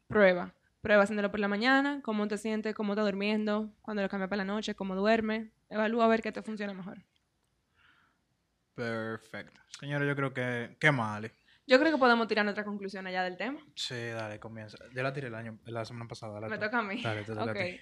prueba. 0.07 0.53
Prueba 0.81 1.03
haciéndolo 1.03 1.31
por 1.31 1.39
la 1.39 1.47
mañana, 1.47 2.01
cómo 2.03 2.27
te 2.27 2.37
sientes, 2.37 2.75
cómo 2.75 2.93
estás 2.93 3.05
durmiendo, 3.05 3.73
cuando 3.81 4.03
lo 4.03 4.09
cambias 4.09 4.29
para 4.29 4.37
la 4.37 4.45
noche, 4.45 4.75
cómo 4.75 4.95
duerme. 4.95 5.51
Evalúa 5.69 6.05
a 6.05 6.07
ver 6.07 6.21
qué 6.21 6.31
te 6.31 6.41
funciona 6.41 6.73
mejor. 6.73 7.03
Perfecto. 8.75 9.59
Señora, 9.79 10.05
yo 10.05 10.15
creo 10.15 10.33
que... 10.33 10.75
Qué 10.79 10.91
mal. 10.91 11.31
Yo 11.67 11.79
creo 11.79 11.91
que 11.91 11.97
podemos 11.97 12.27
tirar 12.27 12.45
nuestra 12.45 12.63
conclusión 12.63 13.07
allá 13.07 13.23
del 13.23 13.37
tema. 13.37 13.59
Sí, 13.75 13.95
dale, 13.95 14.39
comienza. 14.39 14.77
Yo 14.93 15.01
la 15.01 15.11
tiré 15.11 15.27
el 15.27 15.35
año, 15.35 15.57
la 15.65 15.83
semana 15.85 16.07
pasada. 16.07 16.39
Me 16.47 16.57
toca 16.59 16.77
a 16.79 16.83
mí. 16.83 17.01
Dale, 17.01 17.23
te 17.23 17.33
toca 17.33 17.41
a 17.41 17.53
Ok. 17.53 17.57
ti. 17.57 17.79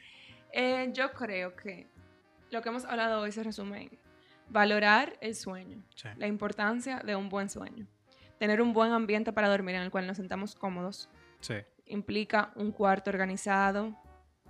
Eh, 0.54 0.90
yo 0.94 1.12
creo 1.14 1.56
que 1.56 1.88
lo 2.52 2.62
que 2.62 2.70
hemos 2.70 2.86
hablado 2.86 3.22
hoy 3.22 3.32
se 3.32 3.42
resume 3.44 3.82
en 3.84 4.00
valorar 4.50 5.18
el 5.20 5.36
sueño, 5.36 5.82
Sí. 5.96 6.10
la 6.18 6.28
importancia 6.28 7.00
de 7.00 7.16
un 7.16 7.28
buen 7.30 7.50
sueño. 7.50 7.88
Tener 8.38 8.62
un 8.62 8.72
buen 8.74 8.92
ambiente 8.92 9.34
para 9.34 9.50
dormir 9.50 9.76
en 9.76 9.82
el 9.82 9.90
cual 9.92 10.06
nos 10.06 10.18
sentamos 10.18 10.54
cómodos. 10.56 11.10
Sí. 11.40 11.56
Implica 11.88 12.52
un 12.56 12.72
cuarto 12.72 13.10
organizado, 13.10 13.98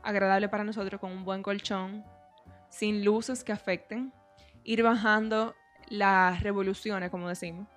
agradable 0.03 0.49
para 0.49 0.63
nosotros, 0.65 0.99
con 0.99 1.11
un 1.11 1.23
buen 1.23 1.41
colchón, 1.41 2.03
sin 2.69 3.05
luces 3.05 3.43
que 3.43 3.51
afecten. 3.53 4.11
Ir 4.65 4.83
bajando 4.83 5.55
las 5.87 6.41
revoluciones, 6.43 7.09
como 7.11 7.29
decimos. 7.29 7.67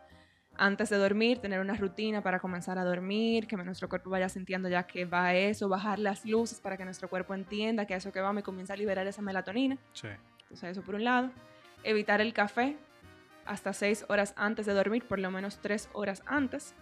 Antes 0.58 0.88
de 0.88 0.96
dormir, 0.96 1.38
tener 1.38 1.60
una 1.60 1.74
rutina 1.74 2.22
para 2.22 2.38
comenzar 2.40 2.78
a 2.78 2.84
dormir, 2.84 3.46
que 3.46 3.56
nuestro 3.56 3.88
cuerpo 3.88 4.10
vaya 4.10 4.28
sintiendo 4.28 4.68
ya 4.68 4.86
que 4.86 5.04
va 5.04 5.34
eso, 5.34 5.68
bajar 5.68 5.98
las 5.98 6.24
luces 6.24 6.60
para 6.60 6.76
que 6.76 6.84
nuestro 6.84 7.08
cuerpo 7.08 7.34
entienda 7.34 7.86
que 7.86 7.94
a 7.94 7.98
eso 7.98 8.10
que 8.10 8.20
vamos 8.20 8.40
y 8.40 8.44
comienza 8.44 8.72
a 8.72 8.76
liberar 8.76 9.06
esa 9.06 9.20
melatonina. 9.20 9.76
Sí. 9.92 10.08
Entonces, 10.42 10.70
eso 10.70 10.82
por 10.82 10.94
un 10.94 11.04
lado. 11.04 11.30
Evitar 11.82 12.20
el 12.20 12.32
café 12.32 12.76
hasta 13.44 13.72
seis 13.72 14.04
horas 14.08 14.32
antes 14.36 14.66
de 14.66 14.72
dormir, 14.72 15.04
por 15.06 15.18
lo 15.18 15.30
menos 15.30 15.58
tres 15.60 15.88
horas 15.92 16.22
antes. 16.26 16.74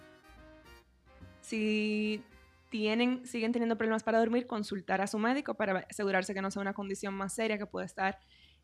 Si 1.41 2.23
tienen, 2.71 3.27
siguen 3.27 3.53
teniendo 3.53 3.77
problemas 3.77 4.03
para 4.03 4.19
dormir, 4.19 4.47
consultar 4.47 5.01
a 5.01 5.07
su 5.07 5.19
médico 5.19 5.55
para 5.55 5.87
asegurarse 5.91 6.33
que 6.33 6.43
no 6.43 6.51
sea 6.51 6.63
una 6.63 6.75
condición 6.75 7.15
más 7.15 7.35
seria 7.35 7.59
que 7.59 7.67
pueda 7.67 7.85
estar 7.87 8.19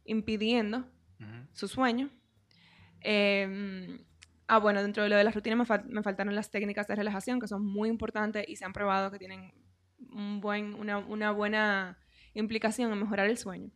impidiendo 0.04 0.78
Ujú. 1.20 1.46
su 1.52 1.68
sueño. 1.68 2.10
Eh, 3.02 3.98
ah, 4.50 4.58
bueno, 4.58 4.82
dentro 4.82 5.02
de 5.02 5.08
lo 5.08 5.16
de 5.16 5.24
las 5.24 5.34
rutinas 5.34 5.58
me, 5.58 5.64
fal- 5.64 5.84
me 5.86 6.02
faltaron 6.02 6.34
las 6.34 6.50
técnicas 6.50 6.86
de 6.88 6.96
relajación, 6.96 7.40
que 7.40 7.48
son 7.48 7.64
muy 7.64 7.88
importantes 7.88 8.44
y 8.48 8.56
se 8.56 8.64
han 8.64 8.72
probado 8.72 9.10
que 9.10 9.18
tienen 9.18 9.52
un 10.12 10.40
buen, 10.40 10.74
una, 10.74 10.98
una 10.98 11.30
buena 11.30 11.98
implicación 12.34 12.92
en 12.92 12.98
mejorar 12.98 13.28
el 13.28 13.38
sueño. 13.38 13.70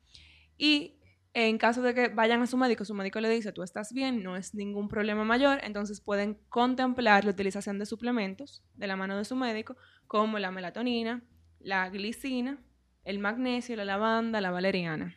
Y 0.58 0.96
en 1.32 1.58
caso 1.58 1.82
de 1.82 1.94
que 1.94 2.08
vayan 2.08 2.42
a 2.42 2.46
su 2.46 2.56
médico, 2.56 2.84
su 2.84 2.94
médico 2.94 3.20
le 3.20 3.28
dice, 3.28 3.52
tú 3.52 3.62
estás 3.62 3.92
bien, 3.92 4.22
no 4.22 4.36
es 4.36 4.54
ningún 4.54 4.88
problema 4.88 5.24
mayor, 5.24 5.58
entonces 5.64 6.00
pueden 6.00 6.34
contemplar 6.48 7.24
la 7.24 7.30
utilización 7.32 7.78
de 7.78 7.86
suplementos 7.86 8.62
de 8.74 8.86
la 8.86 8.96
mano 8.96 9.16
de 9.16 9.24
su 9.24 9.34
médico, 9.36 9.76
como 10.06 10.38
la 10.38 10.50
melatonina, 10.50 11.22
la 11.60 11.88
glicina, 11.88 12.58
el 13.04 13.18
magnesio, 13.18 13.74
la 13.76 13.84
lavanda, 13.84 14.40
la 14.40 14.50
valeriana 14.50 15.16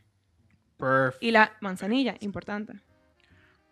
Perfect. 0.78 1.24
y 1.24 1.32
la 1.32 1.56
manzanilla, 1.62 2.16
importante. 2.20 2.74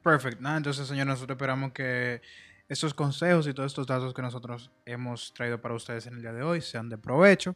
Perfect. 0.05 0.39
Nada, 0.39 0.57
entonces, 0.57 0.87
señor, 0.87 1.07
nosotros 1.07 1.35
esperamos 1.35 1.71
que 1.71 2.21
estos 2.69 2.93
consejos 2.93 3.47
y 3.47 3.55
todos 3.55 3.71
estos 3.71 3.87
datos 3.87 4.13
que 4.13 4.21
nosotros 4.21 4.69
hemos 4.85 5.33
traído 5.33 5.59
para 5.59 5.73
ustedes 5.73 6.05
en 6.05 6.13
el 6.13 6.21
día 6.21 6.31
de 6.31 6.43
hoy 6.43 6.61
sean 6.61 6.89
de 6.89 6.99
provecho. 6.99 7.55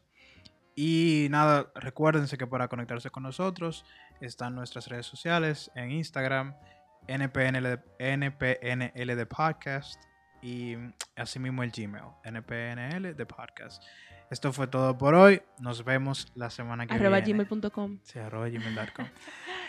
Y 0.75 1.27
nada, 1.29 1.71
recuérdense 1.75 2.39
que 2.39 2.47
para 2.47 2.67
conectarse 2.67 3.11
con 3.11 3.21
nosotros 3.21 3.85
están 4.19 4.55
nuestras 4.55 4.87
redes 4.87 5.05
sociales 5.05 5.69
en 5.75 5.91
Instagram, 5.91 6.55
NPNL, 7.07 7.83
NPNL 7.99 9.15
de 9.15 9.25
Podcast 9.27 10.01
y 10.41 10.75
asimismo 11.15 11.61
el 11.61 11.69
Gmail, 11.69 12.05
NPNL 12.23 13.15
de 13.15 13.25
Podcast. 13.27 13.83
Esto 14.30 14.53
fue 14.53 14.67
todo 14.67 14.97
por 14.97 15.15
hoy. 15.15 15.41
Nos 15.59 15.84
vemos 15.84 16.32
la 16.36 16.49
semana 16.49 16.86
que 16.86 16.93
arroba 16.93 17.19
viene. 17.21 17.43
gmail.com. 17.45 17.99
Sí, 18.03 18.19
arroba 18.19 18.47
gmail.com. 18.49 19.05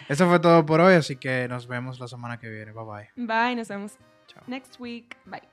Esto 0.08 0.28
fue 0.28 0.38
todo 0.40 0.64
por 0.66 0.80
hoy, 0.80 0.94
así 0.94 1.16
que 1.16 1.46
nos 1.48 1.66
vemos 1.66 1.98
la 1.98 2.08
semana 2.08 2.38
que 2.38 2.48
viene. 2.48 2.72
Bye 2.72 2.84
bye. 2.84 3.26
Bye, 3.26 3.56
nos 3.56 3.68
vemos 3.68 3.92
Chao. 4.26 4.42
next 4.46 4.78
week. 4.78 5.16
Bye. 5.24 5.49